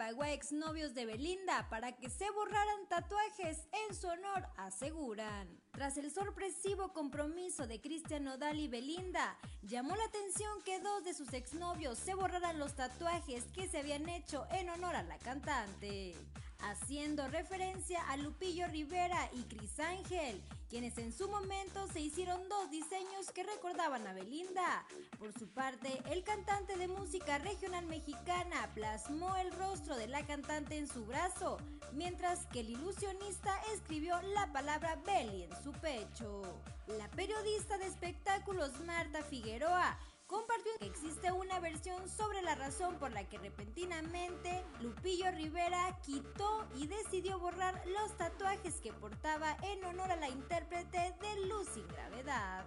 Pagó 0.00 0.22
a 0.22 0.32
exnovios 0.32 0.94
de 0.94 1.04
Belinda 1.04 1.68
para 1.68 1.92
que 1.92 2.08
se 2.08 2.30
borraran 2.30 2.88
tatuajes 2.88 3.68
en 3.86 3.94
su 3.94 4.08
honor, 4.08 4.48
aseguran. 4.56 5.46
Tras 5.72 5.98
el 5.98 6.10
sorpresivo 6.10 6.92
compromiso 6.94 7.66
de 7.66 7.80
Cristian 7.80 8.24
Nodal 8.24 8.58
y 8.58 8.66
Belinda, 8.66 9.36
llamó 9.62 9.94
la 9.94 10.04
atención 10.04 10.62
que 10.64 10.80
dos 10.80 11.04
de 11.04 11.12
sus 11.12 11.34
exnovios 11.34 11.98
se 11.98 12.14
borraran 12.14 12.58
los 12.58 12.74
tatuajes 12.74 13.44
que 13.52 13.68
se 13.68 13.78
habían 13.78 14.08
hecho 14.08 14.46
en 14.52 14.70
honor 14.70 14.96
a 14.96 15.02
la 15.02 15.18
cantante 15.18 16.16
haciendo 16.62 17.28
referencia 17.28 18.00
a 18.08 18.16
Lupillo 18.16 18.66
Rivera 18.68 19.28
y 19.32 19.42
Cris 19.44 19.78
Ángel, 19.80 20.42
quienes 20.68 20.98
en 20.98 21.12
su 21.12 21.28
momento 21.28 21.86
se 21.88 22.00
hicieron 22.00 22.48
dos 22.48 22.70
diseños 22.70 23.30
que 23.34 23.42
recordaban 23.42 24.06
a 24.06 24.12
Belinda. 24.12 24.86
Por 25.18 25.32
su 25.32 25.48
parte, 25.48 26.00
el 26.10 26.22
cantante 26.22 26.76
de 26.76 26.88
música 26.88 27.38
regional 27.38 27.86
mexicana 27.86 28.70
plasmó 28.74 29.36
el 29.36 29.52
rostro 29.52 29.96
de 29.96 30.06
la 30.06 30.24
cantante 30.26 30.78
en 30.78 30.86
su 30.86 31.04
brazo, 31.06 31.58
mientras 31.92 32.46
que 32.46 32.60
el 32.60 32.70
ilusionista 32.70 33.52
escribió 33.74 34.20
la 34.34 34.52
palabra 34.52 34.96
Belly 35.04 35.44
en 35.44 35.62
su 35.62 35.72
pecho. 35.72 36.42
La 36.86 37.08
periodista 37.10 37.78
de 37.78 37.86
espectáculos 37.86 38.70
Marta 38.86 39.22
Figueroa 39.22 39.98
compartió 40.30 40.70
que 40.78 40.86
existe 40.86 41.32
una 41.32 41.58
versión 41.58 42.08
sobre 42.08 42.40
la 42.40 42.54
razón 42.54 42.94
por 43.00 43.10
la 43.10 43.28
que 43.28 43.36
repentinamente 43.36 44.64
Lupillo 44.80 45.28
Rivera 45.32 45.98
quitó 46.02 46.68
y 46.76 46.86
decidió 46.86 47.40
borrar 47.40 47.82
los 47.88 48.16
tatuajes 48.16 48.80
que 48.80 48.92
portaba 48.92 49.56
en 49.62 49.84
honor 49.84 50.12
a 50.12 50.16
la 50.16 50.28
intérprete 50.28 51.16
de 51.20 51.46
Luz 51.48 51.66
sin 51.74 51.86
Gravedad. 51.88 52.64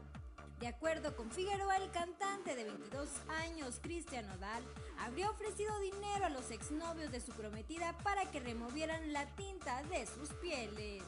De 0.60 0.68
acuerdo 0.68 1.16
con 1.16 1.32
Figueroa, 1.32 1.78
el 1.78 1.90
cantante 1.92 2.54
de 2.54 2.66
22 2.66 3.10
años, 3.30 3.80
Cristian 3.82 4.30
Odal, 4.32 4.64
habría 5.00 5.30
ofrecido 5.30 5.80
dinero 5.80 6.26
a 6.26 6.30
los 6.30 6.52
exnovios 6.52 7.14
de 7.14 7.22
su 7.22 7.32
prometida 7.32 7.98
para 8.00 8.30
que 8.30 8.42
removieran 8.42 9.14
la 9.14 9.26
tinta 9.36 9.84
de 9.84 10.06
sus 10.06 10.30
pieles. 10.42 11.04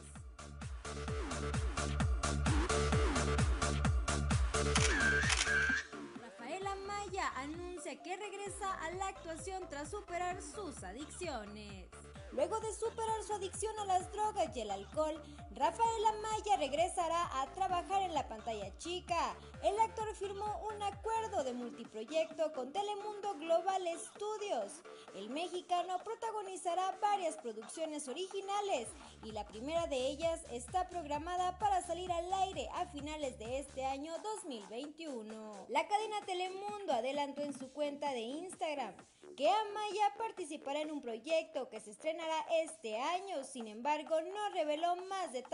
Maya 6.96 7.30
anuncia 7.36 8.02
que 8.02 8.16
regresa 8.16 8.72
a 8.82 8.90
la 8.92 9.08
actuación 9.08 9.62
tras 9.68 9.90
superar 9.90 10.40
sus 10.40 10.82
adicciones. 10.82 11.90
Luego 12.32 12.58
de 12.60 12.72
superar 12.72 13.22
su 13.26 13.34
adicción 13.34 13.78
a 13.80 13.84
las 13.84 14.10
drogas 14.12 14.56
y 14.56 14.60
el 14.60 14.70
alcohol, 14.70 15.20
Rafael 15.56 16.04
Amaya 16.04 16.58
regresará 16.58 17.40
a 17.40 17.46
trabajar 17.54 18.02
en 18.02 18.12
la 18.12 18.28
pantalla 18.28 18.76
chica. 18.76 19.34
El 19.62 19.80
actor 19.80 20.14
firmó 20.14 20.44
un 20.68 20.82
acuerdo 20.82 21.44
de 21.44 21.54
multiproyecto 21.54 22.52
con 22.52 22.74
Telemundo 22.74 23.34
Global 23.36 23.82
Studios. 23.98 24.82
El 25.14 25.30
mexicano 25.30 25.96
protagonizará 26.04 26.98
varias 27.00 27.36
producciones 27.38 28.06
originales 28.06 28.88
y 29.24 29.32
la 29.32 29.46
primera 29.46 29.86
de 29.86 29.96
ellas 29.96 30.42
está 30.50 30.90
programada 30.90 31.58
para 31.58 31.80
salir 31.80 32.12
al 32.12 32.30
aire 32.34 32.68
a 32.74 32.84
finales 32.88 33.38
de 33.38 33.60
este 33.60 33.86
año 33.86 34.12
2021. 34.22 35.68
La 35.70 35.88
cadena 35.88 36.20
Telemundo 36.26 36.92
adelantó 36.92 37.40
en 37.40 37.58
su 37.58 37.72
cuenta 37.72 38.12
de 38.12 38.20
Instagram 38.20 38.94
que 39.36 39.50
Amaya 39.50 40.14
participará 40.16 40.80
en 40.80 40.90
un 40.90 41.02
proyecto 41.02 41.68
que 41.68 41.78
se 41.78 41.90
estrenará 41.90 42.46
este 42.62 42.98
año, 42.98 43.44
sin 43.44 43.68
embargo 43.68 44.18
no 44.22 44.48
reveló 44.54 44.96
más 45.08 45.30
detalles 45.32 45.45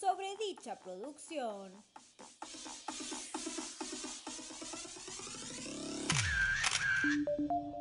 sobre 0.00 0.26
dicha 0.38 0.78
producción. 0.78 1.72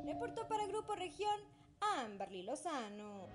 Reportó 0.06 0.48
para 0.48 0.68
Grupo 0.68 0.96
Región 0.96 1.40
Amberly 1.80 2.44
Lozano. 2.44 3.28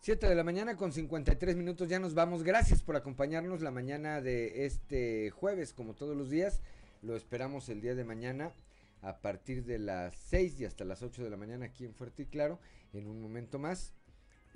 7 0.00 0.28
de 0.28 0.34
la 0.34 0.44
mañana 0.44 0.76
con 0.76 0.92
53 0.92 1.56
minutos, 1.56 1.88
ya 1.88 1.98
nos 1.98 2.14
vamos. 2.14 2.42
Gracias 2.42 2.82
por 2.82 2.96
acompañarnos 2.96 3.62
la 3.62 3.70
mañana 3.70 4.20
de 4.20 4.66
este 4.66 5.30
jueves, 5.30 5.72
como 5.72 5.94
todos 5.94 6.16
los 6.16 6.30
días. 6.30 6.60
Lo 7.02 7.16
esperamos 7.16 7.68
el 7.68 7.80
día 7.80 7.94
de 7.94 8.04
mañana 8.04 8.52
a 9.02 9.18
partir 9.18 9.64
de 9.64 9.78
las 9.78 10.14
6 10.28 10.60
y 10.60 10.64
hasta 10.66 10.84
las 10.84 11.02
8 11.02 11.24
de 11.24 11.30
la 11.30 11.36
mañana 11.36 11.66
aquí 11.66 11.84
en 11.84 11.94
Fuerte 11.94 12.24
y 12.24 12.26
Claro. 12.26 12.58
En 12.92 13.06
un 13.06 13.20
momento 13.20 13.58
más, 13.58 13.92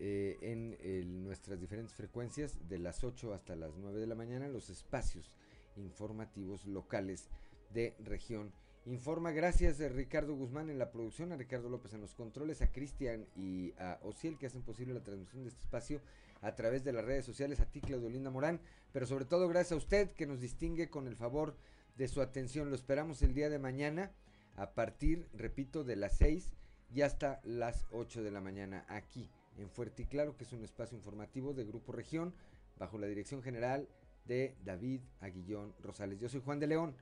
eh, 0.02 0.38
en 0.40 1.22
nuestras 1.24 1.60
diferentes 1.60 1.94
frecuencias, 1.94 2.56
de 2.70 2.78
las 2.78 3.04
8 3.04 3.34
hasta 3.34 3.54
las 3.54 3.76
9 3.76 4.00
de 4.00 4.06
la 4.06 4.14
mañana, 4.14 4.48
los 4.48 4.70
espacios 4.70 5.36
informativos 5.76 6.64
locales 6.64 7.28
de 7.74 7.94
región. 8.02 8.50
Informa, 8.86 9.30
gracias 9.30 9.78
a 9.82 9.88
Ricardo 9.88 10.34
Guzmán 10.34 10.70
en 10.70 10.78
la 10.78 10.90
producción, 10.90 11.32
a 11.32 11.36
Ricardo 11.36 11.68
López 11.68 11.92
en 11.92 12.00
los 12.00 12.14
controles, 12.14 12.62
a 12.62 12.72
Cristian 12.72 13.26
y 13.36 13.74
a 13.78 13.98
Ociel 14.02 14.38
que 14.38 14.46
hacen 14.46 14.62
posible 14.62 14.94
la 14.94 15.04
transmisión 15.04 15.42
de 15.42 15.50
este 15.50 15.60
espacio 15.60 16.00
a 16.40 16.54
través 16.54 16.82
de 16.82 16.94
las 16.94 17.04
redes 17.04 17.26
sociales, 17.26 17.60
a 17.60 17.66
ti 17.66 17.82
Claudio 17.82 18.08
Linda 18.08 18.30
Morán, 18.30 18.58
pero 18.92 19.04
sobre 19.04 19.26
todo 19.26 19.48
gracias 19.48 19.72
a 19.72 19.76
usted 19.76 20.12
que 20.12 20.26
nos 20.26 20.40
distingue 20.40 20.88
con 20.88 21.08
el 21.08 21.16
favor 21.16 21.58
de 21.96 22.08
su 22.08 22.22
atención. 22.22 22.70
Lo 22.70 22.74
esperamos 22.74 23.20
el 23.20 23.34
día 23.34 23.50
de 23.50 23.58
mañana 23.58 24.12
a 24.56 24.72
partir, 24.72 25.28
repito, 25.34 25.84
de 25.84 25.96
las 25.96 26.16
6 26.16 26.54
y 26.94 27.02
hasta 27.02 27.42
las 27.44 27.84
8 27.92 28.22
de 28.22 28.30
la 28.30 28.40
mañana 28.40 28.86
aquí 28.88 29.28
en 29.56 29.70
Fuerte 29.70 30.02
y 30.02 30.06
Claro, 30.06 30.36
que 30.36 30.44
es 30.44 30.52
un 30.52 30.64
espacio 30.64 30.96
informativo 30.96 31.54
de 31.54 31.64
Grupo 31.64 31.92
Región, 31.92 32.34
bajo 32.78 32.98
la 32.98 33.06
dirección 33.06 33.42
general 33.42 33.88
de 34.24 34.56
David 34.64 35.00
Aguillón 35.20 35.74
Rosales. 35.80 36.18
Yo 36.18 36.28
soy 36.28 36.40
Juan 36.40 36.60
de 36.60 36.66
León 36.66 36.96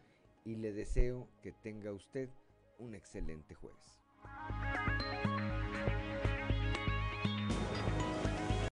y 0.45 0.57
le 0.57 0.73
deseo 0.73 1.29
que 1.43 1.53
tenga 1.53 1.93
usted 1.93 2.31
un 2.79 2.95
excelente 2.95 3.55
jueves. 3.55 4.01